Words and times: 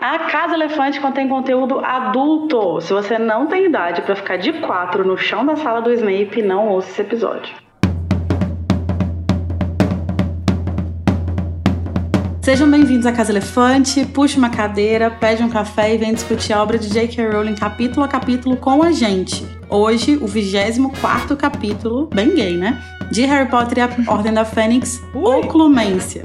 A 0.00 0.16
Casa 0.30 0.54
Elefante 0.54 1.00
contém 1.00 1.28
conteúdo 1.28 1.80
adulto. 1.80 2.80
Se 2.80 2.92
você 2.92 3.18
não 3.18 3.48
tem 3.48 3.66
idade 3.66 4.00
para 4.02 4.14
ficar 4.14 4.36
de 4.36 4.52
quatro 4.52 5.04
no 5.04 5.18
chão 5.18 5.44
da 5.44 5.56
sala 5.56 5.82
do 5.82 5.92
Snape, 5.92 6.40
não 6.40 6.68
ouça 6.68 6.88
esse 6.88 7.02
episódio. 7.02 7.52
Sejam 12.40 12.70
bem-vindos 12.70 13.06
à 13.06 13.12
Casa 13.12 13.32
Elefante. 13.32 14.06
Puxe 14.06 14.38
uma 14.38 14.50
cadeira, 14.50 15.10
pede 15.10 15.42
um 15.42 15.48
café 15.48 15.92
e 15.92 15.98
vem 15.98 16.14
discutir 16.14 16.52
a 16.52 16.62
obra 16.62 16.78
de 16.78 16.88
J.K. 16.88 17.30
Rowling 17.30 17.56
capítulo 17.56 18.06
a 18.06 18.08
capítulo 18.08 18.56
com 18.56 18.84
a 18.84 18.92
gente. 18.92 19.44
Hoje, 19.68 20.16
o 20.16 20.28
24 20.28 21.36
capítulo, 21.36 22.06
bem 22.06 22.36
gay, 22.36 22.56
né? 22.56 22.80
De 23.10 23.22
Harry 23.22 23.50
Potter 23.50 23.78
e 23.78 23.80
a 23.80 24.12
Ordem 24.12 24.32
da 24.32 24.44
Fênix, 24.44 25.02
Oclumência. 25.12 26.22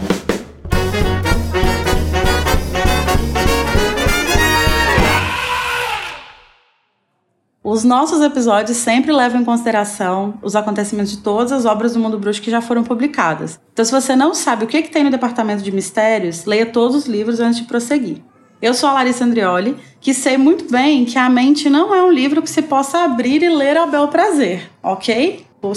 Os 7.74 7.84
nossos 7.84 8.22
episódios 8.22 8.78
sempre 8.78 9.12
levam 9.12 9.42
em 9.42 9.44
consideração 9.44 10.36
os 10.44 10.56
acontecimentos 10.56 11.12
de 11.12 11.18
todas 11.18 11.52
as 11.52 11.66
obras 11.66 11.94
do 11.94 12.00
mundo 12.00 12.20
bruxo 12.20 12.40
que 12.40 12.52
já 12.52 12.62
foram 12.62 12.84
publicadas. 12.84 13.60
Então, 13.74 13.84
se 13.84 13.92
você 13.92 14.16
não 14.16 14.36
sabe 14.36 14.64
o 14.64 14.68
que, 14.68 14.84
que 14.84 14.92
tem 14.92 15.04
no 15.04 15.10
departamento 15.10 15.64
de 15.64 15.72
mistérios, 15.72 16.46
leia 16.46 16.68
todos 16.68 16.96
os 16.96 17.06
livros 17.08 17.40
antes 17.40 17.58
de 17.58 17.66
prosseguir. 17.66 18.18
Eu 18.62 18.76
sou 18.76 18.88
a 18.88 18.94
Larissa 18.94 19.26
Andrioli, 19.26 19.76
que 20.00 20.14
sei 20.14 20.38
muito 20.38 20.72
bem 20.72 21.04
que 21.04 21.18
a 21.18 21.28
mente 21.32 21.68
não 21.68 21.96
é 21.96 22.04
um 22.04 22.12
livro 22.12 22.44
que 22.44 22.50
se 22.52 22.62
possa 22.62 23.06
abrir 23.06 23.42
e 23.42 23.50
ler 23.50 23.76
ao 23.76 23.90
bel 23.90 24.08
prazer, 24.08 24.70
ok? 24.84 25.44
Tô 25.60 25.74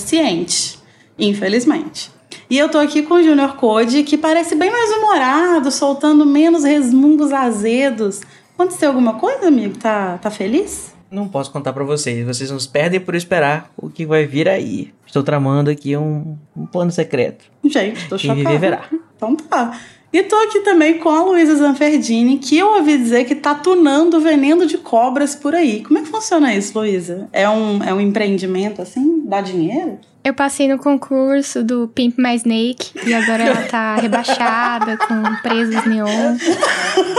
infelizmente. 1.19 2.11
E 2.51 2.59
eu 2.59 2.69
tô 2.69 2.77
aqui 2.77 3.05
com 3.05 3.15
o 3.15 3.23
Junior 3.23 3.57
Code, 3.57 4.03
que 4.03 4.19
parece 4.19 4.55
bem 4.55 4.71
mais 4.71 4.91
humorado, 4.91 5.71
soltando 5.71 6.27
menos 6.27 6.63
resmungos 6.63 7.33
azedos. 7.33 8.21
Aconteceu 8.53 8.91
alguma 8.91 9.15
coisa, 9.15 9.49
amigo? 9.49 9.79
Tá, 9.79 10.19
tá 10.19 10.31
feliz? 10.31 10.95
Não 11.11 11.29
posso 11.29 11.51
contar 11.51 11.73
para 11.73 11.85
vocês. 11.85 12.27
Vocês 12.27 12.51
nos 12.51 12.67
perdem 12.67 13.01
por 13.01 13.15
esperar 13.15 13.71
o 13.77 13.89
que 13.89 14.05
vai 14.05 14.27
vir 14.27 14.49
aí. 14.49 14.93
Estou 15.07 15.23
tramando 15.23 15.71
aqui 15.71 15.97
um, 15.97 16.37
um 16.57 16.67
plano 16.67 16.91
secreto. 16.91 17.45
Gente, 17.65 18.09
tô 18.09 18.19
chocada. 18.19 18.41
Quem 18.41 18.45
viver 18.45 18.59
verá. 18.59 18.89
Então 19.17 19.35
tá. 19.37 19.79
E 20.13 20.23
tô 20.23 20.37
aqui 20.37 20.61
também 20.61 20.99
com 20.99 21.11
a 21.11 21.23
Luísa 21.23 21.57
Zanferdini, 21.57 22.39
que 22.39 22.57
eu 22.57 22.69
ouvi 22.75 22.97
dizer 22.97 23.25
que 23.25 23.35
tá 23.35 23.55
tunando 23.55 24.21
veneno 24.21 24.65
de 24.65 24.79
cobras 24.79 25.35
por 25.35 25.55
aí. 25.55 25.83
Como 25.83 25.99
é 25.99 26.03
que 26.03 26.09
funciona 26.09 26.55
isso, 26.55 26.79
Luísa? 26.79 27.29
É 27.33 27.49
um, 27.49 27.83
é 27.83 27.93
um 27.93 28.01
empreendimento 28.01 28.81
assim? 28.81 29.23
Dá 29.27 29.41
dinheiro? 29.41 29.99
Eu 30.25 30.35
passei 30.35 30.67
no 30.69 30.79
concurso 30.79 31.63
do 31.63 31.87
Pimp 31.89 32.19
My 32.19 32.35
Snake 32.35 32.93
e 33.07 33.15
agora 33.15 33.45
ela 33.45 33.63
tá 33.65 33.97
rebaixada 34.01 34.97
com 34.97 35.23
presas 35.43 35.85
neon. 35.87 36.37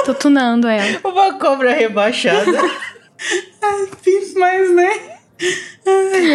Tô 0.05 0.13
tunando 0.13 0.67
ela. 0.67 0.99
Uma 1.03 1.33
cobra 1.37 1.73
rebaixada. 1.73 2.51
Ai, 3.61 3.87
fiz 4.01 4.33
mais, 4.33 4.73
né? 4.73 4.89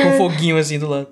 Com 0.05 0.19
foguinho 0.19 0.57
assim 0.57 0.79
do 0.79 0.89
lado. 0.89 1.09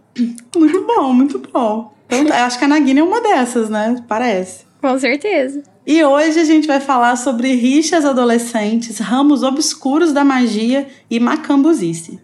Muito 0.57 0.85
bom, 0.85 1.13
muito 1.13 1.39
bom. 1.39 1.93
Então, 2.09 2.37
acho 2.37 2.59
que 2.59 2.65
a 2.65 2.69
Nagini 2.69 3.01
é 3.01 3.05
uma 3.05 3.21
dessas, 3.21 3.69
né? 3.71 4.03
Parece. 4.09 4.65
Com 4.81 4.99
certeza. 4.99 5.63
E 5.87 6.03
hoje 6.05 6.41
a 6.41 6.45
gente 6.45 6.67
vai 6.67 6.81
falar 6.81 7.17
sobre 7.17 7.55
rixas 7.55 8.05
adolescentes, 8.05 8.99
ramos 8.99 9.43
obscuros 9.43 10.13
da 10.13 10.25
magia 10.25 10.87
e 11.11 11.19
macambuzice. 11.21 12.21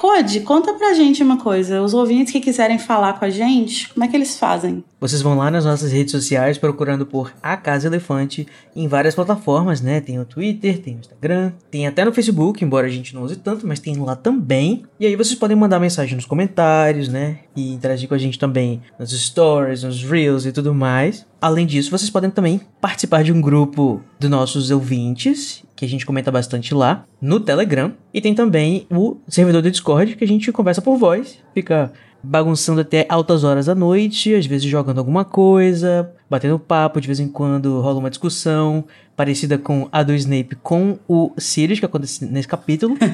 Code, 0.00 0.40
conta 0.40 0.72
pra 0.72 0.94
gente 0.94 1.22
uma 1.22 1.36
coisa. 1.36 1.82
Os 1.82 1.92
ouvintes 1.92 2.32
que 2.32 2.40
quiserem 2.40 2.78
falar 2.78 3.18
com 3.18 3.26
a 3.26 3.28
gente, 3.28 3.86
como 3.92 4.02
é 4.02 4.08
que 4.08 4.16
eles 4.16 4.38
fazem? 4.38 4.82
Vocês 4.98 5.20
vão 5.20 5.36
lá 5.36 5.50
nas 5.50 5.66
nossas 5.66 5.92
redes 5.92 6.12
sociais 6.12 6.56
procurando 6.56 7.04
por 7.04 7.34
A 7.42 7.54
Casa 7.54 7.86
Elefante 7.86 8.46
em 8.74 8.88
várias 8.88 9.14
plataformas, 9.14 9.82
né? 9.82 10.00
Tem 10.00 10.18
o 10.18 10.24
Twitter, 10.24 10.78
tem 10.78 10.96
o 10.96 11.00
Instagram, 11.00 11.52
tem 11.70 11.86
até 11.86 12.02
no 12.02 12.14
Facebook, 12.14 12.64
embora 12.64 12.86
a 12.86 12.90
gente 12.90 13.14
não 13.14 13.24
use 13.24 13.36
tanto, 13.36 13.66
mas 13.66 13.78
tem 13.78 13.94
lá 13.96 14.16
também. 14.16 14.84
E 14.98 15.04
aí 15.04 15.14
vocês 15.16 15.38
podem 15.38 15.56
mandar 15.56 15.78
mensagem 15.78 16.16
nos 16.16 16.24
comentários, 16.24 17.08
né? 17.08 17.40
E 17.60 17.74
interagir 17.74 18.08
com 18.08 18.14
a 18.14 18.18
gente 18.18 18.38
também 18.38 18.80
nos 18.98 19.10
stories, 19.10 19.82
nos 19.82 20.02
reels 20.02 20.46
e 20.46 20.52
tudo 20.52 20.74
mais. 20.74 21.26
Além 21.40 21.66
disso, 21.66 21.90
vocês 21.90 22.08
podem 22.08 22.30
também 22.30 22.60
participar 22.80 23.22
de 23.22 23.32
um 23.32 23.40
grupo 23.40 24.00
dos 24.18 24.30
nossos 24.30 24.70
ouvintes, 24.70 25.62
que 25.76 25.84
a 25.84 25.88
gente 25.88 26.06
comenta 26.06 26.30
bastante 26.30 26.72
lá, 26.72 27.04
no 27.20 27.38
Telegram. 27.38 27.92
E 28.14 28.20
tem 28.20 28.34
também 28.34 28.86
o 28.90 29.18
servidor 29.28 29.60
do 29.60 29.70
Discord, 29.70 30.16
que 30.16 30.24
a 30.24 30.28
gente 30.28 30.50
conversa 30.52 30.80
por 30.80 30.96
voz, 30.96 31.38
fica 31.54 31.92
bagunçando 32.22 32.80
até 32.80 33.06
altas 33.08 33.44
horas 33.44 33.66
da 33.66 33.74
noite, 33.74 34.34
às 34.34 34.46
vezes 34.46 34.68
jogando 34.68 34.98
alguma 34.98 35.24
coisa, 35.24 36.12
batendo 36.30 36.58
papo, 36.58 37.00
de 37.00 37.08
vez 37.08 37.18
em 37.18 37.28
quando 37.28 37.80
rola 37.80 37.98
uma 37.98 38.08
discussão 38.08 38.84
parecida 39.20 39.58
com 39.58 39.86
a 39.92 40.02
do 40.02 40.14
Snape 40.14 40.56
com 40.62 40.98
o 41.06 41.30
Sirius, 41.36 41.78
que 41.78 41.84
acontece 41.84 42.24
nesse 42.24 42.48
capítulo. 42.48 42.96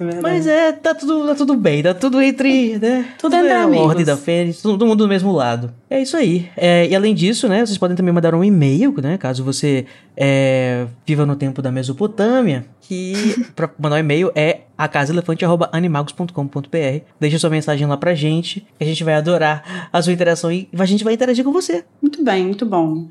É 0.00 0.20
Mas 0.20 0.48
é, 0.48 0.72
tá 0.72 0.92
tudo, 0.92 1.28
tá 1.28 1.36
tudo 1.36 1.54
bem, 1.54 1.80
tá 1.80 1.94
tudo 1.94 2.20
entre, 2.20 2.76
né? 2.76 3.06
Tudo, 3.18 3.36
tudo 3.36 3.46
é 3.46 3.62
a 3.62 3.68
ordem 3.68 4.04
da 4.04 4.16
Fênix, 4.16 4.60
todo 4.60 4.84
mundo 4.84 5.04
do 5.04 5.08
mesmo 5.08 5.30
lado. 5.30 5.72
É 5.88 6.02
isso 6.02 6.16
aí. 6.16 6.50
É, 6.56 6.88
e 6.88 6.96
além 6.96 7.14
disso, 7.14 7.46
né, 7.46 7.64
vocês 7.64 7.78
podem 7.78 7.96
também 7.96 8.12
mandar 8.12 8.34
um 8.34 8.42
e-mail, 8.42 8.92
né, 9.00 9.16
caso 9.16 9.44
você 9.44 9.86
é, 10.16 10.88
viva 11.06 11.24
no 11.24 11.36
tempo 11.36 11.62
da 11.62 11.70
Mesopotâmia, 11.70 12.66
que 12.80 13.46
para 13.54 13.70
mandar 13.78 13.94
um 13.96 14.00
e-mail 14.00 14.32
é 14.34 14.62
acasaelefante.animagos.com.br. 14.76 17.04
Deixa 17.20 17.38
sua 17.38 17.50
mensagem 17.50 17.86
lá 17.86 17.96
pra 17.96 18.12
gente, 18.14 18.66
que 18.76 18.82
a 18.82 18.86
gente 18.86 19.04
vai 19.04 19.14
adorar 19.14 19.88
a 19.92 20.02
sua 20.02 20.12
interação 20.12 20.50
e 20.50 20.68
a 20.76 20.84
gente 20.84 21.04
vai 21.04 21.14
interagir 21.14 21.44
com 21.44 21.52
você. 21.52 21.84
Muito 22.00 22.24
bem, 22.24 22.46
muito 22.46 22.61
bom. 22.64 23.08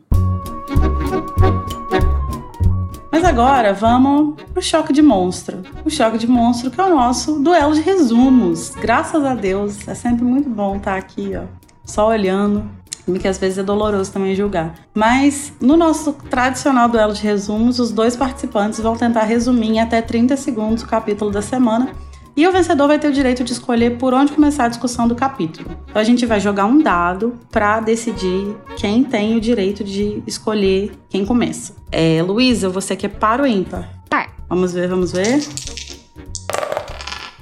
Mas 3.12 3.24
agora 3.24 3.74
vamos 3.74 4.36
pro 4.54 4.62
choque 4.62 4.94
de 4.94 5.02
monstro. 5.02 5.62
O 5.86 5.90
choque 5.90 6.18
de 6.18 6.28
monstro 6.28 6.72
que 6.72 6.80
é 6.80 6.84
o 6.84 6.96
nosso 6.96 7.40
duelo 7.40 7.74
de 7.74 7.82
resumos. 7.82 8.72
Graças 8.72 9.24
a 9.24 9.36
Deus, 9.36 9.88
é 9.88 9.94
sempre 9.94 10.24
muito 10.24 10.50
bom 10.50 10.78
estar 10.78 10.98
aqui, 10.98 11.34
ó, 11.36 11.44
só 11.86 12.08
olhando. 12.08 12.64
Que 13.20 13.28
às 13.28 13.38
vezes 13.38 13.58
é 13.58 13.64
doloroso 13.64 14.12
também 14.12 14.34
julgar. 14.34 14.74
Mas 14.94 15.52
no 15.60 15.76
nosso 15.76 16.14
tradicional 16.14 16.88
duelo 16.88 17.14
de 17.14 17.22
resumos, 17.22 17.78
os 17.80 17.92
dois 17.92 18.16
participantes 18.16 18.80
vão 18.80 18.96
tentar 18.96 19.24
resumir 19.24 19.72
em 19.72 19.80
até 19.82 20.02
30 20.02 20.38
segundos 20.38 20.84
o 20.84 20.88
capítulo 20.88 21.30
da 21.30 21.42
semana 21.42 21.90
e 22.36 22.48
o 22.48 22.52
vencedor 22.52 22.88
vai 22.88 22.98
ter 22.98 23.10
o 23.10 23.12
direito 23.12 23.44
de 23.44 23.52
escolher 23.52 23.98
por 23.98 24.14
onde 24.14 24.32
começar 24.32 24.66
a 24.66 24.68
discussão 24.68 25.08
do 25.08 25.16
capítulo. 25.16 25.70
Então 25.90 26.02
a 26.02 26.04
gente 26.04 26.26
vai 26.26 26.40
jogar 26.40 26.66
um 26.66 26.82
dado 26.82 27.38
para 27.52 27.80
decidir 27.80 28.56
quem 28.78 29.04
tem 29.04 29.36
o 29.36 29.42
direito 29.42 29.84
de 29.84 30.24
escolher 30.26 30.92
quem 31.10 31.26
começa. 31.26 31.76
É, 31.92 32.22
Luísa, 32.22 32.70
você 32.70 32.96
quer 32.96 33.10
par 33.10 33.42
ou 33.42 33.48
ímpar? 33.48 33.90
Par. 34.10 34.34
Vamos 34.48 34.74
ver, 34.74 34.88
vamos 34.88 35.12
ver. 35.12 35.42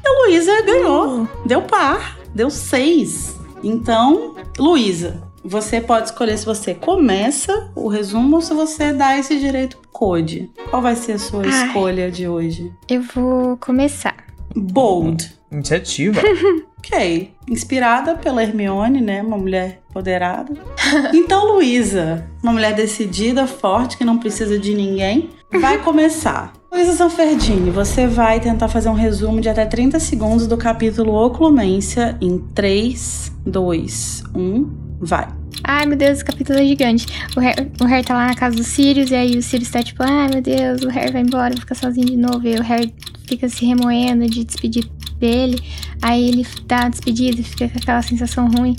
A 0.05 0.23
Luísa 0.23 0.61
ganhou. 0.63 1.27
Deu 1.45 1.61
par. 1.61 2.17
Deu 2.33 2.49
seis. 2.49 3.37
Então, 3.63 4.35
Luísa, 4.57 5.21
você 5.43 5.81
pode 5.81 6.07
escolher 6.07 6.37
se 6.37 6.45
você 6.45 6.73
começa 6.73 7.71
o 7.75 7.87
resumo 7.87 8.37
ou 8.37 8.41
se 8.41 8.53
você 8.53 8.93
dá 8.93 9.17
esse 9.17 9.39
direito 9.39 9.77
pro 9.77 9.89
Code. 9.89 10.51
Qual 10.69 10.81
vai 10.81 10.95
ser 10.95 11.13
a 11.13 11.19
sua 11.19 11.43
Ai, 11.43 11.67
escolha 11.67 12.11
de 12.11 12.27
hoje? 12.27 12.71
Eu 12.87 13.01
vou 13.01 13.57
começar. 13.57 14.28
Bold. 14.55 15.31
Iniciativa. 15.51 16.19
ok. 16.77 17.31
Inspirada 17.49 18.15
pela 18.15 18.43
Hermione, 18.43 19.01
né? 19.01 19.21
Uma 19.21 19.37
mulher 19.37 19.81
empoderada. 19.89 20.53
Então, 21.13 21.53
Luísa, 21.53 22.27
uma 22.41 22.51
mulher 22.51 22.73
decidida, 22.73 23.45
forte, 23.45 23.95
que 23.95 24.03
não 24.03 24.17
precisa 24.17 24.57
de 24.57 24.73
ninguém, 24.73 25.29
vai 25.61 25.77
começar. 25.83 26.53
Luísa 26.71 26.93
Sanferdini, 26.93 27.69
você 27.69 28.07
vai 28.07 28.39
tentar 28.39 28.67
fazer 28.69 28.89
um 28.89 28.93
resumo 28.93 29.39
de 29.39 29.49
até 29.49 29.65
30 29.65 29.99
segundos 29.99 30.47
do 30.47 30.57
capítulo 30.57 31.13
Oclumência 31.13 32.17
em 32.19 32.39
3, 32.39 33.31
2, 33.45 34.23
1, 34.35 34.69
vai. 34.99 35.38
Ai, 35.63 35.85
meu 35.85 35.97
Deus, 35.97 36.17
esse 36.17 36.25
capítulo 36.25 36.59
é 36.59 36.65
gigante. 36.65 37.05
O 37.35 37.39
Harry, 37.39 37.71
o 37.81 37.85
Harry 37.85 38.03
tá 38.03 38.13
lá 38.13 38.27
na 38.27 38.35
casa 38.35 38.55
do 38.55 38.63
Sirius, 38.63 39.11
e 39.11 39.15
aí 39.15 39.37
o 39.37 39.41
Sirius 39.41 39.69
tá 39.69 39.83
tipo, 39.83 40.01
ai 40.03 40.29
meu 40.29 40.41
Deus, 40.41 40.81
o 40.81 40.89
Harry 40.89 41.11
vai 41.11 41.21
embora, 41.21 41.51
vou 41.51 41.59
ficar 41.59 41.75
sozinho 41.75 42.07
de 42.07 42.17
novo. 42.17 42.47
E 42.47 42.55
o 42.55 42.63
Harry 42.63 42.93
fica 43.27 43.47
se 43.47 43.65
remoendo 43.65 44.27
de 44.27 44.43
despedir 44.43 44.89
dele. 45.19 45.59
Aí 46.01 46.29
ele 46.29 46.47
dá 46.65 46.81
uma 46.81 46.89
despedida 46.89 47.43
fica 47.43 47.69
com 47.69 47.77
aquela 47.77 48.01
sensação 48.01 48.49
ruim. 48.49 48.75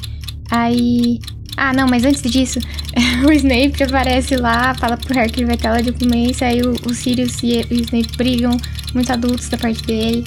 Aí. 0.50 1.20
Ah, 1.56 1.74
não, 1.74 1.86
mas 1.86 2.04
antes 2.04 2.22
disso, 2.22 2.58
o 3.26 3.32
Snape 3.32 3.82
aparece 3.82 4.36
lá, 4.36 4.74
fala 4.74 4.96
pro 4.96 5.14
Harry 5.14 5.30
que 5.30 5.40
ele 5.40 5.46
vai 5.46 5.56
ter 5.58 5.68
aula 5.68 5.82
de 5.82 5.90
ocumência, 5.90 6.46
aí 6.46 6.62
o, 6.62 6.72
o 6.86 6.94
Sirius 6.94 7.42
e 7.42 7.66
o 7.70 7.74
Snape 7.74 8.16
brigam, 8.16 8.56
muito 8.94 9.12
adultos 9.12 9.48
da 9.48 9.58
parte 9.58 9.82
deles. 9.82 10.26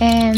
É, 0.00 0.32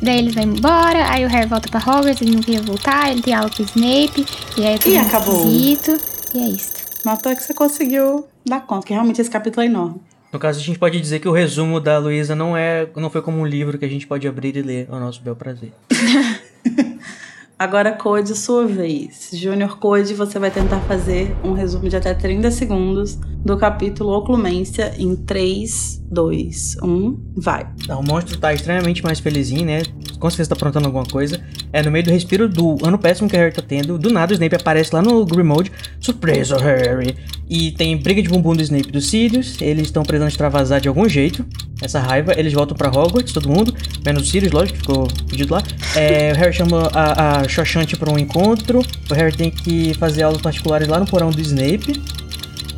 daí 0.00 0.18
eles 0.18 0.34
vão 0.34 0.44
embora, 0.44 1.10
aí 1.10 1.24
o 1.24 1.28
Harry 1.28 1.48
volta 1.48 1.68
pra 1.68 1.80
Hogwarts, 1.80 2.20
ele 2.22 2.32
não 2.32 2.40
queria 2.40 2.62
voltar, 2.62 3.10
ele 3.10 3.22
tem 3.22 3.34
aula 3.34 3.50
com 3.50 3.62
o 3.62 3.66
Snape, 3.66 4.26
e 4.56 4.66
aí 4.66 4.78
e 4.86 4.96
acabou. 4.96 5.46
Esquisito, 5.46 6.00
e 6.34 6.38
é 6.38 6.48
isso. 6.48 6.72
Matou 7.04 7.34
que 7.34 7.42
você 7.42 7.54
conseguiu 7.54 8.26
dar 8.46 8.60
conta, 8.60 8.86
que 8.86 8.92
realmente 8.92 9.20
esse 9.20 9.30
capítulo 9.30 9.62
é 9.62 9.66
enorme. 9.66 10.00
No 10.32 10.38
caso, 10.38 10.58
a 10.58 10.62
gente 10.62 10.78
pode 10.78 11.00
dizer 11.00 11.20
que 11.20 11.28
o 11.28 11.32
resumo 11.32 11.78
da 11.78 11.98
Luísa 11.98 12.34
não 12.34 12.56
é, 12.56 12.88
não 12.96 13.08
foi 13.08 13.22
como 13.22 13.38
um 13.38 13.46
livro 13.46 13.78
que 13.78 13.84
a 13.84 13.88
gente 13.88 14.06
pode 14.06 14.26
abrir 14.26 14.56
e 14.56 14.62
ler 14.62 14.88
ao 14.90 14.98
nosso 14.98 15.22
bel 15.22 15.36
prazer. 15.36 15.72
Agora, 17.56 17.92
Code, 17.92 18.34
sua 18.34 18.66
vez. 18.66 19.30
Júnior 19.32 19.78
Code, 19.78 20.12
você 20.14 20.40
vai 20.40 20.50
tentar 20.50 20.80
fazer 20.80 21.34
um 21.44 21.52
resumo 21.52 21.88
de 21.88 21.96
até 21.96 22.12
30 22.12 22.50
segundos 22.50 23.16
do 23.44 23.56
capítulo 23.56 24.10
Oclumência 24.16 24.92
em 24.98 25.14
3, 25.14 26.02
2, 26.10 26.78
1, 26.82 27.32
vai. 27.36 27.66
Então, 27.80 28.00
o 28.00 28.04
monstro 28.04 28.38
tá 28.38 28.52
extremamente 28.52 29.04
mais 29.04 29.20
felizinho, 29.20 29.66
né? 29.66 29.82
Com 30.18 30.30
certeza 30.30 30.50
tá 30.50 30.56
aprontando 30.56 30.86
alguma 30.86 31.04
coisa. 31.04 31.40
É 31.72 31.82
no 31.82 31.90
meio 31.90 32.04
do 32.04 32.10
respiro 32.10 32.48
do 32.48 32.76
ano 32.84 32.98
péssimo 32.98 33.28
que 33.28 33.36
o 33.36 33.38
Harry 33.38 33.52
tá 33.52 33.62
tendo. 33.62 33.98
Do 33.98 34.10
nada 34.10 34.32
o 34.32 34.34
Snape 34.34 34.56
aparece 34.56 34.94
lá 34.94 35.02
no 35.02 35.24
Grimmauld. 35.24 35.70
Surpresa, 36.00 36.56
Harry! 36.56 37.16
E 37.48 37.72
tem 37.72 37.96
briga 37.96 38.22
de 38.22 38.28
bumbum 38.28 38.54
do 38.54 38.62
Snape 38.62 38.88
e 38.88 38.92
do 38.92 39.00
Sirius. 39.00 39.60
Eles 39.60 39.86
estão 39.86 40.02
precisando 40.02 40.28
extravasar 40.28 40.80
de 40.80 40.88
algum 40.88 41.08
jeito. 41.08 41.44
Essa 41.82 42.00
raiva. 42.00 42.32
Eles 42.36 42.52
voltam 42.52 42.76
pra 42.76 42.88
Hogwarts, 42.88 43.32
todo 43.32 43.48
mundo. 43.48 43.74
Menos 44.04 44.22
o 44.22 44.26
Sirius, 44.26 44.52
lógico, 44.52 44.78
que 44.78 44.86
ficou 44.86 45.08
pedido 45.28 45.52
lá. 45.52 45.62
É, 45.94 46.32
o 46.32 46.36
Harry 46.36 46.52
chama 46.54 46.88
a, 46.94 47.40
a 47.40 47.43
Xoxante 47.48 47.96
pra 47.96 48.12
um 48.12 48.18
encontro. 48.18 48.82
O 49.10 49.14
Harry 49.14 49.36
tem 49.36 49.50
que 49.50 49.94
fazer 49.94 50.22
aulas 50.22 50.40
particulares 50.40 50.88
lá 50.88 50.98
no 50.98 51.06
porão 51.06 51.30
do 51.30 51.40
Snape. 51.40 52.02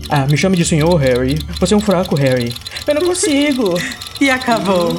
Ah, 0.08 0.26
me 0.26 0.36
chame 0.36 0.56
de 0.56 0.64
senhor, 0.64 0.94
Harry. 0.96 1.38
Você 1.58 1.74
é 1.74 1.76
um 1.76 1.80
fraco, 1.80 2.14
Harry. 2.14 2.52
Eu 2.86 2.94
não 2.94 3.02
consigo. 3.02 3.74
E 4.18 4.30
acabou. 4.30 4.96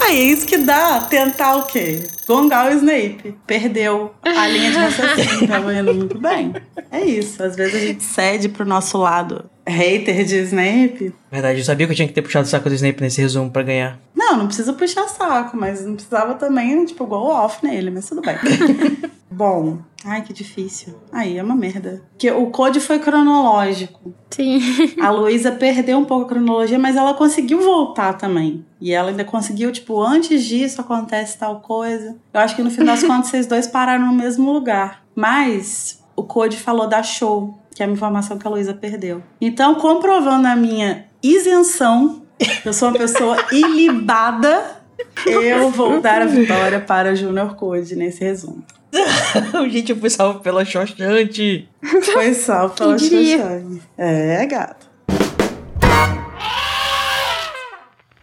Aí 0.00 0.18
é 0.18 0.22
isso 0.22 0.46
que 0.46 0.58
dá 0.58 1.00
tentar 1.02 1.56
o 1.56 1.64
quê? 1.64 2.02
Gongar 2.26 2.68
o 2.68 2.76
Snape. 2.76 3.34
Perdeu 3.46 4.14
a 4.22 4.46
linha 4.48 4.70
de 4.70 4.78
raciocínio, 4.78 5.48
tava 5.48 5.74
indo 5.74 5.94
muito 5.94 6.18
bem. 6.18 6.52
É 6.90 7.04
isso. 7.04 7.42
Às 7.42 7.56
vezes 7.56 7.74
a 7.74 7.86
gente 7.86 8.02
cede 8.02 8.48
pro 8.48 8.64
nosso 8.64 8.98
lado 8.98 9.48
hater 9.66 10.24
de 10.24 10.36
Snape. 10.42 11.14
Verdade, 11.30 11.58
eu 11.60 11.64
sabia 11.64 11.86
que 11.86 11.92
eu 11.92 11.96
tinha 11.96 12.08
que 12.08 12.14
ter 12.14 12.22
puxado 12.22 12.46
o 12.46 12.50
saco 12.50 12.68
do 12.68 12.74
Snape 12.74 13.00
nesse 13.00 13.20
resumo 13.20 13.50
pra 13.50 13.62
ganhar. 13.62 13.98
Não, 14.14 14.36
não 14.36 14.46
precisa 14.46 14.72
puxar 14.72 15.08
saco, 15.08 15.56
mas 15.56 15.84
não 15.84 15.94
precisava 15.94 16.34
também, 16.34 16.84
tipo, 16.84 17.06
go 17.06 17.16
off 17.16 17.64
nele, 17.64 17.90
mas 17.90 18.08
tudo 18.08 18.20
bem. 18.20 18.36
Bom, 19.32 19.78
ai 20.04 20.22
que 20.22 20.32
difícil. 20.32 20.94
Aí 21.12 21.38
é 21.38 21.42
uma 21.42 21.54
merda. 21.54 22.02
Porque 22.10 22.30
o 22.30 22.50
code 22.50 22.80
foi 22.80 22.98
cronológico. 22.98 24.12
Sim. 24.28 24.60
A 25.00 25.10
Luísa 25.10 25.52
perdeu 25.52 25.98
um 25.98 26.04
pouco 26.04 26.26
a 26.26 26.28
cronologia, 26.28 26.78
mas 26.78 26.96
ela 26.96 27.14
conseguiu 27.14 27.60
voltar 27.60 28.14
também. 28.14 28.66
E 28.80 28.92
ela 28.92 29.10
ainda 29.10 29.24
conseguiu, 29.24 29.70
tipo, 29.70 29.89
antes 29.98 30.44
disso 30.44 30.80
acontece 30.80 31.38
tal 31.38 31.60
coisa. 31.60 32.16
Eu 32.32 32.40
acho 32.40 32.54
que 32.54 32.62
no 32.62 32.70
fim 32.70 32.84
das 32.84 33.02
contas 33.02 33.28
vocês 33.30 33.46
dois 33.46 33.66
pararam 33.66 34.06
no 34.06 34.12
mesmo 34.12 34.52
lugar. 34.52 35.02
Mas 35.14 36.02
o 36.14 36.22
Code 36.22 36.58
falou 36.58 36.86
da 36.86 37.02
show, 37.02 37.58
que 37.74 37.82
é 37.82 37.86
a 37.86 37.88
informação 37.88 38.38
que 38.38 38.46
a 38.46 38.50
Luísa 38.50 38.74
perdeu. 38.74 39.22
Então, 39.40 39.74
comprovando 39.76 40.46
a 40.46 40.54
minha 40.54 41.06
isenção, 41.22 42.22
eu 42.64 42.72
sou 42.72 42.88
uma 42.88 42.98
pessoa 42.98 43.36
ilibada, 43.50 44.82
eu 45.26 45.70
vou 45.70 46.00
dar 46.00 46.22
a 46.22 46.26
vitória 46.26 46.80
para 46.80 47.12
o 47.12 47.16
Junior 47.16 47.54
Code 47.54 47.96
nesse 47.96 48.22
resumo. 48.22 48.62
Gente, 49.70 49.92
eu 49.92 49.96
fui 49.96 50.10
salvo 50.10 50.40
pela 50.40 50.64
Xoxante. 50.64 51.68
Foi 52.12 52.34
salvo 52.34 52.74
pela? 52.74 52.98
Xuxane. 52.98 53.82
É, 53.96 54.44
gato. 54.46 54.89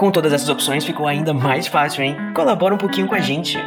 Com 0.00 0.10
todas 0.10 0.32
essas 0.32 0.48
opções 0.48 0.82
ficou 0.82 1.06
ainda 1.06 1.34
mais 1.34 1.66
fácil, 1.66 2.02
hein? 2.02 2.16
Colabora 2.34 2.74
um 2.74 2.78
pouquinho 2.78 3.06
com 3.06 3.14
a 3.14 3.20
gente. 3.20 3.58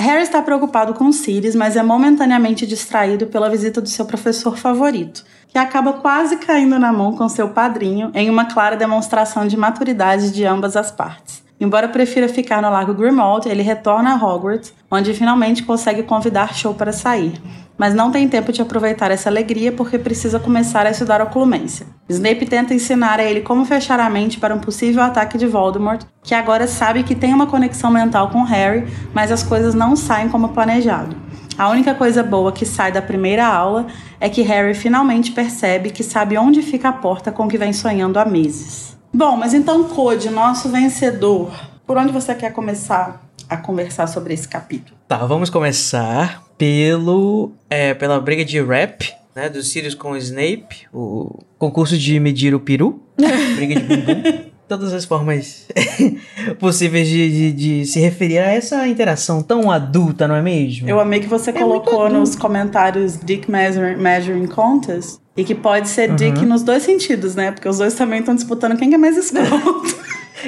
Harry 0.00 0.22
está 0.22 0.42
preocupado 0.42 0.92
com 0.94 1.12
Sirius, 1.12 1.54
mas 1.54 1.76
é 1.76 1.82
momentaneamente 1.84 2.66
distraído 2.66 3.28
pela 3.28 3.48
visita 3.48 3.80
do 3.80 3.88
seu 3.88 4.04
professor 4.04 4.58
favorito, 4.58 5.24
que 5.46 5.58
acaba 5.58 5.92
quase 5.92 6.38
caindo 6.38 6.76
na 6.76 6.92
mão 6.92 7.14
com 7.14 7.28
seu 7.28 7.50
padrinho 7.50 8.10
em 8.14 8.28
uma 8.28 8.46
clara 8.46 8.74
demonstração 8.74 9.46
de 9.46 9.56
maturidade 9.56 10.32
de 10.32 10.44
ambas 10.44 10.76
as 10.76 10.90
partes. 10.90 11.40
Embora 11.60 11.86
prefira 11.86 12.28
ficar 12.28 12.60
no 12.60 12.68
Lago 12.68 12.94
Grimmauld, 12.94 13.48
ele 13.48 13.62
retorna 13.62 14.10
a 14.10 14.16
Hogwarts, 14.16 14.74
onde 14.90 15.14
finalmente 15.14 15.62
consegue 15.62 16.02
convidar 16.02 16.52
Cho 16.52 16.74
para 16.74 16.92
sair. 16.92 17.40
Mas 17.78 17.94
não 17.94 18.10
tem 18.10 18.28
tempo 18.28 18.52
de 18.52 18.62
aproveitar 18.62 19.10
essa 19.10 19.28
alegria 19.28 19.70
porque 19.70 19.98
precisa 19.98 20.40
começar 20.40 20.86
a 20.86 20.90
estudar 20.90 21.20
oclumência. 21.20 21.86
Snape 22.08 22.46
tenta 22.46 22.72
ensinar 22.72 23.20
a 23.20 23.24
ele 23.24 23.42
como 23.42 23.64
fechar 23.64 24.00
a 24.00 24.08
mente 24.08 24.38
para 24.38 24.54
um 24.54 24.58
possível 24.58 25.02
ataque 25.02 25.36
de 25.36 25.46
Voldemort, 25.46 26.02
que 26.22 26.34
agora 26.34 26.66
sabe 26.66 27.02
que 27.02 27.14
tem 27.14 27.34
uma 27.34 27.46
conexão 27.46 27.90
mental 27.90 28.30
com 28.30 28.42
Harry, 28.44 28.86
mas 29.12 29.30
as 29.30 29.42
coisas 29.42 29.74
não 29.74 29.94
saem 29.94 30.28
como 30.28 30.50
planejado. 30.50 31.16
A 31.58 31.68
única 31.70 31.94
coisa 31.94 32.22
boa 32.22 32.52
que 32.52 32.66
sai 32.66 32.92
da 32.92 33.00
primeira 33.00 33.46
aula 33.46 33.86
é 34.20 34.28
que 34.28 34.42
Harry 34.42 34.74
finalmente 34.74 35.32
percebe 35.32 35.90
que 35.90 36.02
sabe 36.02 36.36
onde 36.36 36.62
fica 36.62 36.90
a 36.90 36.92
porta 36.92 37.32
com 37.32 37.48
que 37.48 37.56
vem 37.56 37.72
sonhando 37.72 38.18
há 38.18 38.24
meses. 38.24 38.96
Bom, 39.12 39.36
mas 39.36 39.54
então, 39.54 39.84
Code, 39.84 40.28
nosso 40.28 40.68
vencedor, 40.68 41.50
por 41.86 41.96
onde 41.96 42.12
você 42.12 42.34
quer 42.34 42.52
começar 42.52 43.22
a 43.48 43.56
conversar 43.56 44.06
sobre 44.06 44.34
esse 44.34 44.46
capítulo? 44.46 44.95
Tá, 45.08 45.18
vamos 45.18 45.50
começar 45.50 46.42
pelo 46.58 47.52
é, 47.70 47.94
pela 47.94 48.20
briga 48.20 48.44
de 48.44 48.60
rap, 48.60 49.12
né, 49.34 49.48
do 49.48 49.62
Sirius 49.62 49.94
com 49.94 50.10
o 50.12 50.16
Snape, 50.16 50.86
o 50.92 51.38
concurso 51.58 51.96
de 51.96 52.18
medir 52.18 52.54
o 52.54 52.60
peru, 52.60 53.00
briga 53.56 53.76
de 53.80 53.82
bumbum. 53.82 54.22
Todas 54.68 54.92
as 54.92 55.04
formas 55.04 55.68
possíveis 56.58 57.06
de, 57.06 57.30
de, 57.30 57.52
de 57.52 57.86
se 57.86 58.00
referir 58.00 58.38
a 58.38 58.50
essa 58.50 58.88
interação 58.88 59.40
tão 59.40 59.70
adulta, 59.70 60.26
não 60.26 60.34
é 60.34 60.42
mesmo? 60.42 60.88
Eu 60.88 60.98
amei 60.98 61.20
que 61.20 61.28
você 61.28 61.52
colocou 61.52 62.10
nos 62.10 62.34
comentários 62.34 63.16
Dick 63.16 63.48
Measuring, 63.48 63.94
measuring 63.94 64.48
Contest 64.48 65.20
e 65.36 65.44
que 65.44 65.54
pode 65.54 65.88
ser 65.88 66.16
Dick 66.16 66.44
nos 66.44 66.64
dois 66.64 66.82
sentidos, 66.82 67.36
né? 67.36 67.52
Porque 67.52 67.68
os 67.68 67.78
dois 67.78 67.94
também 67.94 68.18
estão 68.18 68.34
disputando 68.34 68.76
quem 68.76 68.88
que 68.88 68.96
é 68.96 68.98
mais 68.98 69.14
escroto. 69.16 69.96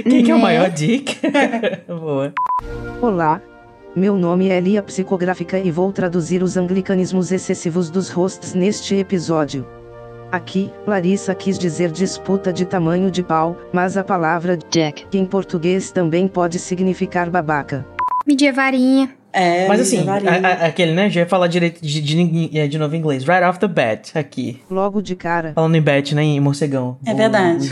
Quem 0.03 0.25
que 0.25 0.33
é 0.33 0.35
o 0.35 0.39
Né? 0.39 0.43
maior 0.43 0.69
dick? 0.71 1.17
Boa. 1.87 2.33
Olá. 3.01 3.41
Meu 3.99 4.17
nome 4.17 4.49
é 4.49 4.61
Lia 4.61 4.81
Psicográfica 4.81 5.59
e 5.59 5.73
vou 5.73 5.93
traduzir 5.93 6.41
os 6.41 6.57
anglicanismos 6.57 7.33
excessivos 7.33 7.91
dos 7.91 8.09
hosts 8.11 8.55
neste 8.55 8.95
episódio. 8.95 9.67
Aqui, 10.31 10.71
Larissa 10.87 11.35
quis 11.35 11.59
dizer 11.59 11.91
disputa 11.91 12.53
de 12.53 12.65
tamanho 12.65 13.11
de 13.11 13.25
pau, 13.25 13.57
mas 13.73 13.97
a 13.97 14.05
palavra 14.05 14.57
Jack 14.71 15.05
em 15.13 15.25
português 15.25 15.91
também 15.91 16.29
pode 16.29 16.61
significar 16.61 17.29
babaca. 17.29 17.85
Medir 18.25 18.53
varinha. 18.53 19.11
É, 19.33 19.67
Mas 19.67 19.81
assim, 19.81 20.05
varinha. 20.05 20.31
a- 20.33 20.49
a- 20.49 20.67
aquele, 20.67 20.93
né? 20.93 21.11
Já 21.11 21.23
ia 21.23 21.27
falar 21.27 21.49
direito 21.49 21.83
de, 21.85 22.01
de, 22.01 22.49
de, 22.49 22.69
de 22.69 22.79
novo 22.79 22.95
em 22.95 22.99
inglês. 23.01 23.25
Right 23.25 23.43
off 23.43 23.59
the 23.59 23.67
bat, 23.67 24.17
aqui. 24.17 24.63
Logo 24.71 25.03
de 25.03 25.17
cara, 25.17 25.55
Falando 25.57 25.75
em 25.75 25.83
bat, 25.83 26.15
né? 26.15 26.23
Em 26.23 26.39
morcegão. 26.39 26.99
É 27.05 27.13
verdade. 27.13 27.69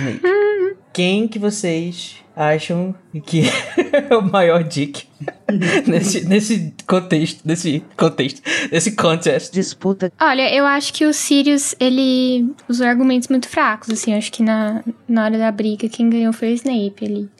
Quem 0.92 1.28
que 1.28 1.38
vocês 1.38 2.16
acham 2.36 2.94
que 3.24 3.42
é 4.10 4.14
o 4.14 4.20
maior 4.22 4.62
dick 4.62 5.08
nesse, 5.86 6.28
nesse 6.28 6.74
contexto, 6.86 7.40
nesse 7.44 7.82
contexto, 7.96 8.42
nesse 8.70 8.92
contest? 8.92 9.52
disputa 9.52 10.12
Olha, 10.20 10.54
eu 10.54 10.66
acho 10.66 10.92
que 10.92 11.06
o 11.06 11.14
Sirius, 11.14 11.74
ele 11.80 12.54
usou 12.68 12.86
argumentos 12.86 13.28
muito 13.28 13.48
fracos, 13.48 13.88
assim. 13.90 14.12
Eu 14.12 14.18
acho 14.18 14.30
que 14.30 14.42
na, 14.42 14.82
na 15.08 15.24
hora 15.24 15.38
da 15.38 15.50
briga, 15.50 15.88
quem 15.88 16.10
ganhou 16.10 16.32
foi 16.32 16.52
o 16.52 16.54
Snape 16.54 17.04
ali. 17.04 17.30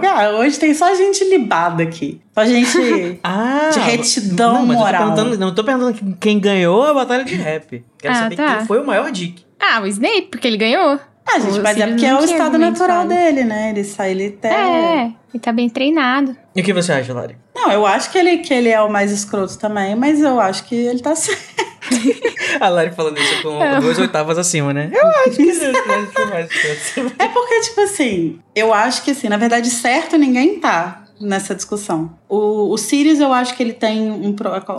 Cara, 0.00 0.36
hoje 0.38 0.58
tem 0.58 0.72
só 0.72 0.94
gente 0.94 1.22
libada 1.24 1.82
aqui. 1.82 2.18
Só 2.34 2.46
gente 2.46 3.20
Ah! 3.22 3.68
de 3.72 3.78
retidão 3.80 4.54
não, 4.54 4.66
moral. 4.66 4.86
Eu 4.86 5.08
tô 5.08 5.14
perguntando, 5.14 5.38
não 5.38 5.54
tô 5.54 5.64
perguntando 5.64 6.16
quem 6.18 6.40
ganhou 6.40 6.82
a 6.84 6.94
batalha 6.94 7.24
de 7.24 7.34
rap. 7.34 7.84
Quero 7.98 8.14
Ah, 8.14 8.18
saber 8.20 8.36
tá. 8.36 8.56
quem 8.56 8.66
foi 8.66 8.80
o 8.80 8.86
maior 8.86 9.10
dick. 9.12 9.44
Ah, 9.60 9.80
o 9.82 9.86
Snape, 9.86 10.28
porque 10.30 10.46
ele 10.48 10.56
ganhou. 10.56 10.98
Ah, 11.30 11.38
gente, 11.38 11.60
mas 11.60 11.78
é 11.78 11.86
porque 11.86 12.06
é 12.06 12.14
o 12.14 12.24
estado 12.24 12.56
natural 12.58 13.06
dele, 13.06 13.44
né? 13.44 13.70
Ele 13.70 13.84
sai, 13.84 14.12
ele 14.12 14.30
tem. 14.30 14.50
É, 14.50 15.12
ele 15.32 15.40
tá 15.40 15.52
bem 15.52 15.68
treinado. 15.68 16.36
E 16.56 16.60
o 16.60 16.64
que 16.64 16.72
você 16.72 16.92
acha, 16.92 17.12
Lari? 17.12 17.36
Não, 17.54 17.70
eu 17.70 17.84
acho 17.86 18.10
que 18.10 18.16
ele, 18.18 18.38
que 18.38 18.52
ele 18.54 18.68
é 18.70 18.80
o 18.80 18.90
mais 18.90 19.12
escroto 19.12 19.58
também, 19.58 19.94
mas 19.94 20.20
eu 20.20 20.40
acho 20.40 20.64
que 20.64 20.74
ele 20.74 21.00
tá 21.00 21.14
certo. 21.16 21.68
A 22.60 22.68
Lari 22.68 22.90
falando 22.92 23.18
isso 23.18 23.42
com 23.42 23.60
É. 23.62 23.80
duas 23.80 23.98
oitavas 23.98 24.38
acima, 24.38 24.72
né? 24.72 24.90
Eu 24.92 25.06
acho 25.26 25.36
que 25.36 25.42
ele 25.42 25.64
é 25.64 25.70
o 26.22 26.30
mais 26.30 26.50
escroto. 26.50 27.14
É 27.18 27.28
porque, 27.28 27.60
tipo 27.60 27.80
assim, 27.82 28.38
eu 28.54 28.72
acho 28.72 29.02
que 29.04 29.10
assim, 29.10 29.28
na 29.28 29.36
verdade, 29.36 29.68
certo 29.70 30.16
ninguém 30.16 30.58
tá 30.58 31.04
nessa 31.20 31.54
discussão. 31.54 32.10
O, 32.28 32.72
o 32.72 32.78
Sirius, 32.78 33.20
eu 33.20 33.32
acho 33.32 33.56
que 33.56 33.62
ele 33.62 33.72
tem 33.72 34.10
um. 34.10 34.34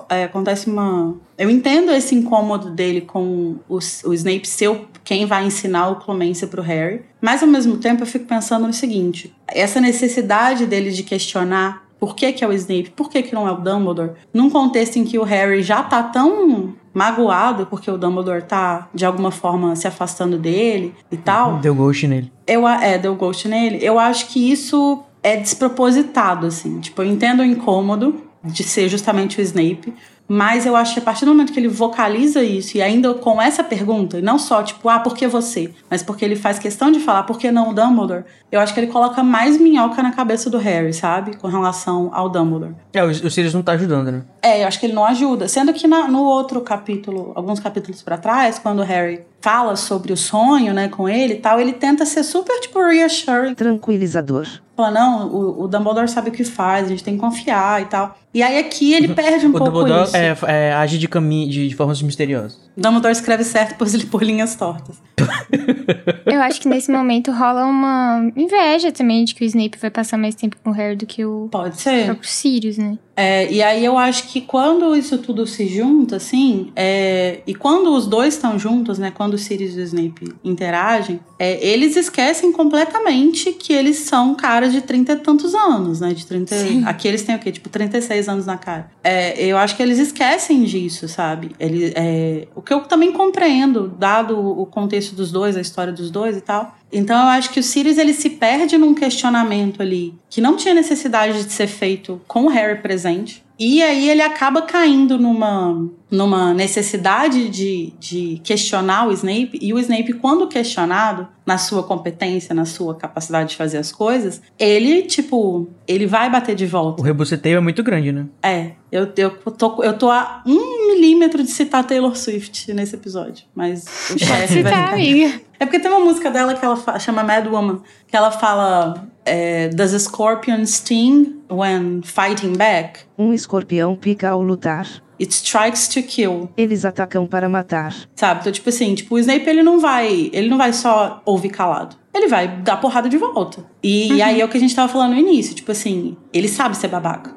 é, 0.10 0.24
acontece 0.24 0.70
uma. 0.70 1.16
Eu 1.38 1.50
entendo 1.50 1.92
esse 1.92 2.16
incômodo 2.16 2.70
dele 2.72 3.02
com 3.02 3.56
o, 3.68 3.78
o 3.78 4.14
Snape 4.14 4.48
ser 4.48 4.82
quem 5.04 5.26
vai 5.26 5.46
ensinar 5.46 5.90
o 5.90 5.96
Clemência 5.98 6.48
pro 6.48 6.62
Harry. 6.62 7.02
Mas 7.22 7.42
ao 7.42 7.50
mesmo 7.50 7.78
tempo 7.78 8.04
eu 8.04 8.08
fico 8.08 8.26
pensando 8.26 8.68
no 8.68 8.74
seguinte: 8.74 9.34
essa 9.48 9.82
necessidade 9.82 10.66
dele 10.66 10.92
de 10.92 11.04
questionar 11.04 11.88
Por 12.00 12.16
que, 12.16 12.32
que 12.32 12.44
é 12.44 12.48
o 12.48 12.54
Snape? 12.54 12.92
Por 12.92 13.10
que, 13.10 13.22
que 13.22 13.36
não 13.36 13.48
é 13.48 13.52
o 13.52 13.58
Dumbledore? 13.58 14.12
Num 14.34 14.50
contexto 14.50 14.98
em 14.98 15.04
que 15.04 15.20
o 15.20 15.24
Harry 15.24 15.62
já 15.62 15.84
tá 15.84 16.02
tão 16.02 16.74
magoado 16.94 17.66
porque 17.66 17.90
o 17.92 17.98
Dumbledore 17.98 18.44
tá, 18.44 18.88
de 18.94 19.06
alguma 19.06 19.32
forma, 19.32 19.76
se 19.76 19.88
afastando 19.88 20.38
dele 20.38 20.94
e 21.12 21.18
tal. 21.18 21.58
Deu 21.58 21.76
ghost 21.76 22.08
nele. 22.08 22.32
Eu, 22.48 22.68
é, 22.68 22.98
deu 22.98 23.16
ghost 23.16 23.48
nele. 23.48 23.80
Eu 23.82 24.00
acho 24.00 24.28
que 24.28 24.52
isso 24.52 25.04
é 25.22 25.36
despropositado, 25.36 26.48
assim. 26.48 26.80
Tipo, 26.80 27.02
eu 27.02 27.08
entendo 27.08 27.42
o 27.42 27.46
incômodo 27.46 28.24
de 28.44 28.64
ser 28.64 28.88
justamente 28.88 29.40
o 29.40 29.42
Snape, 29.42 29.94
mas 30.32 30.68
eu 30.68 30.76
acho 30.76 30.94
que 30.94 31.00
a 31.00 31.02
partir 31.02 31.26
do 31.26 31.32
momento 31.32 31.52
que 31.52 31.60
ele 31.60 31.68
vocaliza 31.68 32.44
isso, 32.44 32.78
e 32.78 32.82
ainda 32.84 33.16
com 33.16 33.42
essa 33.42 33.64
pergunta, 33.64 34.20
e 34.20 34.22
não 34.22 34.38
só 34.38 34.62
tipo, 34.62 34.88
ah, 34.88 35.00
por 35.00 35.16
que 35.16 35.28
você? 35.28 35.74
Mas 35.90 36.04
porque 36.04 36.24
ele 36.24 36.36
faz 36.36 36.60
questão 36.60 36.92
de 36.92 37.00
falar, 37.00 37.24
por 37.24 37.40
que 37.40 37.52
não 37.52 37.72
o 37.72 37.74
Dumbledore? 37.74 38.24
Eu 38.52 38.60
acho 38.60 38.72
que 38.72 38.80
ele 38.80 38.92
coloca 38.92 39.24
mais 39.24 39.60
minhoca 39.60 40.04
na 40.04 40.12
cabeça 40.12 40.48
do 40.48 40.60
Harry, 40.60 40.94
sabe? 40.94 41.36
Com 41.36 41.48
relação 41.48 42.12
ao 42.14 42.30
Dumbledore. 42.30 42.76
É, 42.94 43.04
o, 43.04 43.10
o 43.10 43.32
Sirius 43.32 43.56
não 43.56 43.64
tá 43.64 43.72
ajudando, 43.72 44.12
né? 44.12 44.22
É, 44.42 44.62
eu 44.64 44.68
acho 44.68 44.80
que 44.80 44.86
ele 44.86 44.94
não 44.94 45.06
ajuda. 45.06 45.48
Sendo 45.48 45.74
que 45.74 45.88
na, 45.88 46.08
no 46.08 46.24
outro 46.24 46.62
capítulo, 46.62 47.32
alguns 47.34 47.60
capítulos 47.60 48.04
para 48.04 48.18
trás, 48.18 48.60
quando 48.60 48.80
o 48.80 48.84
Harry 48.84 49.22
fala 49.42 49.76
sobre 49.76 50.14
o 50.14 50.18
sonho, 50.18 50.74
né, 50.74 50.90
com 50.90 51.10
ele 51.10 51.36
e 51.36 51.38
tal, 51.38 51.60
ele 51.60 51.74
tenta 51.74 52.06
ser 52.06 52.24
super, 52.24 52.60
tipo, 52.60 52.80
reassuring. 52.80 53.56
Tranquilizador. 53.56 54.48
Fala, 54.80 54.92
não, 54.92 55.28
o, 55.28 55.64
o 55.64 55.68
Dumbledore 55.68 56.08
sabe 56.08 56.30
o 56.30 56.32
que 56.32 56.46
faz, 56.46 56.86
a 56.86 56.88
gente 56.88 57.04
tem 57.04 57.16
que 57.16 57.20
confiar 57.20 57.82
e 57.82 57.86
tal. 57.88 58.18
E 58.34 58.42
aí 58.42 58.58
aqui 58.58 58.94
ele 58.94 59.10
perde 59.14 59.46
um 59.46 59.50
o 59.50 59.52
pouco 59.52 59.66
Dumbledore 59.66 60.06
isso. 60.06 60.16
é, 60.16 60.38
é, 60.48 60.74
age 60.74 60.98
de, 60.98 61.06
caminho, 61.06 61.52
de, 61.52 61.68
de 61.68 61.76
formas 61.76 62.02
misteriosas. 62.02 62.58
Dumbledore 62.80 63.12
escreve 63.12 63.44
certo 63.44 63.76
por, 63.78 63.88
linhas 64.24 64.56
tortas. 64.56 64.98
Eu 66.26 66.42
acho 66.42 66.62
que 66.62 66.68
nesse 66.68 66.92
momento 66.92 67.32
rola 67.32 67.66
uma 67.66 68.32
inveja 68.36 68.92
também 68.92 69.26
de 69.26 69.34
que 69.36 69.44
o 69.44 69.48
Snape 69.48 69.78
vai 69.80 69.90
passar 69.90 70.18
mais 70.18 70.36
tempo 70.36 70.56
com 70.64 70.70
o 70.70 70.74
Harry 70.74 70.96
do 70.96 71.06
que 71.06 71.26
o 71.26 71.50
Pode 71.52 71.80
ser. 71.82 72.06
próprio 72.06 72.30
Sirius, 72.30 72.78
né? 72.78 72.98
É, 73.22 73.52
e 73.52 73.62
aí 73.62 73.84
eu 73.84 73.98
acho 73.98 74.30
que 74.30 74.40
quando 74.40 74.96
isso 74.96 75.18
tudo 75.18 75.46
se 75.46 75.68
junta, 75.68 76.16
assim, 76.16 76.72
é, 76.74 77.42
e 77.46 77.54
quando 77.54 77.94
os 77.94 78.08
dois 78.08 78.36
estão 78.36 78.58
juntos, 78.58 78.98
né? 78.98 79.12
Quando 79.12 79.34
o 79.34 79.38
Sirius 79.38 79.76
e 79.76 79.82
o 79.82 79.84
Snape 79.84 80.34
interagem, 80.42 81.20
é, 81.38 81.60
eles 81.68 81.98
esquecem 81.98 82.54
completamente 82.54 83.52
que 83.52 83.74
eles 83.74 83.98
são 83.98 84.34
caras 84.36 84.72
de 84.72 84.80
30 84.80 85.12
e 85.12 85.16
tantos 85.18 85.54
anos, 85.54 86.00
né? 86.00 86.14
De 86.14 86.26
30. 86.26 86.56
Sim. 86.56 86.84
Aqui 86.86 87.10
eles 87.10 87.22
têm 87.24 87.36
o 87.36 87.40
quê? 87.40 87.52
Tipo, 87.52 87.68
36 87.68 88.30
anos 88.30 88.46
na 88.46 88.58
cara. 88.58 88.90
É, 89.04 89.44
eu 89.44 89.58
acho 89.58 89.76
que 89.76 89.84
eles 89.84 90.00
esquecem 90.00 90.64
disso, 90.64 91.10
sabe? 91.10 91.52
Ele, 91.60 91.92
é, 91.98 92.48
o 92.56 92.62
que 92.70 92.74
eu 92.76 92.82
também 92.82 93.12
compreendo, 93.12 93.88
dado 93.98 94.40
o 94.40 94.64
contexto 94.64 95.16
dos 95.16 95.32
dois, 95.32 95.58
a 95.58 95.62
história 95.62 95.92
dos 95.92 96.12
dois 96.12 96.38
e 96.38 96.42
tal. 96.42 96.76
Então 96.94 97.20
eu 97.20 97.30
acho 97.30 97.50
que 97.50 97.60
o 97.60 97.64
Sirius 97.64 97.98
ele 97.98 98.14
se 98.14 98.30
perde 98.30 98.78
num 98.78 98.94
questionamento 98.94 99.82
ali 99.82 100.14
que 100.30 100.40
não 100.40 100.56
tinha 100.56 100.76
necessidade 100.76 101.46
de 101.46 101.52
ser 101.52 101.66
feito 101.66 102.22
com 102.28 102.44
o 102.44 102.48
Harry 102.48 102.80
presente. 102.80 103.44
E 103.58 103.82
aí 103.82 104.08
ele 104.08 104.22
acaba 104.22 104.62
caindo 104.62 105.18
numa, 105.18 105.84
numa 106.12 106.54
necessidade 106.54 107.50
de, 107.50 107.94
de 108.00 108.42
questionar 108.44 109.08
o 109.08 109.12
Snape. 109.12 109.60
E 109.62 109.74
o 109.74 109.80
Snape, 109.80 110.14
quando 110.14 110.48
questionado 110.48 111.28
na 111.46 111.58
sua 111.58 111.84
competência, 111.84 112.54
na 112.56 112.66
sua 112.66 112.96
capacidade 112.96 113.50
de 113.50 113.56
fazer 113.56 113.78
as 113.78 113.92
coisas, 113.92 114.42
ele, 114.58 115.04
tipo, 115.04 115.68
ele 115.88 116.06
vai 116.08 116.30
bater 116.30 116.56
de 116.56 116.66
volta. 116.66 117.02
O 117.02 117.06
rebuceteio 117.06 117.58
é 117.58 117.60
muito 117.60 117.84
grande, 117.84 118.12
né? 118.12 118.26
É, 118.42 118.72
eu, 118.92 119.08
eu, 119.18 119.32
tô, 119.52 119.84
eu 119.84 119.94
tô 119.98 120.10
a 120.10 120.42
um 120.46 120.88
milímetro 120.96 121.44
de 121.44 121.52
citar 121.52 121.86
Taylor 121.86 122.16
Swift 122.16 122.74
nesse 122.74 122.96
episódio. 122.96 123.46
Mas 123.54 123.86
o 124.14 124.18
chefe 124.20 124.64
vai 124.64 124.72
tá, 124.72 124.94
amiga. 124.94 125.42
É 125.60 125.66
porque 125.66 125.80
tem 125.80 125.92
uma 125.92 126.00
música 126.06 126.32
dela 126.32 126.54
que 126.56 126.64
ela 126.66 126.76
fa- 126.78 126.98
chama 126.98 127.22
Mad 127.24 127.46
Woman, 127.48 127.82
que 128.08 128.16
ela 128.16 128.32
fala 128.32 129.08
é, 129.26 129.68
Does 129.70 129.94
a 129.94 130.00
scorpion 130.00 130.66
sting 130.66 131.36
when 131.52 132.02
fighting 132.04 132.54
back? 132.54 133.02
Um 133.18 133.34
escorpião 133.34 133.96
pica 133.96 134.30
ao 134.30 134.42
lutar. 134.42 134.88
It 135.20 135.34
strikes 135.34 135.88
to 135.90 136.02
kill. 136.02 136.50
Eles 136.56 136.86
atacam 136.86 137.28
para 137.28 137.50
matar. 137.50 137.94
Sabe? 138.16 138.42
Então, 138.42 138.52
tipo 138.52 138.70
assim, 138.70 138.96
tipo, 138.96 139.16
o 139.16 139.20
Snape 139.20 139.50
ele 139.50 139.64
não 139.64 139.80
vai. 139.80 140.30
Ele 140.32 140.48
não 140.48 140.58
vai 140.58 140.72
só 140.72 141.22
ouvir 141.26 141.50
calado. 141.50 141.96
Ele 142.14 142.28
vai 142.28 142.48
dar 142.48 142.78
porrada 142.78 143.10
de 143.10 143.18
volta. 143.18 143.66
E, 143.84 144.14
e 144.14 144.22
aí 144.22 144.42
é 144.42 144.46
o 144.46 144.50
que 144.50 144.58
a 144.58 144.60
gente 144.60 144.76
tava 144.76 144.92
falando 144.92 145.12
no 145.14 145.20
início. 145.20 145.54
Tipo 145.54 145.72
assim, 145.72 146.18
ele 146.34 146.48
sabe 146.48 146.76
ser 146.76 146.88
babaca. 146.88 147.34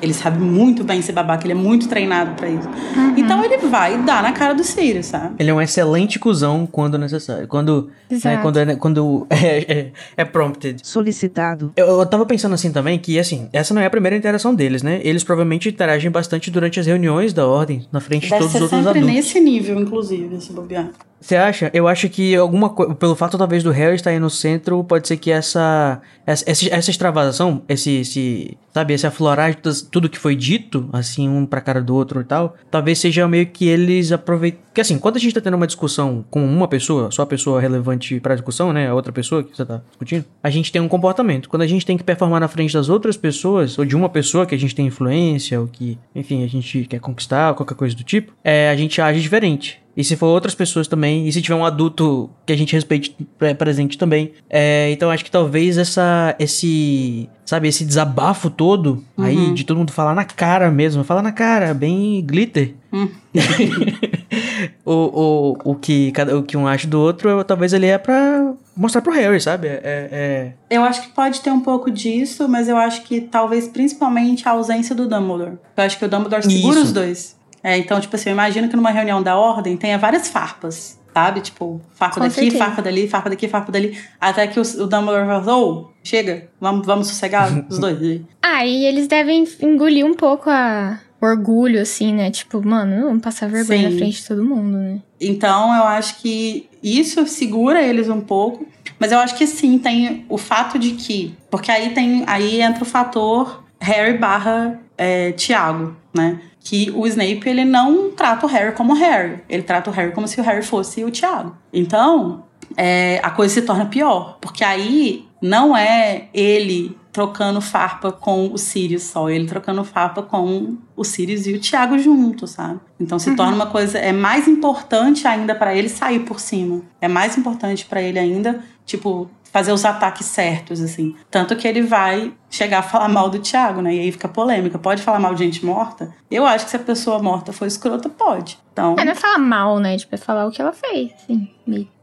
Ele 0.00 0.14
sabe 0.14 0.38
muito 0.38 0.84
bem 0.84 1.02
ser 1.02 1.12
babaca, 1.12 1.44
ele 1.44 1.52
é 1.52 1.56
muito 1.56 1.88
treinado 1.88 2.34
pra 2.34 2.48
isso. 2.48 2.68
Então 3.16 3.44
ele 3.44 3.56
vai 3.58 4.00
dar 4.02 4.22
na 4.22 4.32
cara 4.32 4.54
do 4.54 4.62
Sirius, 4.62 5.06
sabe? 5.06 5.34
Ele 5.38 5.50
é 5.50 5.54
um 5.54 5.60
excelente 5.60 6.18
cuzão 6.18 6.66
quando 6.70 6.96
necessário. 6.98 7.48
Quando, 7.48 7.90
né, 8.10 8.38
quando, 8.40 8.56
é, 8.58 8.76
quando 8.76 9.26
é, 9.30 9.72
é, 9.72 9.92
é 10.16 10.24
prompted. 10.24 10.80
Solicitado. 10.86 11.72
Eu, 11.76 11.86
eu 11.86 12.06
tava 12.06 12.24
pensando 12.24 12.54
assim 12.54 12.72
também 12.72 12.98
que, 12.98 13.18
assim, 13.18 13.48
essa 13.52 13.74
não 13.74 13.82
é 13.82 13.86
a 13.86 13.90
primeira 13.90 14.16
interação 14.16 14.54
deles, 14.54 14.82
né? 14.82 15.00
Eles 15.02 15.24
provavelmente 15.24 15.68
interagem 15.68 16.10
bastante 16.10 16.50
durante 16.50 16.78
as 16.78 16.86
reuniões 16.86 17.32
da 17.32 17.46
ordem, 17.46 17.86
na 17.90 18.00
frente 18.00 18.24
de 18.24 18.30
Deve 18.30 18.42
todos 18.42 18.54
os 18.54 18.60
outros 18.62 18.78
sempre 18.78 19.00
adultos. 19.00 19.16
nesse 19.16 19.40
nível, 19.40 19.80
inclusive, 19.80 20.36
esse 20.36 20.52
bobear. 20.52 20.90
Você 21.20 21.34
acha? 21.36 21.70
Eu 21.74 21.88
acho 21.88 22.08
que 22.08 22.34
alguma 22.36 22.70
coisa. 22.70 22.94
Pelo 22.94 23.16
fato, 23.16 23.36
talvez, 23.36 23.62
do 23.62 23.70
Harry 23.72 23.96
estar 23.96 24.10
aí 24.10 24.20
no 24.20 24.30
centro, 24.30 24.82
pode 24.84 25.08
ser 25.08 25.16
que 25.16 25.30
essa. 25.30 26.00
Essa, 26.24 26.44
essa, 26.48 26.90
extravasação, 26.90 27.62
esse, 27.68 27.90
esse. 28.00 28.56
Sabe, 28.72 28.94
esse 28.94 29.06
aflorar 29.06 29.50
de 29.50 29.56
tudo- 29.56 29.82
tudo 29.90 30.08
que 30.08 30.18
foi 30.18 30.36
dito, 30.36 30.88
assim, 30.92 31.28
um 31.28 31.44
pra 31.44 31.60
cara 31.60 31.82
do 31.82 31.94
outro 31.96 32.20
e 32.20 32.24
tal, 32.24 32.54
talvez 32.70 32.98
seja 32.98 33.26
meio 33.26 33.46
que 33.46 33.66
eles 33.66 34.12
aproveitam. 34.12 34.60
Porque, 34.66 34.80
assim, 34.82 34.98
quando 34.98 35.16
a 35.16 35.18
gente 35.18 35.34
tá 35.34 35.40
tendo 35.40 35.54
uma 35.56 35.66
discussão 35.66 36.24
com 36.30 36.44
uma 36.44 36.68
pessoa, 36.68 37.10
só 37.10 37.22
a 37.22 37.26
pessoa 37.26 37.60
relevante 37.60 38.20
pra 38.20 38.34
discussão, 38.36 38.72
né? 38.72 38.88
A 38.88 38.94
outra 38.94 39.10
pessoa 39.12 39.42
que 39.42 39.56
você 39.56 39.64
tá 39.64 39.82
discutindo, 39.88 40.24
a 40.40 40.50
gente 40.50 40.70
tem 40.70 40.80
um 40.80 40.86
comportamento. 40.86 41.48
Quando 41.48 41.62
a 41.62 41.66
gente 41.66 41.84
tem 41.84 41.96
que 41.96 42.04
performar 42.04 42.38
na 42.40 42.46
frente 42.46 42.72
das 42.74 42.88
outras 42.88 43.16
pessoas, 43.16 43.76
ou 43.78 43.84
de 43.84 43.96
uma 43.96 44.08
pessoa 44.08 44.46
que 44.46 44.54
a 44.54 44.58
gente 44.58 44.74
tem 44.74 44.86
influência, 44.86 45.60
ou 45.60 45.66
que, 45.66 45.98
enfim, 46.14 46.44
a 46.44 46.46
gente 46.46 46.84
quer 46.84 47.00
conquistar, 47.00 47.48
ou 47.48 47.54
qualquer 47.56 47.74
coisa 47.74 47.96
do 47.96 48.04
tipo, 48.04 48.32
é, 48.44 48.70
a 48.70 48.76
gente 48.76 49.00
age 49.00 49.20
diferente. 49.20 49.80
E 49.98 50.04
se 50.04 50.14
for 50.14 50.26
outras 50.26 50.54
pessoas 50.54 50.86
também, 50.86 51.26
e 51.26 51.32
se 51.32 51.42
tiver 51.42 51.56
um 51.56 51.64
adulto 51.64 52.30
que 52.46 52.52
a 52.52 52.56
gente 52.56 52.72
respeite 52.72 53.16
pre- 53.36 53.52
presente 53.52 53.98
também. 53.98 54.30
É, 54.48 54.88
então 54.92 55.10
acho 55.10 55.24
que 55.24 55.30
talvez 55.30 55.76
essa, 55.76 56.36
esse, 56.38 57.28
sabe, 57.44 57.66
esse 57.66 57.84
desabafo 57.84 58.48
todo 58.48 59.02
aí 59.18 59.52
de 59.52 59.64
todo 59.64 59.76
mundo 59.78 59.90
falar 59.90 60.14
na 60.14 60.24
cara 60.24 60.70
mesmo, 60.70 61.02
falar 61.02 61.20
na 61.20 61.32
cara, 61.32 61.74
bem 61.74 62.24
glitter. 62.24 62.74
Hum. 62.92 63.08
o, 64.84 64.92
o, 64.92 65.72
o, 65.72 65.74
que 65.74 66.12
cada, 66.12 66.36
o 66.38 66.42
que 66.42 66.56
um 66.56 66.66
acha 66.66 66.86
do 66.86 67.00
outro, 67.00 67.28
eu- 67.28 67.44
talvez 67.44 67.72
ele 67.72 67.86
é 67.86 67.98
pra 67.98 68.52
mostrar 68.76 69.02
pro 69.02 69.12
Harry, 69.12 69.40
sabe? 69.40 69.66
É, 69.68 69.80
é- 69.82 70.52
Eu 70.70 70.84
acho 70.84 71.02
que 71.02 71.08
pode 71.08 71.40
ter 71.40 71.50
um 71.50 71.60
pouco 71.60 71.90
disso, 71.90 72.48
mas 72.48 72.68
eu 72.68 72.76
acho 72.76 73.02
que 73.02 73.20
talvez 73.20 73.66
principalmente 73.68 74.46
a 74.48 74.52
ausência 74.52 74.94
do 74.94 75.08
Dumbledore. 75.08 75.58
Eu 75.76 75.84
acho 75.84 75.98
que 75.98 76.04
o 76.04 76.08
Dumbledore 76.08 76.42
segura 76.44 76.76
Isso. 76.76 76.84
os 76.86 76.92
dois. 76.92 77.37
É, 77.62 77.76
então, 77.76 78.00
tipo 78.00 78.14
assim, 78.14 78.30
eu 78.30 78.34
imagino 78.34 78.68
que 78.68 78.76
numa 78.76 78.90
reunião 78.90 79.22
da 79.22 79.36
ordem 79.36 79.76
tenha 79.76 79.98
várias 79.98 80.28
farpas, 80.28 80.98
sabe? 81.12 81.40
Tipo, 81.40 81.80
farpa 81.94 82.16
Com 82.16 82.20
daqui, 82.20 82.34
certeza. 82.34 82.58
farpa 82.58 82.82
dali, 82.82 83.08
farpa 83.08 83.30
daqui, 83.30 83.48
farpa 83.48 83.72
dali. 83.72 83.98
Até 84.20 84.46
que 84.46 84.58
o, 84.58 84.62
o 84.62 84.86
Dumbledore 84.86 85.26
fala, 85.26 85.56
ô, 85.56 85.90
chega, 86.02 86.48
vamos, 86.60 86.86
vamos 86.86 87.08
sossegar 87.08 87.50
os 87.68 87.78
dois. 87.78 88.22
Ah, 88.42 88.64
e 88.64 88.84
eles 88.84 89.08
devem 89.08 89.44
engolir 89.60 90.06
um 90.06 90.14
pouco 90.14 90.48
a 90.48 91.00
o 91.20 91.26
orgulho, 91.26 91.80
assim, 91.80 92.14
né? 92.14 92.30
Tipo, 92.30 92.64
mano, 92.64 92.96
não 92.96 93.06
vamos 93.08 93.22
passar 93.22 93.48
vergonha 93.48 93.88
Sim. 93.88 93.94
na 93.94 93.98
frente 93.98 94.20
de 94.20 94.28
todo 94.28 94.44
mundo, 94.44 94.76
né? 94.76 95.00
Então, 95.20 95.74
eu 95.74 95.82
acho 95.82 96.20
que 96.20 96.68
isso 96.82 97.26
segura 97.26 97.82
eles 97.82 98.08
um 98.08 98.20
pouco. 98.20 98.66
Mas 98.98 99.12
eu 99.12 99.18
acho 99.18 99.36
que 99.36 99.46
sim, 99.46 99.78
tem 99.78 100.24
o 100.28 100.38
fato 100.38 100.78
de 100.78 100.92
que. 100.92 101.34
Porque 101.50 101.70
aí 101.70 101.90
tem. 101.90 102.24
Aí 102.26 102.60
entra 102.60 102.82
o 102.82 102.86
fator 102.86 103.64
Harry 103.80 104.16
barra 104.16 104.80
é, 104.96 105.32
Tiago, 105.32 105.96
né? 106.14 106.40
Que 106.68 106.90
o 106.94 107.06
Snape 107.06 107.48
ele 107.48 107.64
não 107.64 108.10
trata 108.10 108.44
o 108.44 108.48
Harry 108.48 108.74
como 108.74 108.92
Harry. 108.92 109.42
Ele 109.48 109.62
trata 109.62 109.88
o 109.88 109.92
Harry 109.92 110.12
como 110.12 110.28
se 110.28 110.38
o 110.38 110.44
Harry 110.44 110.62
fosse 110.62 111.02
o 111.02 111.10
Tiago. 111.10 111.56
Então, 111.72 112.44
é, 112.76 113.20
a 113.22 113.30
coisa 113.30 113.54
se 113.54 113.62
torna 113.62 113.86
pior. 113.86 114.36
Porque 114.38 114.62
aí 114.62 115.26
não 115.40 115.74
é 115.74 116.28
ele 116.34 116.94
trocando 117.10 117.60
farpa 117.60 118.12
com 118.12 118.52
o 118.52 118.58
Sirius 118.58 119.04
só, 119.04 119.30
ele 119.30 119.46
trocando 119.46 119.82
farpa 119.82 120.22
com 120.22 120.76
o 120.94 121.02
Sirius 121.02 121.46
e 121.46 121.54
o 121.54 121.58
Tiago 121.58 121.98
junto, 121.98 122.46
sabe? 122.46 122.78
Então 123.00 123.18
se 123.18 123.34
torna 123.34 123.54
uma 123.54 123.66
coisa 123.66 123.98
é 123.98 124.12
mais 124.12 124.46
importante 124.46 125.26
ainda 125.26 125.54
pra 125.54 125.74
ele 125.74 125.88
sair 125.88 126.20
por 126.20 126.38
cima. 126.38 126.82
É 127.00 127.08
mais 127.08 127.36
importante 127.38 127.86
pra 127.86 128.02
ele 128.02 128.18
ainda, 128.18 128.62
tipo, 128.84 129.28
fazer 129.52 129.72
os 129.72 129.84
ataques 129.84 130.26
certos 130.26 130.80
assim. 130.80 131.14
Tanto 131.30 131.56
que 131.56 131.66
ele 131.66 131.82
vai 131.82 132.32
chegar 132.50 132.78
a 132.80 132.82
falar 132.82 133.08
mal 133.08 133.28
do 133.30 133.38
Tiago, 133.38 133.80
né? 133.82 133.94
E 133.94 134.00
aí 134.00 134.12
fica 134.12 134.28
polêmica. 134.28 134.78
Pode 134.78 135.02
falar 135.02 135.18
mal 135.18 135.34
de 135.34 135.44
gente 135.44 135.64
morta? 135.64 136.14
Eu 136.30 136.46
acho 136.46 136.64
que 136.66 136.70
se 136.70 136.76
a 136.76 136.80
pessoa 136.80 137.22
morta 137.22 137.52
for 137.52 137.66
escrota, 137.66 138.08
pode. 138.08 138.58
Então, 138.72 138.94
É, 138.98 139.04
não 139.04 139.12
é 139.12 139.14
falar 139.14 139.38
mal, 139.38 139.78
né? 139.78 139.96
Tipo, 139.96 140.14
é 140.14 140.18
falar 140.18 140.46
o 140.46 140.50
que 140.50 140.60
ela 140.62 140.72
fez, 140.72 141.12
assim. 141.14 141.48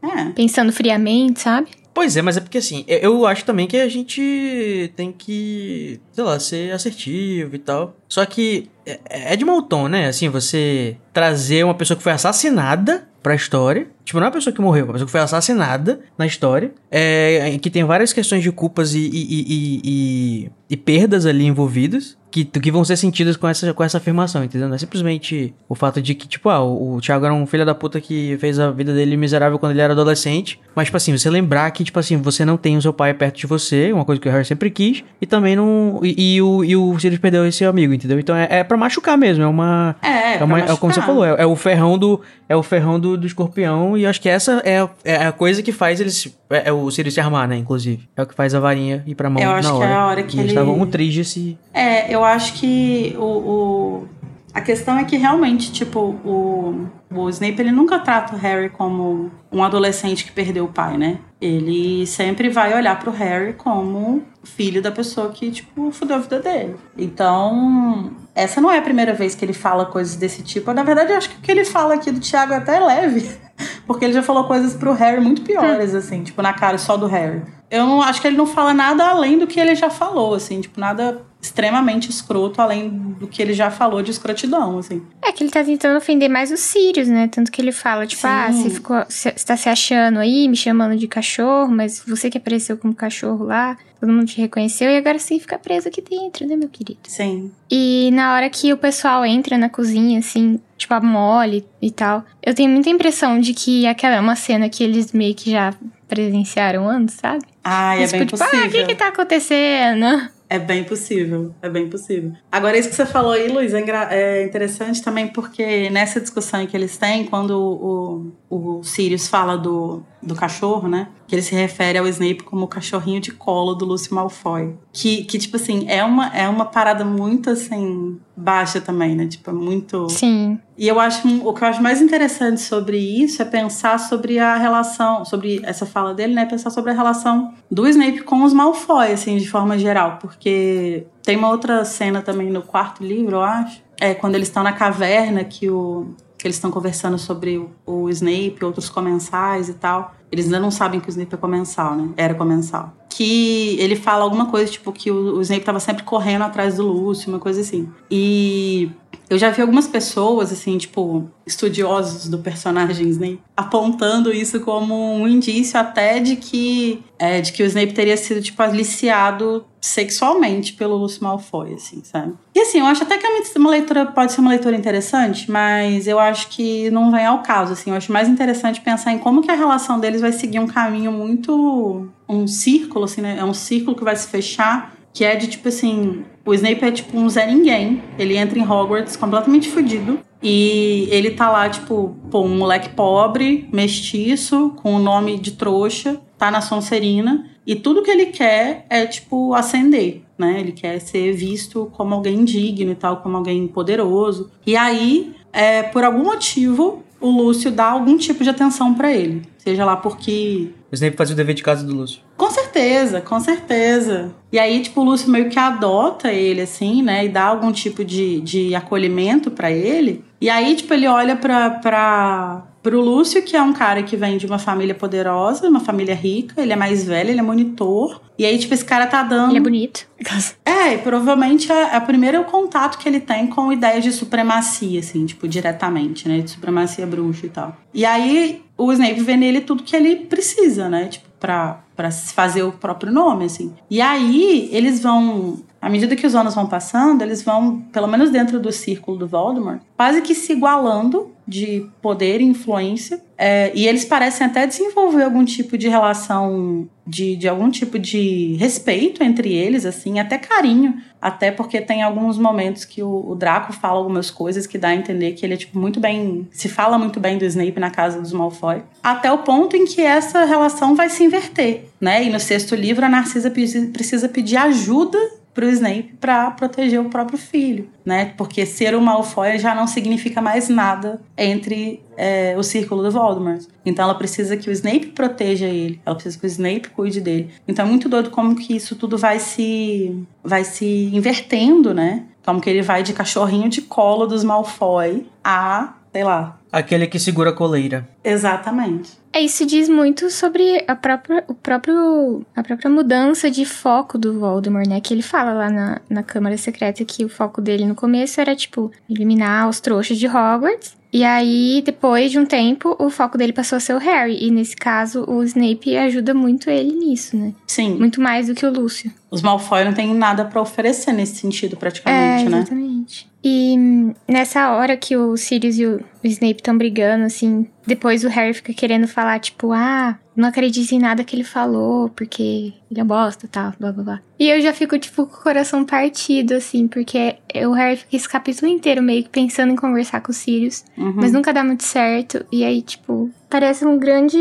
é. 0.02 0.24
Pensando 0.34 0.72
friamente, 0.72 1.40
sabe? 1.40 1.68
Pois 1.94 2.14
é, 2.14 2.20
mas 2.20 2.36
é 2.36 2.40
porque 2.42 2.58
assim, 2.58 2.84
eu- 2.86 2.98
eu 2.98 3.26
acho 3.26 3.42
também 3.46 3.66
que 3.66 3.76
a 3.78 3.88
gente 3.88 4.92
tem 4.94 5.10
que, 5.10 5.98
sei 6.12 6.24
lá, 6.24 6.38
ser 6.38 6.70
assertivo 6.72 7.54
e 7.54 7.58
tal. 7.58 7.96
Só 8.06 8.24
que 8.26 8.68
é, 8.84 9.32
é 9.32 9.36
de 9.36 9.46
mau 9.46 9.62
tom, 9.62 9.88
né? 9.88 10.06
Assim, 10.08 10.28
você 10.28 10.98
trazer 11.12 11.64
uma 11.64 11.74
pessoa 11.74 11.96
que 11.96 12.02
foi 12.02 12.12
assassinada 12.12 13.08
pra 13.22 13.34
história 13.34 13.88
Tipo, 14.06 14.20
não 14.20 14.26
é 14.26 14.28
uma 14.28 14.34
pessoa 14.34 14.54
que 14.54 14.60
morreu, 14.60 14.82
é 14.82 14.84
uma 14.84 14.92
pessoa 14.92 15.06
que 15.06 15.10
foi 15.10 15.20
assassinada 15.20 15.98
na 16.16 16.24
história. 16.24 16.72
É, 16.88 17.58
que 17.60 17.68
tem 17.68 17.82
várias 17.82 18.12
questões 18.12 18.40
de 18.40 18.52
culpas 18.52 18.94
e, 18.94 19.00
e, 19.00 19.10
e, 19.10 19.80
e, 19.84 20.50
e 20.70 20.76
perdas 20.76 21.26
ali 21.26 21.44
envolvidas 21.44 22.16
que, 22.44 22.60
que 22.60 22.70
vão 22.70 22.84
ser 22.84 22.96
sentidas 22.96 23.36
com 23.36 23.48
essa, 23.48 23.72
com 23.72 23.82
essa 23.82 23.98
afirmação, 23.98 24.44
entendeu? 24.44 24.68
Não 24.68 24.74
é 24.74 24.78
simplesmente 24.78 25.54
o 25.68 25.74
fato 25.74 26.02
de 26.02 26.14
que, 26.14 26.28
tipo, 26.28 26.50
ah, 26.50 26.62
o, 26.62 26.96
o 26.96 27.00
Thiago 27.00 27.24
era 27.24 27.32
um 27.32 27.46
filho 27.46 27.64
da 27.64 27.74
puta 27.74 28.00
que 28.00 28.36
fez 28.38 28.58
a 28.58 28.70
vida 28.70 28.92
dele 28.92 29.16
miserável 29.16 29.58
quando 29.58 29.72
ele 29.72 29.80
era 29.80 29.92
adolescente. 29.92 30.60
Mas, 30.74 30.86
tipo 30.86 30.96
assim, 30.96 31.16
você 31.16 31.30
lembrar 31.30 31.70
que, 31.70 31.84
tipo 31.84 31.98
assim, 31.98 32.16
você 32.18 32.44
não 32.44 32.56
tem 32.56 32.76
o 32.76 32.82
seu 32.82 32.92
pai 32.92 33.14
perto 33.14 33.38
de 33.38 33.46
você, 33.46 33.92
uma 33.92 34.04
coisa 34.04 34.20
que 34.20 34.28
o 34.28 34.32
Harry 34.32 34.44
sempre 34.44 34.70
quis, 34.70 35.02
e 35.20 35.26
também 35.26 35.56
não. 35.56 36.00
E, 36.02 36.34
e 36.36 36.42
o, 36.42 36.64
e 36.64 36.76
o 36.76 36.98
Sirius 36.98 37.20
perdeu 37.20 37.46
esse 37.46 37.64
amigo, 37.64 37.94
entendeu? 37.94 38.18
Então 38.18 38.36
é, 38.36 38.46
é 38.50 38.64
pra 38.64 38.76
machucar 38.76 39.16
mesmo, 39.16 39.42
é 39.42 39.46
uma. 39.46 39.96
É, 40.02 40.34
é, 40.34 40.44
uma, 40.44 40.60
é 40.60 40.76
como 40.76 40.92
você 40.92 41.00
falou, 41.00 41.24
é, 41.24 41.42
é, 41.42 41.46
o 41.46 41.56
ferrão 41.56 41.96
do. 41.96 42.20
É 42.48 42.54
o 42.54 42.62
ferrão 42.62 43.00
do, 43.00 43.16
do 43.16 43.26
escorpião, 43.26 43.96
e 43.96 44.06
acho 44.06 44.20
que 44.20 44.28
essa 44.28 44.62
é, 44.64 44.86
é 45.04 45.26
a 45.26 45.32
coisa 45.32 45.62
que 45.62 45.72
faz 45.72 46.00
eles. 46.00 46.36
É, 46.50 46.68
é, 46.68 46.72
o 46.72 46.90
Sirius 46.90 47.14
se 47.14 47.20
armar, 47.20 47.48
né, 47.48 47.56
inclusive. 47.56 48.08
É 48.16 48.22
o 48.22 48.26
que 48.26 48.34
faz 48.34 48.54
a 48.54 48.60
varinha 48.60 49.02
ir 49.06 49.14
pra 49.14 49.30
mão 49.30 49.42
eu 49.42 49.50
acho 49.50 49.68
na 49.68 49.74
hora. 49.74 49.86
Que 49.86 49.92
é 49.92 49.96
a 49.96 50.06
hora 50.06 50.22
que 50.22 50.36
e 50.36 50.40
ele... 50.40 50.40
eles 50.42 50.52
estavam 50.52 50.80
um 50.80 50.86
tristes 50.86 51.28
se. 51.28 51.58
É, 51.72 52.14
eu 52.14 52.24
acho 52.26 52.54
que 52.54 53.14
o, 53.18 53.24
o, 53.24 54.08
a 54.52 54.60
questão 54.60 54.98
é 54.98 55.04
que 55.04 55.16
realmente, 55.16 55.72
tipo, 55.72 56.00
o, 56.24 56.88
o 57.10 57.28
Snape 57.30 57.60
ele 57.60 57.72
nunca 57.72 57.98
trata 57.98 58.34
o 58.34 58.38
Harry 58.38 58.70
como 58.70 59.30
um 59.52 59.62
adolescente 59.62 60.24
que 60.24 60.32
perdeu 60.32 60.64
o 60.64 60.72
pai, 60.72 60.96
né? 60.96 61.18
Ele 61.40 62.06
sempre 62.06 62.48
vai 62.48 62.74
olhar 62.74 62.98
pro 62.98 63.10
Harry 63.10 63.52
como 63.52 64.22
filho 64.42 64.80
da 64.80 64.90
pessoa 64.90 65.30
que, 65.30 65.50
tipo, 65.50 65.90
fudeu 65.90 66.16
a 66.16 66.20
vida 66.20 66.40
dele. 66.40 66.76
Então, 66.96 68.12
essa 68.34 68.60
não 68.60 68.70
é 68.70 68.78
a 68.78 68.82
primeira 68.82 69.12
vez 69.12 69.34
que 69.34 69.44
ele 69.44 69.52
fala 69.52 69.84
coisas 69.84 70.16
desse 70.16 70.42
tipo. 70.42 70.72
Na 70.72 70.82
verdade, 70.82 71.12
eu 71.12 71.18
acho 71.18 71.30
que 71.30 71.36
o 71.36 71.40
que 71.40 71.50
ele 71.50 71.64
fala 71.64 71.94
aqui 71.94 72.10
do 72.10 72.20
Thiago 72.20 72.52
é 72.54 72.56
até 72.56 72.80
leve. 72.80 73.30
Porque 73.86 74.04
ele 74.04 74.14
já 74.14 74.22
falou 74.22 74.44
coisas 74.44 74.74
pro 74.74 74.92
Harry 74.92 75.20
muito 75.20 75.42
piores, 75.42 75.94
hum. 75.94 75.98
assim, 75.98 76.22
tipo, 76.22 76.42
na 76.42 76.52
cara 76.52 76.78
só 76.78 76.96
do 76.96 77.06
Harry. 77.06 77.42
Eu 77.70 77.86
não 77.86 78.02
acho 78.02 78.20
que 78.20 78.26
ele 78.26 78.36
não 78.36 78.46
fala 78.46 78.72
nada 78.72 79.06
além 79.06 79.38
do 79.38 79.46
que 79.46 79.58
ele 79.58 79.74
já 79.74 79.90
falou, 79.90 80.34
assim, 80.34 80.60
tipo, 80.60 80.80
nada 80.80 81.22
extremamente 81.46 82.10
escroto, 82.10 82.60
além 82.60 82.88
do 82.88 83.26
que 83.26 83.40
ele 83.40 83.52
já 83.52 83.70
falou 83.70 84.02
de 84.02 84.10
escrotidão, 84.10 84.78
assim. 84.78 85.02
É 85.22 85.30
que 85.32 85.44
ele 85.44 85.50
tá 85.50 85.62
tentando 85.62 85.96
ofender 85.96 86.28
mais 86.28 86.50
os 86.50 86.60
Sirius, 86.60 87.08
né? 87.08 87.28
Tanto 87.28 87.52
que 87.52 87.62
ele 87.62 87.72
fala, 87.72 88.06
tipo, 88.06 88.22
Sim. 88.22 88.28
ah, 88.28 88.52
você 88.52 88.70
ficou. 88.70 89.04
Você 89.08 89.30
tá 89.30 89.56
se 89.56 89.68
achando 89.68 90.18
aí, 90.18 90.48
me 90.48 90.56
chamando 90.56 90.96
de 90.96 91.06
cachorro, 91.06 91.70
mas 91.70 92.02
você 92.06 92.28
que 92.28 92.38
apareceu 92.38 92.76
como 92.76 92.94
cachorro 92.94 93.44
lá, 93.44 93.78
todo 94.00 94.12
mundo 94.12 94.26
te 94.26 94.40
reconheceu 94.40 94.90
e 94.90 94.96
agora 94.96 95.18
você 95.18 95.38
fica 95.38 95.58
preso 95.58 95.88
aqui 95.88 96.02
dentro, 96.02 96.46
né, 96.46 96.56
meu 96.56 96.68
querido? 96.68 97.00
Sim. 97.06 97.50
E 97.70 98.10
na 98.12 98.34
hora 98.34 98.50
que 98.50 98.72
o 98.72 98.76
pessoal 98.76 99.24
entra 99.24 99.56
na 99.56 99.68
cozinha, 99.68 100.18
assim, 100.18 100.60
tipo, 100.76 100.92
a 100.94 101.00
mole 101.00 101.64
e 101.80 101.90
tal, 101.90 102.24
eu 102.42 102.54
tenho 102.54 102.70
muita 102.70 102.90
impressão 102.90 103.38
de 103.40 103.54
que 103.54 103.86
aquela 103.86 104.16
é 104.16 104.20
uma 104.20 104.36
cena 104.36 104.68
que 104.68 104.82
eles 104.82 105.12
meio 105.12 105.34
que 105.34 105.50
já 105.50 105.72
presenciaram 106.08 106.88
antes, 106.88 107.16
sabe? 107.16 107.44
Ah, 107.62 107.96
é 107.96 108.06
bem 108.06 108.26
tipo, 108.26 108.36
possível. 108.36 108.64
Ah, 108.64 108.66
o 108.66 108.70
que 108.70 108.84
que 108.84 108.94
tá 108.94 109.08
acontecendo? 109.08 110.35
É 110.48 110.58
bem 110.58 110.84
possível, 110.84 111.52
é 111.60 111.68
bem 111.68 111.88
possível. 111.88 112.32
Agora, 112.50 112.78
isso 112.78 112.88
que 112.88 112.94
você 112.94 113.04
falou 113.04 113.32
aí, 113.32 113.48
Luiz, 113.48 113.74
é, 113.74 113.82
é 114.10 114.44
interessante 114.44 115.02
também 115.02 115.26
porque 115.26 115.90
nessa 115.90 116.20
discussão 116.20 116.64
que 116.66 116.76
eles 116.76 116.96
têm, 116.96 117.24
quando 117.24 117.50
o, 117.50 118.32
o, 118.48 118.82
Sirius 118.84 119.26
fala 119.26 119.56
do, 119.56 120.02
do 120.22 120.36
cachorro, 120.36 120.88
né? 120.88 121.08
Que 121.26 121.34
ele 121.34 121.42
se 121.42 121.54
refere 121.54 121.98
ao 121.98 122.06
Snape 122.06 122.44
como 122.44 122.64
o 122.64 122.68
cachorrinho 122.68 123.20
de 123.20 123.32
colo 123.32 123.74
do 123.74 123.84
Lúcio 123.84 124.14
Malfoy. 124.14 124.74
Que, 124.92 125.24
que 125.24 125.38
tipo 125.38 125.56
assim, 125.56 125.84
é 125.88 126.04
uma, 126.04 126.28
é 126.34 126.48
uma 126.48 126.64
parada 126.66 127.04
muito, 127.04 127.50
assim, 127.50 128.18
baixa 128.36 128.80
também, 128.80 129.14
né? 129.16 129.26
Tipo, 129.26 129.50
é 129.50 129.52
muito... 129.52 130.08
Sim. 130.08 130.58
E 130.78 130.86
eu 130.86 131.00
acho, 131.00 131.26
o 131.44 131.52
que 131.54 131.64
eu 131.64 131.68
acho 131.68 131.82
mais 131.82 132.00
interessante 132.00 132.60
sobre 132.60 132.98
isso 132.98 133.40
é 133.42 133.44
pensar 133.44 133.98
sobre 133.98 134.38
a 134.38 134.56
relação, 134.56 135.24
sobre 135.24 135.60
essa 135.64 135.86
fala 135.86 136.14
dele, 136.14 136.34
né? 136.34 136.44
Pensar 136.44 136.70
sobre 136.70 136.92
a 136.92 136.94
relação 136.94 137.54
do 137.70 137.88
Snape 137.88 138.22
com 138.22 138.44
os 138.44 138.52
Malfoy, 138.52 139.12
assim, 139.12 139.36
de 139.38 139.48
forma 139.48 139.78
geral. 139.78 140.18
Porque 140.20 141.06
tem 141.22 141.36
uma 141.36 141.48
outra 141.48 141.84
cena 141.84 142.22
também 142.22 142.50
no 142.50 142.62
quarto 142.62 143.02
livro, 143.02 143.36
eu 143.36 143.42
acho. 143.42 143.82
É 143.98 144.14
quando 144.14 144.34
eles 144.34 144.48
estão 144.48 144.62
na 144.62 144.72
caverna 144.72 145.42
que 145.42 145.70
o 145.70 146.14
que 146.46 146.48
eles 146.48 146.56
estão 146.56 146.70
conversando 146.70 147.18
sobre 147.18 147.58
o, 147.58 147.70
o 147.84 148.08
Snape, 148.08 148.64
outros 148.64 148.88
comensais 148.88 149.68
e 149.68 149.74
tal. 149.74 150.14
Eles 150.30 150.44
ainda 150.44 150.60
não 150.60 150.70
sabem 150.70 151.00
que 151.00 151.08
o 151.08 151.10
Snape 151.10 151.34
é 151.34 151.36
comensal, 151.36 151.96
né? 151.96 152.10
Era 152.16 152.34
comensal. 152.34 152.94
Que 153.16 153.76
ele 153.80 153.96
fala 153.96 154.24
alguma 154.24 154.46
coisa, 154.46 154.70
tipo, 154.70 154.92
que 154.92 155.10
o, 155.10 155.38
o 155.38 155.40
Snape 155.40 155.64
tava 155.64 155.80
sempre 155.80 156.02
correndo 156.02 156.42
atrás 156.42 156.76
do 156.76 156.86
Lúcio, 156.86 157.30
uma 157.30 157.38
coisa 157.38 157.62
assim. 157.62 157.88
E 158.10 158.90
eu 159.30 159.38
já 159.38 159.48
vi 159.50 159.62
algumas 159.62 159.88
pessoas, 159.88 160.52
assim, 160.52 160.76
tipo, 160.76 161.24
estudiosos 161.46 162.28
do 162.28 162.38
personagem 162.38 163.08
Snape, 163.08 163.40
apontando 163.56 164.32
isso 164.32 164.60
como 164.60 165.14
um 165.14 165.26
indício 165.26 165.80
até 165.80 166.20
de 166.20 166.36
que, 166.36 167.02
é, 167.18 167.40
de 167.40 167.52
que 167.52 167.62
o 167.62 167.66
Snape 167.66 167.94
teria 167.94 168.16
sido, 168.16 168.42
tipo, 168.42 168.62
aliciado 168.62 169.64
sexualmente 169.80 170.74
pelo 170.74 170.96
Lúcio 170.96 171.24
Malfoy, 171.24 171.74
assim, 171.74 172.02
sabe? 172.04 172.34
E 172.54 172.60
assim, 172.60 172.80
eu 172.80 172.86
acho 172.86 173.02
até 173.02 173.16
que 173.16 173.26
é 173.26 173.30
uma 173.56 173.70
leitura, 173.70 174.06
pode 174.06 174.32
ser 174.32 174.40
uma 174.40 174.50
leitura 174.50 174.76
interessante, 174.76 175.50
mas 175.50 176.06
eu 176.06 176.18
acho 176.18 176.48
que 176.48 176.90
não 176.90 177.10
vem 177.10 177.24
ao 177.24 177.42
caso, 177.42 177.72
assim. 177.72 177.90
Eu 177.90 177.96
acho 177.96 178.12
mais 178.12 178.28
interessante 178.28 178.80
pensar 178.80 179.12
em 179.12 179.18
como 179.18 179.42
que 179.42 179.50
a 179.50 179.54
relação 179.54 179.98
deles 179.98 180.20
vai 180.20 180.32
seguir 180.32 180.58
um 180.58 180.66
caminho 180.66 181.10
muito... 181.10 182.08
um 182.28 182.46
círculo, 182.46 183.04
assim, 183.04 183.20
né? 183.20 183.36
É 183.38 183.44
um 183.44 183.54
círculo 183.54 183.96
que 183.96 184.04
vai 184.04 184.16
se 184.16 184.28
fechar 184.28 184.96
que 185.16 185.24
é 185.24 185.34
de 185.34 185.46
tipo 185.46 185.66
assim, 185.66 186.26
o 186.44 186.52
Snape 186.52 186.84
é 186.84 186.90
tipo 186.90 187.16
um 187.16 187.26
Zé 187.26 187.46
Ninguém. 187.46 188.02
Ele 188.18 188.36
entra 188.36 188.58
em 188.58 188.62
Hogwarts 188.62 189.16
completamente 189.16 189.70
fudido. 189.70 190.20
E 190.42 191.08
ele 191.10 191.30
tá 191.30 191.50
lá, 191.50 191.70
tipo, 191.70 192.14
pô, 192.30 192.42
um 192.42 192.58
moleque 192.58 192.90
pobre, 192.90 193.66
mestiço, 193.72 194.74
com 194.76 194.94
o 194.94 194.98
nome 194.98 195.38
de 195.38 195.52
trouxa, 195.52 196.20
tá 196.36 196.50
na 196.50 196.60
Sonserina. 196.60 197.46
E 197.66 197.74
tudo 197.74 198.02
que 198.02 198.10
ele 198.10 198.26
quer 198.26 198.84
é, 198.90 199.06
tipo, 199.06 199.54
ascender, 199.54 200.20
né? 200.36 200.60
Ele 200.60 200.72
quer 200.72 200.98
ser 200.98 201.32
visto 201.32 201.90
como 201.92 202.14
alguém 202.14 202.44
digno 202.44 202.92
e 202.92 202.94
tal, 202.94 203.16
como 203.22 203.38
alguém 203.38 203.66
poderoso. 203.66 204.50
E 204.66 204.76
aí, 204.76 205.34
é, 205.50 205.82
por 205.82 206.04
algum 206.04 206.24
motivo, 206.24 207.02
o 207.18 207.30
Lúcio 207.30 207.70
dá 207.70 207.86
algum 207.86 208.18
tipo 208.18 208.44
de 208.44 208.50
atenção 208.50 208.92
para 208.92 209.10
ele. 209.10 209.42
Seja 209.66 209.84
lá 209.84 209.96
porque. 209.96 210.70
O 210.92 210.94
Snape 210.94 211.16
fazia 211.16 211.34
o 211.34 211.36
dever 211.36 211.52
de 211.52 211.60
casa 211.64 211.84
do 211.84 211.92
Lúcio. 211.92 212.20
Com 212.36 212.48
certeza, 212.48 213.20
com 213.20 213.40
certeza. 213.40 214.32
E 214.52 214.60
aí, 214.60 214.80
tipo, 214.80 215.00
o 215.00 215.04
Lúcio 215.04 215.28
meio 215.28 215.50
que 215.50 215.58
adota 215.58 216.32
ele, 216.32 216.60
assim, 216.60 217.02
né? 217.02 217.24
E 217.24 217.28
dá 217.28 217.46
algum 217.46 217.72
tipo 217.72 218.04
de, 218.04 218.40
de 218.42 218.76
acolhimento 218.76 219.50
para 219.50 219.68
ele. 219.68 220.24
E 220.40 220.48
aí, 220.48 220.76
tipo, 220.76 220.94
ele 220.94 221.08
olha 221.08 221.34
pra, 221.34 221.70
pra, 221.70 222.62
pro 222.86 223.00
Lúcio, 223.00 223.42
que 223.42 223.56
é 223.56 223.60
um 223.60 223.72
cara 223.72 224.00
que 224.04 224.16
vem 224.16 224.38
de 224.38 224.46
uma 224.46 224.60
família 224.60 224.94
poderosa, 224.94 225.68
uma 225.68 225.80
família 225.80 226.14
rica, 226.14 226.62
ele 226.62 226.72
é 226.72 226.76
mais 226.76 227.02
velho, 227.02 227.30
ele 227.30 227.40
é 227.40 227.42
monitor. 227.42 228.20
E 228.38 228.46
aí, 228.46 228.56
tipo, 228.56 228.72
esse 228.72 228.84
cara 228.84 229.08
tá 229.08 229.24
dando. 229.24 229.50
Ele 229.50 229.58
é 229.58 229.60
bonito. 229.60 230.06
É, 230.64 230.94
e 230.94 230.98
provavelmente 230.98 231.72
é, 231.72 231.96
é 231.96 231.98
o 231.98 232.02
primeiro 232.02 232.44
contato 232.44 232.98
que 232.98 233.08
ele 233.08 233.18
tem 233.18 233.48
com 233.48 233.72
ideias 233.72 234.04
de 234.04 234.12
supremacia, 234.12 235.00
assim, 235.00 235.26
tipo, 235.26 235.48
diretamente, 235.48 236.28
né? 236.28 236.38
De 236.38 236.50
supremacia 236.50 237.04
bruxa 237.04 237.46
e 237.46 237.48
tal. 237.48 237.76
E 237.92 238.04
aí, 238.04 238.62
o 238.78 238.92
Snape 238.92 239.20
vê 239.20 239.36
nele 239.36 239.62
tudo 239.62 239.82
que 239.82 239.96
ele 239.96 240.14
precisa, 240.14 240.88
né? 240.88 241.06
Tipo, 241.06 241.26
pra, 241.40 241.80
pra 241.96 242.12
fazer 242.12 242.62
o 242.62 242.70
próprio 242.70 243.12
nome, 243.12 243.46
assim. 243.46 243.74
E 243.90 244.00
aí, 244.00 244.68
eles 244.70 245.00
vão 245.00 245.58
à 245.80 245.88
medida 245.88 246.16
que 246.16 246.26
os 246.26 246.34
anos 246.34 246.54
vão 246.54 246.66
passando, 246.66 247.22
eles 247.22 247.42
vão, 247.42 247.80
pelo 247.92 248.08
menos 248.08 248.30
dentro 248.30 248.58
do 248.58 248.72
círculo 248.72 249.16
do 249.16 249.26
Voldemort, 249.26 249.80
quase 249.96 250.20
que 250.20 250.34
se 250.34 250.52
igualando 250.52 251.30
de 251.46 251.86
poder 252.02 252.40
e 252.40 252.44
influência. 252.44 253.20
É, 253.38 253.70
e 253.74 253.86
eles 253.86 254.04
parecem 254.04 254.46
até 254.46 254.66
desenvolver 254.66 255.22
algum 255.22 255.44
tipo 255.44 255.76
de 255.76 255.88
relação, 255.88 256.88
de, 257.06 257.36
de 257.36 257.46
algum 257.46 257.70
tipo 257.70 257.98
de 257.98 258.56
respeito 258.58 259.22
entre 259.22 259.52
eles, 259.52 259.84
assim, 259.84 260.18
até 260.18 260.38
carinho. 260.38 261.00
Até 261.20 261.50
porque 261.50 261.80
tem 261.80 262.02
alguns 262.02 262.38
momentos 262.38 262.84
que 262.84 263.02
o, 263.02 263.30
o, 263.30 263.34
Draco 263.34 263.72
fala 263.72 263.98
algumas 263.98 264.30
coisas 264.30 264.66
que 264.66 264.78
dá 264.78 264.88
a 264.88 264.94
entender 264.94 265.32
que 265.32 265.44
ele 265.44 265.54
é, 265.54 265.56
tipo, 265.56 265.78
muito 265.78 266.00
bem. 266.00 266.48
Se 266.50 266.68
fala 266.68 266.98
muito 266.98 267.20
bem 267.20 267.36
do 267.36 267.44
Snape 267.44 267.78
na 267.78 267.90
casa 267.90 268.20
dos 268.20 268.32
Malfoy. 268.32 268.82
Até 269.02 269.30
o 269.30 269.38
ponto 269.38 269.76
em 269.76 269.84
que 269.84 270.00
essa 270.00 270.44
relação 270.44 270.94
vai 270.94 271.08
se 271.08 271.22
inverter, 271.22 271.84
né? 272.00 272.24
E 272.24 272.30
no 272.30 272.40
sexto 272.40 272.74
livro, 272.74 273.04
a 273.04 273.08
Narcisa 273.08 273.50
precisa 273.50 274.28
pedir 274.28 274.56
ajuda 274.56 275.18
pro 275.56 275.70
Snape 275.70 276.14
para 276.20 276.50
proteger 276.50 277.00
o 277.00 277.08
próprio 277.08 277.38
filho, 277.38 277.88
né? 278.04 278.34
Porque 278.36 278.66
ser 278.66 278.94
o 278.94 279.00
Malfoy 279.00 279.58
já 279.58 279.74
não 279.74 279.86
significa 279.86 280.42
mais 280.42 280.68
nada 280.68 281.22
entre 281.36 282.02
é, 282.14 282.54
o 282.58 282.62
círculo 282.62 283.02
do 283.02 283.10
Voldemort. 283.10 283.64
Então 283.84 284.04
ela 284.04 284.14
precisa 284.14 284.54
que 284.54 284.68
o 284.68 284.72
Snape 284.72 285.06
proteja 285.06 285.64
ele, 285.64 285.98
ela 286.04 286.14
precisa 286.14 286.38
que 286.38 286.44
o 286.44 286.46
Snape 286.46 286.90
cuide 286.90 287.22
dele. 287.22 287.48
Então 287.66 287.86
é 287.86 287.88
muito 287.88 288.06
doido 288.06 288.30
como 288.30 288.54
que 288.54 288.76
isso 288.76 288.96
tudo 288.96 289.16
vai 289.16 289.38
se 289.38 290.14
vai 290.44 290.62
se 290.62 291.10
invertendo, 291.14 291.94
né? 291.94 292.24
Como 292.44 292.60
que 292.60 292.68
ele 292.68 292.82
vai 292.82 293.02
de 293.02 293.14
cachorrinho 293.14 293.70
de 293.70 293.80
colo 293.80 294.26
dos 294.26 294.44
Malfoy 294.44 295.26
a, 295.42 295.94
sei 296.12 296.22
lá, 296.22 296.58
Aquele 296.76 297.06
que 297.06 297.18
segura 297.18 297.48
a 297.48 297.52
coleira. 297.54 298.06
Exatamente. 298.22 299.12
É, 299.32 299.40
isso 299.40 299.64
diz 299.64 299.88
muito 299.88 300.30
sobre 300.30 300.84
a 300.86 300.94
própria, 300.94 301.42
o 301.48 301.54
próprio, 301.54 302.44
a 302.54 302.62
própria 302.62 302.90
mudança 302.90 303.50
de 303.50 303.64
foco 303.64 304.18
do 304.18 304.38
Voldemort, 304.38 304.86
né? 304.86 305.00
Que 305.00 305.14
ele 305.14 305.22
fala 305.22 305.54
lá 305.54 305.70
na, 305.70 306.00
na 306.08 306.22
Câmara 306.22 306.58
Secreta 306.58 307.02
que 307.02 307.24
o 307.24 307.30
foco 307.30 307.62
dele 307.62 307.86
no 307.86 307.94
começo 307.94 308.42
era, 308.42 308.54
tipo, 308.54 308.92
eliminar 309.08 309.70
os 309.70 309.80
trouxas 309.80 310.18
de 310.18 310.26
Hogwarts. 310.26 310.94
E 311.10 311.24
aí, 311.24 311.82
depois 311.82 312.30
de 312.30 312.38
um 312.38 312.44
tempo, 312.44 312.94
o 312.98 313.08
foco 313.08 313.38
dele 313.38 313.54
passou 313.54 313.76
a 313.76 313.80
ser 313.80 313.94
o 313.94 313.98
Harry. 313.98 314.36
E 314.38 314.50
nesse 314.50 314.76
caso, 314.76 315.24
o 315.26 315.42
Snape 315.44 315.96
ajuda 315.96 316.34
muito 316.34 316.68
ele 316.68 316.92
nisso, 316.92 317.38
né? 317.38 317.54
Sim. 317.66 317.94
Muito 317.94 318.20
mais 318.20 318.48
do 318.48 318.54
que 318.54 318.66
o 318.66 318.70
Lúcio. 318.70 319.10
Os 319.30 319.42
Malfoy 319.42 319.84
não 319.84 319.92
têm 319.92 320.14
nada 320.14 320.44
pra 320.44 320.60
oferecer 320.62 321.12
nesse 321.12 321.36
sentido, 321.36 321.76
praticamente, 321.76 322.46
é, 322.46 322.48
né? 322.48 322.58
exatamente. 322.58 323.28
E 323.42 323.74
hum, 323.78 324.14
nessa 324.28 324.70
hora 324.72 324.96
que 324.96 325.16
o 325.16 325.36
Sirius 325.36 325.78
e 325.78 325.86
o 325.86 326.00
Snape 326.24 326.56
estão 326.56 326.76
brigando, 326.76 327.24
assim, 327.24 327.66
depois 327.86 328.24
o 328.24 328.28
Harry 328.28 328.52
fica 328.54 328.72
querendo 328.72 329.06
falar, 329.06 329.38
tipo, 329.38 329.72
ah, 329.72 330.18
não 330.34 330.48
acredite 330.48 330.94
em 330.94 330.98
nada 330.98 331.22
que 331.22 331.34
ele 331.36 331.44
falou, 331.44 332.08
porque 332.08 332.72
ele 332.90 333.00
é 333.00 333.04
bosta, 333.04 333.48
tal, 333.50 333.72
blá 333.78 333.92
blá 333.92 334.02
blá. 334.04 334.20
E 334.38 334.48
eu 334.48 334.60
já 334.60 334.72
fico, 334.72 334.98
tipo, 334.98 335.26
com 335.26 335.34
o 335.40 335.42
coração 335.42 335.84
partido, 335.84 336.54
assim, 336.54 336.88
porque 336.88 337.36
o 337.66 337.72
Harry 337.72 337.96
fica 337.96 338.16
esse 338.16 338.28
capítulo 338.28 338.70
inteiro 338.70 339.02
meio 339.02 339.22
que 339.24 339.28
pensando 339.30 339.72
em 339.72 339.76
conversar 339.76 340.20
com 340.20 340.30
o 340.32 340.34
Sirius, 340.34 340.84
Uhum. 340.98 341.14
mas 341.16 341.32
nunca 341.32 341.52
dá 341.52 341.62
muito 341.62 341.84
certo. 341.84 342.44
E 342.50 342.64
aí, 342.64 342.82
tipo, 342.82 343.30
parece 343.48 343.84
um 343.84 343.96
grande. 343.98 344.36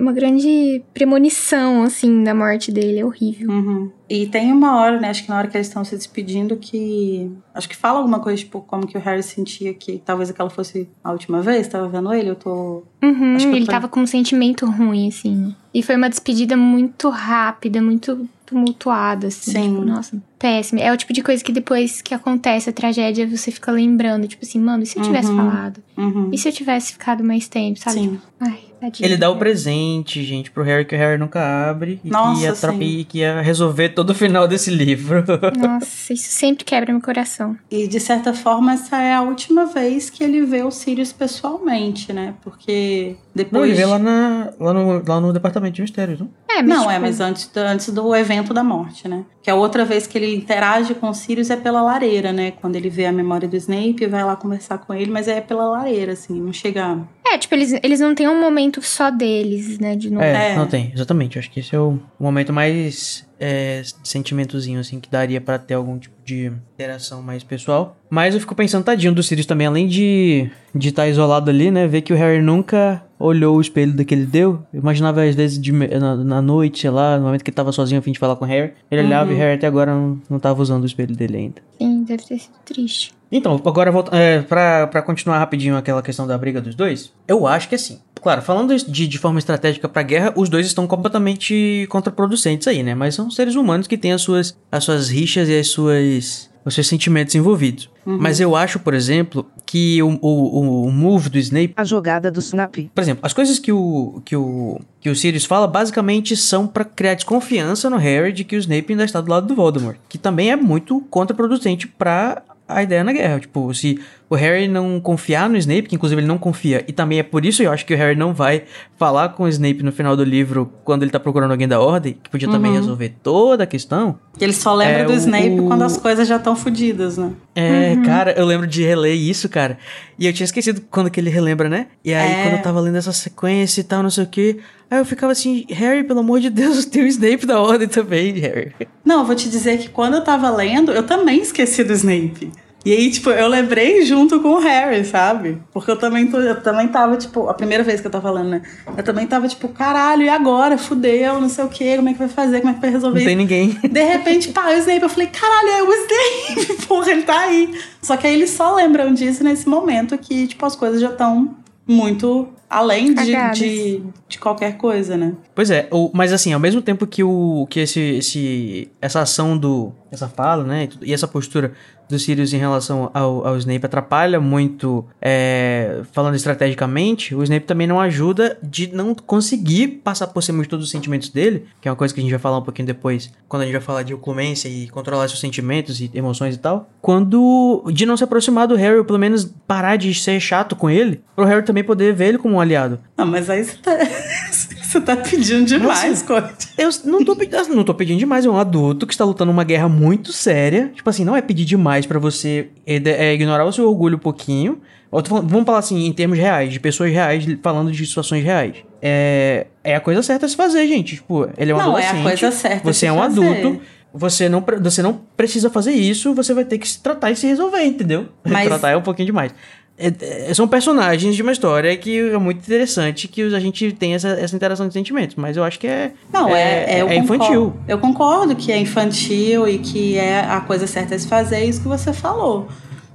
Uma 0.00 0.12
grande 0.12 0.82
premonição, 0.94 1.82
assim, 1.82 2.24
da 2.24 2.34
morte 2.34 2.72
dele. 2.72 3.00
É 3.00 3.04
horrível. 3.04 3.50
Uhum. 3.50 3.90
E 4.08 4.26
tem 4.26 4.50
uma 4.50 4.76
hora, 4.80 4.98
né? 4.98 5.10
Acho 5.10 5.24
que 5.24 5.28
na 5.28 5.36
hora 5.38 5.46
que 5.48 5.56
eles 5.56 5.66
estão 5.66 5.84
se 5.84 5.94
despedindo, 5.96 6.56
que. 6.56 7.30
Acho 7.54 7.68
que 7.68 7.76
fala 7.76 7.98
alguma 7.98 8.18
coisa, 8.18 8.38
tipo, 8.38 8.60
como 8.62 8.86
que 8.86 8.96
o 8.96 9.00
Harry 9.00 9.22
sentia 9.22 9.74
que 9.74 9.98
talvez 9.98 10.30
aquela 10.30 10.48
fosse 10.50 10.88
a 11.02 11.12
última 11.12 11.40
vez. 11.42 11.68
Tava 11.68 11.88
vendo 11.88 12.12
ele, 12.14 12.30
eu 12.30 12.36
tô. 12.36 12.82
Uhum, 13.02 13.36
Acho 13.36 13.46
que 13.46 13.52
eu 13.52 13.56
ele 13.56 13.66
tô- 13.66 13.72
tava 13.72 13.88
com 13.88 14.00
um 14.00 14.06
sentimento 14.06 14.64
ruim, 14.66 15.08
assim. 15.08 15.54
E 15.72 15.82
foi 15.82 15.96
uma 15.96 16.08
despedida 16.08 16.56
muito 16.56 17.08
rápida, 17.10 17.82
muito 17.82 18.26
tumultuada, 18.46 19.26
assim. 19.26 19.50
Sim. 19.52 19.70
Tipo, 19.74 19.84
nossa, 19.84 20.22
péssimo. 20.44 20.78
É 20.78 20.92
o 20.92 20.96
tipo 20.96 21.14
de 21.14 21.22
coisa 21.22 21.42
que 21.42 21.50
depois 21.50 22.02
que 22.02 22.12
acontece 22.12 22.68
a 22.68 22.72
tragédia, 22.72 23.26
você 23.26 23.50
fica 23.50 23.72
lembrando, 23.72 24.28
tipo 24.28 24.44
assim, 24.44 24.60
mano, 24.60 24.82
e 24.82 24.86
se 24.86 24.98
eu 24.98 25.02
tivesse 25.02 25.28
Uhum. 25.30 25.36
falado? 25.36 25.82
Uhum. 25.96 26.28
E 26.32 26.36
se 26.36 26.46
eu 26.46 26.52
tivesse 26.52 26.92
ficado 26.92 27.24
mais 27.24 27.48
tempo, 27.48 27.78
sabe? 27.78 27.98
Sim. 28.00 28.10
Tipo, 28.10 28.22
ai, 28.40 28.58
tadinho. 28.78 29.06
Ele 29.06 29.16
dá 29.16 29.30
o 29.30 29.36
presente, 29.36 30.22
gente, 30.22 30.50
pro 30.50 30.62
Harry 30.62 30.84
que 30.84 30.94
o 30.94 30.98
Harry 30.98 31.16
nunca 31.18 31.40
abre. 31.70 31.98
E 32.04 32.10
Nossa, 32.10 32.72
que 32.74 32.84
ia, 32.84 33.04
que 33.04 33.18
ia 33.20 33.40
resolver 33.40 33.90
todo 33.90 34.10
o 34.10 34.14
final 34.14 34.46
desse 34.46 34.70
livro. 34.70 35.24
Nossa, 35.56 36.12
isso 36.12 36.28
sempre 36.30 36.62
quebra 36.64 36.92
meu 36.92 37.00
coração. 37.00 37.56
E 37.70 37.88
de 37.88 37.98
certa 38.00 38.34
forma, 38.34 38.74
essa 38.74 39.00
é 39.00 39.14
a 39.14 39.22
última 39.22 39.64
vez 39.64 40.10
que 40.10 40.22
ele 40.22 40.42
vê 40.44 40.62
o 40.62 40.70
Sirius 40.70 41.12
pessoalmente, 41.12 42.12
né? 42.12 42.34
Porque 42.42 43.16
Não, 43.34 43.44
depois. 43.44 43.70
ele 43.70 43.78
vê 43.78 43.86
lá, 43.86 43.98
na, 43.98 44.50
lá, 44.60 44.74
no, 44.74 45.02
lá 45.06 45.20
no 45.20 45.32
departamento 45.32 45.76
de 45.76 45.82
mistérios, 45.82 46.20
não? 46.20 46.28
É, 46.50 46.56
mas 46.62 46.66
Não, 46.68 46.78
tipo, 46.80 46.90
é, 46.90 46.98
mas 46.98 47.20
antes 47.20 47.46
do, 47.46 47.58
antes 47.60 47.88
do 47.90 48.14
evento 48.14 48.52
da 48.52 48.62
morte, 48.62 49.08
né? 49.08 49.24
Que 49.42 49.50
a 49.50 49.54
outra 49.54 49.84
vez 49.84 50.06
que 50.06 50.16
ele 50.18 50.33
interage 50.34 50.94
com 50.94 51.08
o 51.08 51.14
Sirius 51.14 51.50
é 51.50 51.56
pela 51.56 51.82
lareira, 51.82 52.32
né? 52.32 52.50
Quando 52.52 52.76
ele 52.76 52.88
vê 52.90 53.06
a 53.06 53.12
memória 53.12 53.48
do 53.48 53.56
Snape, 53.56 54.06
vai 54.06 54.24
lá 54.24 54.36
conversar 54.36 54.78
com 54.78 54.92
ele, 54.94 55.10
mas 55.10 55.28
é 55.28 55.40
pela 55.40 55.64
lareira, 55.68 56.12
assim, 56.12 56.40
não 56.40 56.52
chega. 56.52 56.98
É, 57.26 57.38
tipo, 57.38 57.54
eles, 57.54 57.72
eles 57.82 58.00
não 58.00 58.14
têm 58.14 58.28
um 58.28 58.40
momento 58.40 58.80
só 58.82 59.10
deles, 59.10 59.78
né, 59.78 59.96
de 59.96 60.10
novo. 60.10 60.24
É, 60.24 60.52
É. 60.52 60.56
não 60.56 60.66
tem, 60.66 60.92
exatamente. 60.94 61.38
Acho 61.38 61.50
que 61.50 61.60
esse 61.60 61.74
é 61.74 61.78
o 61.80 61.98
momento 62.20 62.52
mais 62.52 63.26
é, 63.40 63.82
sentimentozinho, 64.02 64.78
assim, 64.80 65.00
que 65.00 65.10
daria 65.10 65.40
pra 65.40 65.58
ter 65.58 65.74
algum 65.74 65.98
tipo 65.98 66.14
de 66.24 66.52
interação 66.74 67.22
mais 67.22 67.42
pessoal. 67.42 67.96
Mas 68.08 68.34
eu 68.34 68.40
fico 68.40 68.54
pensando, 68.54 68.84
tadinho 68.84 69.12
do 69.14 69.22
Sirius 69.22 69.46
também, 69.46 69.66
além 69.66 69.86
de 69.88 70.50
de 70.74 70.88
estar 70.88 71.06
isolado 71.08 71.50
ali, 71.50 71.70
né? 71.70 71.86
Ver 71.86 72.02
que 72.02 72.12
o 72.12 72.16
Harry 72.16 72.42
nunca 72.42 73.00
olhou 73.24 73.56
o 73.56 73.60
espelho 73.60 73.92
daquele 73.92 74.26
deu. 74.26 74.62
Eu 74.72 74.80
imaginava 74.80 75.22
às 75.22 75.34
vezes 75.34 75.58
de 75.58 75.72
na, 75.72 76.16
na 76.16 76.42
noite, 76.42 76.80
sei 76.80 76.90
lá, 76.90 77.16
no 77.16 77.24
momento 77.24 77.42
que 77.42 77.50
ele 77.50 77.54
tava 77.56 77.72
sozinho 77.72 77.98
a 77.98 78.02
fim 78.02 78.12
de 78.12 78.18
falar 78.18 78.36
com 78.36 78.44
o 78.44 78.48
Harry. 78.48 78.72
Ele 78.90 79.02
olhava 79.02 79.32
e 79.32 79.34
o 79.34 79.38
Harry 79.38 79.54
até 79.54 79.66
agora 79.66 79.94
não, 79.94 80.20
não 80.28 80.38
tava 80.38 80.60
usando 80.60 80.82
o 80.82 80.86
espelho 80.86 81.16
dele 81.16 81.36
ainda. 81.36 81.62
Sim, 81.78 82.04
deve 82.04 82.22
ter 82.22 82.38
sido 82.38 82.54
triste. 82.64 83.14
Então, 83.32 83.60
agora 83.64 83.90
volta, 83.90 84.16
é, 84.16 84.42
pra, 84.42 84.86
pra 84.86 85.02
continuar 85.02 85.38
rapidinho 85.38 85.76
aquela 85.76 86.02
questão 86.02 86.26
da 86.26 86.36
briga 86.38 86.60
dos 86.60 86.74
dois, 86.74 87.12
eu 87.26 87.46
acho 87.46 87.68
que 87.68 87.74
assim. 87.74 87.98
Claro, 88.22 88.40
falando 88.40 88.74
de, 88.76 89.08
de 89.08 89.18
forma 89.18 89.38
estratégica 89.38 89.88
pra 89.88 90.02
guerra, 90.02 90.32
os 90.36 90.48
dois 90.48 90.66
estão 90.66 90.86
completamente 90.86 91.86
contraproducentes 91.90 92.66
aí, 92.68 92.82
né? 92.82 92.94
Mas 92.94 93.14
são 93.14 93.30
seres 93.30 93.54
humanos 93.54 93.86
que 93.86 93.98
têm 93.98 94.12
as 94.12 94.22
suas, 94.22 94.56
as 94.70 94.84
suas 94.84 95.10
rixas 95.10 95.48
e 95.48 95.58
as 95.58 95.68
suas, 95.68 96.50
os 96.64 96.74
seus 96.74 96.86
sentimentos 96.86 97.34
envolvidos. 97.34 97.90
Mas 98.06 98.38
eu 98.38 98.54
acho, 98.54 98.78
por 98.78 98.94
exemplo, 98.94 99.46
que 99.66 100.02
o, 100.02 100.18
o, 100.20 100.86
o 100.86 100.92
move 100.92 101.28
do 101.28 101.38
Snape 101.38 101.74
A 101.76 101.84
jogada 101.84 102.30
do 102.30 102.40
Snap. 102.40 102.74
por 102.94 103.00
exemplo, 103.00 103.24
as 103.24 103.32
coisas 103.32 103.58
que 103.58 103.72
o, 103.72 104.22
que 104.24 104.36
o, 104.36 104.80
que 105.00 105.10
o 105.10 105.16
Sirius 105.16 105.44
fala 105.44 105.66
basicamente 105.66 106.36
são 106.36 106.66
pra 106.66 106.84
criar 106.84 107.14
desconfiança 107.14 107.88
no 107.90 107.96
Harry 107.96 108.32
de 108.32 108.44
que 108.44 108.56
o 108.56 108.58
Snape 108.58 108.92
ainda 108.92 109.04
está 109.04 109.20
do 109.20 109.30
lado 109.30 109.46
do 109.46 109.54
Voldemort. 109.54 109.96
Que 110.08 110.18
também 110.18 110.50
é 110.50 110.56
muito 110.56 111.00
contraproducente 111.10 111.86
pra 111.86 112.42
a 112.66 112.82
ideia 112.82 113.04
na 113.04 113.12
guerra. 113.12 113.40
Tipo, 113.40 113.72
se 113.74 114.00
o 114.30 114.34
Harry 114.34 114.66
não 114.68 114.98
confiar 115.00 115.48
no 115.50 115.56
Snape, 115.56 115.82
que 115.82 115.94
inclusive 115.94 116.20
ele 116.20 116.26
não 116.26 116.38
confia, 116.38 116.84
e 116.88 116.92
também 116.92 117.18
é 117.18 117.22
por 117.22 117.44
isso 117.44 117.62
eu 117.62 117.70
acho 117.70 117.84
que 117.84 117.92
o 117.94 117.96
Harry 117.96 118.16
não 118.16 118.32
vai 118.32 118.64
falar 118.98 119.28
com 119.30 119.44
o 119.44 119.48
Snape 119.48 119.82
no 119.82 119.92
final 119.92 120.16
do 120.16 120.24
livro 120.24 120.72
quando 120.82 121.02
ele 121.02 121.10
tá 121.10 121.20
procurando 121.20 121.50
alguém 121.50 121.68
da 121.68 121.78
Ordem, 121.80 122.16
que 122.22 122.30
podia 122.30 122.48
também 122.48 122.72
resolver 122.72 123.14
toda 123.22 123.64
a 123.64 123.66
questão. 123.66 124.18
Ele 124.40 124.52
só 124.52 124.74
lembra 124.74 125.00
É, 125.00 125.04
do 125.04 125.12
o- 125.12 125.16
Snape 125.16 125.56
quando 125.68 125.82
as 125.82 125.96
coisas 125.96 126.26
já 126.26 126.36
estão 126.36 126.56
fodidas, 126.56 127.18
né? 127.18 127.32
É, 127.54 127.96
cara, 128.04 128.32
eu 128.32 128.44
lembro 128.46 128.66
de 128.66 128.82
reler 128.82 129.14
isso, 129.14 129.48
cara. 129.48 129.78
E 130.18 130.26
eu 130.26 130.32
tinha 130.32 130.44
esquecido 130.44 130.80
quando 130.90 131.10
que 131.10 131.20
ele 131.20 131.30
relembra, 131.30 131.68
né? 131.68 131.88
E 132.04 132.12
aí, 132.14 132.32
É. 132.32 132.42
quando 132.44 132.54
eu 132.54 132.62
tava 132.62 132.80
lendo 132.80 132.96
essa 132.96 133.12
sequência 133.12 133.80
e 133.80 133.84
tal, 133.84 134.02
não 134.02 134.10
sei 134.10 134.24
o 134.24 134.26
quê. 134.26 134.58
Aí 134.90 134.98
eu 134.98 135.04
ficava 135.04 135.32
assim, 135.32 135.64
Harry, 135.70 136.04
pelo 136.04 136.20
amor 136.20 136.40
de 136.40 136.50
Deus, 136.50 136.84
tem 136.86 137.02
o 137.02 137.06
Snape 137.06 137.46
da 137.46 137.60
ordem 137.60 137.88
também, 137.88 138.32
Harry. 138.34 138.72
Não, 139.04 139.20
eu 139.20 139.24
vou 139.24 139.34
te 139.34 139.48
dizer 139.48 139.78
que 139.78 139.88
quando 139.88 140.14
eu 140.14 140.24
tava 140.24 140.50
lendo, 140.50 140.92
eu 140.92 141.02
também 141.02 141.40
esqueci 141.40 141.82
do 141.82 141.92
Snape. 141.92 142.52
E 142.84 142.92
aí, 142.92 143.10
tipo, 143.10 143.30
eu 143.30 143.48
lembrei 143.48 144.04
junto 144.04 144.40
com 144.40 144.50
o 144.50 144.58
Harry, 144.58 145.02
sabe? 145.06 145.58
Porque 145.72 145.90
eu 145.90 145.96
também, 145.96 146.26
tô, 146.26 146.36
eu 146.38 146.60
também 146.60 146.86
tava, 146.86 147.16
tipo, 147.16 147.48
a 147.48 147.54
primeira 147.54 147.82
vez 147.82 147.98
que 147.98 148.06
eu 148.06 148.10
tava 148.10 148.30
lendo, 148.30 148.50
né? 148.50 148.62
Eu 148.94 149.02
também 149.02 149.26
tava, 149.26 149.48
tipo, 149.48 149.68
caralho, 149.68 150.22
e 150.22 150.28
agora? 150.28 150.76
Fudeu, 150.76 151.40
não 151.40 151.48
sei 151.48 151.64
o 151.64 151.68
quê, 151.68 151.96
como 151.96 152.10
é 152.10 152.12
que 152.12 152.18
vai 152.18 152.28
fazer, 152.28 152.60
como 152.60 152.72
é 152.72 152.74
que 152.74 152.82
vai 152.82 152.90
resolver 152.90 153.20
Não 153.20 153.26
tem 153.26 153.36
ninguém. 153.36 153.70
De 153.70 154.02
repente, 154.02 154.50
pá, 154.50 154.68
o 154.68 154.74
Snape, 154.74 155.02
eu 155.02 155.08
falei, 155.08 155.28
caralho, 155.28 155.68
é 155.70 155.82
o 155.82 155.92
Snape, 155.94 156.74
porra, 156.86 157.10
ele 157.10 157.22
tá 157.22 157.40
aí. 157.40 157.72
Só 158.02 158.18
que 158.18 158.26
aí 158.26 158.34
eles 158.34 158.50
só 158.50 158.74
lembram 158.74 159.14
disso 159.14 159.42
nesse 159.42 159.66
momento 159.66 160.18
que, 160.18 160.46
tipo, 160.46 160.66
as 160.66 160.76
coisas 160.76 161.00
já 161.00 161.08
estão 161.08 161.56
muito 161.86 162.48
além 162.78 163.14
de, 163.14 163.32
de, 163.54 164.02
de 164.28 164.38
qualquer 164.38 164.76
coisa, 164.76 165.16
né? 165.16 165.32
Pois 165.54 165.70
é, 165.70 165.86
o- 165.90 166.10
mas 166.12 166.32
assim, 166.32 166.52
ao 166.52 166.60
mesmo 166.60 166.82
tempo 166.82 167.06
que 167.06 167.22
o 167.22 167.66
que 167.70 167.80
esse, 167.80 168.00
esse 168.00 168.88
essa 169.00 169.20
ação 169.20 169.56
do 169.56 169.92
essa 170.10 170.28
fala, 170.28 170.62
né, 170.64 170.88
e 171.02 171.10
e 171.10 171.12
essa 171.14 171.26
postura 171.26 171.72
do 172.08 172.18
Sirius 172.18 172.52
em 172.52 172.58
relação 172.58 173.10
ao, 173.14 173.46
ao 173.46 173.56
Snape 173.56 173.86
atrapalha 173.86 174.38
muito, 174.38 175.04
é, 175.20 176.02
falando 176.12 176.34
estrategicamente, 176.36 177.34
o 177.34 177.42
Snape 177.42 177.64
também 177.66 177.86
não 177.86 177.98
ajuda 177.98 178.58
de 178.62 178.94
não 178.94 179.14
conseguir 179.14 179.88
passar 180.04 180.26
por 180.28 180.42
cima 180.42 180.62
de 180.62 180.68
todos 180.68 180.84
os 180.84 180.90
sentimentos 180.90 181.30
dele, 181.30 181.64
que 181.80 181.88
é 181.88 181.90
uma 181.90 181.96
coisa 181.96 182.12
que 182.12 182.20
a 182.20 182.22
gente 182.22 182.30
vai 182.30 182.38
falar 182.38 182.58
um 182.58 182.62
pouquinho 182.62 182.86
depois, 182.86 183.32
quando 183.48 183.62
a 183.62 183.64
gente 183.64 183.72
vai 183.72 183.80
falar 183.80 184.02
de 184.02 184.12
oclumência 184.12 184.68
e 184.68 184.86
controlar 184.88 185.26
seus 185.28 185.40
sentimentos 185.40 185.98
e 186.00 186.10
emoções 186.14 186.54
e 186.54 186.58
tal, 186.58 186.88
quando 187.00 187.82
de 187.92 188.04
não 188.04 188.16
se 188.16 188.24
aproximar 188.24 188.68
do 188.68 188.76
Harry, 188.76 188.98
ou 188.98 189.04
pelo 189.04 189.18
menos 189.18 189.50
parar 189.66 189.96
de 189.96 190.14
ser 190.14 190.38
chato 190.40 190.76
com 190.76 190.90
ele, 190.90 191.22
pro 191.34 191.44
Harry 191.46 191.62
também 191.64 191.82
poder 191.82 192.12
ver 192.14 192.28
ele 192.28 192.38
como 192.38 192.56
um 192.56 192.60
aliado. 192.64 192.98
Não, 193.16 193.26
mas 193.26 193.48
aí 193.48 193.64
você 193.64 193.76
tá, 193.76 193.92
você 194.50 195.00
tá 195.00 195.16
pedindo 195.16 195.64
demais, 195.66 196.22
coisa. 196.22 196.50
Eu 196.76 196.90
não 197.04 197.24
tô, 197.24 197.36
pedindo, 197.36 197.74
não 197.74 197.84
tô 197.84 197.94
pedindo 197.94 198.18
demais, 198.18 198.44
é 198.44 198.50
um 198.50 198.58
adulto 198.58 199.06
que 199.06 199.14
está 199.14 199.24
lutando 199.24 199.50
uma 199.52 199.64
guerra 199.64 199.88
muito 199.88 200.32
séria. 200.32 200.90
Tipo 200.94 201.08
assim, 201.10 201.24
não 201.24 201.36
é 201.36 201.40
pedir 201.42 201.64
demais 201.64 202.06
pra 202.06 202.18
você 202.18 202.68
é, 202.86 202.96
é 202.96 203.34
ignorar 203.34 203.64
o 203.64 203.72
seu 203.72 203.88
orgulho 203.88 204.16
um 204.16 204.20
pouquinho. 204.20 204.80
Falando- 205.26 205.48
vamos 205.48 205.64
falar 205.64 205.78
assim, 205.78 206.06
em 206.06 206.12
termos 206.12 206.36
reais, 206.36 206.72
de 206.72 206.80
pessoas 206.80 207.12
reais, 207.12 207.44
falando 207.62 207.92
de 207.92 208.04
situações 208.04 208.42
reais. 208.42 208.74
É, 209.00 209.66
é 209.84 209.94
a 209.94 210.00
coisa 210.00 210.22
certa 210.22 210.46
a 210.46 210.48
se 210.48 210.56
fazer, 210.56 210.86
gente. 210.88 211.14
Tipo, 211.16 211.48
ele 211.56 211.70
é 211.70 211.74
um 211.74 211.78
Não, 211.78 211.96
é 211.98 212.04
a 212.06 212.10
adolescente. 212.10 212.22
coisa 212.40 212.50
certa 212.50 212.92
Você 212.92 213.06
é 213.06 213.12
um 213.12 213.18
fazer. 213.18 213.40
adulto. 213.46 213.80
Você 214.16 214.48
não, 214.48 214.64
você 214.80 215.02
não 215.02 215.20
precisa 215.36 215.68
fazer 215.68 215.90
isso, 215.90 216.32
você 216.34 216.54
vai 216.54 216.64
ter 216.64 216.78
que 216.78 216.86
se 216.88 217.00
tratar 217.02 217.32
e 217.32 217.36
se 217.36 217.48
resolver, 217.48 217.82
entendeu? 217.84 218.28
Mas- 218.44 218.68
tratar 218.68 218.90
é 218.90 218.96
um 218.96 219.02
pouquinho 219.02 219.26
demais. 219.26 219.52
É- 219.96 220.12
é- 220.50 220.54
são 220.54 220.66
personagens 220.66 221.36
de 221.36 221.42
uma 221.42 221.52
história 221.52 221.96
que 221.96 222.18
é 222.18 222.36
muito 222.38 222.58
interessante 222.58 223.28
que 223.28 223.42
a 223.42 223.60
gente 223.60 223.92
tem 223.92 224.14
essa, 224.14 224.28
essa 224.30 224.56
interação 224.56 224.88
de 224.88 224.92
sentimentos, 224.94 225.36
mas 225.36 225.56
eu 225.56 225.62
acho 225.62 225.78
que 225.78 225.86
é, 225.86 226.10
Não, 226.32 226.48
é, 226.54 226.96
é, 226.96 227.02
eu 227.02 227.08
é 227.08 227.16
infantil. 227.16 227.70
concordo. 227.70 227.80
Eu 227.86 227.98
concordo 227.98 228.56
que 228.56 228.72
é 228.72 228.78
infantil 228.78 229.68
e 229.68 229.78
que 229.78 230.16
é 230.18 230.40
a 230.40 230.60
coisa 230.60 230.86
certa 230.88 231.14
a 231.14 231.18
se 231.18 231.28
fazer, 231.28 231.56
é 231.56 231.64
isso 231.64 231.80
que 231.80 231.86
você 231.88 232.12
falou. 232.12 232.66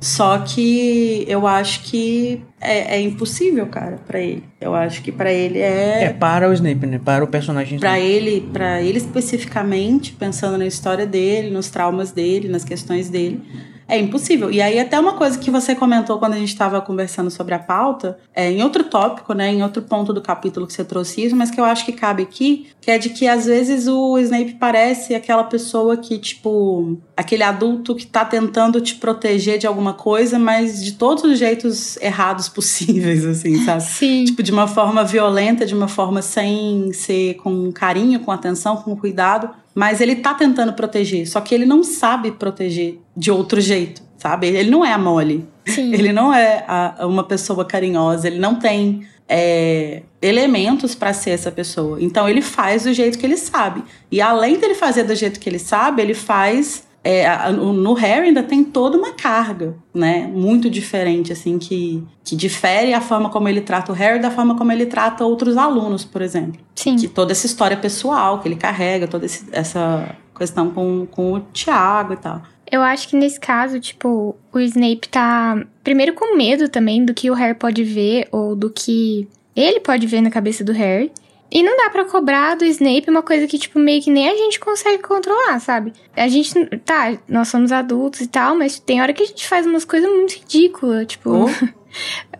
Só 0.01 0.37
que 0.37 1.25
eu 1.27 1.45
acho 1.45 1.81
que 1.83 2.41
é, 2.61 2.95
é 2.95 3.01
impossível, 3.01 3.65
cara, 3.67 3.99
pra 4.07 4.17
ele. 4.21 4.45
Eu 4.61 4.73
acho 4.73 5.01
que 5.01 5.11
pra 5.11 5.29
ele 5.33 5.59
É 5.59 6.05
é. 6.05 6.13
para 6.17 6.49
o 6.49 6.53
Snape, 6.53 6.85
né? 6.87 7.01
Para 7.03 7.21
o 7.21 7.27
personagem 7.27 7.75
Snape. 7.75 7.99
ele, 8.01 8.47
para 8.53 8.81
ele 8.81 8.97
especificamente, 8.97 10.13
pensando 10.13 10.57
na 10.57 10.65
história 10.65 11.05
dele, 11.05 11.49
nos 11.49 11.69
traumas 11.69 12.11
dele, 12.13 12.47
nas 12.47 12.63
questões 12.63 13.09
dele, 13.09 13.41
É 13.89 13.97
impossível. 13.97 14.52
E 14.52 14.62
aí, 14.62 14.80
até 14.80 14.99
uma 14.99 15.13
coisa 15.13 15.38
que 15.38 15.49
você 15.49 15.73
comentou 15.73 16.19
quando 16.19 16.34
a 16.34 16.38
gente 16.38 16.49
estava 16.49 16.80
conversando 16.80 17.32
sobre 17.32 17.56
a 17.56 17.60
pauta, 17.60 18.19
é, 18.36 18.52
em 18.52 18.62
outro 18.62 18.84
tópico, 18.84 19.34
né, 19.34 19.52
em 19.52 19.63
outro 19.63 19.82
ponto 19.82 20.13
do 20.13 20.21
capítulo 20.21 20.67
que 20.67 20.73
você 20.73 20.86
trouxe 20.86 21.25
isso, 21.25 21.36
mas 21.36 21.49
que 21.49 21.60
eu 21.60 21.65
acho 21.65 21.84
que 21.84 21.91
cabe 21.91 22.21
aqui, 22.21 22.67
que 22.80 22.91
é 22.91 22.99
de 22.99 23.10
que 23.10 23.28
às 23.28 23.47
vezes 23.47 23.88
o 23.88 24.17
Snape 24.19 24.58
parece 24.60 25.15
aquela 25.15 25.43
pessoa 25.43 25.97
que, 25.97 26.19
tipo, 26.19 26.97
aquele 27.17 27.41
adulto 27.41 27.95
que 27.95 28.06
tá 28.06 28.23
tentando 28.23 28.80
te 28.80 28.95
proteger 28.95 29.58
de 29.58 29.65
alguma 29.65 29.93
coisa, 29.93 30.38
mas 30.38 30.84
de 30.84 30.91
todos 30.91 31.23
os 31.23 31.39
jeitos 31.39 31.97
errados 31.97 32.47
possíveis, 32.49 33.25
assim, 33.25 33.65
sabe? 33.65 33.82
Sim. 33.82 34.25
Tipo, 34.25 34.43
de 34.43 34.52
uma 34.52 34.67
forma 34.67 35.04
violenta, 35.04 35.65
de 35.65 35.73
uma 35.73 35.88
forma 35.88 36.21
sem 36.21 36.93
ser 36.93 37.36
com 37.36 37.71
carinho, 37.71 38.19
com 38.19 38.32
atenção, 38.32 38.78
com 38.78 38.95
cuidado. 38.95 39.49
Mas 39.79 40.01
ele 40.01 40.17
tá 40.17 40.33
tentando 40.33 40.73
proteger, 40.73 41.25
só 41.25 41.39
que 41.39 41.55
ele 41.55 41.65
não 41.65 41.83
sabe 41.83 42.31
proteger 42.33 42.99
de 43.15 43.31
outro 43.31 43.61
jeito, 43.61 44.01
sabe? 44.17 44.47
Ele 44.47 44.69
não 44.69 44.83
é 44.83 44.91
a 44.91 44.97
mole. 44.97 45.47
Sim. 45.65 45.93
Ele 45.93 46.11
não 46.11 46.33
é 46.33 46.65
a- 46.67 47.07
uma 47.07 47.23
pessoa 47.23 47.63
carinhosa, 47.63 48.27
ele 48.27 48.39
não 48.39 48.55
tem 48.55 49.07
é, 49.31 50.01
elementos 50.21 50.95
para 50.95 51.13
ser 51.13 51.29
essa 51.29 51.49
pessoa. 51.49 51.97
Então 52.01 52.27
ele 52.27 52.41
faz 52.41 52.83
do 52.83 52.91
jeito 52.91 53.17
que 53.17 53.25
ele 53.25 53.37
sabe. 53.37 53.83
E 54.11 54.19
além 54.19 54.57
dele 54.57 54.73
fazer 54.75 55.03
do 55.03 55.15
jeito 55.15 55.39
que 55.39 55.47
ele 55.47 55.59
sabe, 55.59 56.01
ele 56.01 56.13
faz. 56.15 56.83
É, 57.03 57.51
no 57.51 57.93
Harry 57.93 58.27
ainda 58.27 58.43
tem 58.43 58.63
toda 58.63 58.97
uma 58.97 59.12
carga, 59.13 59.75
né? 59.93 60.29
Muito 60.33 60.69
diferente, 60.69 61.31
assim, 61.31 61.57
que, 61.57 62.03
que 62.23 62.35
difere 62.35 62.93
a 62.93 62.99
forma 63.01 63.29
como 63.29 63.47
ele 63.47 63.62
trata 63.62 63.91
o 63.91 63.95
Harry 63.95 64.19
da 64.19 64.29
forma 64.29 64.55
como 64.57 64.71
ele 64.71 64.85
trata 64.85 65.23
outros 65.25 65.55
alunos, 65.57 66.03
por 66.03 66.21
exemplo 66.21 66.59
Sim. 66.75 66.95
que 66.97 67.07
toda 67.07 67.31
essa 67.31 67.45
história 67.45 67.77
pessoal 67.77 68.39
que 68.39 68.47
ele 68.47 68.55
carrega, 68.55 69.07
toda 69.07 69.25
esse- 69.25 69.45
essa 69.51 70.15
questão 70.38 70.69
com, 70.71 71.05
com 71.05 71.33
o 71.33 71.39
Tiago 71.53 72.13
e 72.13 72.17
tal. 72.17 72.41
Eu 72.71 72.81
acho 72.81 73.07
que 73.09 73.15
nesse 73.15 73.39
caso, 73.39 73.79
tipo, 73.79 74.35
o 74.53 74.59
Snape 74.59 75.09
tá 75.09 75.62
primeiro 75.83 76.13
com 76.13 76.38
medo 76.38 76.69
também 76.69 77.03
do 77.03 77.13
que 77.13 77.31
o 77.31 77.33
Harry 77.33 77.55
pode 77.55 77.83
ver 77.83 78.27
ou 78.31 78.55
do 78.55 78.69
que 78.69 79.27
ele 79.55 79.79
pode 79.79 80.05
ver 80.05 80.21
na 80.21 80.29
cabeça 80.29 80.63
do 80.63 80.71
Harry. 80.71 81.12
E 81.51 81.63
não 81.63 81.75
dá 81.77 81.89
pra 81.89 82.05
cobrar 82.05 82.55
do 82.55 82.63
Snape 82.65 83.09
uma 83.09 83.23
coisa 83.23 83.47
que, 83.47 83.57
tipo, 83.57 83.79
meio 83.79 84.01
que 84.01 84.12
nem 84.12 84.29
a 84.29 84.35
gente 84.35 84.59
consegue 84.59 85.01
controlar, 85.01 85.59
sabe? 85.59 85.93
A 86.15 86.27
gente, 86.27 86.53
tá, 86.85 87.17
nós 87.27 87.47
somos 87.47 87.71
adultos 87.71 88.21
e 88.21 88.27
tal, 88.27 88.55
mas 88.55 88.79
tem 88.79 89.01
hora 89.01 89.13
que 89.13 89.23
a 89.23 89.25
gente 89.25 89.47
faz 89.47 89.65
umas 89.65 89.83
coisas 89.83 90.09
muito 90.09 90.33
ridículas, 90.33 91.07
tipo... 91.07 91.45
Oh. 91.45 91.69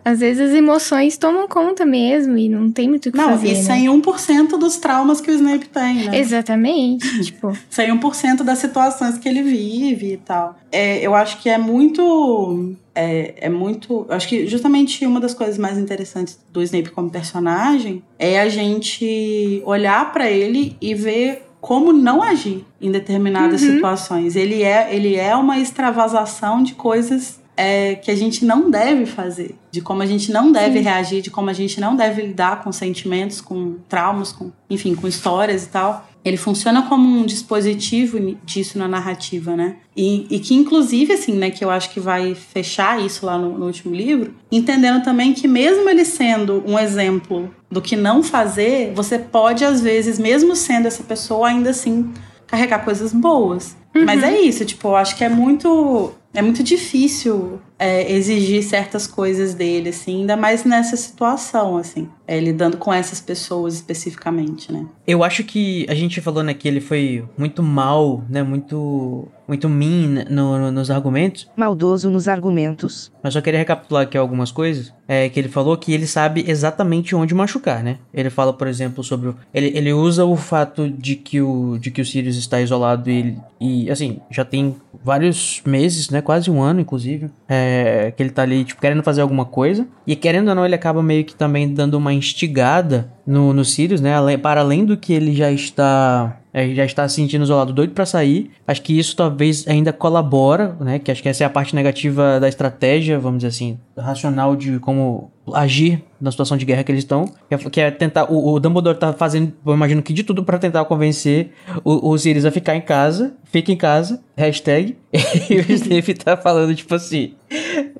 Às 0.04 0.20
vezes 0.20 0.50
as 0.50 0.54
emoções 0.56 1.18
tomam 1.18 1.46
conta 1.46 1.84
mesmo 1.84 2.38
e 2.38 2.48
não 2.48 2.70
tem 2.70 2.88
muito 2.88 3.08
o 3.08 3.12
que 3.12 3.18
Não, 3.18 3.30
fazer, 3.30 3.48
e 3.48 3.54
né? 3.54 3.62
sem 3.62 3.84
1% 3.86 4.48
dos 4.58 4.76
traumas 4.78 5.20
que 5.20 5.30
o 5.30 5.34
Snape 5.34 5.68
tem, 5.68 6.04
né? 6.06 6.18
Exatamente, 6.18 7.06
tipo... 7.24 7.52
Sem 7.68 7.90
1% 7.90 8.42
das 8.42 8.58
situações 8.58 9.18
que 9.18 9.28
ele 9.28 9.42
vive 9.42 10.14
e 10.14 10.16
tal. 10.16 10.56
É, 10.72 10.98
eu 11.04 11.14
acho 11.14 11.40
que 11.42 11.48
é 11.48 11.58
muito. 11.58 12.74
É, 12.94 13.34
é 13.36 13.48
muito. 13.48 14.06
eu 14.08 14.14
Acho 14.14 14.28
que 14.28 14.46
justamente 14.46 15.04
uma 15.04 15.20
das 15.20 15.34
coisas 15.34 15.58
mais 15.58 15.76
interessantes 15.78 16.38
do 16.52 16.62
Snape 16.62 16.90
como 16.90 17.10
personagem 17.10 18.02
é 18.18 18.40
a 18.40 18.48
gente 18.48 19.62
olhar 19.64 20.12
pra 20.12 20.30
ele 20.30 20.76
e 20.80 20.94
ver 20.94 21.42
como 21.60 21.92
não 21.92 22.22
agir 22.22 22.64
em 22.80 22.90
determinadas 22.90 23.62
Uhum. 23.62 23.74
situações. 23.74 24.36
Ele 24.36 24.62
é, 24.62 24.94
ele 24.94 25.16
é 25.16 25.34
uma 25.36 25.58
extravasação 25.58 26.62
de 26.62 26.74
coisas 26.74 27.39
é, 27.60 27.94
que 27.94 28.10
a 28.10 28.16
gente 28.16 28.42
não 28.42 28.70
deve 28.70 29.04
fazer, 29.04 29.54
de 29.70 29.82
como 29.82 30.00
a 30.00 30.06
gente 30.06 30.32
não 30.32 30.50
deve 30.50 30.78
Sim. 30.78 30.84
reagir, 30.84 31.20
de 31.20 31.30
como 31.30 31.50
a 31.50 31.52
gente 31.52 31.78
não 31.78 31.94
deve 31.94 32.22
lidar 32.22 32.64
com 32.64 32.72
sentimentos, 32.72 33.38
com 33.38 33.76
traumas, 33.86 34.32
com, 34.32 34.50
enfim, 34.70 34.94
com 34.94 35.06
histórias 35.06 35.64
e 35.64 35.68
tal. 35.68 36.08
Ele 36.24 36.38
funciona 36.38 36.82
como 36.88 37.06
um 37.06 37.26
dispositivo 37.26 38.18
disso 38.42 38.78
na 38.78 38.88
narrativa, 38.88 39.54
né? 39.54 39.76
E, 39.94 40.26
e 40.30 40.38
que, 40.38 40.54
inclusive, 40.54 41.12
assim, 41.12 41.32
né, 41.32 41.50
que 41.50 41.62
eu 41.62 41.70
acho 41.70 41.90
que 41.90 42.00
vai 42.00 42.34
fechar 42.34 42.98
isso 42.98 43.26
lá 43.26 43.36
no, 43.36 43.58
no 43.58 43.66
último 43.66 43.94
livro, 43.94 44.34
entendendo 44.50 45.02
também 45.02 45.34
que, 45.34 45.46
mesmo 45.46 45.86
ele 45.88 46.04
sendo 46.06 46.64
um 46.66 46.78
exemplo 46.78 47.54
do 47.70 47.82
que 47.82 47.94
não 47.94 48.22
fazer, 48.22 48.92
você 48.94 49.18
pode, 49.18 49.66
às 49.66 49.82
vezes, 49.82 50.18
mesmo 50.18 50.56
sendo 50.56 50.86
essa 50.86 51.02
pessoa, 51.02 51.48
ainda 51.48 51.70
assim 51.70 52.10
carregar 52.46 52.84
coisas 52.84 53.12
boas. 53.12 53.76
Mas 53.94 54.22
é 54.22 54.40
isso, 54.40 54.64
tipo, 54.64 54.88
eu 54.88 54.96
acho 54.96 55.16
que 55.16 55.24
é 55.24 55.28
muito. 55.28 56.12
É 56.32 56.40
muito 56.40 56.62
difícil 56.62 57.60
é, 57.80 58.12
exigir 58.12 58.62
certas 58.62 59.06
coisas 59.06 59.54
dele, 59.54 59.88
assim, 59.88 60.20
ainda 60.20 60.36
mais 60.36 60.64
nessa 60.64 60.96
situação, 60.96 61.78
assim, 61.78 62.08
é, 62.28 62.38
lidando 62.38 62.76
com 62.76 62.92
essas 62.92 63.20
pessoas 63.20 63.74
especificamente, 63.74 64.70
né? 64.70 64.86
Eu 65.06 65.24
acho 65.24 65.42
que 65.44 65.86
a 65.88 65.94
gente 65.94 66.20
falou, 66.20 66.42
né, 66.42 66.52
que 66.54 66.68
ele 66.68 66.80
foi 66.80 67.24
muito 67.38 67.62
mal, 67.62 68.22
né, 68.28 68.42
muito, 68.42 69.26
muito 69.48 69.68
mean 69.68 70.24
no- 70.30 70.58
no- 70.58 70.70
nos 70.70 70.90
argumentos, 70.90 71.48
Maldoso 71.56 72.08
nos 72.10 72.28
argumentos. 72.28 73.10
mas 73.22 73.32
só 73.32 73.40
queria 73.40 73.58
recapitular 73.58 74.02
aqui 74.04 74.16
algumas 74.16 74.52
coisas, 74.52 74.92
é 75.08 75.28
que 75.28 75.40
ele 75.40 75.48
falou 75.48 75.76
que 75.76 75.92
ele 75.92 76.06
sabe 76.06 76.44
exatamente 76.46 77.16
onde 77.16 77.34
machucar, 77.34 77.82
né? 77.82 77.98
Ele 78.14 78.30
fala, 78.30 78.52
por 78.52 78.68
exemplo, 78.68 79.02
sobre, 79.02 79.30
o- 79.30 79.36
ele, 79.54 79.72
ele 79.76 79.92
usa 79.92 80.24
o 80.24 80.36
fato 80.36 80.88
de 80.88 81.16
que 81.16 81.40
o, 81.40 81.78
de 81.78 81.90
que 81.90 82.00
o 82.02 82.04
Sirius 82.04 82.36
está 82.36 82.60
isolado 82.60 83.10
e, 83.10 83.18
ele- 83.18 83.38
e, 83.60 83.90
assim, 83.90 84.20
já 84.30 84.44
tem 84.44 84.76
vários 85.02 85.62
meses, 85.66 86.10
né, 86.10 86.20
quase 86.20 86.50
um 86.50 86.60
ano, 86.62 86.80
inclusive, 86.80 87.28
é, 87.48 87.69
que 88.16 88.22
ele 88.22 88.30
tá 88.30 88.42
ali, 88.42 88.64
tipo, 88.64 88.80
querendo 88.80 89.02
fazer 89.02 89.20
alguma 89.20 89.44
coisa, 89.44 89.86
e 90.06 90.16
querendo 90.16 90.48
ou 90.48 90.54
não, 90.54 90.64
ele 90.64 90.74
acaba 90.74 91.02
meio 91.02 91.24
que 91.24 91.34
também 91.34 91.72
dando 91.72 91.94
uma 91.94 92.12
instigada 92.12 93.12
no, 93.26 93.52
no 93.52 93.64
Sirius, 93.64 94.00
né, 94.00 94.14
para 94.42 94.60
além 94.60 94.84
do 94.84 94.96
que 94.96 95.12
ele 95.12 95.34
já 95.34 95.50
está 95.50 96.40
é, 96.49 96.49
já 96.52 96.84
está 96.84 97.08
se 97.08 97.16
sentindo 97.16 97.44
isolado, 97.44 97.72
doido 97.72 97.92
pra 97.92 98.04
sair. 98.04 98.50
Acho 98.66 98.82
que 98.82 98.98
isso 98.98 99.14
talvez 99.14 99.66
ainda 99.68 99.92
colabora, 99.92 100.76
né? 100.80 100.98
Que 100.98 101.10
acho 101.10 101.22
que 101.22 101.28
essa 101.28 101.44
é 101.44 101.46
a 101.46 101.50
parte 101.50 101.74
negativa 101.74 102.40
da 102.40 102.48
estratégia, 102.48 103.18
vamos 103.18 103.38
dizer 103.38 103.48
assim, 103.48 103.78
racional 103.96 104.56
de 104.56 104.78
como 104.80 105.30
agir 105.54 106.02
na 106.20 106.30
situação 106.30 106.56
de 106.56 106.64
guerra 106.64 106.82
que 106.82 106.92
eles 106.92 107.04
estão. 107.04 107.24
Que 107.70 107.80
é, 107.80 107.84
é 107.84 107.90
tentar. 107.90 108.30
O, 108.30 108.54
o 108.54 108.60
Dumbledore 108.60 108.98
tá 108.98 109.12
fazendo, 109.12 109.52
eu 109.64 109.74
imagino 109.74 110.02
que 110.02 110.12
de 110.12 110.24
tudo 110.24 110.44
pra 110.44 110.58
tentar 110.58 110.84
convencer 110.84 111.52
o, 111.84 112.10
o 112.10 112.18
Sirius 112.18 112.44
a 112.44 112.50
ficar 112.50 112.74
em 112.74 112.80
casa. 112.80 113.34
Fica 113.44 113.72
em 113.72 113.76
casa, 113.76 114.20
hashtag. 114.36 114.96
e 115.12 115.56
o 115.56 115.72
Snape 115.72 116.14
tá 116.14 116.36
falando, 116.36 116.74
tipo 116.74 116.94
assim. 116.94 117.34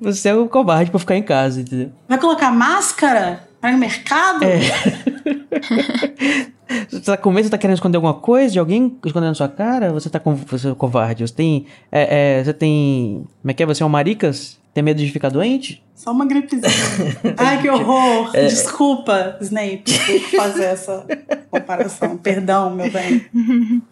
Você 0.00 0.28
é 0.28 0.34
um 0.34 0.48
covarde 0.48 0.90
pra 0.90 1.00
ficar 1.00 1.16
em 1.16 1.22
casa, 1.22 1.60
entendeu? 1.60 1.90
Vai 2.08 2.18
colocar 2.18 2.50
máscara 2.50 3.48
para 3.60 3.74
o 3.74 3.78
mercado? 3.78 4.40
Você 6.88 7.00
tá 7.00 7.16
com 7.16 7.30
medo, 7.30 7.44
você 7.44 7.50
tá 7.50 7.58
querendo 7.58 7.76
esconder 7.76 7.96
alguma 7.96 8.14
coisa 8.14 8.52
de 8.52 8.58
alguém 8.58 8.96
escondendo 9.04 9.34
sua 9.34 9.48
cara? 9.48 9.92
Você 9.92 10.08
tá 10.08 10.20
com. 10.20 10.34
Você 10.34 10.70
é 10.70 10.74
covarde. 10.74 11.26
Você 11.26 11.34
tem. 11.34 11.66
é, 11.90 12.38
é, 12.38 12.44
você 12.44 12.52
tem. 12.52 13.24
Como 13.42 13.50
é 13.50 13.54
que 13.54 13.62
é? 13.62 13.66
Você 13.66 13.82
é 13.82 13.86
um 13.86 13.88
maricas? 13.88 14.58
Tem 14.72 14.84
medo 14.84 14.98
de 14.98 15.10
ficar 15.10 15.30
doente? 15.30 15.82
Só 15.96 16.12
uma 16.12 16.24
gripezinha. 16.24 16.70
Ai, 17.36 17.60
que 17.60 17.68
horror. 17.68 18.30
Desculpa, 18.32 19.36
Snape, 19.40 19.82
por 19.82 20.38
fazer 20.38 20.64
essa 20.64 21.04
comparação. 21.50 22.16
Perdão, 22.16 22.70
meu 22.74 22.90
bem. 22.90 23.26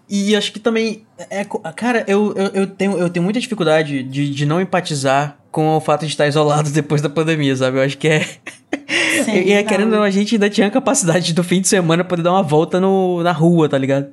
E 0.08 0.34
acho 0.36 0.52
que 0.52 0.60
também. 0.60 1.04
É, 1.28 1.44
cara, 1.74 2.04
eu, 2.06 2.32
eu, 2.36 2.46
eu, 2.54 2.66
tenho, 2.66 2.96
eu 2.96 3.10
tenho 3.10 3.24
muita 3.24 3.40
dificuldade 3.40 4.04
de, 4.04 4.32
de 4.32 4.46
não 4.46 4.60
empatizar 4.60 5.36
com 5.50 5.76
o 5.76 5.80
fato 5.80 6.06
de 6.06 6.12
estar 6.12 6.26
isolado 6.26 6.70
depois 6.70 7.02
da 7.02 7.10
pandemia, 7.10 7.54
sabe? 7.56 7.78
Eu 7.78 7.82
acho 7.82 7.98
que 7.98 8.08
é. 8.08 8.26
Sim, 9.24 9.32
e 9.32 9.52
é, 9.52 9.62
não. 9.62 9.68
querendo 9.68 9.94
a 9.96 10.10
gente 10.10 10.34
ainda 10.34 10.48
tinha 10.50 10.70
capacidade 10.70 11.32
do 11.32 11.42
fim 11.44 11.60
de 11.60 11.68
semana 11.68 12.04
poder 12.04 12.22
dar 12.22 12.32
uma 12.32 12.42
volta 12.42 12.80
no, 12.80 13.22
na 13.22 13.32
rua, 13.32 13.68
tá 13.68 13.78
ligado? 13.78 14.08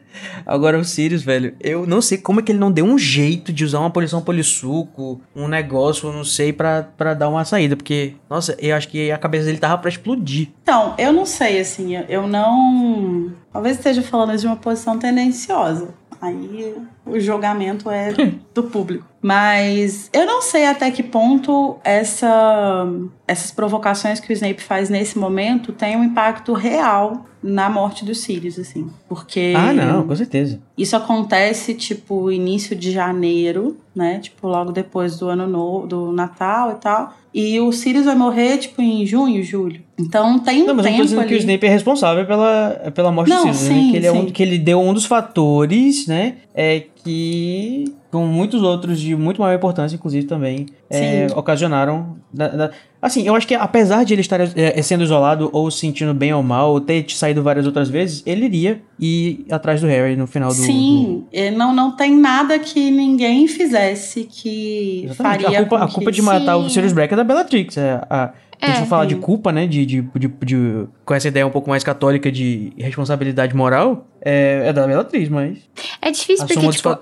Agora 0.46 0.78
o 0.78 0.84
Sirius, 0.84 1.24
velho, 1.24 1.54
eu 1.60 1.86
não 1.86 2.02
sei 2.02 2.18
como 2.18 2.40
é 2.40 2.44
que 2.44 2.52
ele 2.52 2.60
não 2.60 2.72
deu 2.72 2.86
um 2.86 2.98
jeito 2.98 3.52
de 3.52 3.64
usar 3.64 3.80
uma 3.80 3.90
poluição 3.90 4.22
polissuco, 4.22 5.22
um 5.36 5.48
negócio, 5.48 6.10
eu 6.10 6.14
não 6.14 6.24
sei, 6.24 6.54
pra 6.54 7.14
dar 7.18 7.30
uma 7.30 7.46
saída. 7.46 7.76
Porque, 7.76 8.14
nossa, 8.30 8.56
eu 8.60 8.76
acho 8.76 8.88
que 8.88 9.12
a 9.12 9.18
cabeça 9.18 9.46
dele 9.46 9.58
tava 9.58 9.78
pra 9.78 9.90
explodir. 9.90 10.50
Então, 10.64 10.96
eu 10.98 11.12
não 11.12 11.26
sei, 11.26 11.60
assim, 11.60 11.96
eu 12.10 12.28
não. 12.28 13.32
Talvez 13.52 13.78
esteja 13.78 14.02
falando 14.02 14.38
de 14.38 14.46
uma 14.46 14.56
posição 14.56 14.98
tendenciosa. 14.98 15.90
Aí 16.22 16.76
o 17.06 17.20
julgamento 17.20 17.90
é 17.90 18.14
do 18.54 18.64
público. 18.64 19.06
Mas 19.22 20.10
eu 20.14 20.26
não 20.26 20.42
sei 20.42 20.66
até 20.68 20.92
que 20.92 21.02
ponto 21.02 21.78
essa, 21.84 22.88
essas 23.28 23.52
provocações 23.52 24.20
que 24.20 24.32
o 24.32 24.34
Snape 24.34 24.62
faz 24.62 24.90
nesse 24.90 25.18
momento 25.18 25.72
têm 25.72 25.98
um 25.98 26.04
impacto 26.04 26.54
real 26.54 27.26
na 27.42 27.70
morte 27.70 28.04
do 28.06 28.14
Sirius, 28.16 28.58
assim. 28.60 28.88
Porque. 29.08 29.54
Ah, 29.56 29.72
não, 29.74 30.06
com 30.08 30.16
certeza. 30.16 30.60
Isso 30.78 30.96
acontece, 30.96 31.74
tipo, 31.74 32.32
início 32.32 32.76
de 32.76 32.92
janeiro, 32.92 33.78
né? 33.96 34.20
Tipo, 34.20 34.48
logo 34.48 34.72
depois 34.72 35.18
do 35.18 35.28
ano 35.28 35.48
novo, 35.48 35.88
do 35.88 36.12
Natal 36.12 36.72
e 36.72 36.76
tal. 36.76 37.14
E 37.34 37.60
o 37.60 37.72
Sirius 37.72 38.06
vai 38.06 38.16
morrer, 38.16 38.58
tipo, 38.60 38.82
em 38.82 39.06
junho, 39.06 39.44
julho. 39.44 39.82
Então 40.00 40.40
tem 40.40 40.64
um 40.64 40.68
Não, 40.68 40.76
mas 40.76 40.86
eu 40.86 40.92
tempo 40.92 40.98
tô 41.00 41.04
dizendo 41.06 41.20
ali. 41.22 41.30
que 41.30 41.36
o 41.36 41.38
Snape 41.38 41.66
é 41.66 41.70
responsável 41.70 42.26
pela, 42.26 42.92
pela 42.94 43.12
morte 43.12 43.30
Não, 43.30 43.48
do 43.48 43.54
Sirius, 43.54 43.70
né? 43.70 43.76
sim, 43.82 43.92
Que 43.92 43.98
ele, 43.98 44.06
é 44.08 44.12
um, 44.12 44.22
sim. 44.26 44.32
que 44.32 44.44
ele 44.44 44.58
deu 44.60 44.80
um 44.80 44.94
dos 44.94 45.06
fatores, 45.06 46.08
né? 46.08 46.36
É, 46.54 46.84
que, 47.06 47.86
com 48.12 48.26
muitos 48.26 48.62
outros 48.64 49.00
de 49.00 49.16
muito 49.16 49.40
maior 49.42 49.56
importância, 49.56 49.96
inclusive 49.96 50.26
também, 50.26 50.66
é, 50.90 51.28
ocasionaram. 51.36 52.18
da- 52.34 52.48
da- 52.50 52.72
assim, 53.02 53.26
eu 53.26 53.34
acho 53.36 53.48
que 53.48 53.54
apesar 53.56 54.04
de 54.04 54.14
ele 54.14 54.20
estar 54.22 54.42
é, 54.42 54.82
sendo 54.82 55.04
isolado 55.06 55.50
ou 55.54 55.70
se 55.72 55.80
sentindo 55.80 56.14
bem 56.14 56.34
ou 56.34 56.44
mal, 56.44 56.72
ou 56.72 56.82
ter 56.82 57.06
saído 57.10 57.42
várias 57.44 57.66
outras 57.66 57.88
vezes, 57.90 58.22
ele 58.26 58.46
iria 58.46 58.82
ir 59.00 59.46
atrás 59.50 59.80
do 59.80 59.88
Harry 59.88 60.16
no 60.18 60.28
final 60.28 60.50
do. 60.50 60.56
Sim, 60.56 61.24
é, 61.32 61.50
não, 61.52 61.74
não 61.74 61.92
tem 61.96 62.14
nada 62.18 62.58
que 62.60 62.92
ninguém 62.92 63.48
fizesse 63.48 64.24
que 64.26 65.04
do... 65.06 65.12
Exatamente. 65.14 65.44
faria 65.44 65.60
A 65.60 65.62
culpa, 65.66 65.84
a 65.84 65.88
que- 65.88 65.94
culpa 65.94 66.12
de 66.12 66.22
matar 66.22 66.58
o 66.58 66.64
Sim. 66.64 66.70
Sirius 66.70 66.92
Black 66.94 67.14
é 67.14 67.18
da 67.18 67.24
Bellatrix. 67.24 67.78
É, 67.78 68.02
a, 68.10 68.34
a 68.62 68.66
gente 68.68 68.76
É. 68.76 68.80
vai 68.80 68.88
falar 68.90 69.06
de 69.06 69.16
culpa, 69.16 69.52
né? 69.52 69.68
De, 69.68 69.86
de, 69.86 70.02
de, 70.02 70.28
de- 70.28 70.88
com 71.06 71.14
essa 71.14 71.28
ideia 71.28 71.46
um 71.46 71.52
pouco 71.52 71.70
mais 71.70 71.84
católica 71.84 72.32
de 72.32 72.72
responsabilidade 72.78 73.56
moral, 73.56 74.08
é, 74.22 74.64
é 74.68 74.74
da 74.74 74.86
Bellatrix, 74.88 75.30
mas. 75.30 75.58
É 76.02 76.12
difícil 76.12 76.46
porque, 76.48 76.70
tipo, 76.70 76.90
a, 76.90 77.00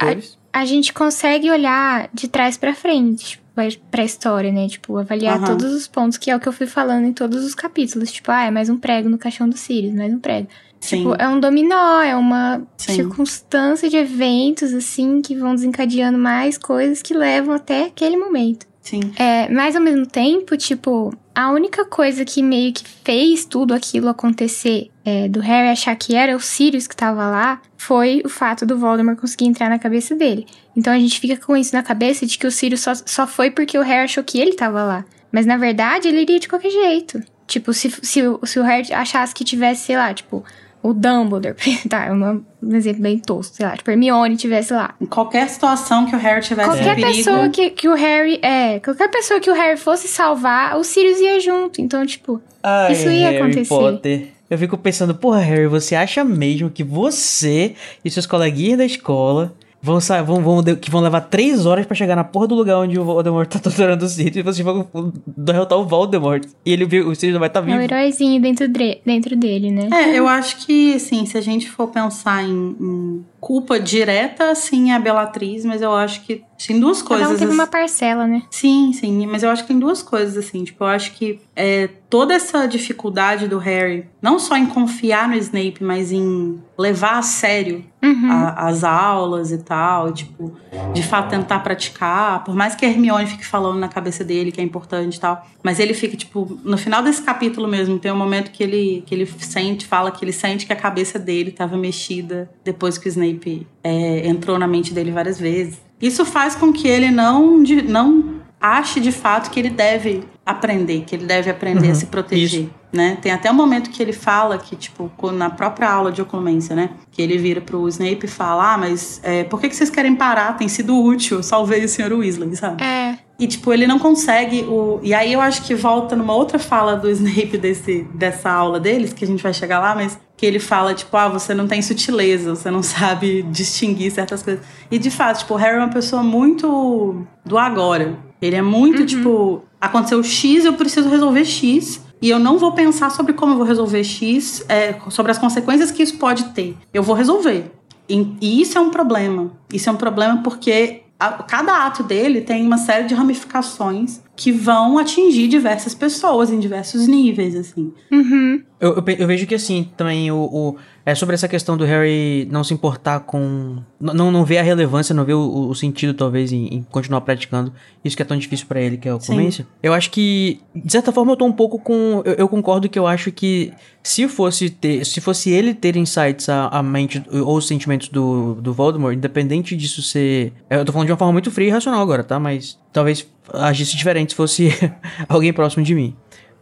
a 0.53 0.65
gente 0.65 0.93
consegue 0.93 1.49
olhar 1.51 2.09
de 2.13 2.27
trás 2.27 2.57
pra 2.57 2.73
frente, 2.73 3.25
tipo, 3.25 3.43
pra- 3.91 4.03
história, 4.03 4.51
né? 4.51 4.67
Tipo, 4.67 4.97
avaliar 4.97 5.37
Aham. 5.37 5.45
todos 5.45 5.73
os 5.73 5.87
pontos, 5.87 6.17
que 6.17 6.29
é 6.31 6.35
o 6.35 6.39
que 6.39 6.47
eu 6.47 6.53
fui 6.53 6.67
falando 6.67 7.05
em 7.05 7.13
todos 7.13 7.43
os 7.43 7.53
capítulos. 7.55 8.11
Tipo, 8.11 8.31
ah, 8.31 8.45
é 8.45 8.51
mais 8.51 8.69
um 8.69 8.77
prego 8.77 9.07
no 9.09 9.17
caixão 9.17 9.47
do 9.47 9.55
Sirius, 9.57 9.93
mais 9.93 10.13
um 10.13 10.19
prego. 10.19 10.47
Sim. 10.79 10.97
Tipo, 10.97 11.15
é 11.17 11.29
um 11.29 11.39
dominó, 11.39 12.01
é 12.01 12.13
uma 12.13 12.61
Sim. 12.75 12.95
circunstância 12.95 13.89
de 13.89 13.95
eventos, 13.95 14.73
assim, 14.73 15.21
que 15.21 15.33
vão 15.33 15.55
desencadeando 15.55 16.17
mais 16.17 16.57
coisas 16.57 17.01
que 17.01 17.13
levam 17.13 17.55
até 17.55 17.85
aquele 17.85 18.17
momento. 18.17 18.65
Sim. 18.83 18.99
É, 19.15 19.49
mas 19.49 19.77
ao 19.77 19.81
mesmo 19.81 20.05
tempo, 20.05 20.57
tipo, 20.57 21.15
a 21.33 21.49
única 21.51 21.85
coisa 21.85 22.25
que 22.25 22.43
meio 22.43 22.73
que 22.73 22.83
fez 22.85 23.45
tudo 23.45 23.73
aquilo 23.73 24.09
acontecer, 24.09 24.91
é, 25.05 25.29
do 25.29 25.39
Harry 25.39 25.69
achar 25.69 25.95
que 25.95 26.15
era 26.15 26.35
o 26.35 26.39
Sirius 26.39 26.85
que 26.85 26.95
tava 26.95 27.29
lá, 27.29 27.61
foi 27.77 28.21
o 28.25 28.29
fato 28.29 28.65
do 28.65 28.77
Voldemort 28.77 29.17
conseguir 29.17 29.45
entrar 29.45 29.69
na 29.69 29.79
cabeça 29.79 30.13
dele. 30.13 30.45
Então 30.75 30.91
a 30.91 30.99
gente 30.99 31.17
fica 31.17 31.37
com 31.37 31.55
isso 31.55 31.73
na 31.73 31.81
cabeça 31.81 32.25
de 32.25 32.37
que 32.37 32.45
o 32.45 32.51
Sirius 32.51 32.81
só, 32.81 32.93
só 32.93 33.25
foi 33.25 33.49
porque 33.49 33.79
o 33.79 33.81
Harry 33.81 34.03
achou 34.03 34.23
que 34.23 34.37
ele 34.37 34.53
tava 34.53 34.83
lá. 34.83 35.05
Mas 35.31 35.45
na 35.45 35.55
verdade 35.55 36.09
ele 36.09 36.21
iria 36.21 36.39
de 36.39 36.49
qualquer 36.49 36.69
jeito. 36.69 37.23
Tipo, 37.47 37.73
se, 37.73 37.89
se, 37.89 38.21
se 38.43 38.59
o 38.59 38.63
Harry 38.63 38.91
achasse 38.93 39.33
que 39.33 39.45
tivesse, 39.45 39.85
sei 39.85 39.95
lá, 39.95 40.13
tipo, 40.13 40.43
o 40.83 40.93
Dumbledore, 40.93 41.55
tá, 41.89 42.05
é 42.05 42.11
uma- 42.11 42.41
um 42.61 42.75
exemplo 42.75 43.01
bem 43.01 43.17
tosco, 43.17 43.55
sei 43.55 43.65
lá, 43.65 43.75
tipo, 43.75 43.89
Hermione 43.89 44.35
tivesse 44.37 44.73
lá. 44.73 44.93
Em 45.01 45.05
qualquer 45.05 45.49
situação 45.49 46.05
que 46.05 46.15
o 46.15 46.19
Harry 46.19 46.41
tivesse 46.41 46.69
Qualquer 46.69 46.91
em 46.99 47.01
perigo, 47.01 47.17
pessoa 47.17 47.49
que, 47.49 47.69
que 47.71 47.87
o 47.89 47.95
Harry. 47.95 48.39
É, 48.41 48.79
qualquer 48.79 49.07
pessoa 49.09 49.39
que 49.39 49.49
o 49.49 49.53
Harry 49.53 49.77
fosse 49.77 50.07
salvar, 50.07 50.77
o 50.77 50.83
Sirius 50.83 51.19
ia 51.19 51.39
junto. 51.39 51.81
Então, 51.81 52.05
tipo, 52.05 52.41
Ai, 52.61 52.91
Isso 52.93 53.09
ia 53.09 53.29
Harry 53.29 53.37
acontecer. 53.37 53.69
Potter. 53.69 54.27
Eu 54.49 54.57
fico 54.57 54.77
pensando, 54.77 55.15
porra, 55.15 55.39
Harry, 55.39 55.67
você 55.67 55.95
acha 55.95 56.23
mesmo 56.23 56.69
que 56.69 56.83
você 56.83 57.73
e 58.05 58.09
seus 58.11 58.25
coleguinhas 58.27 58.77
da 58.77 58.85
escola 58.85 59.53
vão, 59.83 59.99
vão, 60.25 60.41
vão, 60.41 60.63
de- 60.63 60.75
que 60.77 60.89
vão 60.89 61.01
levar 61.01 61.21
três 61.21 61.65
horas 61.65 61.85
pra 61.85 61.93
chegar 61.93 62.15
na 62.15 62.23
porra 62.23 62.47
do 62.47 62.55
lugar 62.55 62.77
onde 62.79 62.97
o 62.97 63.03
Voldemort 63.03 63.47
tá 63.49 63.59
torturando 63.59 64.05
o 64.05 64.07
Sirius 64.07 64.37
e 64.37 64.41
vocês 64.41 64.65
vão 64.65 64.87
derrotar 65.27 65.77
o 65.77 65.85
Voldemort 65.85 66.45
e 66.65 66.71
ele, 66.71 66.85
viu- 66.85 67.09
o 67.09 67.15
Sirius 67.15 67.33
não 67.33 67.39
vai 67.41 67.49
estar 67.49 67.59
é 67.59 67.63
um 67.63 67.65
vivo? 67.65 67.81
heróizinho 67.81 68.41
dentro, 68.41 68.67
dre- 68.69 69.01
dentro 69.05 69.35
dele, 69.35 69.69
né? 69.71 69.89
É, 69.91 70.17
eu 70.17 70.27
acho 70.27 70.65
que, 70.65 70.95
assim, 70.95 71.25
se 71.25 71.37
a 71.37 71.41
gente 71.41 71.69
for 71.69 71.87
pensar 71.89 72.43
em, 72.43 72.75
em 72.79 73.25
culpa 73.41 73.77
direta, 73.79 74.55
sim, 74.55 74.91
é 74.91 74.95
a 74.95 74.99
Bellatriz, 74.99 75.65
mas 75.65 75.81
eu 75.81 75.93
acho 75.93 76.21
que 76.21 76.41
tem 76.65 76.79
duas 76.79 77.01
Cada 77.01 77.09
coisas. 77.09 77.27
um 77.27 77.33
teve 77.33 77.45
assim- 77.45 77.53
uma 77.53 77.67
parcela, 77.67 78.25
né? 78.25 78.43
Sim, 78.49 78.93
sim, 78.93 79.27
mas 79.27 79.43
eu 79.43 79.49
acho 79.49 79.63
que 79.63 79.67
tem 79.67 79.77
duas 79.79 80.01
coisas, 80.01 80.37
assim. 80.37 80.63
Tipo, 80.63 80.85
eu 80.85 80.87
acho 80.87 81.11
que 81.11 81.41
é, 81.55 81.87
toda 82.09 82.33
essa 82.33 82.67
dificuldade 82.67 83.47
do 83.47 83.57
Harry, 83.59 84.07
não 84.21 84.39
só 84.39 84.57
em 84.57 84.65
confiar 84.65 85.27
no 85.29 85.35
Snape, 85.35 85.77
mas 85.83 86.11
em 86.11 86.59
levar 86.77 87.17
a 87.19 87.21
sério 87.21 87.85
Uhum. 88.03 88.29
a- 88.31 88.67
as 88.67 88.83
aulas 88.83 89.51
e 89.51 89.59
tal, 89.59 90.09
e, 90.09 90.13
tipo, 90.13 90.53
de 90.93 91.03
fato 91.03 91.29
tentar 91.29 91.59
praticar, 91.59 92.43
por 92.43 92.53
mais 92.55 92.75
que 92.75 92.85
a 92.85 92.89
Hermione 92.89 93.27
fique 93.27 93.45
falando 93.45 93.77
na 93.79 93.87
cabeça 93.87 94.23
dele 94.23 94.51
que 94.51 94.59
é 94.59 94.63
importante 94.63 95.15
e 95.15 95.19
tal, 95.19 95.45
mas 95.63 95.79
ele 95.79 95.93
fica, 95.93 96.17
tipo, 96.17 96.59
no 96.63 96.77
final 96.77 97.01
desse 97.03 97.21
capítulo 97.21 97.67
mesmo, 97.67 97.99
tem 97.99 98.11
um 98.11 98.17
momento 98.17 98.51
que 98.51 98.63
ele, 98.63 99.03
que 99.05 99.13
ele 99.13 99.25
sente, 99.25 99.85
fala 99.85 100.11
que 100.11 100.25
ele 100.25 100.33
sente 100.33 100.65
que 100.65 100.73
a 100.73 100.75
cabeça 100.75 101.17
dele 101.19 101.49
estava 101.51 101.77
mexida 101.77 102.49
depois 102.63 102.97
que 102.97 103.07
o 103.07 103.09
Snape 103.09 103.65
é, 103.83 104.27
entrou 104.27 104.57
na 104.57 104.67
mente 104.67 104.93
dele 104.93 105.11
várias 105.11 105.39
vezes. 105.39 105.79
Isso 106.01 106.25
faz 106.25 106.55
com 106.55 106.73
que 106.73 106.87
ele 106.87 107.09
não, 107.11 107.61
de- 107.63 107.81
não 107.83 108.41
ache 108.59 108.99
de 108.99 109.11
fato 109.11 109.49
que 109.51 109.59
ele 109.59 109.69
deve 109.69 110.23
aprender, 110.45 111.03
que 111.05 111.15
ele 111.15 111.25
deve 111.25 111.49
aprender 111.49 111.89
a 111.89 111.95
se 111.95 112.07
proteger, 112.07 112.67
né? 112.91 113.17
Tem 113.21 113.31
até 113.31 113.49
um 113.49 113.53
momento 113.53 113.89
que 113.89 114.03
ele 114.03 114.11
fala 114.11 114.57
que, 114.57 114.75
tipo, 114.75 115.09
na 115.31 115.49
própria 115.49 115.89
aula 115.89 116.11
de 116.11 116.21
oclumência, 116.21 116.75
né? 116.75 116.89
Que 117.11 117.21
ele 117.21 117.37
vira 117.37 117.61
pro 117.61 117.87
Snape 117.87 118.25
e 118.25 118.27
fala, 118.27 118.73
ah, 118.73 118.77
mas 118.77 119.21
é, 119.23 119.45
por 119.45 119.61
que, 119.61 119.69
que 119.69 119.75
vocês 119.75 119.89
querem 119.89 120.15
parar? 120.15 120.57
Tem 120.57 120.67
sido 120.67 121.01
útil, 121.01 121.41
salvei 121.41 121.85
o 121.85 121.89
Sr. 121.89 122.11
Weasley, 122.13 122.55
sabe? 122.57 122.83
É. 122.83 123.17
E, 123.39 123.47
tipo, 123.47 123.73
ele 123.73 123.87
não 123.87 123.97
consegue 123.97 124.61
o... 124.63 124.99
E 125.01 125.13
aí 125.13 125.33
eu 125.33 125.41
acho 125.41 125.63
que 125.63 125.73
volta 125.73 126.15
numa 126.15 126.33
outra 126.33 126.59
fala 126.59 126.95
do 126.95 127.09
Snape 127.09 127.57
desse, 127.57 128.05
dessa 128.13 128.51
aula 128.51 128.79
deles, 128.79 129.11
que 129.11 129.23
a 129.23 129.27
gente 129.27 129.41
vai 129.41 129.53
chegar 129.53 129.79
lá, 129.79 129.95
mas 129.95 130.19
que 130.37 130.45
ele 130.45 130.59
fala, 130.59 130.93
tipo, 130.93 131.15
ah, 131.17 131.29
você 131.29 131.53
não 131.53 131.67
tem 131.67 131.81
sutileza, 131.81 132.55
você 132.55 132.69
não 132.69 132.83
sabe 132.83 133.43
distinguir 133.43 134.11
certas 134.11 134.43
coisas. 134.43 134.63
E, 134.91 134.99
de 134.99 135.09
fato, 135.09 135.39
tipo, 135.39 135.53
o 135.53 135.57
Harry 135.57 135.77
é 135.77 135.79
uma 135.79 135.89
pessoa 135.89 136.21
muito 136.21 137.25
do 137.45 137.57
agora. 137.57 138.17
Ele 138.45 138.55
é 138.55 138.61
muito, 138.61 139.05
tipo, 139.05 139.63
aconteceu 139.79 140.21
X, 140.23 140.65
eu 140.65 140.73
preciso 140.73 141.09
resolver 141.09 141.45
X. 141.45 142.01
E 142.21 142.29
eu 142.29 142.39
não 142.39 142.57
vou 142.57 142.71
pensar 142.71 143.09
sobre 143.11 143.33
como 143.33 143.53
eu 143.53 143.57
vou 143.57 143.65
resolver 143.67 144.03
X, 144.03 144.63
é, 144.69 144.95
sobre 145.09 145.31
as 145.31 145.37
consequências 145.37 145.91
que 145.91 146.01
isso 146.01 146.17
pode 146.17 146.45
ter. 146.53 146.75
Eu 146.93 147.03
vou 147.03 147.15
resolver. 147.15 147.71
E, 148.07 148.25
e 148.41 148.61
isso 148.61 148.77
é 148.77 148.81
um 148.81 148.89
problema. 148.89 149.51
Isso 149.73 149.89
é 149.89 149.91
um 149.91 149.97
problema 149.97 150.41
porque 150.41 151.01
a- 151.19 151.43
cada 151.43 151.85
ato 151.85 152.01
dele 152.03 152.41
tem 152.41 152.65
uma 152.65 152.77
série 152.77 153.07
de 153.07 153.13
ramificações 153.13 154.21
que 154.35 154.51
vão 154.51 154.97
atingir 154.97 155.47
diversas 155.47 155.93
pessoas 155.93 156.49
em 156.51 156.59
diversos 156.59 157.07
níveis, 157.07 157.55
assim. 157.55 157.93
Uhum. 158.11 158.61
Eu, 158.79 158.95
eu, 158.95 159.03
eu 159.19 159.27
vejo 159.27 159.45
que 159.45 159.55
assim, 159.55 159.89
também 159.97 160.31
o, 160.31 160.37
o- 160.37 160.75
é 161.05 161.13
sobre 161.13 161.35
essa 161.35 161.47
questão 161.49 161.75
do 161.75 161.83
Harry 161.83 162.47
não 162.49 162.63
se 162.63 162.73
importar 162.73 163.21
com. 163.21 163.77
Não, 163.99 164.31
não 164.31 164.45
ver 164.45 164.59
a 164.59 164.63
relevância, 164.63 165.13
não 165.13 165.25
ver 165.25 165.33
o, 165.33 165.69
o 165.69 165.75
sentido, 165.75 166.13
talvez, 166.13 166.53
em, 166.53 166.67
em 166.67 166.83
continuar 166.83 167.21
praticando. 167.21 167.73
Isso 168.03 168.15
que 168.15 168.21
é 168.21 168.25
tão 168.25 168.37
difícil 168.37 168.67
pra 168.67 168.79
ele, 168.79 168.97
que 168.97 169.07
é 169.07 169.11
a 169.11 169.15
oclumência. 169.15 169.67
Eu 169.81 169.93
acho 169.93 170.09
que, 170.11 170.61
de 170.73 170.91
certa 170.91 171.11
forma, 171.11 171.33
eu 171.33 171.35
tô 171.35 171.45
um 171.45 171.51
pouco 171.51 171.77
com. 171.77 172.21
Eu, 172.23 172.33
eu 172.35 172.47
concordo 172.47 172.87
que 172.87 172.97
eu 172.97 173.05
acho 173.05 173.33
que 173.33 173.73
se 174.01 174.27
fosse 174.29 174.69
ter. 174.69 175.05
Se 175.05 175.19
fosse 175.19 175.49
ele 175.49 175.73
ter 175.73 175.97
insights 175.97 176.47
à, 176.47 176.67
à 176.67 176.81
mente 176.81 177.21
ou 177.29 177.57
os 177.57 177.67
sentimentos 177.67 178.07
do, 178.07 178.55
do 178.55 178.73
Voldemort, 178.73 179.13
independente 179.13 179.75
disso 179.75 180.01
ser. 180.01 180.53
Eu 180.69 180.85
tô 180.85 180.93
falando 180.93 181.07
de 181.07 181.11
uma 181.11 181.17
forma 181.17 181.33
muito 181.33 181.51
fria 181.51 181.67
e 181.67 181.71
racional 181.71 182.01
agora, 182.01 182.23
tá? 182.23 182.39
Mas 182.39 182.79
talvez 182.93 183.27
agisse 183.51 183.97
diferente 183.97 184.31
se 184.31 184.35
fosse 184.35 184.69
alguém 185.27 185.51
próximo 185.51 185.83
de 185.83 185.93
mim. 185.93 186.15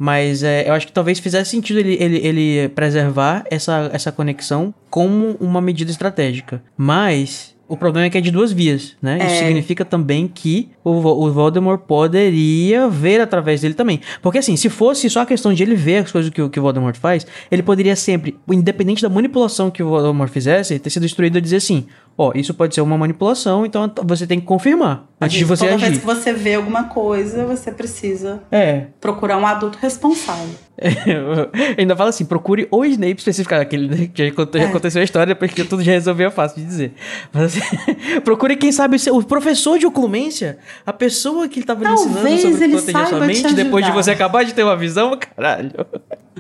Mas 0.04 0.42
é, 0.42 0.68
eu 0.68 0.74
acho 0.74 0.88
que 0.88 0.92
talvez 0.94 1.20
fizesse 1.20 1.52
sentido 1.52 1.80
ele, 1.80 1.96
ele, 2.00 2.18
ele 2.26 2.70
preservar 2.70 3.44
essa, 3.52 3.88
essa 3.94 4.12
conexão 4.12 4.74
como 4.90 5.38
uma 5.40 5.62
medida 5.62 5.92
estratégica. 5.92 6.60
Mas 6.76 7.56
o 7.68 7.78
problema 7.78 8.08
é 8.08 8.10
que 8.10 8.18
é 8.18 8.22
de 8.22 8.32
duas 8.32 8.52
vias, 8.52 8.96
né? 9.00 9.18
Isso 9.18 9.36
É. 9.36 9.46
significa 9.46 9.86
também 9.86 10.28
que 10.28 10.70
o, 10.84 10.90
o 10.90 11.32
Voldemort 11.32 11.80
poderia 11.82 12.88
ver 12.90 13.22
através 13.22 13.62
dele 13.62 13.74
também. 13.76 14.02
Porque 14.24 14.40
assim, 14.40 14.56
se 14.58 14.70
fosse 14.70 15.08
só 15.10 15.22
a 15.22 15.26
questão 15.26 15.54
de 15.54 15.62
ele 15.62 15.76
ver 15.76 15.98
as 16.04 16.12
coisas 16.12 16.32
que, 16.32 16.42
o- 16.42 16.50
que 16.50 16.60
o 16.60 16.64
Voldemort 16.64 16.98
faz, 16.98 17.26
ele 17.52 17.62
poderia 17.64 17.96
sempre, 17.96 18.36
independente 18.52 19.02
da 19.04 19.10
manipulação 19.10 19.70
que 19.70 19.84
o 19.84 19.88
Voldemort 19.90 20.32
fizesse, 20.32 20.80
ter 20.80 20.90
sido 20.90 21.06
instruído 21.06 21.38
a 21.38 21.42
dizer 21.42 21.58
assim: 21.58 21.86
ó, 22.18 22.32
isso 22.36 22.54
pode 22.54 22.76
ser 22.76 22.82
uma 22.82 22.98
manipulação, 22.98 23.66
então 23.66 23.92
você 24.04 24.28
tem 24.28 24.40
que 24.40 24.46
confirmar 24.46 25.06
antes 25.20 25.38
de 25.38 25.44
você 25.46 25.64
Toda 25.66 25.76
agir. 25.76 25.86
vez 25.88 25.98
que 26.00 26.06
você 26.06 26.34
vê 26.34 26.56
alguma 26.56 26.86
coisa, 26.86 27.46
você 27.46 27.72
precisa 27.72 28.42
É, 28.52 28.86
procurar 29.00 29.38
um 29.38 29.46
adulto 29.48 29.78
responsável. 29.82 30.50
Ainda 31.78 31.96
fala 31.96 32.10
assim, 32.10 32.26
procure 32.26 32.68
o 32.72 32.84
Snape 32.86 33.16
especificado, 33.20 33.62
aquele 33.62 34.08
que 34.10 34.24
já 34.28 34.34
É. 34.60 34.66
aconteceu 34.66 35.02
a 35.02 35.04
história, 35.04 35.28
depois 35.34 35.52
que 35.52 35.64
tudo 35.64 35.84
já 35.84 35.92
resolveu, 35.92 36.28
é 36.28 36.32
fácil 36.32 36.58
de 36.62 36.66
dizer. 36.66 36.94
Mas, 37.32 37.56
assim, 37.58 38.20
procure 38.22 38.56
quem 38.56 38.72
sabe, 38.72 38.98
o 39.12 39.24
professor 39.24 39.78
de 39.78 39.86
oclumência, 39.86 40.58
a 40.86 40.94
pessoa 40.94 41.48
que 41.48 41.60
estava 41.60 41.84
lhe 41.84 41.92
ensinando 41.94 42.16
Talvez 42.16 42.42
sobre 42.42 42.64
ele 42.64 42.74
proteger 42.78 43.08
sua 43.08 43.20
mente, 43.20 43.54
depois 43.54 43.86
de 43.86 43.92
você 43.92 44.12
acabar 44.12 44.44
de 44.44 44.54
ter 44.54 44.64
uma 44.64 44.76
visão, 44.76 45.18
caralho. 45.18 45.72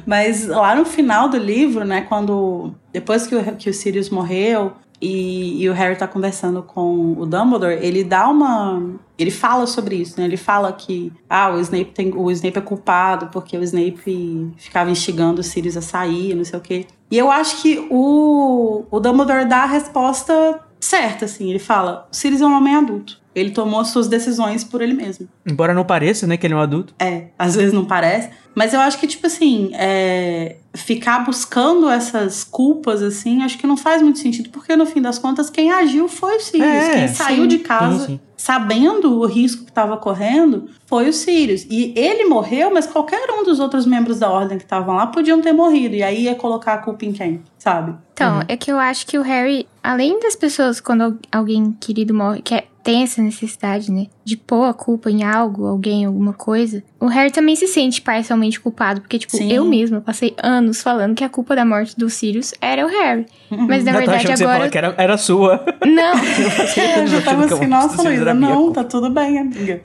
Mas 0.05 0.47
lá 0.47 0.75
no 0.75 0.85
final 0.85 1.29
do 1.29 1.37
livro, 1.37 1.85
né, 1.85 2.01
quando 2.01 2.73
depois 2.91 3.27
que 3.27 3.35
o, 3.35 3.43
que 3.55 3.69
o 3.69 3.73
Sirius 3.73 4.09
morreu 4.09 4.73
e, 5.01 5.63
e 5.63 5.69
o 5.69 5.73
Harry 5.73 5.95
tá 5.95 6.07
conversando 6.07 6.61
com 6.61 7.13
o 7.13 7.25
Dumbledore, 7.25 7.79
ele 7.81 8.03
dá 8.03 8.29
uma, 8.29 8.93
ele 9.17 9.31
fala 9.31 9.65
sobre 9.65 9.95
isso, 9.95 10.19
né? 10.19 10.25
Ele 10.25 10.37
fala 10.37 10.71
que 10.71 11.11
ah, 11.27 11.49
o 11.49 11.59
Snape 11.59 11.91
tem, 11.91 12.13
o 12.15 12.29
Snape 12.29 12.59
é 12.59 12.61
culpado 12.61 13.27
porque 13.27 13.57
o 13.57 13.63
Snape 13.63 14.53
ficava 14.57 14.91
instigando 14.91 15.41
o 15.41 15.43
Sirius 15.43 15.75
a 15.75 15.81
sair, 15.81 16.35
não 16.35 16.45
sei 16.45 16.59
o 16.59 16.61
quê. 16.61 16.85
E 17.09 17.17
eu 17.17 17.31
acho 17.31 17.61
que 17.61 17.87
o 17.89 18.85
o 18.91 18.99
Dumbledore 18.99 19.45
dá 19.45 19.63
a 19.63 19.65
resposta 19.65 20.61
certa, 20.79 21.25
assim. 21.25 21.49
Ele 21.49 21.59
fala: 21.59 22.07
o 22.11 22.15
Sirius 22.15 22.41
é 22.41 22.45
um 22.45 22.55
homem 22.55 22.75
adulto. 22.75 23.20
Ele 23.33 23.51
tomou 23.51 23.83
suas 23.85 24.07
decisões 24.07 24.63
por 24.63 24.81
ele 24.81 24.93
mesmo. 24.93 25.27
Embora 25.45 25.73
não 25.73 25.83
pareça, 25.85 26.27
né, 26.27 26.35
que 26.37 26.45
ele 26.45 26.53
é 26.53 26.57
um 26.57 26.61
adulto. 26.61 26.93
É, 26.99 27.27
às 27.39 27.55
vezes 27.55 27.71
não 27.73 27.85
parece. 27.85 28.29
Mas 28.53 28.73
eu 28.73 28.81
acho 28.81 28.99
que, 28.99 29.07
tipo 29.07 29.25
assim, 29.27 29.71
é, 29.73 30.57
ficar 30.73 31.19
buscando 31.25 31.89
essas 31.89 32.43
culpas, 32.43 33.01
assim, 33.01 33.41
acho 33.43 33.57
que 33.57 33.65
não 33.65 33.77
faz 33.77 34.01
muito 34.01 34.19
sentido, 34.19 34.49
porque 34.49 34.75
no 34.75 34.85
fim 34.85 35.01
das 35.01 35.17
contas, 35.17 35.49
quem 35.49 35.71
agiu 35.71 36.09
foi 36.09 36.35
o 36.35 36.39
Sirius. 36.41 36.67
É, 36.69 36.93
quem 36.95 37.07
saiu 37.07 37.41
sim, 37.43 37.47
de 37.47 37.59
casa 37.59 37.99
sim, 37.99 38.05
sim. 38.07 38.19
sabendo 38.35 39.17
o 39.19 39.25
risco 39.25 39.63
que 39.63 39.71
estava 39.71 39.95
correndo 39.95 40.69
foi 40.85 41.07
o 41.07 41.13
Sirius. 41.13 41.65
E 41.69 41.93
ele 41.95 42.25
morreu, 42.25 42.73
mas 42.73 42.85
qualquer 42.85 43.29
um 43.31 43.45
dos 43.45 43.61
outros 43.61 43.85
membros 43.85 44.19
da 44.19 44.29
ordem 44.29 44.57
que 44.57 44.65
estavam 44.65 44.95
lá 44.95 45.07
podiam 45.07 45.41
ter 45.41 45.53
morrido. 45.53 45.95
E 45.95 46.03
aí 46.03 46.23
ia 46.23 46.35
colocar 46.35 46.73
a 46.73 46.77
culpa 46.79 47.05
em 47.05 47.13
quem, 47.13 47.41
sabe? 47.57 47.95
Então, 48.13 48.39
Uhum. 48.39 48.43
é 48.49 48.57
que 48.57 48.69
eu 48.69 48.77
acho 48.77 49.07
que 49.07 49.17
o 49.17 49.21
Harry, 49.21 49.65
além 49.81 50.19
das 50.19 50.35
pessoas, 50.35 50.81
quando 50.81 51.01
al- 51.03 51.13
alguém 51.31 51.71
querido 51.79 52.13
morre, 52.13 52.41
que 52.41 52.53
é- 52.53 52.65
tem 52.83 53.03
essa 53.03 53.21
necessidade, 53.21 53.91
né, 53.91 54.07
de 54.23 54.35
pôr 54.37 54.65
a 54.65 54.73
culpa 54.73 55.09
em 55.09 55.23
algo, 55.23 55.65
alguém, 55.65 56.05
alguma 56.05 56.33
coisa, 56.33 56.83
o 56.99 57.05
Harry 57.07 57.31
também 57.31 57.55
se 57.55 57.67
sente 57.67 58.01
parcialmente 58.01 58.59
culpado, 58.59 59.01
porque, 59.01 59.19
tipo, 59.19 59.37
Sim. 59.37 59.51
eu 59.51 59.65
mesma 59.65 60.01
passei 60.01 60.33
anos 60.41 60.81
falando 60.81 61.15
que 61.15 61.23
a 61.23 61.29
culpa 61.29 61.55
da 61.55 61.63
morte 61.65 61.97
do 61.97 62.09
Sirius 62.09 62.53
era 62.61 62.85
o 62.85 62.89
Harry. 62.89 63.25
Mas 63.49 63.83
na 63.83 63.91
Eu 63.91 63.97
verdade 63.97 64.43
agora. 64.43 64.69
que 64.69 64.77
era, 64.77 64.95
era 64.97 65.17
sua. 65.17 65.63
Não! 65.85 66.13
Eu 67.01 67.07
já 67.07 67.21
tava 67.21 67.45
assim, 67.45 67.67
nossa, 67.67 68.01
Luísa, 68.01 68.33
não, 68.33 68.55
culpa. 68.63 68.83
tá 68.83 68.89
tudo 68.89 69.09
bem, 69.09 69.37
amiga. 69.39 69.79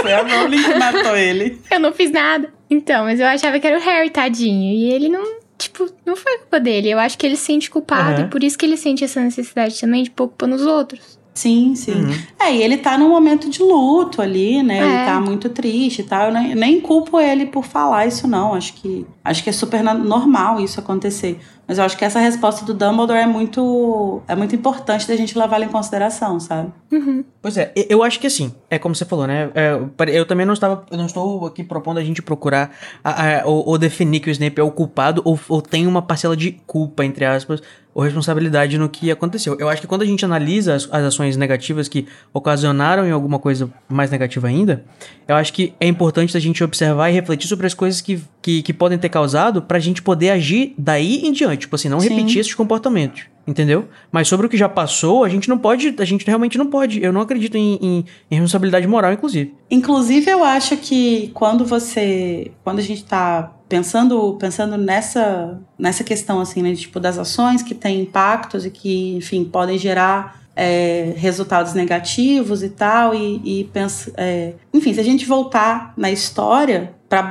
Foi 0.00 0.12
a 0.12 0.22
Rowling 0.22 0.62
que 0.62 0.74
matou 0.78 1.16
ele. 1.16 1.60
Eu 1.70 1.80
não 1.80 1.92
fiz 1.92 2.10
nada. 2.10 2.48
Então, 2.70 3.04
mas 3.04 3.18
eu 3.18 3.26
achava 3.26 3.58
que 3.58 3.66
era 3.66 3.78
o 3.78 3.82
Harry, 3.82 4.10
tadinho. 4.10 4.72
E 4.72 4.92
ele 4.92 5.08
não, 5.08 5.38
tipo, 5.58 5.86
não 6.06 6.14
foi 6.16 6.38
culpa 6.38 6.60
dele. 6.60 6.88
Eu 6.90 6.98
acho 7.00 7.18
que 7.18 7.26
ele 7.26 7.36
se 7.36 7.44
sente 7.46 7.68
culpado 7.70 8.20
Aham. 8.20 8.26
e 8.26 8.30
por 8.30 8.42
isso 8.44 8.56
que 8.56 8.64
ele 8.64 8.76
sente 8.76 9.02
essa 9.04 9.20
necessidade 9.20 9.78
também 9.80 10.02
de 10.04 10.10
pôr 10.10 10.28
culpa 10.28 10.46
nos 10.46 10.62
outros. 10.62 11.18
Sim, 11.32 11.74
sim. 11.74 11.92
Uhum. 11.92 12.14
É, 12.38 12.54
e 12.54 12.62
ele 12.62 12.76
tá 12.76 12.98
num 12.98 13.08
momento 13.08 13.48
de 13.48 13.62
luto 13.62 14.20
ali, 14.20 14.62
né? 14.62 14.78
É. 14.78 14.84
Ele 14.84 15.04
tá 15.04 15.20
muito 15.20 15.48
triste 15.48 16.00
e 16.00 16.04
tal. 16.04 16.26
Eu 16.26 16.32
nem, 16.32 16.54
nem 16.54 16.80
culpo 16.80 17.20
ele 17.20 17.46
por 17.46 17.64
falar 17.64 18.06
isso, 18.06 18.26
não. 18.26 18.54
Acho 18.54 18.74
que, 18.74 19.06
acho 19.24 19.42
que 19.42 19.50
é 19.50 19.52
super 19.52 19.82
normal 19.82 20.60
isso 20.60 20.80
acontecer. 20.80 21.40
Mas 21.70 21.78
eu 21.78 21.84
acho 21.84 21.96
que 21.96 22.04
essa 22.04 22.18
resposta 22.18 22.64
do 22.64 22.74
Dumbledore 22.74 23.16
é 23.20 23.26
muito, 23.28 24.20
é 24.26 24.34
muito 24.34 24.56
importante 24.56 25.06
da 25.06 25.14
gente 25.14 25.38
levar 25.38 25.54
ela 25.54 25.66
em 25.66 25.68
consideração, 25.68 26.40
sabe? 26.40 26.72
Uhum. 26.90 27.22
Pois 27.40 27.56
é, 27.56 27.72
eu 27.88 28.02
acho 28.02 28.18
que 28.18 28.26
assim, 28.26 28.52
é 28.68 28.76
como 28.76 28.92
você 28.92 29.04
falou, 29.04 29.24
né? 29.24 29.52
é, 29.54 29.78
eu 30.08 30.26
também 30.26 30.44
não 30.44 30.52
estava, 30.52 30.84
eu 30.90 30.98
não 30.98 31.06
estou 31.06 31.46
aqui 31.46 31.62
propondo 31.62 31.98
a 31.98 32.02
gente 32.04 32.20
procurar 32.20 32.72
a- 33.04 33.38
a- 33.42 33.46
ou, 33.46 33.68
ou 33.68 33.78
definir 33.78 34.18
que 34.18 34.28
o 34.28 34.32
Snape 34.32 34.60
é 34.60 34.64
o 34.64 34.70
culpado 34.72 35.22
ou, 35.24 35.38
ou 35.48 35.62
tem 35.62 35.86
uma 35.86 36.02
parcela 36.02 36.36
de 36.36 36.50
culpa, 36.66 37.04
entre 37.04 37.24
aspas, 37.24 37.62
ou 37.94 38.02
responsabilidade 38.04 38.76
no 38.78 38.88
que 38.88 39.10
aconteceu. 39.10 39.56
Eu 39.58 39.68
acho 39.68 39.80
que 39.80 39.86
quando 39.86 40.02
a 40.02 40.06
gente 40.06 40.24
analisa 40.24 40.74
as, 40.74 40.88
as 40.92 41.04
ações 41.04 41.36
negativas 41.36 41.88
que 41.88 42.06
ocasionaram 42.32 43.06
em 43.06 43.10
alguma 43.10 43.38
coisa 43.38 43.68
mais 43.88 44.10
negativa 44.10 44.46
ainda, 44.48 44.84
eu 45.26 45.34
acho 45.36 45.52
que 45.52 45.72
é 45.80 45.86
importante 45.86 46.36
a 46.36 46.40
gente 46.40 46.62
observar 46.62 47.10
e 47.10 47.12
refletir 47.12 47.48
sobre 47.48 47.66
as 47.66 47.74
coisas 47.74 48.00
que, 48.00 48.22
que, 48.40 48.62
que 48.62 48.72
podem 48.72 48.96
ter 48.98 49.08
causado 49.08 49.62
pra 49.62 49.78
gente 49.78 50.02
poder 50.02 50.30
agir 50.30 50.74
daí 50.78 51.26
em 51.26 51.32
diante. 51.32 51.59
Tipo 51.60 51.76
assim, 51.76 51.88
não 51.88 52.00
Sim. 52.00 52.08
repetir 52.08 52.40
esses 52.40 52.54
comportamentos. 52.54 53.24
Entendeu? 53.46 53.88
Mas 54.12 54.28
sobre 54.28 54.46
o 54.46 54.48
que 54.48 54.56
já 54.56 54.68
passou, 54.68 55.24
a 55.24 55.28
gente 55.28 55.48
não 55.48 55.58
pode. 55.58 55.94
A 55.98 56.04
gente 56.04 56.26
realmente 56.26 56.56
não 56.58 56.66
pode. 56.66 57.02
Eu 57.02 57.12
não 57.12 57.20
acredito 57.20 57.56
em, 57.56 57.74
em- 57.80 58.04
em 58.30 58.34
responsabilidade 58.34 58.86
moral, 58.86 59.12
inclusive. 59.12 59.54
Inclusive, 59.70 60.30
eu 60.30 60.44
acho 60.44 60.76
que 60.76 61.30
quando 61.34 61.64
você. 61.64 62.50
Quando 62.62 62.78
a 62.78 62.82
gente 62.82 63.04
tá 63.04 63.52
pensando, 63.68 64.36
pensando 64.38 64.76
nessa, 64.76 65.58
nessa 65.78 66.04
questão, 66.04 66.40
assim, 66.40 66.62
né? 66.62 66.74
Tipo, 66.74 67.00
das 67.00 67.18
ações 67.18 67.62
que 67.62 67.74
têm 67.74 68.02
impactos 68.02 68.66
e 68.66 68.70
que, 68.70 69.14
enfim, 69.16 69.44
podem 69.44 69.78
gerar 69.78 70.42
é, 70.54 71.14
resultados 71.16 71.72
negativos 71.74 72.62
e 72.62 72.68
tal, 72.68 73.14
e, 73.14 73.60
e 73.60 73.64
pensa, 73.72 74.12
é, 74.16 74.52
enfim, 74.74 74.92
se 74.92 75.00
a 75.00 75.04
gente 75.04 75.24
voltar 75.24 75.94
na 75.96 76.10
história 76.10 76.92
para 77.08 77.22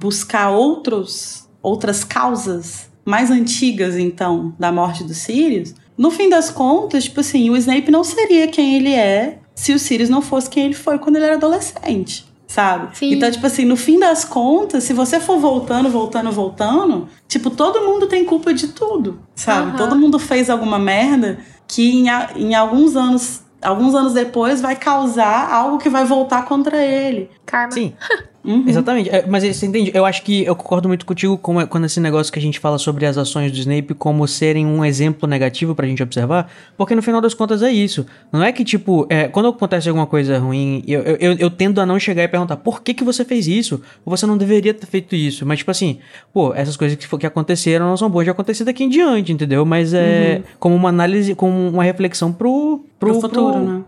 buscar 0.00 0.50
outros, 0.50 1.48
outras 1.62 2.02
causas 2.04 2.87
mais 3.08 3.30
antigas, 3.30 3.96
então, 3.96 4.54
da 4.58 4.70
morte 4.70 5.02
do 5.02 5.14
Sirius, 5.14 5.74
no 5.96 6.10
fim 6.10 6.28
das 6.28 6.50
contas, 6.50 7.04
tipo 7.04 7.20
assim, 7.20 7.48
o 7.48 7.56
Snape 7.56 7.90
não 7.90 8.04
seria 8.04 8.46
quem 8.48 8.76
ele 8.76 8.94
é 8.94 9.38
se 9.54 9.72
o 9.72 9.78
Sirius 9.78 10.10
não 10.10 10.20
fosse 10.20 10.50
quem 10.50 10.66
ele 10.66 10.74
foi 10.74 10.98
quando 10.98 11.16
ele 11.16 11.24
era 11.24 11.36
adolescente, 11.36 12.26
sabe? 12.46 12.96
Sim. 12.96 13.14
Então, 13.14 13.30
tipo 13.30 13.46
assim, 13.46 13.64
no 13.64 13.76
fim 13.76 13.98
das 13.98 14.24
contas, 14.26 14.84
se 14.84 14.92
você 14.92 15.18
for 15.18 15.38
voltando, 15.38 15.88
voltando, 15.88 16.30
voltando, 16.30 17.08
tipo, 17.26 17.48
todo 17.48 17.80
mundo 17.80 18.06
tem 18.06 18.26
culpa 18.26 18.52
de 18.52 18.68
tudo, 18.68 19.18
sabe? 19.34 19.70
Aham. 19.70 19.76
Todo 19.78 19.96
mundo 19.96 20.18
fez 20.18 20.50
alguma 20.50 20.78
merda 20.78 21.38
que 21.66 21.90
em, 21.90 22.06
em 22.36 22.54
alguns 22.54 22.94
anos, 22.94 23.42
alguns 23.62 23.94
anos 23.94 24.12
depois 24.12 24.60
vai 24.60 24.76
causar 24.76 25.50
algo 25.50 25.78
que 25.78 25.88
vai 25.88 26.04
voltar 26.04 26.44
contra 26.44 26.84
ele. 26.84 27.30
Karma. 27.46 27.72
Sim, 27.72 27.94
Uhum. 28.44 28.64
exatamente. 28.66 29.10
É, 29.10 29.26
mas 29.26 29.44
você 29.44 29.66
entende? 29.66 29.90
Eu 29.92 30.04
acho 30.04 30.22
que 30.22 30.44
eu 30.44 30.54
concordo 30.54 30.88
muito 30.88 31.04
contigo 31.04 31.36
com, 31.36 31.66
quando 31.66 31.84
esse 31.84 32.00
negócio 32.00 32.32
que 32.32 32.38
a 32.38 32.42
gente 32.42 32.58
fala 32.58 32.78
sobre 32.78 33.04
as 33.04 33.18
ações 33.18 33.50
do 33.50 33.58
Snape 33.58 33.94
como 33.94 34.26
serem 34.26 34.64
um 34.66 34.84
exemplo 34.84 35.28
negativo 35.28 35.74
pra 35.74 35.86
gente 35.86 36.02
observar, 36.02 36.50
porque 36.76 36.94
no 36.94 37.02
final 37.02 37.20
das 37.20 37.34
contas 37.34 37.62
é 37.62 37.70
isso. 37.70 38.06
Não 38.32 38.42
é 38.42 38.52
que, 38.52 38.64
tipo, 38.64 39.06
é, 39.10 39.28
quando 39.28 39.48
acontece 39.48 39.88
alguma 39.88 40.06
coisa 40.06 40.38
ruim, 40.38 40.82
eu, 40.86 41.00
eu, 41.02 41.32
eu, 41.34 41.50
tendo 41.50 41.80
a 41.80 41.86
não 41.86 41.98
chegar 41.98 42.22
e 42.22 42.28
perguntar 42.28 42.56
por 42.56 42.82
que, 42.82 42.94
que 42.94 43.04
você 43.04 43.24
fez 43.24 43.46
isso? 43.46 43.82
Ou 44.04 44.16
você 44.16 44.26
não 44.26 44.36
deveria 44.36 44.72
ter 44.72 44.86
feito 44.86 45.14
isso? 45.14 45.44
Mas, 45.44 45.58
tipo 45.58 45.70
assim, 45.70 45.98
pô, 46.32 46.54
essas 46.54 46.76
coisas 46.76 46.96
que, 46.96 47.18
que 47.18 47.26
aconteceram 47.26 47.86
não 47.86 47.96
são 47.96 48.08
boas 48.08 48.24
de 48.24 48.30
acontecer 48.30 48.64
daqui 48.64 48.84
em 48.84 48.88
diante, 48.88 49.32
entendeu? 49.32 49.64
Mas 49.64 49.92
é 49.92 50.42
como 50.58 50.74
uma 50.74 50.88
análise, 50.88 51.34
como 51.34 51.68
uma 51.68 51.84
reflexão 51.84 52.32
pro, 52.32 52.84
pro, 52.98 53.10
Pro 53.10 53.20
futuro, 53.20 53.58
né? 53.58 53.82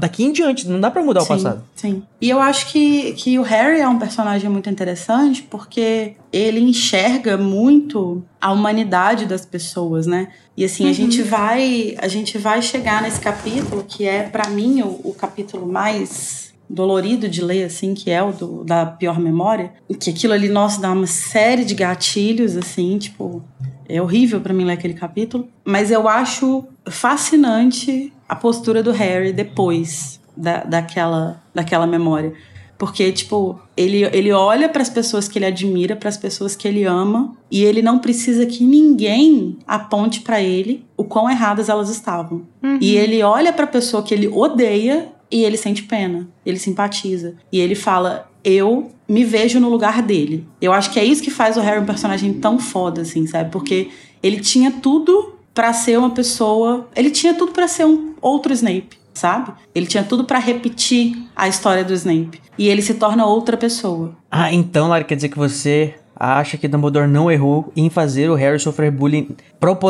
Daqui 0.00 0.24
em 0.24 0.32
diante, 0.32 0.68
não 0.68 0.80
dá 0.80 0.90
pra 0.90 1.02
mudar 1.02 1.20
o 1.20 1.22
sim, 1.22 1.28
passado. 1.28 1.64
Sim. 1.74 2.02
E 2.20 2.28
eu 2.28 2.40
acho 2.40 2.70
que, 2.70 3.12
que 3.12 3.38
o 3.38 3.42
Harry 3.42 3.80
é 3.80 3.88
um 3.88 3.98
personagem 3.98 4.50
muito 4.50 4.68
interessante 4.68 5.42
porque 5.42 6.14
ele 6.32 6.60
enxerga 6.60 7.36
muito 7.36 8.22
a 8.40 8.52
humanidade 8.52 9.26
das 9.26 9.46
pessoas, 9.46 10.06
né? 10.06 10.28
E 10.56 10.64
assim, 10.64 10.88
a 10.88 10.92
gente 10.92 11.22
vai 11.22 11.96
a 11.98 12.08
gente 12.08 12.36
vai 12.38 12.62
chegar 12.62 13.02
nesse 13.02 13.20
capítulo 13.20 13.84
que 13.86 14.06
é 14.06 14.22
pra 14.24 14.48
mim 14.48 14.82
o, 14.82 15.00
o 15.04 15.14
capítulo 15.14 15.66
mais 15.66 16.52
dolorido 16.68 17.28
de 17.28 17.42
ler 17.42 17.64
assim, 17.64 17.94
que 17.94 18.10
é 18.10 18.22
o 18.22 18.32
do, 18.32 18.64
da 18.64 18.86
pior 18.86 19.20
memória, 19.20 19.72
que 20.00 20.10
aquilo 20.10 20.32
ali 20.32 20.48
nossa 20.48 20.80
dá 20.80 20.90
uma 20.92 21.06
série 21.06 21.64
de 21.64 21.74
gatilhos 21.74 22.56
assim, 22.56 22.96
tipo, 22.98 23.44
é 23.88 24.00
horrível 24.00 24.40
pra 24.40 24.54
mim 24.54 24.64
ler 24.64 24.72
aquele 24.72 24.94
capítulo, 24.94 25.48
mas 25.64 25.90
eu 25.90 26.08
acho 26.08 26.64
fascinante 26.86 28.12
a 28.28 28.34
postura 28.34 28.82
do 28.82 28.90
Harry 28.90 29.32
depois 29.32 30.20
da, 30.36 30.64
daquela, 30.64 31.42
daquela 31.54 31.86
memória. 31.86 32.32
Porque, 32.76 33.12
tipo, 33.12 33.58
ele, 33.76 34.02
ele 34.04 34.32
olha 34.32 34.68
para 34.68 34.82
as 34.82 34.90
pessoas 34.90 35.28
que 35.28 35.38
ele 35.38 35.46
admira, 35.46 35.94
para 35.94 36.08
as 36.08 36.16
pessoas 36.16 36.56
que 36.56 36.66
ele 36.66 36.84
ama, 36.84 37.36
e 37.50 37.62
ele 37.62 37.80
não 37.80 37.98
precisa 37.98 38.44
que 38.46 38.64
ninguém 38.64 39.56
aponte 39.66 40.20
para 40.20 40.42
ele 40.42 40.84
o 40.96 41.04
quão 41.04 41.30
erradas 41.30 41.68
elas 41.68 41.88
estavam. 41.88 42.42
Uhum. 42.62 42.78
E 42.80 42.96
ele 42.96 43.22
olha 43.22 43.52
para 43.52 43.64
a 43.64 43.68
pessoa 43.68 44.02
que 44.02 44.12
ele 44.12 44.26
odeia 44.26 45.08
e 45.30 45.44
ele 45.44 45.56
sente 45.56 45.84
pena, 45.84 46.28
ele 46.44 46.58
simpatiza. 46.58 47.36
E 47.50 47.60
ele 47.60 47.74
fala: 47.74 48.30
Eu 48.42 48.90
me 49.08 49.24
vejo 49.24 49.60
no 49.60 49.68
lugar 49.68 50.02
dele. 50.02 50.46
Eu 50.60 50.72
acho 50.72 50.90
que 50.90 50.98
é 50.98 51.04
isso 51.04 51.22
que 51.22 51.30
faz 51.30 51.56
o 51.56 51.60
Harry 51.60 51.80
um 51.80 51.86
personagem 51.86 52.34
tão 52.34 52.58
foda, 52.58 53.02
assim, 53.02 53.26
sabe? 53.26 53.50
Porque 53.50 53.88
ele 54.22 54.40
tinha 54.40 54.70
tudo 54.70 55.33
pra 55.54 55.72
ser 55.72 55.98
uma 55.98 56.10
pessoa. 56.10 56.88
Ele 56.94 57.10
tinha 57.10 57.32
tudo 57.32 57.52
pra 57.52 57.68
ser 57.68 57.86
um 57.86 58.14
outro 58.20 58.52
Snape, 58.52 58.98
sabe? 59.14 59.52
Ele 59.74 59.86
tinha 59.86 60.02
tudo 60.02 60.24
pra 60.24 60.38
repetir 60.38 61.16
a 61.34 61.48
história 61.48 61.84
do 61.84 61.94
Snape. 61.94 62.42
E 62.58 62.68
ele 62.68 62.82
se 62.82 62.94
torna 62.94 63.24
outra 63.24 63.56
pessoa. 63.56 64.14
Ah, 64.30 64.52
então, 64.52 64.88
Lara, 64.88 65.04
quer 65.04 65.14
dizer 65.14 65.28
que 65.28 65.38
você 65.38 65.94
acha 66.16 66.56
que 66.56 66.68
Dumbledore 66.68 67.08
não 67.08 67.30
errou 67.30 67.72
em 67.76 67.90
fazer 67.90 68.30
o 68.30 68.34
Harry 68.34 68.58
sofrer 68.58 68.90
bullying 68.90 69.28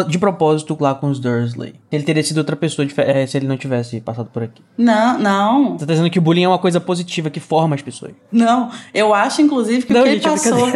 de 0.09 0.19
propósito 0.19 0.77
lá 0.81 0.95
com 0.95 1.09
os 1.09 1.19
Dursley? 1.19 1.75
Ele 1.91 2.05
teria 2.05 2.23
sido 2.23 2.39
outra 2.39 2.57
pessoa 2.57 2.87
eh, 2.99 3.27
se 3.27 3.37
ele 3.37 3.47
não 3.47 3.57
tivesse 3.57 4.01
passado 4.01 4.29
por 4.33 4.43
aqui. 4.43 4.63
Não, 4.77 5.19
não, 5.19 5.79
Você 5.79 5.87
tá 5.87 5.93
dizendo 5.93 6.11
que 6.11 6.19
o 6.19 6.23
bullying 6.23 6.45
é 6.45 6.49
uma 6.49 6.59
coisa 6.59 6.81
positiva 6.81 7.31
que 7.31 7.41
forma 7.41 7.75
as 7.75 7.83
pessoas. 7.83 8.13
não. 8.31 8.71
Eu 8.93 9.13
acho, 9.15 9.43
inclusive, 9.43 9.87
que 9.87 9.93
Não, 9.93 10.01
o 10.03 10.05
que 10.05 10.11
gente, 10.13 10.27
é 10.27 10.31
ele 10.31 10.39
passou. 10.41 10.69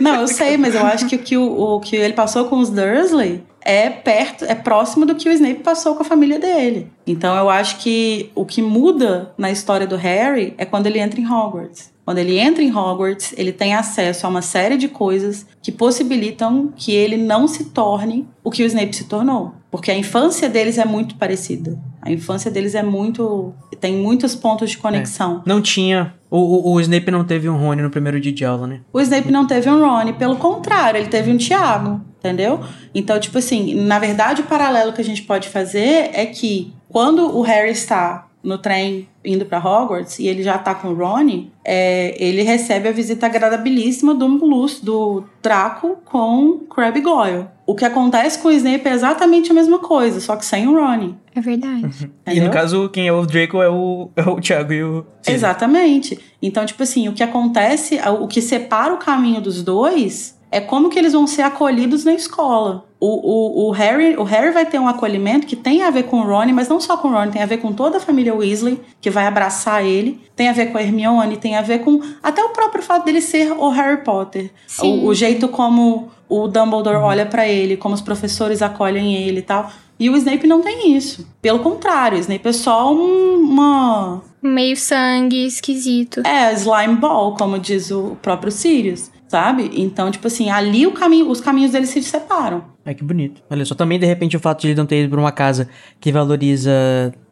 Não, 0.00 0.20
eu 0.20 0.28
sei, 0.28 0.56
mas 0.56 0.74
eu 0.74 0.84
acho 0.84 1.06
que 1.06 1.16
o 1.16 1.18
que, 1.18 1.36
o, 1.36 1.76
o 1.76 1.80
que 1.80 1.96
ele 1.96 2.12
passou 2.12 2.46
com 2.46 2.58
os 2.58 2.70
Dursley 2.70 3.42
é 3.66 3.90
perto, 3.90 4.44
é 4.44 4.54
próximo 4.54 5.04
do 5.04 5.14
que 5.16 5.28
o 5.28 5.32
Snape 5.32 5.62
passou 5.62 5.96
com 5.96 6.02
a 6.02 6.04
família 6.04 6.38
dele. 6.38 6.90
Então 7.06 7.36
eu 7.36 7.50
acho 7.50 7.78
que 7.78 8.30
o 8.34 8.44
que 8.44 8.62
muda 8.62 9.32
na 9.36 9.50
história 9.50 9.86
do 9.86 9.96
Harry 9.96 10.54
é 10.56 10.64
quando 10.64 10.86
ele 10.86 11.00
entra 11.00 11.20
em 11.20 11.26
Hogwarts. 11.26 11.92
Quando 12.06 12.18
ele 12.18 12.38
entra 12.38 12.62
em 12.62 12.72
Hogwarts, 12.72 13.34
ele 13.36 13.50
tem 13.50 13.74
acesso 13.74 14.24
a 14.24 14.28
uma 14.28 14.40
série 14.40 14.76
de 14.76 14.86
coisas 14.86 15.44
que 15.60 15.72
possibilitam 15.72 16.72
que 16.76 16.92
ele 16.92 17.16
não 17.16 17.48
se 17.48 17.64
torne 17.64 18.28
o 18.44 18.50
que 18.50 18.62
o 18.62 18.66
Snape 18.66 18.94
se 18.94 19.04
tornou. 19.06 19.54
Porque 19.72 19.90
a 19.90 19.98
infância 19.98 20.48
deles 20.48 20.78
é 20.78 20.84
muito 20.84 21.16
parecida. 21.16 21.76
A 22.00 22.12
infância 22.12 22.48
deles 22.48 22.76
é 22.76 22.82
muito. 22.82 23.52
tem 23.80 23.96
muitos 23.96 24.36
pontos 24.36 24.70
de 24.70 24.78
conexão. 24.78 25.42
Não 25.44 25.60
tinha. 25.60 26.14
O, 26.30 26.38
o, 26.38 26.74
o 26.74 26.80
Snape 26.80 27.10
não 27.10 27.24
teve 27.24 27.48
um 27.48 27.56
Rony 27.56 27.82
no 27.82 27.90
primeiro 27.90 28.20
dia 28.20 28.32
de 28.32 28.44
aula, 28.44 28.68
né? 28.68 28.80
O 28.92 29.00
Snape 29.00 29.32
não 29.32 29.44
teve 29.44 29.68
um 29.68 29.80
Ron, 29.80 30.12
pelo 30.12 30.36
contrário, 30.36 30.98
ele 30.98 31.08
teve 31.08 31.32
um 31.32 31.36
Tiago, 31.36 32.00
entendeu? 32.20 32.60
Então, 32.94 33.18
tipo 33.18 33.36
assim, 33.38 33.74
na 33.74 33.98
verdade, 33.98 34.42
o 34.42 34.44
paralelo 34.44 34.92
que 34.92 35.00
a 35.00 35.04
gente 35.04 35.22
pode 35.22 35.48
fazer 35.48 36.10
é 36.12 36.24
que 36.26 36.72
quando 36.88 37.36
o 37.36 37.42
Harry 37.42 37.72
está 37.72 38.25
no 38.46 38.58
trem 38.58 39.08
indo 39.24 39.44
pra 39.44 39.58
Hogwarts 39.58 40.20
e 40.20 40.28
ele 40.28 40.42
já 40.42 40.56
tá 40.56 40.72
com 40.72 40.88
o 40.88 40.94
Ron, 40.94 41.48
é, 41.64 42.14
ele 42.16 42.42
recebe 42.42 42.88
a 42.88 42.92
visita 42.92 43.26
agradabilíssima 43.26 44.14
do 44.14 44.26
Lúcio, 44.26 44.84
do 44.84 45.24
Draco 45.42 45.98
com 46.04 46.60
Crabbe 46.70 47.00
Goyle. 47.00 47.46
O 47.66 47.74
que 47.74 47.84
acontece 47.84 48.38
com 48.38 48.46
o 48.46 48.52
Snape 48.52 48.86
é 48.86 48.92
exatamente 48.92 49.50
a 49.50 49.54
mesma 49.54 49.80
coisa, 49.80 50.20
só 50.20 50.36
que 50.36 50.44
sem 50.46 50.68
o 50.68 50.74
Ron. 50.74 51.16
É 51.34 51.40
verdade. 51.40 52.08
E 52.28 52.40
no 52.40 52.50
caso, 52.50 52.88
quem 52.88 53.08
é 53.08 53.12
o 53.12 53.26
Draco 53.26 53.60
é 53.60 53.68
o, 53.68 54.08
é 54.14 54.22
o 54.22 54.40
Thiago 54.40 54.72
e 54.72 54.84
o. 54.84 55.04
Sirius. 55.20 55.42
Exatamente. 55.42 56.18
Então, 56.40 56.64
tipo 56.64 56.84
assim, 56.84 57.08
o 57.08 57.12
que 57.12 57.24
acontece, 57.24 57.98
o 58.20 58.28
que 58.28 58.40
separa 58.40 58.94
o 58.94 58.98
caminho 58.98 59.40
dos 59.40 59.64
dois 59.64 60.38
é 60.52 60.60
como 60.60 60.88
que 60.88 60.98
eles 60.98 61.12
vão 61.12 61.26
ser 61.26 61.42
acolhidos 61.42 62.04
na 62.04 62.12
escola. 62.12 62.85
O, 62.98 63.06
o, 63.06 63.68
o, 63.68 63.70
Harry, 63.72 64.16
o 64.16 64.22
Harry 64.22 64.50
vai 64.52 64.64
ter 64.64 64.78
um 64.78 64.88
acolhimento 64.88 65.46
que 65.46 65.54
tem 65.54 65.82
a 65.82 65.90
ver 65.90 66.04
com 66.04 66.20
o 66.20 66.24
Ron, 66.24 66.46
mas 66.54 66.66
não 66.68 66.80
só 66.80 66.96
com 66.96 67.08
o 67.08 67.12
Ron, 67.12 67.28
tem 67.28 67.42
a 67.42 67.46
ver 67.46 67.58
com 67.58 67.70
toda 67.72 67.98
a 67.98 68.00
família 68.00 68.34
Weasley, 68.34 68.80
que 69.02 69.10
vai 69.10 69.26
abraçar 69.26 69.84
ele, 69.84 70.18
tem 70.34 70.48
a 70.48 70.52
ver 70.52 70.72
com 70.72 70.78
a 70.78 70.82
Hermione, 70.82 71.36
tem 71.36 71.56
a 71.56 71.62
ver 71.62 71.80
com 71.80 72.00
até 72.22 72.42
o 72.42 72.48
próprio 72.50 72.82
fato 72.82 73.04
dele 73.04 73.20
ser 73.20 73.52
o 73.52 73.68
Harry 73.68 74.02
Potter. 74.02 74.50
Sim. 74.66 75.00
O, 75.04 75.08
o 75.08 75.14
jeito 75.14 75.46
como 75.48 76.08
o 76.28 76.48
Dumbledore 76.48 76.96
olha 76.96 77.26
pra 77.26 77.46
ele, 77.46 77.76
como 77.76 77.94
os 77.94 78.00
professores 78.00 78.62
acolhem 78.62 79.14
ele 79.14 79.40
e 79.40 79.42
tal. 79.42 79.70
E 79.98 80.08
o 80.10 80.16
Snape 80.16 80.46
não 80.46 80.60
tem 80.62 80.94
isso. 80.96 81.26
Pelo 81.40 81.58
contrário, 81.60 82.16
o 82.18 82.20
Snape 82.20 82.48
é 82.48 82.52
só 82.52 82.92
um- 82.94 83.40
uma, 83.40 84.22
Meio 84.42 84.76
sangue, 84.76 85.46
esquisito. 85.46 86.22
é, 86.26 86.52
slime 86.54 86.96
ball, 86.96 87.34
como 87.34 87.58
diz 87.58 87.90
o 87.90 88.16
próprio 88.20 88.50
Sirius, 88.52 89.10
sabe? 89.28 89.70
Então, 89.74 90.10
tipo 90.10 90.26
assim, 90.26 90.50
ali 90.50 90.86
o 90.86 90.92
caminho, 90.92 91.30
os 91.30 91.40
caminhos 91.40 91.72
deles 91.72 91.88
se 91.90 92.02
separam. 92.02 92.64
Ai, 92.86 92.94
que 92.94 93.02
bonito. 93.02 93.42
Olha 93.50 93.64
só, 93.64 93.74
também 93.74 93.98
de 93.98 94.06
repente 94.06 94.36
o 94.36 94.40
fato 94.40 94.60
de 94.60 94.68
ele 94.68 94.76
não 94.76 94.86
ter 94.86 95.02
ido 95.02 95.10
pra 95.10 95.18
uma 95.20 95.32
casa 95.32 95.68
que 96.00 96.12
valoriza 96.12 96.70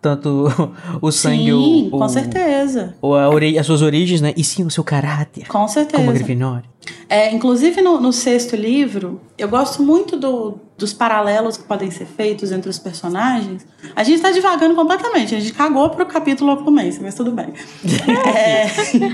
tanto 0.03 0.47
o 1.01 1.13
sangue 1.13 1.45
Sim, 1.53 1.89
ou, 1.93 2.01
com 2.01 2.09
certeza. 2.09 2.95
ou 3.01 3.13
ori- 3.13 3.57
as 3.57 3.65
suas 3.65 3.81
origens, 3.81 4.21
né? 4.21 4.35
E 4.37 4.43
sim 4.43 4.65
o 4.67 4.71
seu 4.71 4.83
caráter. 4.83 5.47
Com 5.47 5.67
certeza. 5.69 5.99
Como 5.99 6.11
a 6.11 6.13
Grifinória. 6.13 6.65
É, 7.09 7.33
inclusive 7.33 7.81
no, 7.81 8.01
no 8.01 8.13
sexto 8.13 8.57
livro, 8.57 9.21
eu 9.39 9.49
gosto 9.49 9.81
muito 9.83 10.17
do- 10.17 10.59
dos 10.77 10.93
paralelos 10.93 11.57
que 11.57 11.63
podem 11.63 11.89
ser 11.91 12.05
feitos 12.05 12.51
entre 12.51 12.69
os 12.69 12.79
personagens. 12.79 13.65
A 13.95 14.03
gente 14.03 14.21
tá 14.21 14.33
divagando 14.33 14.75
completamente, 14.75 15.35
a 15.37 15.41
gente 15.41 15.53
cagou 15.53 15.89
pro 15.91 16.05
capítulo 16.05 16.69
mês, 16.73 16.99
mas 16.99 17.15
tudo 17.15 17.31
bem. 17.31 17.47
é, 18.37 18.67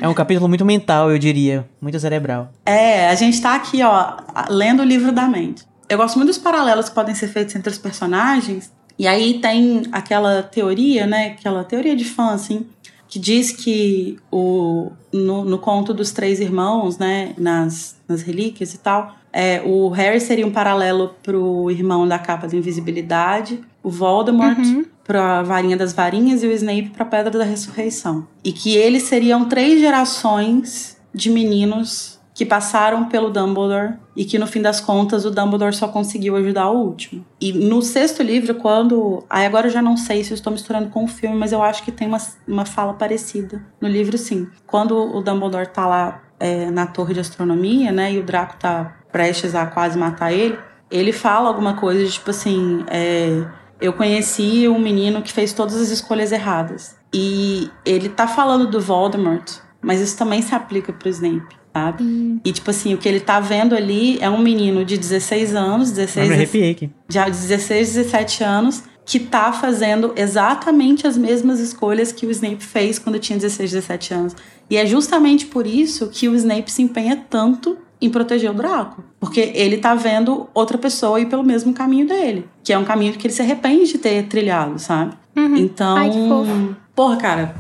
É 0.05 0.09
um 0.09 0.15
capítulo 0.15 0.49
muito 0.49 0.65
mental, 0.65 1.11
eu 1.11 1.19
diria. 1.19 1.69
Muito 1.81 2.01
cerebral. 2.01 2.51
É, 2.65 3.09
a 3.09 3.15
gente 3.15 3.41
tá 3.41 3.55
aqui, 3.55 3.83
ó, 3.83 4.15
lendo 4.49 4.81
o 4.81 4.85
livro 4.85 5.13
da 5.13 5.29
mente. 5.29 5.69
Eu 5.91 5.99
gosto 5.99 6.17
muito 6.17 6.29
dos 6.29 6.39
paralelos 6.39 6.89
que 6.89 6.95
podem 6.95 7.15
ser 7.15 7.27
feitos 7.29 7.55
entre 7.57 7.71
os 7.71 7.79
personagens. 7.79 8.73
E 8.97 9.09
aí 9.09 9.41
tem 9.41 9.83
aquela 9.91 10.43
teoria, 10.43 11.05
né? 11.07 11.35
Aquela 11.39 11.65
teoria 11.65 11.97
de 11.97 12.05
fã, 12.05 12.33
assim, 12.33 12.67
que 13.09 13.19
diz 13.19 13.51
que 13.51 14.17
o, 14.31 14.93
no, 15.13 15.45
no 15.45 15.59
conto 15.59 15.93
dos 15.93 16.13
três 16.13 16.39
irmãos, 16.39 16.97
né? 16.97 17.35
Nas, 17.37 17.97
nas 18.07 18.23
relíquias 18.23 18.73
e 18.73 18.79
tal, 18.79 19.17
é, 19.33 19.63
o 19.65 19.89
Harry 19.89 20.21
seria 20.21 20.47
um 20.47 20.53
paralelo 20.53 21.15
pro 21.23 21.71
irmão 21.71 22.07
da 22.07 22.19
capa 22.19 22.47
da 22.47 22.57
invisibilidade, 22.57 23.61
o 23.83 23.91
Voldemort 23.91 24.59
Uhum. 24.59 24.85
pra 25.03 25.43
varinha 25.43 25.77
das 25.77 25.93
varinhas 25.93 26.43
e 26.45 26.47
o 26.47 26.53
Snape 26.53 26.91
pra 26.91 27.05
pedra 27.05 27.37
da 27.37 27.45
ressurreição. 27.45 28.29
E 28.45 28.53
que 28.53 28.77
eles 28.77 29.05
seriam 29.05 29.47
três 29.49 29.81
gerações 29.81 30.97
de 31.13 31.31
meninos 31.31 32.20
que 32.41 32.47
passaram 32.47 33.05
pelo 33.05 33.29
Dumbledore 33.29 33.99
e 34.17 34.25
que 34.25 34.39
no 34.39 34.47
fim 34.47 34.63
das 34.63 34.81
contas 34.81 35.27
o 35.27 35.31
Dumbledore 35.31 35.75
só 35.75 35.89
conseguiu 35.89 36.37
ajudar 36.37 36.71
o 36.71 36.79
último. 36.79 37.23
E 37.39 37.53
no 37.53 37.83
sexto 37.83 38.23
livro, 38.23 38.55
quando. 38.55 39.23
Aí 39.29 39.45
agora 39.45 39.67
eu 39.67 39.71
já 39.71 39.83
não 39.83 39.95
sei 39.95 40.25
se 40.25 40.31
eu 40.31 40.37
estou 40.37 40.51
misturando 40.51 40.89
com 40.89 41.05
o 41.05 41.07
filme, 41.07 41.37
mas 41.37 41.53
eu 41.53 41.63
acho 41.63 41.83
que 41.83 41.93
tem 41.93 42.09
uma, 42.09 42.17
uma 42.49 42.65
fala 42.65 42.95
parecida. 42.95 43.63
No 43.79 43.87
livro, 43.87 44.17
sim. 44.17 44.49
Quando 44.67 44.97
o 44.97 45.21
Dumbledore 45.21 45.67
tá 45.67 45.87
lá 45.87 46.23
é, 46.39 46.71
na 46.71 46.87
torre 46.87 47.13
de 47.13 47.21
astronomia, 47.21 47.93
né, 47.93 48.11
e 48.11 48.19
o 48.19 48.23
Draco 48.23 48.57
tá 48.59 48.97
prestes 49.13 49.55
a 49.55 49.67
quase 49.67 49.99
matar 49.99 50.33
ele, 50.33 50.59
ele 50.91 51.13
fala 51.13 51.47
alguma 51.47 51.75
coisa 51.75 52.03
de 52.03 52.11
tipo 52.11 52.31
assim. 52.31 52.87
é, 52.89 53.45
eu 53.79 53.93
conheci 53.93 54.67
um 54.67 54.79
menino 54.79 55.21
que 55.21 55.31
fez 55.31 55.53
todas 55.53 55.77
as 55.77 55.91
escolhas 55.91 56.33
erradas. 56.33 56.97
E 57.13 57.71
ele 57.85 58.09
tá 58.09 58.27
falando 58.27 58.67
do 58.67 58.81
Voldemort, 58.81 59.59
mas 59.83 60.01
isso 60.01 60.17
também 60.17 60.41
se 60.41 60.55
aplica 60.55 60.91
pro 60.91 61.09
Snape, 61.09 61.60
sabe? 61.73 62.41
E 62.45 62.53
tipo 62.53 62.71
assim, 62.71 62.95
o 62.95 62.99
que 62.99 63.09
ele 63.09 63.21
tá 63.21 63.41
vendo 63.41 63.75
ali 63.75 64.19
é 64.21 64.29
um 64.29 64.39
menino 64.39 64.85
de 64.85 64.97
16 64.97 65.55
anos, 65.55 65.91
Eu 65.91 65.97
16, 65.97 66.29
me 66.29 66.35
arrepiei 66.35 66.71
aqui. 66.73 66.91
já 67.09 67.25
de 67.25 67.39
16, 67.39 67.95
17 67.95 68.45
anos, 68.45 68.83
que 69.05 69.19
tá 69.19 69.53
fazendo 69.53 70.13
exatamente 70.17 71.07
as 71.07 71.17
mesmas 71.17 71.59
escolhas 71.61 72.13
que 72.13 72.27
o 72.27 72.31
Snape 72.31 72.63
fez 72.63 72.99
quando 72.99 73.19
tinha 73.19 73.39
16, 73.39 73.73
17 73.73 74.15
anos. 74.15 74.37
E 74.69 74.77
é 74.77 74.87
justamente 74.87 75.47
por 75.47 75.67
isso 75.67 76.09
que 76.09 76.29
o 76.29 76.35
Snape 76.37 76.71
se 76.71 76.83
empenha 76.83 77.17
tanto 77.29 77.77
em 78.01 78.09
proteger 78.09 78.51
o 78.51 78.55
Draco. 78.55 79.03
Porque 79.19 79.53
ele 79.55 79.79
tá 79.79 79.95
vendo 79.95 80.49
outra 80.55 80.79
pessoa 80.79 81.21
ir 81.21 81.27
pelo 81.27 81.43
mesmo 81.43 81.73
caminho 81.75 82.07
dele. 82.07 82.47
Que 82.63 82.73
é 82.73 82.79
um 82.79 82.85
caminho 82.85 83.13
que 83.15 83.27
ele 83.27 83.35
se 83.35 83.43
arrepende 83.43 83.93
de 83.93 83.99
ter 83.99 84.23
trilhado, 84.27 84.79
sabe? 84.79 85.13
Uhum. 85.37 85.57
Então. 85.57 85.97
Ai. 85.97 86.11
Porra, 86.95 87.17
cara. 87.17 87.55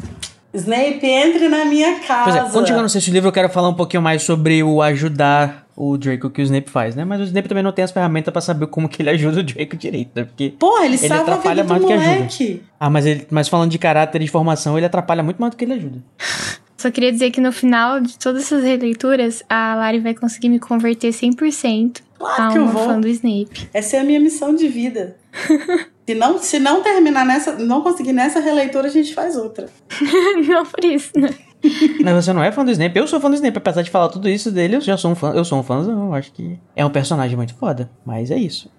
Snape, 0.52 1.06
entre 1.06 1.48
na 1.48 1.64
minha 1.64 2.00
casa. 2.00 2.24
Pois 2.24 2.36
é, 2.36 2.52
quando 2.52 2.66
chegar 2.66 2.82
no 2.82 2.88
sexto 2.88 3.10
livro, 3.10 3.28
eu 3.28 3.32
quero 3.32 3.48
falar 3.48 3.68
um 3.68 3.74
pouquinho 3.74 4.02
mais 4.02 4.22
sobre 4.22 4.62
o 4.62 4.82
ajudar 4.82 5.66
o 5.76 5.96
Draco 5.96 6.28
que 6.28 6.42
o 6.42 6.44
Snape 6.44 6.68
faz, 6.68 6.94
né? 6.96 7.04
Mas 7.04 7.20
o 7.20 7.24
Snape 7.24 7.48
também 7.48 7.62
não 7.62 7.72
tem 7.72 7.84
as 7.84 7.90
ferramentas 7.92 8.32
pra 8.32 8.40
saber 8.42 8.66
como 8.66 8.88
que 8.88 9.00
ele 9.00 9.10
ajuda 9.10 9.40
o 9.40 9.42
Draco 9.42 9.76
direito, 9.76 10.10
né? 10.14 10.24
Porque. 10.24 10.52
Porra, 10.58 10.84
ele, 10.84 10.96
Ele 10.96 11.08
salva 11.08 11.22
atrapalha 11.22 11.64
mais 11.64 11.80
do 11.80 11.86
que 11.86 11.92
ajuda. 11.92 12.60
Ah, 12.78 12.90
mas, 12.90 13.06
ele, 13.06 13.26
mas 13.30 13.48
falando 13.48 13.70
de 13.70 13.78
caráter 13.78 14.20
e 14.20 14.24
de 14.24 14.30
formação, 14.30 14.76
ele 14.76 14.86
atrapalha 14.86 15.22
muito 15.22 15.38
mais 15.38 15.52
do 15.52 15.56
que 15.56 15.64
ele 15.64 15.74
ajuda. 15.74 15.98
Só 16.76 16.90
queria 16.90 17.12
dizer 17.12 17.30
que 17.30 17.42
no 17.42 17.52
final 17.52 18.00
de 18.00 18.18
todas 18.18 18.42
essas 18.44 18.64
releituras, 18.64 19.42
a 19.50 19.74
Lari 19.74 20.00
vai 20.00 20.14
conseguir 20.14 20.48
me 20.48 20.58
converter 20.58 21.10
100% 21.10 22.00
Claro 22.18 22.42
a 22.42 22.48
que 22.52 22.56
eu 22.58 22.62
uma 22.62 22.72
vou. 22.72 22.86
fã 22.86 22.98
do 22.98 23.06
Snape. 23.06 23.68
Essa 23.72 23.98
é 23.98 24.00
a 24.00 24.04
minha 24.04 24.18
missão 24.18 24.54
de 24.54 24.66
vida. 24.66 25.14
se, 26.06 26.14
não, 26.14 26.38
se 26.38 26.58
não 26.58 26.82
terminar 26.82 27.24
nessa, 27.24 27.52
não 27.56 27.82
conseguir 27.82 28.12
nessa 28.12 28.40
releitura, 28.40 28.88
a 28.88 28.90
gente 28.90 29.14
faz 29.14 29.36
outra. 29.36 29.66
não 30.48 30.64
por 30.66 30.84
isso, 30.84 31.12
né? 31.16 31.30
Mas 32.02 32.24
você 32.24 32.32
não 32.32 32.42
é 32.42 32.50
fã 32.50 32.64
do 32.64 32.70
Snape? 32.70 32.98
Eu 32.98 33.06
sou 33.06 33.20
fã 33.20 33.28
do 33.28 33.34
Snape. 33.34 33.58
Apesar 33.58 33.82
de 33.82 33.90
falar 33.90 34.08
tudo 34.08 34.28
isso 34.28 34.50
dele, 34.50 34.76
eu 34.76 34.80
já 34.80 34.96
sou 34.96 35.10
um 35.10 35.14
fã. 35.14 35.32
Eu 35.32 35.44
sou 35.44 35.58
um 35.58 35.62
fãzão. 35.62 36.06
Eu 36.06 36.14
acho 36.14 36.32
que 36.32 36.58
é 36.74 36.84
um 36.84 36.90
personagem 36.90 37.36
muito 37.36 37.54
foda. 37.54 37.90
Mas 38.04 38.30
é 38.30 38.36
isso. 38.36 38.70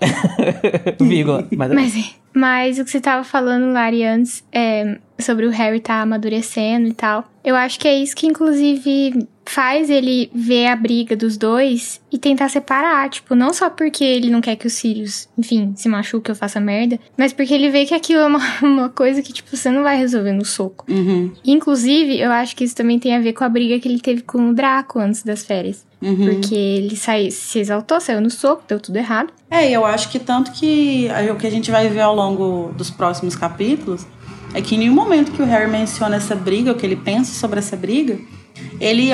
Vírgula. 0.99 1.47
Mas, 1.55 1.71
é 1.71 1.73
Mas, 1.73 2.15
mas 2.33 2.79
o 2.79 2.85
que 2.85 2.91
você 2.91 2.99
tava 2.99 3.23
falando, 3.23 3.71
Lari, 3.71 4.03
antes, 4.03 4.43
é, 4.51 4.97
sobre 5.21 5.45
o 5.45 5.51
Harry 5.51 5.79
tá 5.79 6.01
amadurecendo 6.01 6.87
e 6.87 6.93
tal. 6.93 7.25
Eu 7.43 7.55
acho 7.55 7.79
que 7.79 7.87
é 7.87 7.97
isso 7.97 8.15
que, 8.15 8.27
inclusive, 8.27 9.27
faz 9.45 9.89
ele 9.89 10.29
ver 10.33 10.67
a 10.67 10.75
briga 10.75 11.15
dos 11.15 11.37
dois 11.37 11.99
e 12.11 12.17
tentar 12.17 12.49
separar. 12.49 13.09
Tipo, 13.09 13.33
não 13.33 13.53
só 13.53 13.69
porque 13.69 14.03
ele 14.03 14.29
não 14.29 14.41
quer 14.41 14.55
que 14.55 14.67
o 14.67 14.69
Sirius, 14.69 15.27
enfim, 15.37 15.73
se 15.75 15.89
machuque 15.89 16.29
ou 16.29 16.35
faça 16.35 16.59
merda, 16.59 16.99
mas 17.17 17.33
porque 17.33 17.53
ele 17.53 17.69
vê 17.69 17.85
que 17.85 17.93
aquilo 17.93 18.21
é 18.21 18.27
uma, 18.27 18.39
uma 18.61 18.89
coisa 18.89 19.21
que, 19.21 19.33
tipo, 19.33 19.55
você 19.55 19.69
não 19.71 19.83
vai 19.83 19.97
resolver 19.97 20.31
no 20.31 20.45
soco. 20.45 20.85
Uhum, 20.89 21.31
Inclusive, 21.43 22.19
eu 22.19 22.31
acho 22.31 22.55
que 22.55 22.63
isso 22.63 22.75
também 22.75 22.99
tem 22.99 23.15
a 23.15 23.19
ver 23.19 23.33
com 23.33 23.43
a 23.43 23.49
briga 23.49 23.79
que 23.79 23.87
ele 23.87 23.99
teve 23.99 24.21
com 24.21 24.49
o 24.49 24.53
Draco 24.53 24.99
antes 24.99 25.23
das 25.23 25.43
férias. 25.43 25.85
uhum. 26.01 26.35
Porque 26.35 26.55
ele 26.55 26.95
saiu, 26.95 27.31
se 27.31 27.59
exaltou, 27.59 27.99
saiu 27.99 28.21
no 28.21 28.29
soco, 28.29 28.63
deu 28.67 28.79
tudo 28.79 28.97
errado. 28.97 29.33
É, 29.49 29.69
e 29.69 29.73
eu 29.73 29.85
acho 29.85 30.09
que 30.09 30.19
tanto 30.19 30.51
que 30.51 31.09
aí 31.09 31.29
o 31.31 31.35
que 31.35 31.47
a 31.47 31.51
gente 31.51 31.71
vai 31.71 31.89
ver 31.89 32.01
ao 32.01 32.15
longo 32.15 32.71
dos 32.77 32.89
próximos 32.91 33.35
capítulos 33.35 34.05
é 34.53 34.61
que 34.61 34.75
em 34.75 34.79
nenhum 34.79 34.93
momento 34.93 35.31
que 35.31 35.41
o 35.41 35.45
Harry 35.45 35.69
menciona 35.69 36.15
essa 36.15 36.35
briga, 36.35 36.71
ou 36.71 36.77
que 36.77 36.85
ele 36.85 36.95
pensa 36.95 37.33
sobre 37.33 37.59
essa 37.59 37.75
briga, 37.75 38.19
ele 38.79 39.11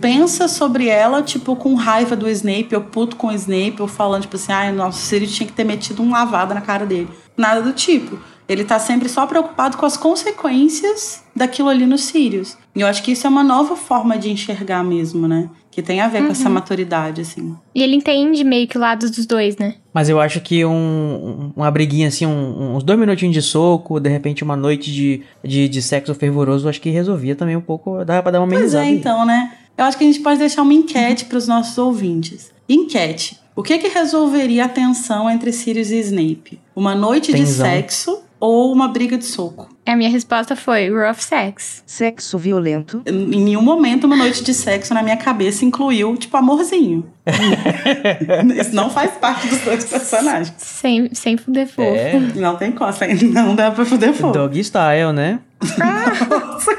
pensa 0.00 0.48
sobre 0.48 0.88
ela, 0.88 1.22
tipo, 1.22 1.54
com 1.54 1.74
raiva 1.74 2.16
do 2.16 2.28
Snape, 2.28 2.74
ou 2.74 2.80
puto 2.80 3.16
com 3.16 3.28
o 3.28 3.32
Snape, 3.32 3.80
ou 3.80 3.86
falando, 3.86 4.22
tipo 4.22 4.36
assim, 4.36 4.52
ai, 4.52 4.72
nossa, 4.72 4.98
o 4.98 5.00
Sirius 5.00 5.34
tinha 5.34 5.46
que 5.46 5.52
ter 5.52 5.64
metido 5.64 6.02
um 6.02 6.10
lavada 6.10 6.52
na 6.52 6.60
cara 6.60 6.84
dele. 6.84 7.08
Nada 7.36 7.62
do 7.62 7.72
tipo. 7.72 8.18
Ele 8.48 8.64
tá 8.64 8.78
sempre 8.78 9.08
só 9.08 9.24
preocupado 9.26 9.76
com 9.76 9.86
as 9.86 9.96
consequências 9.96 11.22
daquilo 11.34 11.68
ali 11.68 11.86
no 11.86 11.96
Sirius. 11.96 12.58
E 12.74 12.80
eu 12.80 12.86
acho 12.88 13.02
que 13.02 13.12
isso 13.12 13.26
é 13.26 13.30
uma 13.30 13.44
nova 13.44 13.76
forma 13.76 14.18
de 14.18 14.30
enxergar 14.30 14.82
mesmo, 14.82 15.28
né? 15.28 15.48
Que 15.72 15.80
tem 15.82 16.00
a 16.02 16.06
ver 16.08 16.22
com 16.24 16.30
essa 16.32 16.48
maturidade, 16.50 17.22
assim. 17.22 17.56
E 17.74 17.82
ele 17.82 17.96
entende 17.96 18.44
meio 18.44 18.68
que 18.68 18.76
o 18.76 18.80
lado 18.80 19.10
dos 19.10 19.24
dois, 19.26 19.56
né? 19.56 19.76
Mas 19.92 20.08
eu 20.08 20.20
acho 20.20 20.38
que 20.40 20.62
um, 20.64 21.50
uma 21.56 21.70
briguinha 21.70 22.08
assim, 22.08 22.26
um- 22.26 22.76
uns 22.76 22.84
dois 22.84 22.98
minutinhos 22.98 23.32
de 23.34 23.40
soco, 23.42 23.98
de 23.98 24.08
repente 24.10 24.44
uma 24.44 24.54
noite 24.54 24.92
de, 24.92 25.22
de, 25.42 25.68
de 25.68 25.80
sexo 25.82 26.14
fervoroso, 26.14 26.66
eu 26.66 26.70
acho 26.70 26.80
que 26.80 26.90
resolvia 26.90 27.34
também 27.34 27.56
um 27.56 27.60
pouco, 27.62 28.04
dava 28.04 28.22
pra 28.22 28.32
dar 28.32 28.40
uma 28.40 28.46
Pois 28.48 28.58
amenizada. 28.58 28.84
é, 28.84 28.88
aí. 28.88 28.94
então, 28.94 29.24
né? 29.24 29.52
Eu 29.76 29.86
acho 29.86 29.96
que 29.96 30.04
a 30.04 30.06
gente 30.06 30.20
pode 30.20 30.38
deixar 30.38 30.60
uma 30.60 30.74
enquete 30.74 31.24
para 31.24 31.38
os 31.38 31.48
nossos 31.48 31.76
ouvintes. 31.78 32.52
Enquete. 32.68 33.40
O 33.56 33.62
que 33.62 33.78
que 33.78 33.88
resolveria 33.88 34.66
a 34.66 34.68
tensão 34.68 35.28
entre 35.30 35.52
Sirius 35.52 35.90
e 35.90 35.96
Snape? 36.00 36.60
Uma 36.76 36.94
noite 36.94 37.32
de 37.32 37.38
Tensão. 37.38 37.64
sexo 37.66 38.22
ou 38.44 38.72
uma 38.72 38.88
briga 38.88 39.16
de 39.16 39.24
soco? 39.24 39.68
A 39.86 39.94
minha 39.94 40.10
resposta 40.10 40.56
foi 40.56 40.90
rough 40.90 41.20
sex. 41.20 41.84
Sexo 41.86 42.36
violento. 42.36 43.00
Em 43.06 43.12
nenhum 43.44 43.62
momento 43.62 44.02
uma 44.04 44.16
noite 44.16 44.42
de 44.42 44.52
sexo 44.52 44.92
na 44.92 45.00
minha 45.02 45.16
cabeça 45.16 45.64
incluiu, 45.64 46.16
tipo, 46.16 46.36
amorzinho. 46.36 47.06
Isso 48.60 48.74
não 48.74 48.90
faz 48.90 49.12
parte 49.12 49.46
dos 49.46 49.60
dois 49.60 49.84
personagens. 49.84 50.52
Sem, 50.58 51.14
sem 51.14 51.36
fuder 51.36 51.68
fofo. 51.68 51.82
É, 51.94 52.18
Não 52.34 52.56
tem 52.56 52.72
costa, 52.72 53.06
não 53.06 53.54
dá 53.54 53.70
pra 53.70 53.84
fuder 53.84 54.12
fogo. 54.12 54.32
dog 54.32 54.58
style, 54.64 55.12
né? 55.12 55.38
Nossa, 55.78 56.76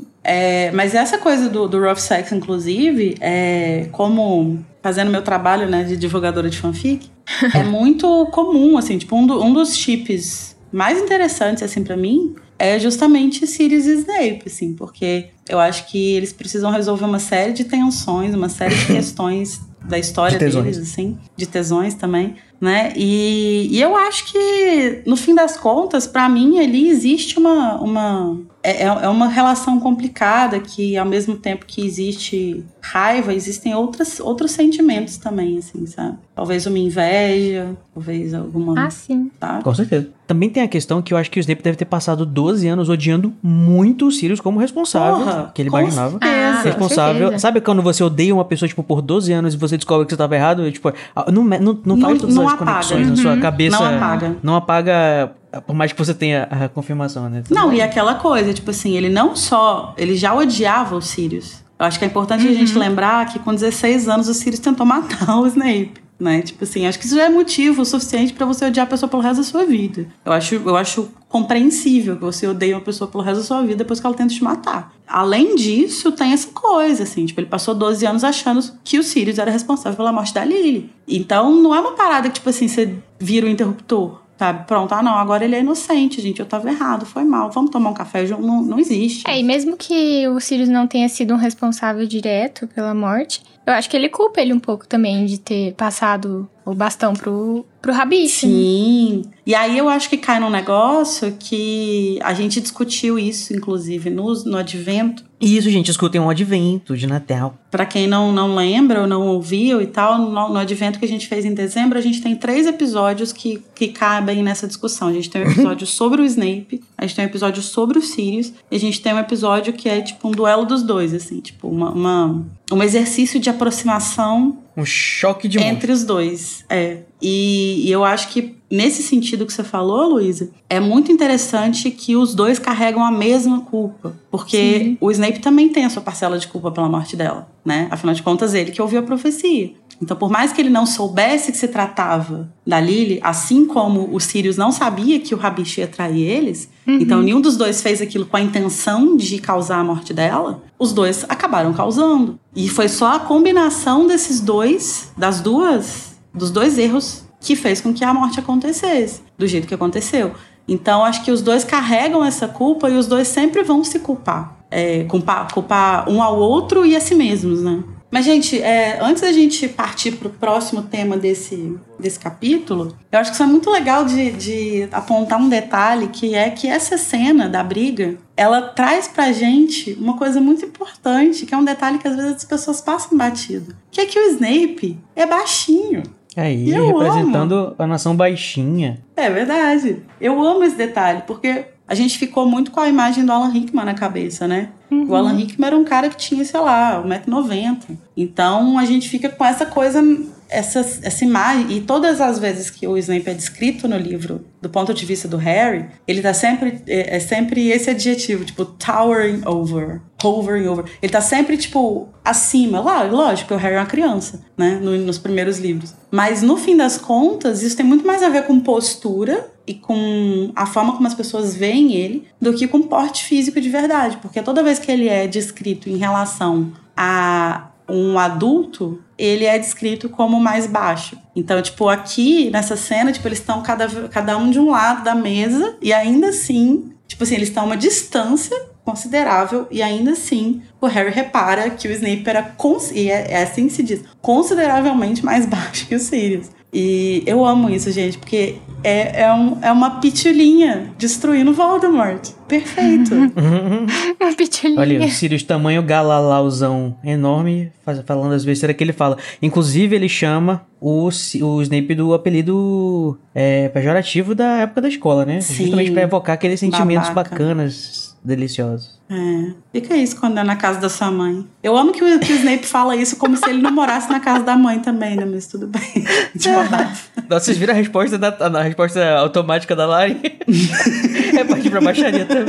é, 0.22 0.70
mas 0.72 0.94
essa 0.94 1.18
coisa 1.18 1.48
do, 1.48 1.66
do 1.66 1.80
rough 1.80 1.98
sex, 1.98 2.32
inclusive, 2.32 3.16
é, 3.20 3.88
como 3.92 4.64
fazendo 4.82 5.10
meu 5.10 5.22
trabalho 5.22 5.68
né, 5.68 5.84
de 5.84 5.96
divulgadora 5.96 6.48
de 6.48 6.58
fanfic, 6.58 7.10
é 7.54 7.62
muito 7.62 8.26
comum, 8.26 8.76
assim, 8.76 8.98
tipo, 8.98 9.16
um, 9.16 9.26
do, 9.26 9.42
um 9.42 9.52
dos 9.52 9.76
chips 9.76 10.56
mais 10.72 10.98
interessantes, 10.98 11.62
assim, 11.62 11.82
para 11.82 11.96
mim, 11.96 12.34
é 12.58 12.78
justamente 12.78 13.46
Sirius 13.46 13.86
e 13.86 13.94
Snape, 13.94 14.42
assim, 14.46 14.74
porque 14.74 15.28
eu 15.48 15.58
acho 15.58 15.86
que 15.88 16.14
eles 16.14 16.32
precisam 16.32 16.70
resolver 16.70 17.04
uma 17.04 17.18
série 17.18 17.52
de 17.52 17.64
tensões, 17.64 18.34
uma 18.34 18.48
série 18.48 18.74
de 18.74 18.86
questões 18.92 19.60
da 19.82 19.98
história 19.98 20.38
De 20.38 20.44
deles, 20.44 20.78
assim, 20.78 21.18
de 21.36 21.46
tesões 21.46 21.94
também, 21.94 22.36
né? 22.60 22.92
E, 22.94 23.68
e 23.70 23.80
eu 23.80 23.96
acho 23.96 24.30
que, 24.30 25.02
no 25.06 25.16
fim 25.16 25.34
das 25.34 25.56
contas, 25.56 26.06
pra 26.06 26.28
mim 26.28 26.58
ali 26.58 26.88
existe 26.88 27.38
uma. 27.38 27.80
uma 27.80 28.38
é, 28.62 28.82
é 28.82 28.86
é 28.86 29.08
uma 29.08 29.26
relação 29.28 29.80
complicada 29.80 30.60
que, 30.60 30.94
ao 30.96 31.06
mesmo 31.06 31.34
tempo 31.36 31.64
que 31.66 31.80
existe 31.84 32.62
raiva, 32.82 33.32
existem 33.32 33.74
outras, 33.74 34.20
outros 34.20 34.50
sentimentos 34.50 35.16
também, 35.16 35.56
assim, 35.56 35.86
sabe? 35.86 36.18
Talvez 36.34 36.66
uma 36.66 36.78
inveja, 36.78 37.74
talvez 37.94 38.34
alguma. 38.34 38.86
Ah, 38.86 38.90
sim. 38.90 39.30
tá? 39.40 39.60
Com 39.62 39.74
certeza. 39.74 40.08
Também 40.26 40.48
tem 40.48 40.62
a 40.62 40.68
questão 40.68 41.00
que 41.02 41.12
eu 41.12 41.18
acho 41.18 41.30
que 41.30 41.38
o 41.38 41.42
Snape 41.42 41.62
deve 41.62 41.76
ter 41.76 41.84
passado 41.86 42.24
12 42.24 42.68
anos 42.68 42.88
odiando 42.88 43.32
muito 43.42 44.06
o 44.06 44.12
Sirius 44.12 44.40
como 44.40 44.60
responsável, 44.60 45.24
Porra, 45.24 45.50
que 45.54 45.60
ele 45.62 45.68
imaginava. 45.70 46.18
Ah, 46.20 46.58
com 46.62 46.68
responsável. 46.68 47.20
certeza. 47.22 47.38
Sabe 47.40 47.60
quando 47.60 47.82
você 47.82 48.04
odeia 48.04 48.32
uma 48.34 48.44
pessoa, 48.44 48.68
tipo, 48.68 48.82
por 48.82 49.02
12 49.02 49.32
anos 49.32 49.54
e 49.54 49.56
você 49.56 49.76
descobre 49.76 50.04
que 50.06 50.10
você 50.10 50.14
estava 50.14 50.36
errado? 50.36 50.66
E, 50.66 50.72
tipo, 50.72 50.92
ah, 51.16 51.30
não, 51.32 51.42
não, 51.44 51.58
não 51.84 51.96
Não- 51.96 52.16
todas 52.18 52.34
não 52.34 52.46
as 52.46 52.49
apaga. 52.54 52.70
conexões 52.70 53.08
na 53.10 53.16
sua 53.16 53.32
Uhum. 53.34 53.40
cabeça. 53.40 53.78
Não 53.78 53.96
apaga. 53.96 54.36
Não 54.42 54.54
apaga, 54.56 55.32
por 55.66 55.74
mais 55.74 55.92
que 55.92 55.98
você 55.98 56.14
tenha 56.14 56.48
a 56.50 56.68
confirmação, 56.68 57.28
né? 57.28 57.42
Tudo 57.46 57.54
Não, 57.54 57.68
bem. 57.70 57.78
e 57.78 57.82
aquela 57.82 58.14
coisa, 58.14 58.52
tipo 58.54 58.70
assim, 58.70 58.96
ele 58.96 59.08
não 59.08 59.34
só. 59.36 59.94
Ele 59.96 60.14
já 60.16 60.34
odiava 60.34 60.94
o 60.96 61.02
Sirius. 61.02 61.62
Eu 61.78 61.86
acho 61.86 61.98
que 61.98 62.04
é 62.04 62.08
importante 62.08 62.46
a 62.46 62.52
gente 62.52 62.76
lembrar 62.78 63.24
que 63.26 63.38
com 63.38 63.54
16 63.54 64.08
anos 64.08 64.28
o 64.28 64.34
Sirius 64.34 64.60
tentou 64.60 64.84
matar 64.84 65.38
o 65.40 65.46
Snape. 65.46 65.94
Né? 66.20 66.42
Tipo 66.42 66.64
assim, 66.64 66.86
acho 66.86 66.98
que 66.98 67.06
isso 67.06 67.16
já 67.16 67.24
é 67.24 67.28
motivo 67.30 67.82
suficiente 67.82 68.34
pra 68.34 68.44
você 68.44 68.66
odiar 68.66 68.86
a 68.86 68.90
pessoa 68.90 69.08
pelo 69.08 69.22
resto 69.22 69.38
da 69.38 69.42
sua 69.42 69.64
vida. 69.64 70.06
Eu 70.22 70.32
acho, 70.32 70.54
eu 70.54 70.76
acho 70.76 71.08
compreensível 71.30 72.14
que 72.16 72.22
você 72.22 72.46
odeie 72.46 72.74
uma 72.74 72.80
pessoa 72.82 73.10
pelo 73.10 73.24
resto 73.24 73.38
da 73.38 73.46
sua 73.46 73.62
vida 73.62 73.76
depois 73.76 73.98
que 73.98 74.06
ela 74.06 74.14
tenta 74.14 74.34
te 74.34 74.44
matar. 74.44 74.92
Além 75.08 75.56
disso, 75.56 76.12
tem 76.12 76.32
essa 76.32 76.48
coisa, 76.48 77.04
assim, 77.04 77.24
tipo, 77.24 77.40
ele 77.40 77.46
passou 77.46 77.74
12 77.74 78.04
anos 78.04 78.22
achando 78.22 78.60
que 78.84 78.98
o 78.98 79.02
Sirius 79.02 79.38
era 79.38 79.50
responsável 79.50 79.96
pela 79.96 80.12
morte 80.12 80.34
da 80.34 80.44
Lily. 80.44 80.90
Então, 81.08 81.56
não 81.56 81.74
é 81.74 81.80
uma 81.80 81.92
parada 81.92 82.28
que, 82.28 82.34
tipo 82.34 82.50
assim, 82.50 82.68
você 82.68 82.94
vira 83.18 83.46
o 83.46 83.48
interruptor. 83.48 84.20
Sabe? 84.40 84.66
Pronto, 84.66 84.90
ah 84.94 85.02
não, 85.02 85.18
agora 85.18 85.44
ele 85.44 85.54
é 85.54 85.60
inocente, 85.60 86.18
gente. 86.22 86.40
Eu 86.40 86.46
tava 86.46 86.70
errado, 86.70 87.04
foi 87.04 87.24
mal. 87.24 87.50
Vamos 87.50 87.70
tomar 87.70 87.90
um 87.90 87.94
café? 87.94 88.26
Não, 88.26 88.62
não 88.62 88.78
existe. 88.78 89.28
É, 89.28 89.38
e 89.38 89.42
mesmo 89.42 89.76
que 89.76 90.26
o 90.28 90.40
Sirius 90.40 90.70
não 90.70 90.86
tenha 90.86 91.10
sido 91.10 91.34
um 91.34 91.36
responsável 91.36 92.06
direto 92.06 92.66
pela 92.68 92.94
morte, 92.94 93.42
eu 93.66 93.72
acho 93.72 93.88
que 93.88 93.96
ele 93.96 94.08
culpa 94.08 94.40
ele 94.40 94.52
um 94.52 94.60
pouco 94.60 94.86
também 94.86 95.26
de 95.26 95.38
ter 95.38 95.74
passado 95.74 96.48
o 96.70 96.74
bastão 96.74 97.12
pro, 97.12 97.64
pro 97.82 97.92
Rabicho. 97.92 98.46
né? 98.46 98.52
Sim. 98.52 99.22
E 99.46 99.54
aí 99.54 99.76
eu 99.76 99.88
acho 99.88 100.08
que 100.08 100.16
cai 100.16 100.38
num 100.38 100.50
negócio 100.50 101.34
que 101.38 102.18
a 102.22 102.32
gente 102.34 102.60
discutiu 102.60 103.18
isso, 103.18 103.52
inclusive, 103.54 104.10
no, 104.10 104.32
no 104.44 104.56
advento. 104.56 105.24
E 105.40 105.56
isso, 105.56 105.70
gente, 105.70 105.90
escutem 105.90 106.20
um 106.20 106.28
advento 106.28 106.94
de 106.96 107.06
Natal. 107.06 107.54
Pra 107.70 107.86
quem 107.86 108.06
não, 108.06 108.30
não 108.30 108.54
lembra 108.54 109.00
ou 109.00 109.06
não 109.06 109.26
ouviu 109.26 109.80
e 109.80 109.86
tal, 109.86 110.18
no, 110.18 110.30
no 110.50 110.58
advento 110.58 110.98
que 110.98 111.04
a 111.04 111.08
gente 111.08 111.26
fez 111.26 111.44
em 111.46 111.54
dezembro, 111.54 111.98
a 111.98 112.00
gente 112.02 112.20
tem 112.20 112.36
três 112.36 112.66
episódios 112.66 113.32
que, 113.32 113.62
que 113.74 113.88
cabem 113.88 114.42
nessa 114.42 114.66
discussão. 114.68 115.08
A 115.08 115.12
gente 115.12 115.30
tem 115.30 115.42
um 115.42 115.48
episódio 115.50 115.86
sobre 115.86 116.20
o 116.20 116.24
Snape, 116.26 116.82
a 116.96 117.06
gente 117.06 117.16
tem 117.16 117.24
um 117.24 117.28
episódio 117.28 117.62
sobre 117.62 117.98
o 117.98 118.02
Sirius, 118.02 118.52
e 118.70 118.76
a 118.76 118.78
gente 118.78 119.00
tem 119.00 119.14
um 119.14 119.18
episódio 119.18 119.72
que 119.72 119.88
é 119.88 120.02
tipo 120.02 120.28
um 120.28 120.30
duelo 120.32 120.66
dos 120.66 120.82
dois, 120.82 121.14
assim, 121.14 121.40
tipo 121.40 121.66
uma, 121.68 121.90
uma- 121.90 122.46
um 122.70 122.82
exercício 122.82 123.40
de 123.40 123.48
aproximação 123.50 124.58
Um 124.76 124.84
choque 124.84 125.48
de 125.48 125.58
monstro. 125.58 125.76
entre 125.76 125.92
os 125.92 126.04
dois. 126.04 126.64
É. 126.68 126.98
E, 127.20 127.86
e 127.86 127.90
eu 127.90 128.04
acho 128.04 128.28
que 128.28 128.56
nesse 128.70 129.02
sentido 129.02 129.44
que 129.44 129.52
você 129.52 129.64
falou, 129.64 130.14
Luísa, 130.14 130.50
é 130.68 130.78
muito 130.78 131.10
interessante 131.10 131.90
que 131.90 132.16
os 132.16 132.34
dois 132.34 132.58
carregam 132.58 133.04
a 133.04 133.10
mesma 133.10 133.62
culpa. 133.62 134.16
Porque 134.30 134.96
o 135.00 135.10
Snape 135.10 135.40
também 135.40 135.68
tem 135.68 135.84
a 135.84 135.90
sua 135.90 136.02
parcela 136.02 136.38
de 136.38 136.46
culpa 136.46 136.70
pela 136.70 136.88
morte 136.88 137.16
dela, 137.16 137.50
né? 137.64 137.88
Afinal 137.90 138.14
de 138.14 138.22
contas, 138.22 138.54
ele 138.54 138.70
que 138.70 138.80
ouviu 138.80 139.00
a 139.00 139.02
profecia. 139.02 139.72
Então, 140.02 140.16
por 140.16 140.30
mais 140.30 140.52
que 140.52 140.60
ele 140.60 140.70
não 140.70 140.86
soubesse 140.86 141.52
que 141.52 141.58
se 141.58 141.68
tratava 141.68 142.50
da 142.66 142.80
Lily, 142.80 143.20
assim 143.22 143.66
como 143.66 144.14
o 144.14 144.18
Sirius 144.18 144.56
não 144.56 144.72
sabia 144.72 145.20
que 145.20 145.34
o 145.34 145.38
Rabicho 145.38 145.80
ia 145.80 145.86
trair 145.86 146.22
eles, 146.22 146.70
então 146.86 147.20
nenhum 147.20 147.40
dos 147.40 147.56
dois 147.56 147.82
fez 147.82 148.00
aquilo 148.00 148.24
com 148.24 148.36
a 148.36 148.40
intenção 148.40 149.16
de 149.16 149.38
causar 149.38 149.78
a 149.78 149.84
morte 149.84 150.14
dela, 150.14 150.62
os 150.78 150.92
dois 150.92 151.24
acabaram 151.28 151.72
causando. 151.74 152.38
E 152.56 152.68
foi 152.68 152.88
só 152.88 153.16
a 153.16 153.20
combinação 153.20 154.06
desses 154.06 154.40
dois, 154.40 155.12
das 155.16 155.40
duas, 155.40 156.18
dos 156.32 156.50
dois 156.50 156.78
erros, 156.78 157.24
que 157.38 157.54
fez 157.54 157.80
com 157.80 157.92
que 157.92 158.04
a 158.04 158.12
morte 158.14 158.40
acontecesse, 158.40 159.20
do 159.36 159.46
jeito 159.46 159.66
que 159.66 159.74
aconteceu. 159.74 160.32
Então, 160.66 161.04
acho 161.04 161.24
que 161.24 161.32
os 161.32 161.42
dois 161.42 161.64
carregam 161.64 162.24
essa 162.24 162.46
culpa 162.46 162.88
e 162.88 162.96
os 162.96 163.06
dois 163.06 163.28
sempre 163.28 163.62
vão 163.62 163.82
se 163.82 163.98
culpar. 163.98 164.58
É, 164.70 165.02
culpar, 165.04 165.52
culpar 165.52 166.08
um 166.08 166.22
ao 166.22 166.38
outro 166.38 166.86
e 166.86 166.94
a 166.94 167.00
si 167.00 167.14
mesmos, 167.14 167.60
né? 167.60 167.82
Mas, 168.10 168.24
gente, 168.24 168.60
é, 168.60 168.98
antes 169.00 169.22
da 169.22 169.32
gente 169.32 169.68
partir 169.68 170.12
para 170.12 170.28
o 170.28 170.32
próximo 170.32 170.82
tema 170.82 171.16
desse, 171.16 171.76
desse 171.98 172.18
capítulo, 172.18 172.96
eu 173.10 173.18
acho 173.18 173.30
que 173.30 173.34
isso 173.34 173.42
é 173.42 173.46
muito 173.46 173.70
legal 173.70 174.04
de, 174.04 174.32
de 174.32 174.88
apontar 174.90 175.40
um 175.40 175.48
detalhe, 175.48 176.08
que 176.08 176.34
é 176.34 176.50
que 176.50 176.66
essa 176.66 176.98
cena 176.98 177.48
da 177.48 177.62
briga, 177.62 178.16
ela 178.36 178.62
traz 178.62 179.06
pra 179.06 179.30
gente 179.30 179.92
uma 180.00 180.16
coisa 180.16 180.40
muito 180.40 180.64
importante, 180.64 181.46
que 181.46 181.54
é 181.54 181.56
um 181.56 181.64
detalhe 181.64 181.98
que 181.98 182.08
às 182.08 182.16
vezes 182.16 182.32
as 182.36 182.44
pessoas 182.44 182.80
passam 182.80 183.16
batido. 183.16 183.76
Que 183.90 184.00
é 184.00 184.06
que 184.06 184.18
o 184.18 184.30
Snape 184.30 184.98
é 185.14 185.24
baixinho. 185.24 186.02
Aí, 186.36 186.70
Eu 186.70 186.86
representando 186.86 187.74
a 187.78 187.86
nação 187.86 188.14
baixinha. 188.14 189.00
É 189.16 189.28
verdade. 189.28 190.02
Eu 190.20 190.40
amo 190.42 190.64
esse 190.64 190.76
detalhe, 190.76 191.22
porque 191.26 191.66
a 191.90 191.94
gente 191.96 192.16
ficou 192.18 192.46
muito 192.46 192.70
com 192.70 192.78
a 192.80 192.88
imagem 192.88 193.24
do 193.26 193.32
Alan 193.32 193.50
Rickman 193.50 193.84
na 193.84 193.94
cabeça, 193.94 194.46
né? 194.46 194.68
O 195.08 195.14
Alan 195.14 195.34
Rickman 195.34 195.66
era 195.66 195.76
um 195.76 195.84
cara 195.84 196.08
que 196.08 196.16
tinha, 196.16 196.44
sei 196.44 196.58
lá, 196.60 197.02
1,90m. 197.04 197.98
Então 198.16 198.78
a 198.78 198.84
gente 198.84 199.08
fica 199.08 199.28
com 199.28 199.44
essa 199.44 199.66
coisa, 199.66 200.00
essa, 200.48 200.80
essa 200.80 201.24
imagem. 201.24 201.76
E 201.76 201.80
todas 201.80 202.20
as 202.20 202.38
vezes 202.38 202.70
que 202.70 202.86
o 202.86 202.96
Snape 202.98 203.28
é 203.30 203.34
descrito 203.34 203.86
no 203.88 203.96
livro, 203.96 204.44
do 204.60 204.68
ponto 204.68 204.92
de 204.94 205.04
vista 205.06 205.26
do 205.28 205.36
Harry, 205.36 205.86
ele 206.06 206.20
tá 206.22 206.32
sempre. 206.34 206.80
É, 206.88 207.16
é 207.16 207.20
sempre 207.20 207.68
esse 207.70 207.90
adjetivo, 207.90 208.44
tipo, 208.44 208.64
towering 208.64 209.42
over. 209.46 210.00
Hovering 210.22 210.66
over. 210.68 210.84
Ele 211.00 211.12
tá 211.12 211.20
sempre, 211.20 211.56
tipo, 211.56 212.08
acima. 212.24 212.80
Lá, 212.80 213.02
lógico, 213.04 213.54
o 213.54 213.56
Harry 213.56 213.74
é 213.76 213.78
uma 213.78 213.86
criança, 213.86 214.44
né? 214.56 214.78
no- 214.82 214.96
nos 214.98 215.18
primeiros 215.18 215.58
livros. 215.58 215.94
Mas 216.10 216.42
no 216.42 216.56
fim 216.56 216.76
das 216.76 216.98
contas, 216.98 217.62
isso 217.62 217.76
tem 217.76 217.86
muito 217.86 218.06
mais 218.06 218.22
a 218.22 218.28
ver 218.28 218.42
com 218.44 218.58
postura 218.60 219.48
e 219.70 219.74
com 219.74 220.50
a 220.56 220.66
forma 220.66 220.94
como 220.94 221.06
as 221.06 221.14
pessoas 221.14 221.54
veem 221.54 221.94
ele 221.94 222.26
do 222.40 222.52
que 222.52 222.66
com 222.66 222.82
porte 222.82 223.24
físico 223.24 223.60
de 223.60 223.68
verdade. 223.68 224.16
Porque 224.16 224.42
toda 224.42 224.64
vez 224.64 224.80
que 224.80 224.90
ele 224.90 225.08
é 225.08 225.28
descrito 225.28 225.88
em 225.88 225.96
relação 225.96 226.72
a 226.96 227.68
um 227.88 228.18
adulto, 228.18 229.00
ele 229.16 229.44
é 229.44 229.56
descrito 229.56 230.08
como 230.08 230.40
mais 230.40 230.66
baixo. 230.66 231.16
Então, 231.36 231.62
tipo, 231.62 231.88
aqui 231.88 232.50
nessa 232.50 232.76
cena, 232.76 233.12
tipo, 233.12 233.28
eles 233.28 233.38
estão 233.38 233.62
cada, 233.62 233.88
cada 234.08 234.36
um 234.36 234.50
de 234.50 234.58
um 234.58 234.70
lado 234.70 235.04
da 235.04 235.14
mesa 235.14 235.76
e 235.80 235.92
ainda 235.92 236.30
assim, 236.30 236.92
tipo 237.06 237.22
assim, 237.22 237.36
eles 237.36 237.48
estão 237.48 237.62
a 237.62 237.66
uma 237.66 237.76
distância 237.76 238.56
considerável 238.84 239.68
e 239.70 239.82
ainda 239.82 240.12
assim 240.12 240.62
o 240.80 240.86
Harry 240.86 241.10
repara 241.10 241.70
que 241.70 241.86
o 241.86 241.92
Snape 241.92 242.28
era, 242.28 242.56
e 242.92 243.08
é, 243.08 243.34
é 243.34 243.42
assim 243.44 243.68
que 243.68 243.72
se 243.72 243.84
diz, 243.84 244.02
consideravelmente 244.20 245.24
mais 245.24 245.46
baixo 245.46 245.86
que 245.86 245.94
o 245.94 246.00
Sirius. 246.00 246.50
E 246.72 247.22
eu 247.26 247.44
amo 247.44 247.68
isso, 247.68 247.90
gente, 247.90 248.18
porque 248.18 248.56
é, 248.82 249.22
é, 249.22 249.32
um, 249.32 249.58
é 249.62 249.70
uma 249.70 250.00
pitulinha 250.00 250.92
destruindo 250.98 251.52
Voldemort. 251.52 252.30
Perfeito. 252.50 253.14
Uma 254.20 254.34
pitulinha. 254.36 254.80
Olha, 254.80 255.04
o 255.04 255.08
Sirius 255.08 255.42
tamanho 255.42 255.82
galalauzão 255.82 256.96
enorme, 257.04 257.72
faz- 257.84 258.02
falando 258.04 258.32
as 258.34 258.44
besteiras 258.44 258.76
que 258.76 258.82
ele 258.84 258.92
fala. 258.92 259.16
Inclusive, 259.40 259.94
ele 259.94 260.08
chama 260.08 260.62
o, 260.80 261.08
o 261.08 261.62
Snape 261.62 261.94
do 261.94 262.12
apelido 262.12 263.18
é, 263.34 263.68
pejorativo 263.68 264.34
da 264.34 264.58
época 264.58 264.82
da 264.82 264.88
escola, 264.88 265.24
né? 265.24 265.40
Sim. 265.40 265.64
Justamente 265.64 265.92
pra 265.92 266.02
evocar 266.02 266.34
aqueles 266.34 266.58
sentimentos 266.60 267.08
Babaca. 267.08 267.30
bacanas, 267.30 268.16
deliciosos. 268.24 268.98
É. 269.12 269.52
Fica 269.72 269.96
isso 269.96 270.18
quando 270.20 270.38
é 270.38 270.44
na 270.44 270.54
casa 270.54 270.78
da 270.78 270.88
sua 270.88 271.10
mãe. 271.10 271.44
Eu 271.64 271.76
amo 271.76 271.90
que 271.92 272.02
o, 272.02 272.20
que 272.20 272.32
o 272.32 272.36
Snape 272.36 272.64
fala 272.64 272.94
isso 272.94 273.16
como 273.16 273.36
se 273.36 273.48
ele 273.50 273.60
não 273.60 273.72
morasse 273.72 274.08
na 274.08 274.20
casa 274.20 274.44
da 274.44 274.56
mãe 274.56 274.78
também, 274.78 275.16
né? 275.16 275.24
Mas 275.24 275.48
tudo 275.48 275.66
bem. 275.66 276.04
De 276.34 276.48
maldade. 276.48 277.00
Nossa, 277.28 277.46
vocês 277.46 277.58
viram 277.58 277.74
a 277.74 277.76
resposta, 277.76 278.16
da, 278.16 278.28
a 278.28 278.62
resposta 278.62 279.04
automática 279.16 279.74
da 279.74 279.84
Lari? 279.84 280.16
é 281.36 281.42
partir 281.44 281.70
pra 281.70 281.80
baixaria 281.80 282.24
também. 282.24 282.39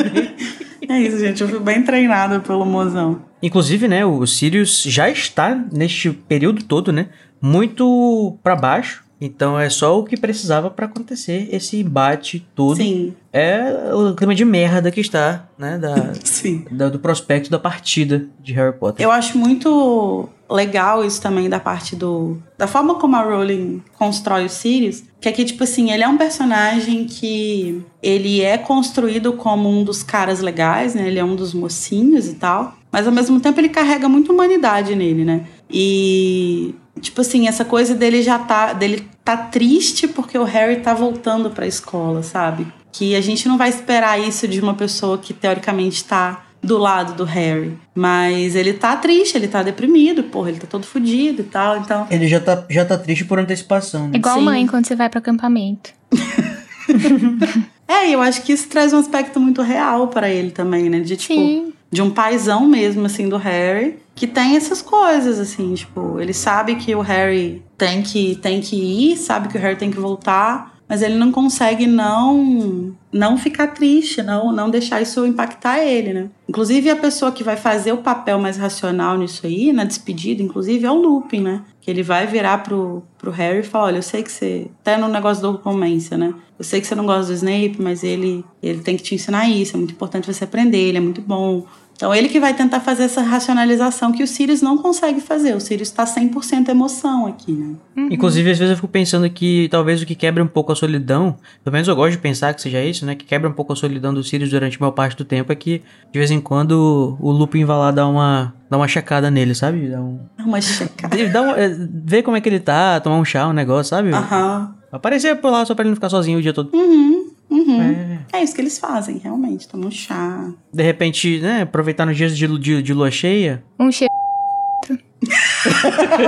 É 0.90 1.00
isso, 1.00 1.20
gente. 1.20 1.42
Eu 1.42 1.48
fui 1.48 1.60
bem 1.60 1.84
treinada 1.84 2.40
pelo 2.40 2.66
mozão. 2.66 3.22
Inclusive, 3.42 3.88
né, 3.88 4.06
o 4.06 4.26
Sirius 4.28 4.84
já 4.84 5.10
está 5.10 5.56
neste 5.72 6.12
período 6.12 6.64
todo, 6.64 6.92
né, 6.92 7.08
muito 7.42 8.38
pra 8.44 8.56
baixo, 8.56 9.04
Então 9.24 9.58
é 9.60 9.70
só 9.70 10.00
o 10.00 10.04
que 10.04 10.18
precisava 10.18 10.72
pra 10.72 10.88
acontecer 10.88 11.48
esse 11.52 11.78
embate 11.78 12.44
todo. 12.56 12.76
Sim, 12.78 13.14
É 13.32 13.94
o 13.94 14.16
clima 14.16 14.34
de 14.34 14.44
merda 14.44 14.90
que 14.90 15.00
está, 15.00 15.48
né? 15.58 15.78
Da, 15.78 16.14
sim. 16.26 16.66
da- 16.72 16.90
do 16.90 16.98
prospecto 17.00 17.50
da 17.52 17.60
partida 17.60 18.26
de 18.42 18.52
Harry 18.54 18.76
Potter. 18.76 19.06
Eu 19.06 19.12
acho 19.12 19.38
muito 19.38 20.28
legal 20.50 21.06
isso 21.06 21.22
também 21.22 21.48
da 21.48 21.60
parte 21.60 21.96
do. 21.96 22.38
Da 22.58 22.66
forma 22.68 22.96
como 22.96 23.16
a 23.16 23.22
Rowling 23.22 23.82
constrói 23.98 24.46
o 24.46 24.50
Sirius. 24.50 25.04
Que 25.22 25.30
aqui, 25.30 25.46
tipo 25.46 25.64
assim, 25.64 25.92
ele 25.92 26.04
é 26.04 26.08
um 26.08 26.18
personagem 26.18 27.06
que 27.06 27.82
ele 28.02 28.42
é 28.42 28.58
construído 28.58 29.34
como 29.34 29.70
um 29.70 29.84
dos 29.84 30.02
caras 30.02 30.40
legais, 30.42 30.96
né? 30.96 31.08
Ele 31.08 31.20
é 31.20 31.24
um 31.24 31.36
dos 31.36 31.54
mocinhos 31.54 32.28
e 32.28 32.34
tal. 32.34 32.76
Mas 32.92 33.06
ao 33.08 33.14
mesmo 33.14 33.40
tempo 33.40 33.60
ele 33.60 33.70
carrega 33.70 34.10
muita 34.10 34.34
humanidade 34.34 34.96
nele, 34.96 35.24
né? 35.24 35.46
E. 35.70 36.74
Tipo 37.00 37.22
assim, 37.22 37.48
essa 37.48 37.64
coisa 37.64 37.96
dele 37.96 38.22
já 38.22 38.38
tá. 38.38 38.74
dele 38.74 39.08
tá 39.24 39.38
triste 39.38 40.08
porque 40.08 40.38
o 40.38 40.44
Harry 40.44 40.78
tá 40.78 40.94
voltando 40.94 41.50
pra 41.50 41.68
escola, 41.68 42.24
sabe? 42.24 42.68
Que 42.92 43.16
a 43.16 43.22
gente 43.22 43.48
não 43.48 43.58
vai 43.58 43.70
esperar 43.70 44.20
isso 44.20 44.48
de 44.48 44.60
uma 44.60 44.74
pessoa 44.74 45.18
que 45.18 45.34
teoricamente 45.34 46.04
tá 46.04 46.44
do 46.62 46.78
lado 46.78 47.14
do 47.14 47.24
Harry. 47.24 47.78
Mas 47.96 48.56
ele 48.56 48.74
tá 48.74 48.96
triste, 48.96 49.36
ele 49.36 49.48
tá 49.48 49.64
deprimido, 49.64 50.24
porra, 50.24 50.50
ele 50.50 50.60
tá 50.60 50.68
todo 50.68 50.86
fudido 50.86 51.42
e 51.42 51.46
tal. 51.46 51.78
Então, 51.78 52.08
Ele 52.10 52.28
já 52.28 52.40
tá, 52.40 52.64
já 52.70 52.86
tá 52.86 52.98
triste 52.98 53.26
por 53.26 53.40
antecipação, 53.40 54.08
né? 54.08 54.18
Igual 54.18 54.38
Sim. 54.38 54.46
mãe 54.46 54.68
quando 54.68 54.86
você 54.86 54.96
vai 54.96 55.10
pro 55.10 55.20
acampamento. 55.20 55.92
é, 57.88 58.10
eu 58.10 58.22
acho 58.22 58.44
que 58.44 58.54
isso 58.54 58.68
traz 58.68 58.94
um 58.94 59.00
aspecto 59.00 59.40
muito 59.40 59.62
real 59.62 60.08
pra 60.08 60.30
ele 60.30 60.52
também, 60.52 60.90
né? 60.90 61.00
De 61.00 61.18
tipo, 61.18 61.34
Sim. 61.34 61.74
De 61.92 62.02
um 62.02 62.10
paizão 62.10 62.66
mesmo, 62.66 63.06
assim, 63.06 63.28
do 63.28 63.38
Harry, 63.38 64.00
que 64.16 64.26
tem 64.26 64.56
essas 64.56 64.82
coisas, 64.82 65.38
assim, 65.38 65.74
tipo, 65.74 66.20
ele 66.20 66.34
sabe 66.34 66.76
que 66.76 66.96
o 66.96 67.02
Harry 67.02 67.62
tem 67.78 68.02
que, 68.02 68.36
tem 68.36 68.62
que 68.62 68.76
ir, 68.76 69.18
sabe 69.18 69.50
que 69.50 69.58
o 69.58 69.60
Harry 69.60 69.76
tem 69.76 69.92
que 69.92 70.00
voltar, 70.00 70.72
mas 70.88 71.02
ele 71.02 71.16
não 71.16 71.32
consegue 71.32 71.88
não 71.88 72.94
não 73.14 73.38
ficar 73.38 73.68
triste, 73.68 74.22
não, 74.22 74.52
não 74.52 74.70
deixar 74.70 75.02
isso 75.02 75.26
impactar 75.26 75.80
ele, 75.80 76.14
né? 76.14 76.30
Inclusive, 76.50 76.90
a 76.90 76.96
pessoa 76.96 77.32
que 77.32 77.44
vai 77.44 77.56
fazer 77.56 77.94
o 77.94 77.98
papel 77.98 78.40
mais 78.40 78.58
racional 78.58 79.18
nisso 79.18 79.46
aí, 79.46 79.72
na 79.72 79.84
despedida, 79.84 80.44
inclusive, 80.44 80.86
é 80.86 80.92
o 80.92 80.96
Lupin, 80.96 81.42
né? 81.42 81.62
Que 81.82 81.90
ele 81.90 82.04
vai 82.04 82.28
virar 82.28 82.58
pro, 82.60 83.04
pro 83.18 83.32
Harry 83.32 83.60
e 83.60 83.64
falar, 83.64 83.86
olha, 83.86 83.98
eu 83.98 84.04
sei 84.04 84.22
que 84.22 84.32
você... 84.32 84.68
Até 84.82 84.98
no 84.98 85.08
negócio 85.08 85.42
do 85.42 85.52
romance, 85.58 86.16
né? 86.16 86.34
Eu 86.60 86.66
sei 86.66 86.80
que 86.80 86.88
você 86.88 86.94
não 86.96 87.06
gosta 87.06 87.28
do 87.28 87.34
Snape, 87.34 87.78
mas 87.80 88.04
ele, 88.04 88.46
ele 88.62 88.82
tem 88.82 88.96
que 88.96 89.04
te 89.04 89.16
ensinar 89.16 89.50
isso, 89.50 89.76
é 89.76 89.78
muito 89.78 89.94
importante 89.94 90.32
você 90.32 90.44
aprender, 90.44 90.78
ele 90.78 90.98
é 90.98 91.02
muito 91.02 91.22
bom. 91.22 91.66
Então, 91.96 92.14
ele 92.16 92.30
que 92.30 92.40
vai 92.40 92.54
tentar 92.54 92.80
fazer 92.80 93.04
essa 93.04 93.22
racionalização 93.22 94.12
que 94.12 94.24
o 94.24 94.28
Sirius 94.28 94.62
não 94.62 94.78
consegue 94.78 95.22
fazer. 95.22 95.56
O 95.56 95.60
Sirius 95.60 95.92
tá 95.92 96.04
100% 96.04 96.70
emoção 96.70 97.28
aqui, 97.28 97.52
né? 97.52 97.76
Inclusive, 98.10 98.50
às 98.50 98.58
vezes 98.58 98.72
eu 98.72 98.76
fico 98.76 98.88
pensando 98.88 99.30
que 99.30 99.68
talvez 99.70 100.02
o 100.02 100.06
que 100.06 100.16
quebra 100.16 100.44
um 100.44 100.48
pouco 100.48 100.72
a 100.72 100.76
solidão, 100.76 101.38
pelo 101.64 101.74
menos 101.74 101.88
eu 101.88 101.96
gosto 101.96 102.14
de 102.14 102.18
pensar 102.18 102.54
que 102.56 102.62
seja 102.62 102.84
isso, 102.84 103.06
né? 103.06 103.14
Que 103.14 103.24
quebra 103.24 103.48
um 103.48 103.54
pouco 103.54 103.74
a 103.74 103.76
solidão 103.76 104.14
do 104.14 104.24
Sirius 104.24 104.50
durante 104.50 104.78
a 104.78 104.80
maior 104.80 104.94
parte 104.94 105.16
do 105.16 105.24
tempo 105.24 105.52
é 105.52 105.56
que, 105.56 105.84
de 106.12 106.18
vez 106.18 106.32
em 106.32 106.42
quando, 106.42 107.18
o 107.20 107.32
Lupin 107.32 107.66
vai 107.66 107.78
lá 107.78 107.92
dar 107.92 108.08
uma, 108.08 108.54
dar 108.68 108.78
uma 108.78 108.88
checada 108.88 109.30
nele, 109.30 109.54
sabe? 109.54 109.88
Dá 109.88 110.02
um, 110.02 110.20
uma 110.40 110.60
checada. 110.60 111.16
Ele 111.16 111.30
dá 111.30 111.42
um, 111.42 111.52
é, 111.52 111.70
ver 112.04 112.24
como 112.24 112.36
é 112.36 112.42
que 112.42 112.50
ele 112.50 112.60
tá, 112.60 113.00
tomar 113.00 113.18
um 113.18 113.26
chá, 113.26 113.48
um 113.48 113.54
negócio, 113.54 113.92
sabe? 113.92 114.12
Aham. 114.12 114.76
Aparecer 114.92 115.36
por 115.38 115.50
lá 115.52 115.66
só 115.66 115.74
pra 115.74 115.84
ele 115.84 115.92
não 115.92 115.96
ficar 115.96 116.10
sozinho 116.10 116.40
o 116.40 116.42
dia 116.42 116.52
todo. 116.52 116.70
Uhum, 116.74 117.31
uhum. 117.52 117.82
É. 117.82 118.40
É 118.40 118.44
isso 118.44 118.56
que 118.56 118.62
eles 118.62 118.80
fazem, 118.80 119.18
realmente. 119.18 119.68
Tomam 119.68 119.90
um 119.90 119.92
chá. 119.92 120.52
De 120.74 120.84
repente, 120.84 121.40
né, 121.40 121.62
aproveitar 121.62 122.06
nos 122.06 122.18
dias 122.18 122.38
de, 122.38 122.48
de, 122.60 122.82
de 122.82 122.94
lua 122.94 123.12
cheia. 123.12 123.64
Um 123.80 123.92
cheiro. 123.92 124.12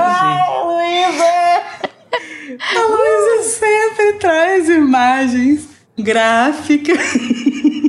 Ai, 0.02 0.64
Luísa! 0.64 1.34
A 2.60 2.82
Luísa 2.86 3.50
sempre 3.50 4.14
traz 4.20 4.70
imagens 4.70 5.68
gráficas. 5.98 6.98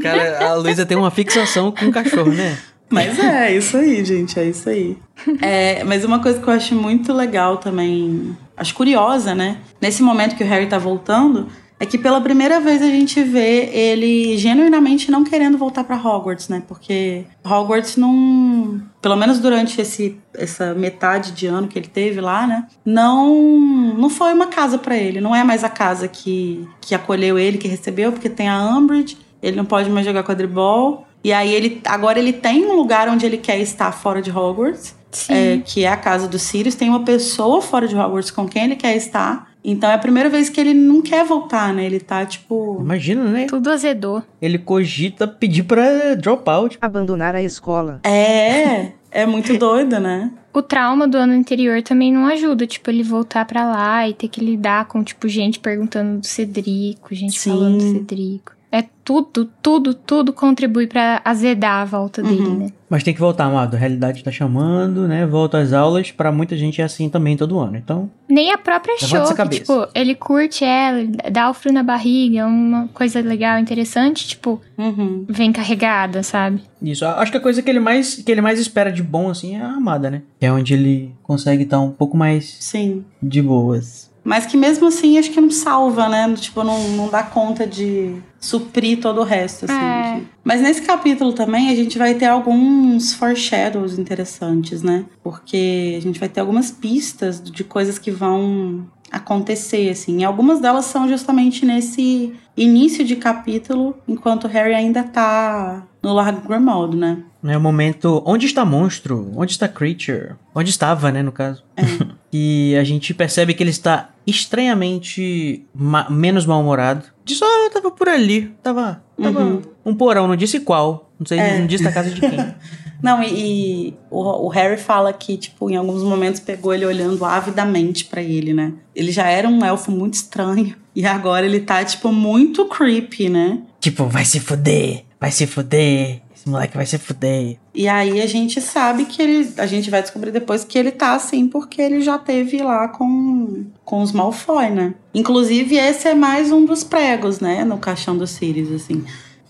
Cara, 0.02 0.46
a 0.46 0.54
Luísa 0.54 0.86
tem 0.86 0.96
uma 0.96 1.10
fixação 1.10 1.70
com 1.70 1.86
o 1.86 1.92
cachorro, 1.92 2.32
né? 2.32 2.56
Mas 2.90 3.18
é, 3.18 3.48
é 3.48 3.56
isso 3.56 3.76
aí, 3.76 4.04
gente, 4.04 4.38
é 4.38 4.44
isso 4.44 4.68
aí. 4.68 4.96
É, 5.40 5.82
mas 5.84 6.04
uma 6.04 6.20
coisa 6.20 6.40
que 6.40 6.46
eu 6.46 6.52
acho 6.52 6.74
muito 6.74 7.12
legal 7.12 7.56
também, 7.56 8.36
acho 8.56 8.74
curiosa, 8.74 9.34
né? 9.34 9.58
Nesse 9.80 10.02
momento 10.02 10.36
que 10.36 10.44
o 10.44 10.46
Harry 10.46 10.66
tá 10.66 10.78
voltando, 10.78 11.48
é 11.84 11.86
que 11.86 11.98
pela 11.98 12.20
primeira 12.20 12.58
vez 12.60 12.82
a 12.82 12.86
gente 12.86 13.22
vê 13.22 13.66
ele 13.72 14.36
genuinamente 14.38 15.10
não 15.10 15.22
querendo 15.22 15.56
voltar 15.56 15.84
pra 15.84 15.96
Hogwarts, 15.96 16.48
né? 16.48 16.62
Porque 16.66 17.24
Hogwarts 17.44 17.96
não, 17.96 18.82
pelo 19.00 19.16
menos 19.16 19.38
durante 19.38 19.80
esse 19.80 20.18
essa 20.34 20.74
metade 20.74 21.32
de 21.32 21.46
ano 21.46 21.68
que 21.68 21.78
ele 21.78 21.86
teve 21.86 22.20
lá, 22.20 22.46
né? 22.46 22.66
Não 22.84 23.94
não 23.96 24.08
foi 24.08 24.32
uma 24.32 24.46
casa 24.46 24.78
pra 24.78 24.96
ele, 24.96 25.20
não 25.20 25.36
é 25.36 25.44
mais 25.44 25.62
a 25.62 25.68
casa 25.68 26.08
que 26.08 26.66
que 26.80 26.94
acolheu 26.94 27.38
ele, 27.38 27.58
que 27.58 27.68
recebeu, 27.68 28.10
porque 28.10 28.30
tem 28.30 28.48
a 28.48 28.58
Umbridge, 28.58 29.18
ele 29.42 29.56
não 29.56 29.64
pode 29.64 29.90
mais 29.90 30.06
jogar 30.06 30.24
quadribol. 30.24 31.06
E 31.22 31.32
aí 31.32 31.54
ele 31.54 31.80
agora 31.86 32.18
ele 32.18 32.32
tem 32.32 32.66
um 32.66 32.74
lugar 32.74 33.08
onde 33.08 33.24
ele 33.24 33.38
quer 33.38 33.58
estar 33.58 33.92
fora 33.92 34.20
de 34.20 34.30
Hogwarts, 34.30 34.94
é, 35.28 35.58
que 35.64 35.84
é 35.84 35.88
a 35.88 35.96
casa 35.96 36.28
do 36.28 36.38
Sirius. 36.38 36.74
Tem 36.74 36.88
uma 36.88 37.04
pessoa 37.04 37.62
fora 37.62 37.88
de 37.88 37.96
Hogwarts 37.96 38.30
com 38.30 38.46
quem 38.46 38.64
ele 38.64 38.76
quer 38.76 38.96
estar. 38.96 39.53
Então 39.64 39.90
é 39.90 39.94
a 39.94 39.98
primeira 39.98 40.28
vez 40.28 40.50
que 40.50 40.60
ele 40.60 40.74
não 40.74 41.00
quer 41.00 41.24
voltar, 41.24 41.72
né? 41.72 41.86
Ele 41.86 41.98
tá 41.98 42.26
tipo. 42.26 42.76
Imagina, 42.80 43.24
né? 43.24 43.46
Tudo 43.46 43.70
azedou. 43.70 44.22
Ele 44.40 44.58
cogita 44.58 45.26
pedir 45.26 45.62
pra 45.62 46.14
drop 46.14 46.48
out. 46.50 46.78
Abandonar 46.80 47.34
a 47.34 47.42
escola. 47.42 48.00
É, 48.04 48.92
é 49.10 49.24
muito 49.24 49.56
doido, 49.58 49.98
né? 49.98 50.30
O 50.52 50.62
trauma 50.62 51.08
do 51.08 51.16
ano 51.16 51.32
anterior 51.32 51.82
também 51.82 52.12
não 52.12 52.26
ajuda, 52.26 52.64
tipo, 52.64 52.88
ele 52.88 53.02
voltar 53.02 53.44
pra 53.44 53.64
lá 53.64 54.08
e 54.08 54.14
ter 54.14 54.28
que 54.28 54.40
lidar 54.44 54.84
com, 54.86 55.02
tipo, 55.02 55.26
gente 55.26 55.58
perguntando 55.58 56.20
do 56.20 56.26
Cedrico, 56.26 57.12
gente 57.12 57.40
Sim. 57.40 57.50
falando 57.50 57.78
do 57.78 57.92
Cedrico. 57.92 58.53
É 58.76 58.82
tudo, 59.04 59.48
tudo, 59.62 59.94
tudo 59.94 60.32
contribui 60.32 60.88
pra 60.88 61.22
azedar 61.24 61.82
a 61.82 61.84
volta 61.84 62.20
dele, 62.20 62.42
Uhum. 62.42 62.58
né? 62.58 62.72
Mas 62.90 63.04
tem 63.04 63.14
que 63.14 63.20
voltar, 63.20 63.44
amado. 63.44 63.76
A 63.76 63.78
realidade 63.78 64.24
tá 64.24 64.32
chamando, 64.32 65.06
né? 65.06 65.24
Volta 65.24 65.58
às 65.58 65.72
aulas. 65.72 66.10
Pra 66.10 66.32
muita 66.32 66.56
gente 66.56 66.80
é 66.80 66.84
assim 66.84 67.08
também 67.08 67.36
todo 67.36 67.58
ano. 67.60 67.76
Então, 67.76 68.10
Nem 68.28 68.52
a 68.52 68.58
própria 68.58 68.96
show, 68.98 69.32
que, 69.32 69.48
tipo, 69.48 69.86
ele 69.94 70.16
curte 70.16 70.64
ela, 70.64 70.98
ele 71.00 71.12
dá 71.30 71.48
o 71.50 71.54
frio 71.54 71.72
na 71.72 71.84
barriga, 71.84 72.40
é 72.40 72.44
uma 72.44 72.88
coisa 72.88 73.20
legal, 73.20 73.60
interessante, 73.60 74.26
tipo, 74.26 74.60
Uhum. 74.76 75.24
vem 75.28 75.52
carregada, 75.52 76.24
sabe? 76.24 76.60
isso. 76.82 77.04
Acho 77.06 77.30
que 77.30 77.38
a 77.38 77.40
coisa 77.40 77.62
que 77.62 77.70
ele 77.70 77.80
mais, 77.80 78.16
que 78.16 78.30
ele 78.32 78.40
mais 78.40 78.58
espera 78.58 78.90
de 78.92 79.02
bom, 79.04 79.30
assim, 79.30 79.54
é 79.56 79.60
a 79.60 79.68
amada, 79.68 80.10
né? 80.10 80.22
Que 80.40 80.46
é 80.46 80.52
onde 80.52 80.74
ele 80.74 81.14
consegue 81.22 81.62
estar 81.62 81.80
um 81.80 81.90
pouco 81.92 82.16
mais 82.16 82.56
Sim. 82.60 83.04
de 83.22 83.40
boas. 83.40 84.12
Mas 84.24 84.46
que 84.46 84.56
mesmo 84.56 84.86
assim 84.88 85.18
acho 85.18 85.30
que 85.30 85.40
não 85.40 85.50
salva, 85.50 86.08
né? 86.08 86.32
Tipo, 86.34 86.64
não, 86.64 86.88
não 86.90 87.08
dá 87.08 87.22
conta 87.22 87.66
de 87.66 88.16
suprir 88.40 88.98
todo 89.00 89.20
o 89.20 89.24
resto, 89.24 89.66
assim. 89.66 89.74
É. 89.74 90.16
de- 90.20 90.26
Mas 90.42 90.60
nesse 90.62 90.80
capítulo 90.82 91.32
também 91.34 91.68
a 91.70 91.74
gente 91.74 91.98
vai 91.98 92.14
ter 92.14 92.26
alguns 92.26 93.12
foreshadows 93.14 93.98
interessantes, 93.98 94.82
né? 94.82 95.04
Porque 95.22 95.94
a 95.98 96.00
gente 96.00 96.18
vai 96.18 96.28
ter 96.28 96.40
algumas 96.40 96.70
pistas 96.70 97.42
de 97.42 97.62
coisas 97.62 97.98
que 97.98 98.10
vão 98.10 98.86
acontecer, 99.16 99.90
assim. 99.90 100.20
E 100.20 100.24
algumas 100.24 100.60
delas 100.60 100.84
são 100.86 101.08
justamente 101.08 101.64
nesse 101.64 102.32
início 102.56 103.04
de 103.04 103.16
capítulo, 103.16 103.96
enquanto 104.06 104.46
Harry 104.46 104.74
ainda 104.74 105.02
tá 105.02 105.82
no 106.02 106.12
Largo 106.12 106.46
Grimald, 106.48 106.96
né? 106.96 107.18
É 107.44 107.56
o 107.56 107.60
momento. 107.60 108.22
Onde 108.26 108.46
está 108.46 108.64
monstro? 108.64 109.30
Onde 109.36 109.52
está 109.52 109.68
creature? 109.68 110.34
Onde 110.54 110.70
estava, 110.70 111.10
né, 111.12 111.22
no 111.22 111.32
caso? 111.32 111.62
e 112.32 112.74
a 112.78 112.84
gente 112.84 113.12
percebe 113.12 113.54
que 113.54 113.62
ele 113.62 113.70
está 113.70 114.10
estranhamente 114.26 115.64
ma- 115.74 116.08
menos 116.10 116.46
mal-humorado. 116.46 117.04
Diz, 117.24 117.40
ó, 117.42 117.70
tava 117.72 117.90
por 117.90 118.08
ali. 118.08 118.54
Tava. 118.62 119.02
Tava 119.20 119.40
Uhum. 119.44 119.62
um 119.84 119.94
porão, 119.94 120.26
não 120.26 120.36
disse 120.36 120.60
qual. 120.60 121.10
Não 121.18 121.26
sei, 121.26 121.38
É. 121.38 121.58
não 121.58 121.66
disse 121.66 121.84
da 121.84 121.92
casa 121.92 122.10
de 122.10 122.20
quem. 122.20 122.30
Não, 123.04 123.22
e, 123.22 123.88
e 123.88 123.94
o, 124.10 124.46
o 124.46 124.48
Harry 124.48 124.78
fala 124.80 125.12
que, 125.12 125.36
tipo, 125.36 125.68
em 125.68 125.76
alguns 125.76 126.02
momentos 126.02 126.40
pegou 126.40 126.72
ele 126.72 126.86
olhando 126.86 127.22
avidamente 127.22 128.06
pra 128.06 128.22
ele, 128.22 128.54
né? 128.54 128.72
Ele 128.96 129.12
já 129.12 129.26
era 129.28 129.46
um 129.46 129.62
elfo 129.62 129.92
muito 129.92 130.14
estranho. 130.14 130.74
E 130.96 131.04
agora 131.04 131.44
ele 131.44 131.60
tá, 131.60 131.84
tipo, 131.84 132.10
muito 132.10 132.64
creepy, 132.66 133.28
né? 133.28 133.58
tipo, 133.84 134.06
vai 134.06 134.24
se 134.24 134.40
fuder. 134.40 135.04
Vai 135.20 135.30
se 135.30 135.46
fuder. 135.46 136.22
Esse 136.34 136.48
moleque 136.48 136.76
vai 136.76 136.86
se 136.86 136.96
fuder. 136.96 137.58
E 137.74 137.86
aí 137.86 138.22
a 138.22 138.26
gente 138.26 138.58
sabe 138.60 139.04
que 139.04 139.20
ele. 139.20 139.52
A 139.58 139.66
gente 139.66 139.90
vai 139.90 140.00
descobrir 140.00 140.30
depois 140.30 140.64
que 140.64 140.78
ele 140.78 140.90
tá 140.90 141.12
assim 141.12 141.46
porque 141.46 141.82
ele 141.82 142.00
já 142.00 142.18
teve 142.18 142.62
lá 142.62 142.88
com, 142.88 143.66
com 143.84 144.00
os 144.00 144.12
Malfoy, 144.12 144.70
né? 144.70 144.94
Inclusive, 145.12 145.76
esse 145.76 146.08
é 146.08 146.14
mais 146.14 146.50
um 146.50 146.64
dos 146.64 146.82
pregos, 146.82 147.40
né? 147.40 147.64
No 147.64 147.76
caixão 147.76 148.16
do 148.16 148.26
Sirius, 148.26 148.72
assim. 148.72 149.04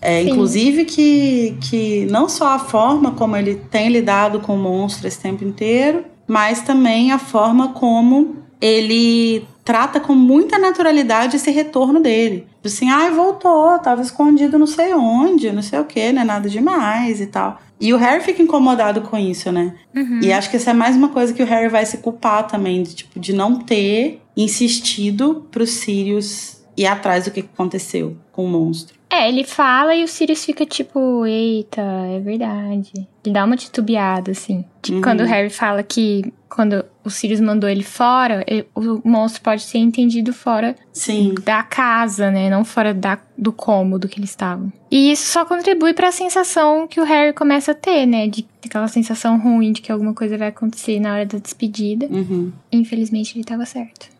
É, 0.05 0.21
inclusive 0.21 0.85
que, 0.85 1.57
que 1.61 2.05
não 2.11 2.29
só 2.29 2.49
a 2.49 2.59
forma 2.59 3.11
como 3.11 3.35
ele 3.35 3.55
tem 3.55 3.89
lidado 3.89 4.39
com 4.39 4.55
o 4.55 4.57
monstro 4.57 5.07
esse 5.07 5.19
tempo 5.19 5.43
inteiro, 5.43 6.05
mas 6.27 6.61
também 6.61 7.11
a 7.11 7.17
forma 7.17 7.69
como 7.69 8.37
ele 8.61 9.47
trata 9.63 9.99
com 9.99 10.13
muita 10.13 10.59
naturalidade 10.59 11.35
esse 11.35 11.49
retorno 11.49 11.99
dele. 11.99 12.47
Assim, 12.63 12.89
ai, 12.89 13.09
voltou, 13.09 13.77
tava 13.79 14.03
escondido 14.03 14.59
não 14.59 14.67
sei 14.67 14.93
onde, 14.93 15.51
não 15.51 15.63
sei 15.63 15.79
o 15.79 15.85
que, 15.85 16.11
não 16.11 16.21
é 16.21 16.25
nada 16.25 16.47
demais 16.47 17.19
e 17.19 17.25
tal. 17.25 17.59
E 17.81 17.93
o 17.93 17.97
Harry 17.97 18.23
fica 18.23 18.41
incomodado 18.41 19.01
com 19.01 19.17
isso, 19.17 19.51
né? 19.51 19.73
Uhum. 19.93 20.19
E 20.21 20.31
acho 20.31 20.49
que 20.49 20.55
essa 20.55 20.69
é 20.69 20.73
mais 20.73 20.95
uma 20.95 21.09
coisa 21.09 21.33
que 21.33 21.43
o 21.43 21.45
Harry 21.45 21.67
vai 21.67 21.85
se 21.85 21.97
culpar 21.97 22.47
também, 22.47 22.83
de, 22.83 22.95
tipo, 22.95 23.19
de 23.19 23.33
não 23.33 23.55
ter 23.55 24.21
insistido 24.37 25.47
pro 25.51 25.65
Sirius 25.65 26.63
ir 26.77 26.85
atrás 26.85 27.25
do 27.25 27.31
que 27.31 27.39
aconteceu 27.39 28.15
com 28.31 28.45
o 28.45 28.49
monstro. 28.49 28.94
É, 29.09 29.29
ele 29.29 29.43
fala 29.43 29.95
e 29.95 30.03
o 30.03 30.07
Sirius 30.07 30.43
fica 30.43 30.65
tipo, 30.65 31.25
eita, 31.25 31.81
é 31.81 32.19
verdade. 32.19 32.91
Ele 33.23 33.33
dá 33.33 33.45
uma 33.45 33.55
titubeada, 33.55 34.31
assim. 34.31 34.65
Tipo, 34.81 34.97
Uhum. 34.97 35.03
quando 35.03 35.21
o 35.21 35.25
Harry 35.25 35.49
fala 35.49 35.81
que 35.83 36.33
quando 36.49 36.83
o 37.03 37.09
Sirius 37.09 37.39
mandou 37.39 37.69
ele 37.69 37.83
fora, 37.83 38.43
ele- 38.47 38.65
o 38.73 39.01
monstro 39.07 39.41
pode 39.41 39.61
ser 39.63 39.77
entendido 39.79 40.31
fora 40.33 40.75
Sim. 40.93 41.35
da 41.43 41.61
casa, 41.63 42.31
né? 42.31 42.49
Não 42.49 42.63
fora 42.63 42.93
da, 42.93 43.19
do 43.37 43.51
cômodo 43.51 44.07
que 44.07 44.19
eles 44.19 44.29
estavam. 44.31 44.71
E 44.89 45.11
isso 45.11 45.31
só 45.31 45.43
contribui 45.45 45.93
pra 45.93 46.11
sensação 46.11 46.87
que 46.87 46.99
o 46.99 47.03
Harry 47.03 47.33
começa 47.33 47.71
a 47.71 47.75
ter, 47.75 48.05
né? 48.05 48.27
De 48.27 48.45
aquela 48.65 48.87
sensação 48.87 49.37
ruim 49.39 49.71
de 49.71 49.81
que 49.81 49.91
alguma 49.91 50.13
coisa 50.13 50.37
vai 50.37 50.47
acontecer 50.47 50.99
na 50.99 51.13
hora 51.13 51.25
da 51.25 51.37
despedida. 51.37 52.05
Uhum. 52.07 52.51
Infelizmente 52.71 53.37
ele 53.37 53.43
tava 53.43 53.65
certo. 53.65 54.14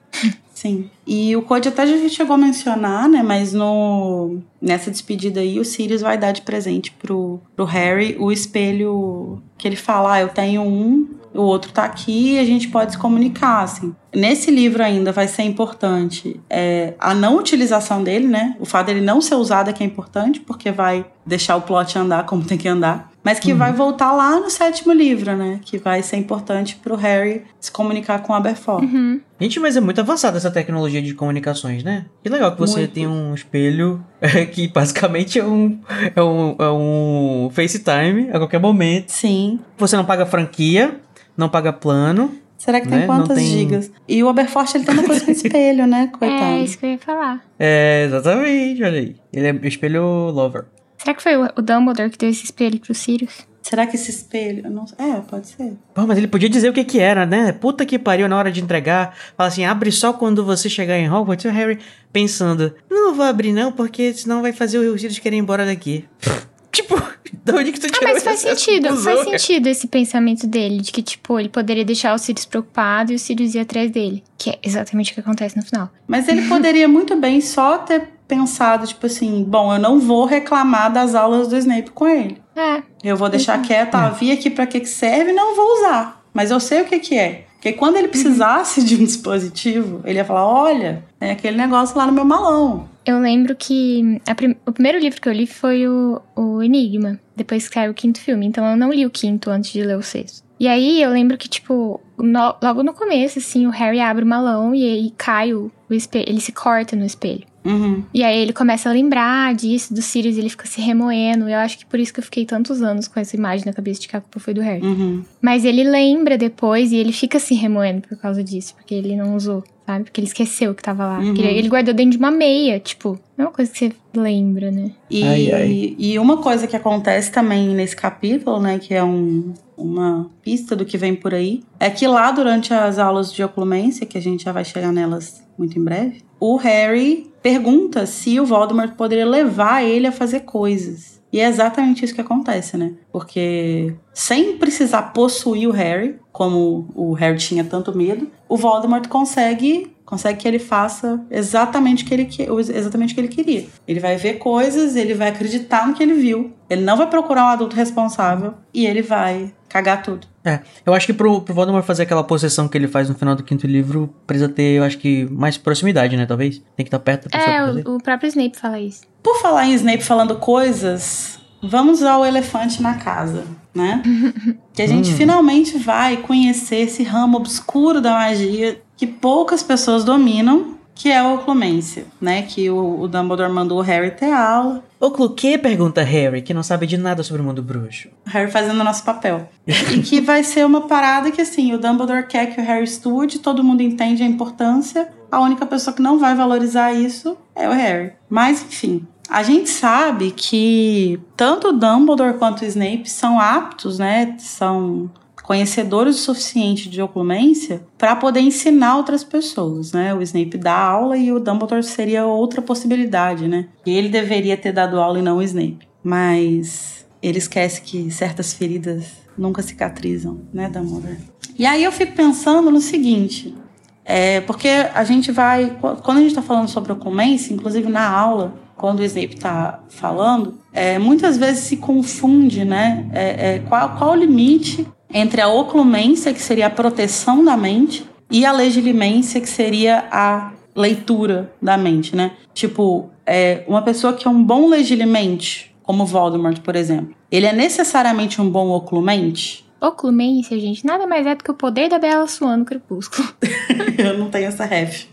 Sim. 0.56 0.90
E 1.06 1.36
o 1.36 1.42
Code 1.42 1.68
até 1.68 1.86
já 1.86 2.08
chegou 2.08 2.34
a 2.34 2.38
mencionar, 2.38 3.10
né? 3.10 3.22
Mas 3.22 3.52
no 3.52 4.40
nessa 4.62 4.90
despedida 4.90 5.42
aí, 5.42 5.60
o 5.60 5.66
Sirius 5.66 6.02
vai 6.02 6.18
dar 6.18 6.32
de 6.32 6.42
presente 6.42 6.92
pro, 6.94 7.42
pro 7.56 7.66
Harry 7.66 8.16
o 8.18 8.32
espelho 8.32 9.44
que 9.58 9.68
ele 9.68 9.76
fala: 9.76 10.14
ah, 10.14 10.22
eu 10.22 10.30
tenho 10.30 10.62
um, 10.62 11.10
o 11.34 11.42
outro 11.42 11.74
tá 11.74 11.84
aqui 11.84 12.36
e 12.36 12.40
a 12.40 12.46
gente 12.46 12.70
pode 12.70 12.94
se 12.94 12.98
comunicar, 12.98 13.64
assim. 13.64 13.94
Nesse 14.16 14.50
livro 14.50 14.82
ainda 14.82 15.12
vai 15.12 15.28
ser 15.28 15.44
importante 15.44 16.40
é, 16.50 16.94
a 16.98 17.14
não 17.14 17.38
utilização 17.38 18.02
dele, 18.02 18.28
né? 18.28 18.56
O 18.58 18.66
fato 18.66 18.88
dele 18.88 19.02
não 19.02 19.20
ser 19.20 19.36
usado 19.36 19.70
é 19.70 19.74
que 19.74 19.84
é 19.84 19.86
importante, 19.86 20.40
porque 20.40 20.72
vai 20.72 21.06
deixar 21.26 21.58
o 21.58 21.62
plot 21.62 21.98
andar 21.98 22.26
como 22.26 22.46
tem 22.46 22.58
que 22.58 22.68
andar. 22.68 23.12
Mas 23.26 23.40
que 23.40 23.52
vai 23.56 23.74
voltar 23.74 24.12
lá 24.12 24.40
no 24.40 24.52
sétimo 24.52 24.94
livro, 24.94 25.36
né? 25.36 25.60
Que 25.66 25.80
vai 25.80 26.04
ser 26.04 26.16
importante 26.18 26.76
pro 26.76 26.96
Harry 26.96 27.42
se 27.60 27.72
comunicar 27.72 28.20
com 28.22 28.32
o 28.32 28.36
Aberforth. 28.36 28.84
Uhum. 28.84 29.20
Gente, 29.42 29.60
mas 29.60 29.76
é 29.76 29.82
muito 29.82 30.00
avançada 30.00 30.38
essa 30.38 30.52
tecnologia 30.52 31.02
de 31.02 31.12
comunicações, 31.16 31.84
né? 31.84 32.06
Que 32.22 32.30
legal 32.30 32.52
que 32.52 32.60
você 32.60 32.82
Muito. 32.82 32.94
tem 32.94 33.08
um 33.08 33.34
espelho 33.34 34.06
que 34.54 34.68
basicamente 34.68 35.40
é 35.40 35.44
um, 35.44 35.80
é 36.16 36.22
um, 36.22 36.56
é 36.60 36.70
um 36.70 37.50
FaceTime 37.52 38.30
a 38.32 38.38
qualquer 38.38 38.60
momento. 38.60 39.10
Sim. 39.10 39.60
Você 39.80 39.98
não 39.98 40.06
paga 40.06 40.28
franquia, 40.28 40.96
não 41.36 41.50
paga 41.50 41.74
plano. 41.74 42.32
Será 42.58 42.80
que 42.80 42.88
tem 42.88 43.00
Né? 43.00 43.08
Não 43.08 43.16
quantas 43.18 43.38
tem- 43.38 43.48
gigas? 43.48 43.92
E 44.08 44.24
o 44.24 44.30
Aberforth, 44.30 44.76
ele 44.76 44.86
tem 44.86 44.94
uma 44.94 45.04
coisa 45.04 45.26
com 45.26 45.32
espelho, 45.32 45.86
né? 45.88 46.10
Coitado. 46.18 46.44
É 46.44 46.60
isso 46.62 46.78
que 46.78 46.86
eu 46.86 46.90
ia 46.92 46.98
falar. 47.00 47.42
É, 47.60 48.06
exatamente, 48.06 48.84
olha 48.84 49.00
aí. 49.00 49.16
Ele 49.34 49.48
é 49.48 49.68
espelho 49.68 50.30
lover. 50.30 50.66
Será 51.06 51.16
que 51.16 51.22
foi 51.22 51.38
o 51.38 51.46
o 51.56 51.62
Dumbledore 51.62 52.10
que 52.10 52.18
deu 52.18 52.30
esse 52.30 52.46
espelho 52.46 52.80
pro 52.80 52.96
Sirius? 52.96 53.46
Será 53.62 53.88
que 53.88 53.96
esse 53.96 54.10
espelho... 54.12 54.64
eu 54.66 54.72
Não... 54.72 54.86
É, 54.98 55.22
pode 55.22 55.48
ser. 55.48 55.74
Pô, 55.94 56.06
mas 56.06 56.18
ele 56.18 56.28
podia 56.28 56.50
dizer 56.50 56.70
o 56.70 56.74
que 56.74 56.84
que 56.84 57.00
era, 57.00 57.26
né? 57.26 57.52
Puta 57.52 57.84
que 57.86 57.98
pariu 57.98 58.28
na 58.30 58.38
hora 58.38 58.52
de 58.52 58.62
entregar. 58.62 59.16
Fala 59.36 59.48
assim, 59.48 59.66
abre 59.66 59.92
só 59.92 60.14
quando 60.14 60.44
você 60.46 60.70
chegar 60.70 60.98
em 60.98 61.10
Hogwarts. 61.12 61.46
E 61.46 61.48
o 61.48 61.52
Harry 61.52 61.80
pensando, 62.14 62.76
não 62.90 63.14
vou 63.16 63.26
abrir 63.26 63.52
não, 63.54 63.72
porque 63.72 64.14
senão 64.14 64.42
vai 64.44 64.54
fazer 64.54 64.78
os 64.80 65.02
Sirius 65.02 65.18
querer 65.20 65.36
ir 65.38 65.40
embora 65.40 65.66
daqui. 65.66 66.06
tipo, 66.72 66.96
de 67.44 67.52
onde 67.54 67.72
que 67.72 67.80
tu 67.80 67.88
Ah, 67.88 67.92
tirou 67.92 68.14
mas 68.14 68.24
faz 68.24 68.40
sentido, 68.42 68.84
conclusão, 68.90 69.14
faz 69.16 69.26
cara? 69.26 69.40
sentido 69.40 69.68
esse 69.68 69.88
pensamento 69.88 70.46
dele, 70.46 70.82
de 70.82 70.92
que, 70.92 71.02
tipo, 71.02 71.40
ele 71.40 71.50
poderia 71.50 71.84
deixar 71.86 72.14
o 72.14 72.18
Sirius 72.20 72.46
preocupado 72.46 73.12
e 73.14 73.16
o 73.16 73.20
Sirius 73.20 73.56
ir 73.56 73.60
atrás 73.60 73.90
dele. 73.90 74.24
Que 74.38 74.52
é 74.52 74.60
exatamente 74.62 75.12
o 75.12 75.16
que 75.16 75.22
acontece 75.22 75.58
no 75.58 75.64
final. 75.64 75.90
Mas 76.08 76.28
ele 76.28 76.48
poderia 76.48 76.88
muito 76.88 77.16
bem 77.16 77.42
só 77.42 77.80
ter 77.80 78.10
pensado, 78.28 78.86
tipo 78.88 79.06
assim, 79.06 79.44
bom, 79.44 79.74
eu 79.74 79.80
não 79.80 80.00
vou 80.00 80.26
reclamar 80.26 80.92
das 80.92 81.16
aulas 81.16 81.48
do 81.48 81.58
Snape 81.58 81.92
com 81.92 82.08
ele. 82.08 82.42
É, 82.56 82.82
Eu 83.04 83.18
vou 83.18 83.30
deixar 83.30 83.62
quieto, 83.62 83.96
ah, 83.96 84.10
vi 84.10 84.32
aqui 84.32 84.50
pra 84.50 84.66
que 84.66 84.80
que 84.80 84.86
serve, 84.90 85.32
não 85.34 85.56
vou 85.56 85.80
usar. 85.80 86.24
Mas 86.34 86.52
eu 86.52 86.60
sei 86.60 86.82
o 86.82 86.86
que 86.86 87.00
que 87.00 87.18
é. 87.18 87.46
Porque 87.56 87.74
quando 87.74 87.96
ele 87.98 88.08
precisasse 88.10 88.84
de 88.84 88.96
um 88.96 89.04
dispositivo, 89.04 90.02
ele 90.06 90.20
ia 90.20 90.26
falar, 90.26 90.48
olha, 90.48 91.04
tem 91.20 91.32
aquele 91.32 91.58
negócio 91.58 91.98
lá 91.98 92.06
no 92.06 92.12
meu 92.14 92.24
malão. 92.26 92.88
eu 93.06 93.20
lembro 93.20 93.56
que 93.56 94.22
a 94.28 94.36
prim- 94.36 94.56
o 94.66 94.72
primeiro 94.72 95.00
livro 95.00 95.20
que 95.22 95.28
eu 95.28 95.34
li 95.34 95.48
foi 95.48 95.88
o, 95.88 96.22
o 96.36 96.62
Enigma, 96.62 97.20
depois 97.36 97.68
que 97.68 97.74
saiu 97.74 97.92
o 97.92 97.96
quinto 97.96 98.20
filme, 98.20 98.46
então 98.46 98.66
eu 98.66 98.78
não 98.78 98.92
li 98.92 99.06
o 99.06 99.10
quinto 99.10 99.50
antes 99.50 99.72
de 99.72 99.82
ler 99.84 99.98
o 99.98 100.04
sexto. 100.04 100.44
E 100.60 100.68
aí 100.68 101.02
eu 101.02 101.10
lembro 101.10 101.38
que, 101.38 101.50
tipo, 101.50 102.00
no- 102.18 102.56
logo 102.64 102.82
no 102.84 102.94
começo, 102.94 103.40
assim, 103.40 103.66
o 103.68 103.72
Harry 103.72 104.00
abre 104.00 104.24
o 104.24 104.28
malão 104.28 104.74
e 104.76 104.84
aí 104.86 105.14
cai 105.18 105.54
o, 105.54 105.72
o 105.90 105.94
espelho, 105.94 106.26
ele 106.30 106.40
se 106.40 106.52
corta 106.52 106.96
no 106.96 107.06
espelho. 107.06 107.44
Uhum. 107.66 108.04
E 108.14 108.24
aí 108.24 108.40
ele 108.40 108.54
começa 108.54 108.90
a 108.90 108.94
lembrar 108.94 109.54
disso, 109.56 109.94
do 109.94 110.02
Sirius, 110.02 110.38
e 110.38 110.40
ele 110.40 110.50
fica 110.50 110.68
se 110.68 110.80
remoendo. 110.80 111.50
Eu 111.50 111.58
acho 111.58 111.78
que 111.78 111.86
por 111.86 112.00
isso 112.00 112.14
que 112.14 112.20
eu 112.20 112.24
fiquei 112.24 112.46
tantos 112.46 112.82
anos 112.82 113.08
com 113.08 113.20
essa 113.20 113.36
imagem 113.36 113.66
na 113.66 113.74
cabeça 113.74 114.02
de 114.02 114.08
que 114.08 114.16
a 114.16 114.22
culpa 114.22 114.40
foi 114.40 114.54
do 114.54 114.62
Harry. 114.62 114.86
Uhum. 114.86 115.24
Mas 115.42 115.66
ele 115.66 115.84
lembra 115.84 116.38
depois 116.38 116.92
e 116.92 116.96
ele 116.96 117.12
fica 117.12 117.40
se 117.40 117.56
remoendo 117.56 118.02
por 118.08 118.18
causa 118.18 118.44
disso, 118.44 118.76
porque 118.76 118.94
ele 118.94 119.16
não 119.16 119.36
usou, 119.36 119.64
sabe? 119.86 120.06
Porque 120.06 120.22
ele 120.22 120.28
esqueceu 120.28 120.74
que 120.76 120.84
tava 120.84 121.06
lá. 121.06 121.20
Uhum. 121.20 121.34
Porque 121.34 121.42
Ele 121.42 121.68
guardou 121.68 121.94
dentro 121.94 122.12
de 122.12 122.18
uma 122.18 122.32
meia, 122.32 122.80
tipo, 122.80 123.20
não 123.38 123.46
é 123.46 123.48
uma 123.48 123.54
coisa 123.54 123.72
que 123.72 123.78
você 123.78 123.92
lembra, 124.16 124.72
né? 124.72 124.92
E, 125.10 125.24
Ai, 125.24 125.52
ai. 125.52 125.96
e 125.98 126.20
uma 126.20 126.38
coisa 126.38 126.68
que 126.68 126.76
acontece 126.76 127.32
também 127.32 127.70
nesse 127.70 127.96
capítulo, 127.96 128.60
né, 128.60 128.80
que 128.80 128.94
é 128.94 129.04
um, 129.04 129.54
uma 129.78 130.30
pista 130.42 130.76
do 130.76 130.86
que 130.86 130.98
vem 130.98 131.16
por 131.16 131.34
aí, 131.34 131.64
é 131.80 131.90
que 131.90 132.08
lá 132.08 132.32
durante 132.32 132.74
as 132.74 132.98
aulas 132.98 133.32
de 133.34 133.44
oclumência, 133.44 134.06
que 134.06 134.18
a 134.18 134.22
gente 134.22 134.44
já 134.44 134.52
vai 134.52 134.64
chegar 134.66 134.92
nelas 134.92 135.44
muito 135.58 135.78
em 135.78 135.84
breve, 135.84 136.22
o 136.40 136.56
Harry 136.58 137.32
pergunta 137.42 138.06
se 138.06 138.40
o 138.40 138.46
Voldemort 138.46 138.94
poderia 138.96 139.26
levar 139.26 139.84
ele 139.84 140.08
a 140.08 140.12
fazer 140.12 140.42
coisas. 140.42 141.22
E 141.32 141.40
é 141.40 141.48
exatamente 141.48 142.06
isso 142.06 142.16
que 142.16 142.22
acontece, 142.22 142.78
né? 142.78 142.94
Porque 143.12 143.94
sem 144.14 144.58
precisar 144.58 145.14
possuir 145.14 145.68
o 145.68 145.72
Harry, 145.72 146.18
como 146.32 146.88
o 146.96 147.14
Harry 147.14 147.38
tinha 147.38 147.64
tanto 147.64 147.96
medo, 147.96 148.30
o 148.48 148.56
Voldemort 148.56 149.08
consegue 149.08 149.95
consegue 150.06 150.38
que 150.40 150.48
ele 150.48 150.60
faça 150.60 151.20
exatamente 151.32 152.04
o 152.04 152.08
que 152.08 152.14
ele, 152.14 152.30
exatamente 152.74 153.12
o 153.12 153.16
que 153.16 153.22
ele 153.22 153.28
queria. 153.28 153.66
Ele 153.88 154.00
vai 154.00 154.16
ver 154.18 154.36
coisas, 154.36 154.96
ele 154.96 155.14
vai 155.14 155.30
acreditar 155.30 155.88
no 155.88 155.94
que 155.94 156.04
ele 156.04 156.14
viu. 156.14 156.54
Ele 156.70 156.82
não 156.84 156.96
vai 156.96 157.08
procurar 157.10 157.46
um 157.46 157.50
adulto 157.50 157.76
responsável 157.76 158.54
e 158.74 158.86
ele 158.86 159.02
vai 159.02 159.54
cagar 159.68 160.02
tudo. 160.04 160.28
É, 160.44 160.60
eu 160.86 160.94
acho 160.94 161.08
que 161.08 161.14
pro, 161.14 161.42
pro 161.42 161.54
Voldemort 161.54 161.84
fazer 161.84 162.04
aquela 162.04 162.24
possessão 162.24 162.68
que 162.68 162.78
ele 162.78 162.88
faz 162.88 163.10
no 163.10 163.16
final 163.16 163.36
do 163.36 163.44
quinto 163.44 163.66
livro, 163.66 164.14
precisa 164.28 164.48
ter, 164.48 164.78
eu 164.78 164.84
acho 164.84 164.98
que, 165.00 165.26
mais 165.32 165.58
proximidade, 165.58 166.16
né, 166.16 166.26
talvez? 166.26 166.60
Tem 166.76 166.84
que 166.84 166.88
estar 166.90 167.00
perto 167.00 167.24
da 167.28 167.30
pessoa 167.32 167.46
pra 167.46 167.64
É, 167.64 167.68
fazer. 167.68 167.88
o, 167.88 167.96
o 167.96 168.02
próprio 168.02 168.28
Snape 168.28 168.56
fala 168.58 168.80
isso. 168.80 169.02
Por 169.24 169.42
falar 169.42 169.66
em 169.66 169.74
Snape 169.74 170.04
falando 170.04 170.36
coisas, 170.36 171.40
vamos 171.64 172.04
ao 172.04 172.24
elefante 172.26 172.82
na 172.82 172.94
casa, 172.94 173.44
né? 173.74 174.04
que 174.74 174.82
a 174.84 174.88
gente 174.88 175.12
finalmente 175.14 175.78
vai 175.80 176.18
conhecer 176.18 176.78
esse 176.82 177.02
ramo 177.04 177.38
obscuro 177.38 178.00
da 178.00 178.12
magia 178.12 178.80
que 178.98 179.06
poucas 179.06 179.62
pessoas 179.62 180.04
dominam, 180.04 180.76
que 180.96 181.10
é 181.10 181.20
a 181.20 181.34
oclumência, 181.34 182.06
né? 182.22 182.44
Que 182.44 182.70
o, 182.70 183.02
o 183.02 183.08
Dumbledore 183.08 183.52
mandou 183.52 183.80
o 183.80 183.82
Harry 183.82 184.12
ter 184.12 184.32
aula. 184.32 184.82
O 185.00 185.30
que 185.30 185.58
pergunta 185.58 186.02
Harry, 186.02 186.42
que 186.42 186.54
não 186.54 186.64
sabe 186.64 186.88
de 186.88 186.98
nada 186.98 187.22
sobre 187.22 187.42
o 187.42 187.46
mundo 187.46 187.62
bruxo. 187.62 188.08
O 188.26 188.30
Harry 188.30 188.50
fazendo 188.50 188.80
o 188.80 188.84
nosso 188.84 189.04
papel. 189.04 189.50
e 189.68 190.02
que 190.02 190.22
vai 190.22 190.44
ser 190.44 190.66
uma 190.66 190.82
parada 190.82 191.30
que, 191.32 191.42
assim, 191.42 191.74
o 191.74 191.78
Dumbledore 191.78 192.28
quer 192.28 192.48
que 192.48 192.62
o 192.62 192.64
Harry 192.64 192.86
estude, 192.86 193.40
todo 193.40 193.64
mundo 193.64 193.82
entende 193.82 194.24
a 194.24 194.26
importância. 194.26 195.10
A 195.30 195.42
única 195.42 195.66
pessoa 195.66 195.94
que 195.94 196.02
não 196.02 196.18
vai 196.18 196.34
valorizar 196.34 196.94
isso 196.94 197.38
é 197.54 197.68
o 197.68 197.74
Harry. 197.74 198.14
Mas, 198.30 198.62
enfim. 198.62 199.06
A 199.28 199.42
gente 199.44 199.70
sabe 199.70 200.32
que 200.32 201.20
tanto 201.36 201.70
o 201.70 201.74
Dumbledore 201.74 202.38
quanto 202.38 202.62
o 202.62 202.66
Snape 202.66 203.10
são 203.10 203.40
aptos, 203.40 203.98
né? 204.00 204.36
São 204.38 205.10
conhecedores 205.46 206.16
o 206.16 206.20
suficiente 206.20 206.90
de 206.90 207.02
oclumência 207.02 207.86
para 207.98 208.16
poder 208.16 208.40
ensinar 208.40 208.98
outras 208.98 209.24
pessoas, 209.24 209.92
né? 209.92 210.14
O 210.14 210.22
Snape 210.22 210.58
dá 210.58 210.76
aula 210.76 211.16
e 211.18 211.32
o 211.32 211.40
Dumbledore 211.40 211.84
seria 211.84 212.26
outra 212.26 212.62
possibilidade, 212.62 213.48
né? 213.48 213.68
E 213.86 213.92
ele 213.92 214.10
deveria 214.10 214.58
ter 214.58 214.72
dado 214.72 215.00
aula 215.00 215.20
e 215.20 215.22
não 215.22 215.38
o 215.38 215.44
Snape. 215.44 215.88
Mas 216.04 217.06
ele 217.22 217.38
esquece 217.38 217.82
que 217.82 218.10
certas 218.10 218.54
feridas 218.54 219.06
nunca 219.38 219.62
cicatrizam, 219.62 220.42
né, 220.52 220.68
Dumbledore? 220.68 221.18
E 221.58 221.66
aí 221.66 221.84
eu 221.84 221.92
fico 221.92 222.14
pensando 222.14 222.72
no 222.72 222.82
seguinte, 222.82 223.56
é, 224.04 224.42
porque 224.42 224.68
a 224.68 225.04
gente 225.04 225.32
vai, 225.32 225.78
quando 226.04 226.18
a 226.18 226.22
gente 226.22 226.32
está 226.32 226.42
falando 226.42 226.70
sobre 226.70 226.92
oclumência, 226.92 227.54
inclusive 227.54 227.88
na 227.88 228.10
aula, 228.10 228.56
quando 228.76 229.00
o 229.00 229.04
Snape 229.04 229.36
está 229.36 229.84
falando, 229.90 230.60
é, 230.74 231.00
muitas 231.00 231.38
vezes 231.38 231.64
se 231.64 231.78
confunde, 231.78 232.66
né? 232.66 233.08
É, 233.14 233.56
é, 233.56 233.60
qual, 233.60 233.96
qual 233.96 234.12
o 234.12 234.16
limite 234.16 234.86
entre 235.14 235.42
a 235.42 235.48
oclumência, 235.48 236.34
que 236.34 236.42
seria 236.42 236.68
a 236.68 236.70
proteção 236.70 237.44
da 237.44 237.56
mente, 237.56 238.06
e 238.30 238.46
a 238.46 238.52
legilimência, 238.52 239.40
que 239.40 239.50
seria 239.50 240.08
a 240.12 240.52
leitura 240.76 241.54
da 241.62 241.78
mente, 241.78 242.16
né? 242.16 242.32
Tipo, 242.54 243.10
é, 243.26 243.64
uma 243.68 243.82
pessoa 243.82 244.14
que 244.14 244.28
é 244.28 244.30
um 244.30 244.44
bom 244.44 244.68
legilimente, 244.68 245.74
como 245.84 246.06
Voldemort, 246.06 246.60
por 246.62 246.76
exemplo, 246.76 247.16
ele 247.32 247.46
é 247.46 247.54
necessariamente 247.54 248.42
um 248.42 248.50
bom 248.50 248.70
oclumente? 248.70 249.66
Oclumência, 249.80 250.60
gente, 250.60 250.86
nada 250.86 251.06
mais 251.06 251.26
é 251.28 251.36
do 251.36 251.44
que 251.44 251.52
o 251.52 251.54
poder 251.54 251.90
da 251.90 252.00
Bela 252.00 252.28
Swan 252.28 252.58
no 252.58 252.66
Crepúsculo. 252.66 253.28
Eu 253.98 254.18
não 254.18 254.30
tenho 254.30 254.48
essa 254.48 254.66
ref. 254.66 255.06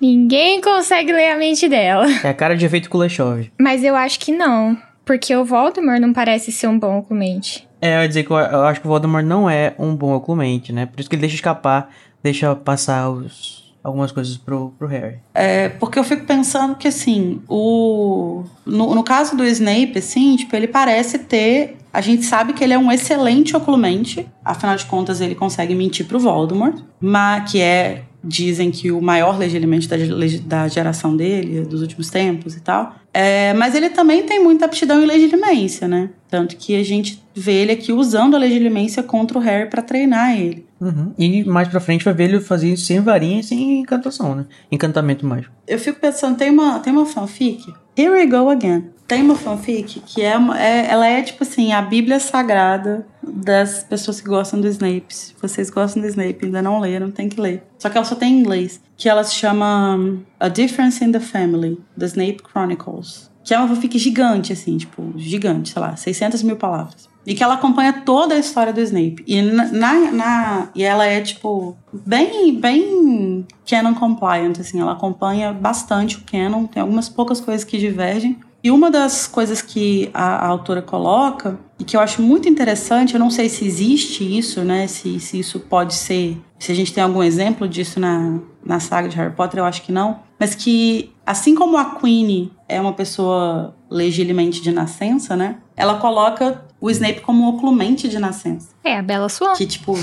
Ninguém 0.00 0.60
consegue 0.60 1.12
ler 1.12 1.30
a 1.30 1.36
mente 1.36 1.68
dela. 1.68 2.06
É 2.24 2.28
a 2.28 2.34
cara 2.34 2.56
de 2.56 2.66
efeito 2.66 2.90
Kuleshov. 2.90 3.50
Mas 3.60 3.84
eu 3.84 3.94
acho 3.94 4.18
que 4.18 4.32
não. 4.32 4.76
Porque 5.04 5.34
o 5.34 5.44
Voldemort 5.44 6.00
não 6.00 6.12
parece 6.12 6.50
ser 6.50 6.66
um 6.66 6.78
bom 6.78 6.98
oclumente. 6.98 7.67
É, 7.80 7.96
eu 7.96 8.02
ia 8.02 8.08
dizer 8.08 8.24
que 8.24 8.30
eu, 8.30 8.36
eu 8.36 8.62
acho 8.64 8.80
que 8.80 8.86
o 8.86 8.90
Voldemort 8.90 9.24
não 9.24 9.48
é 9.48 9.74
um 9.78 9.94
bom 9.94 10.12
oclumente, 10.14 10.72
né? 10.72 10.86
Por 10.86 10.98
isso 10.98 11.08
que 11.08 11.14
ele 11.14 11.20
deixa 11.20 11.36
escapar, 11.36 11.90
deixa 12.22 12.54
passar 12.56 13.08
os, 13.08 13.74
algumas 13.82 14.12
coisas 14.12 14.36
pro, 14.36 14.72
pro 14.78 14.88
Harry. 14.88 15.18
É, 15.34 15.68
porque 15.68 15.98
eu 15.98 16.04
fico 16.04 16.24
pensando 16.24 16.74
que, 16.74 16.88
assim, 16.88 17.40
o... 17.48 18.44
No, 18.66 18.94
no 18.94 19.04
caso 19.04 19.36
do 19.36 19.44
Snape, 19.44 19.98
assim, 19.98 20.36
tipo, 20.36 20.54
ele 20.56 20.68
parece 20.68 21.18
ter... 21.20 21.76
A 21.92 22.00
gente 22.00 22.24
sabe 22.24 22.52
que 22.52 22.62
ele 22.62 22.74
é 22.74 22.78
um 22.78 22.92
excelente 22.92 23.56
oculmente. 23.56 24.28
Afinal 24.44 24.76
de 24.76 24.84
contas, 24.84 25.20
ele 25.20 25.34
consegue 25.34 25.74
mentir 25.74 26.06
pro 26.06 26.18
Voldemort. 26.18 26.82
Mas 27.00 27.50
que 27.50 27.60
é... 27.60 28.02
Dizem 28.22 28.70
que 28.70 28.90
o 28.90 29.00
maior 29.00 29.38
legilimento 29.38 29.88
da, 29.88 29.96
da 30.44 30.68
geração 30.68 31.16
dele, 31.16 31.62
dos 31.62 31.80
últimos 31.82 32.10
tempos 32.10 32.56
e 32.56 32.60
tal. 32.60 32.96
É, 33.14 33.54
mas 33.54 33.74
ele 33.74 33.90
também 33.90 34.24
tem 34.24 34.42
muita 34.42 34.64
aptidão 34.64 35.00
em 35.00 35.06
legilimência, 35.06 35.86
né? 35.86 36.10
Tanto 36.28 36.56
que 36.56 36.74
a 36.74 36.84
gente 36.84 37.22
vê 37.34 37.52
ele 37.52 37.72
aqui 37.72 37.92
usando 37.92 38.34
a 38.34 38.38
legilimência 38.38 39.02
contra 39.02 39.38
o 39.38 39.40
Harry 39.40 39.70
para 39.70 39.82
treinar 39.82 40.38
ele. 40.38 40.66
Uhum. 40.80 41.12
E 41.18 41.44
mais 41.44 41.68
pra 41.68 41.80
frente 41.80 42.04
vai 42.04 42.14
ver 42.14 42.24
ele 42.24 42.40
fazer 42.40 42.72
isso 42.72 42.86
sem 42.86 43.00
varinha 43.00 43.40
e 43.40 43.44
sem 43.44 43.80
encantação, 43.80 44.34
né? 44.34 44.46
Encantamento 44.70 45.26
mágico. 45.26 45.54
Eu 45.66 45.78
fico 45.78 46.00
pensando, 46.00 46.36
tem 46.36 46.50
uma, 46.50 46.78
tem 46.80 46.92
uma 46.92 47.06
fanfic? 47.06 47.72
Here 47.96 48.10
we 48.10 48.26
go 48.26 48.48
again. 48.50 48.84
Tem 49.08 49.22
uma 49.22 49.36
fanfic 49.36 50.00
que 50.00 50.20
é, 50.20 50.36
uma, 50.36 50.60
é 50.60 50.86
ela 50.86 51.06
é 51.06 51.22
tipo 51.22 51.42
assim, 51.42 51.72
a 51.72 51.80
Bíblia 51.80 52.20
Sagrada 52.20 53.06
das 53.22 53.82
pessoas 53.82 54.20
que 54.20 54.28
gostam 54.28 54.60
do 54.60 54.68
Snape. 54.68 55.06
Se 55.08 55.34
vocês 55.40 55.70
gostam 55.70 56.02
do 56.02 56.08
Snape 56.08 56.44
ainda 56.44 56.60
não 56.60 56.78
leram, 56.78 57.10
tem 57.10 57.26
que 57.26 57.40
ler. 57.40 57.66
Só 57.78 57.88
que 57.88 57.96
ela 57.96 58.04
só 58.04 58.14
tem 58.14 58.34
em 58.34 58.40
inglês. 58.40 58.82
Que 58.98 59.08
ela 59.08 59.24
se 59.24 59.34
chama 59.34 59.96
um, 59.96 60.20
A 60.38 60.48
Difference 60.48 61.02
in 61.02 61.10
the 61.10 61.20
Family, 61.20 61.80
The 61.98 62.04
Snape 62.04 62.42
Chronicles. 62.52 63.30
Que 63.42 63.54
é 63.54 63.58
uma 63.58 63.66
fanfic 63.66 63.98
gigante, 63.98 64.52
assim, 64.52 64.76
tipo, 64.76 65.14
gigante, 65.16 65.70
sei 65.70 65.80
lá, 65.80 65.96
600 65.96 66.42
mil 66.42 66.56
palavras. 66.56 67.08
E 67.26 67.34
que 67.34 67.42
ela 67.42 67.54
acompanha 67.54 67.94
toda 68.04 68.34
a 68.34 68.38
história 68.38 68.74
do 68.74 68.80
Snape. 68.82 69.24
E, 69.26 69.40
na, 69.40 69.72
na, 69.72 70.10
na, 70.10 70.68
e 70.74 70.82
ela 70.82 71.06
é, 71.06 71.22
tipo, 71.22 71.74
bem, 71.92 72.54
bem 72.54 73.46
canon 73.66 73.94
compliant, 73.94 74.58
assim. 74.60 74.80
Ela 74.80 74.92
acompanha 74.92 75.50
bastante 75.52 76.18
o 76.18 76.22
canon. 76.30 76.66
Tem 76.66 76.82
algumas 76.82 77.08
poucas 77.08 77.40
coisas 77.40 77.64
que 77.64 77.78
divergem. 77.78 78.38
E 78.62 78.70
uma 78.70 78.90
das 78.90 79.26
coisas 79.26 79.62
que 79.62 80.10
a, 80.12 80.46
a, 80.46 80.46
autora 80.46 80.82
coloca, 80.82 81.58
e 81.78 81.84
que 81.84 81.96
eu 81.96 82.00
acho 82.00 82.20
muito 82.20 82.48
interessante, 82.48 83.14
eu 83.14 83.20
não 83.20 83.30
sei 83.30 83.48
se 83.48 83.64
existe 83.64 84.24
isso, 84.36 84.64
né? 84.64 84.86
Se, 84.88 85.20
se 85.20 85.38
isso 85.38 85.60
pode 85.60 85.94
ser. 85.94 86.36
Se 86.58 86.72
a 86.72 86.74
gente 86.74 86.92
tem 86.92 87.02
algum 87.02 87.22
exemplo 87.22 87.68
disso 87.68 88.00
na, 88.00 88.40
na 88.64 88.80
saga 88.80 89.08
de 89.08 89.16
Harry 89.16 89.34
Potter, 89.34 89.60
eu 89.60 89.64
acho 89.64 89.82
que 89.82 89.92
não. 89.92 90.20
Mas 90.40 90.54
que, 90.56 91.12
assim 91.24 91.54
como 91.54 91.76
a 91.76 91.96
Queen 91.96 92.50
é 92.68 92.80
uma 92.80 92.92
pessoa 92.92 93.76
legilimamente 93.88 94.60
de 94.60 94.72
nascença, 94.72 95.36
né? 95.36 95.58
Ela 95.78 95.94
coloca 95.98 96.64
o 96.80 96.90
Snape 96.90 97.20
como 97.20 97.44
um 97.44 97.48
oclumente 97.48 98.08
de 98.08 98.18
nascença. 98.18 98.68
É, 98.82 98.98
a 98.98 99.02
Bela 99.02 99.28
Swan. 99.28 99.54
Que, 99.54 99.64
tipo. 99.64 99.94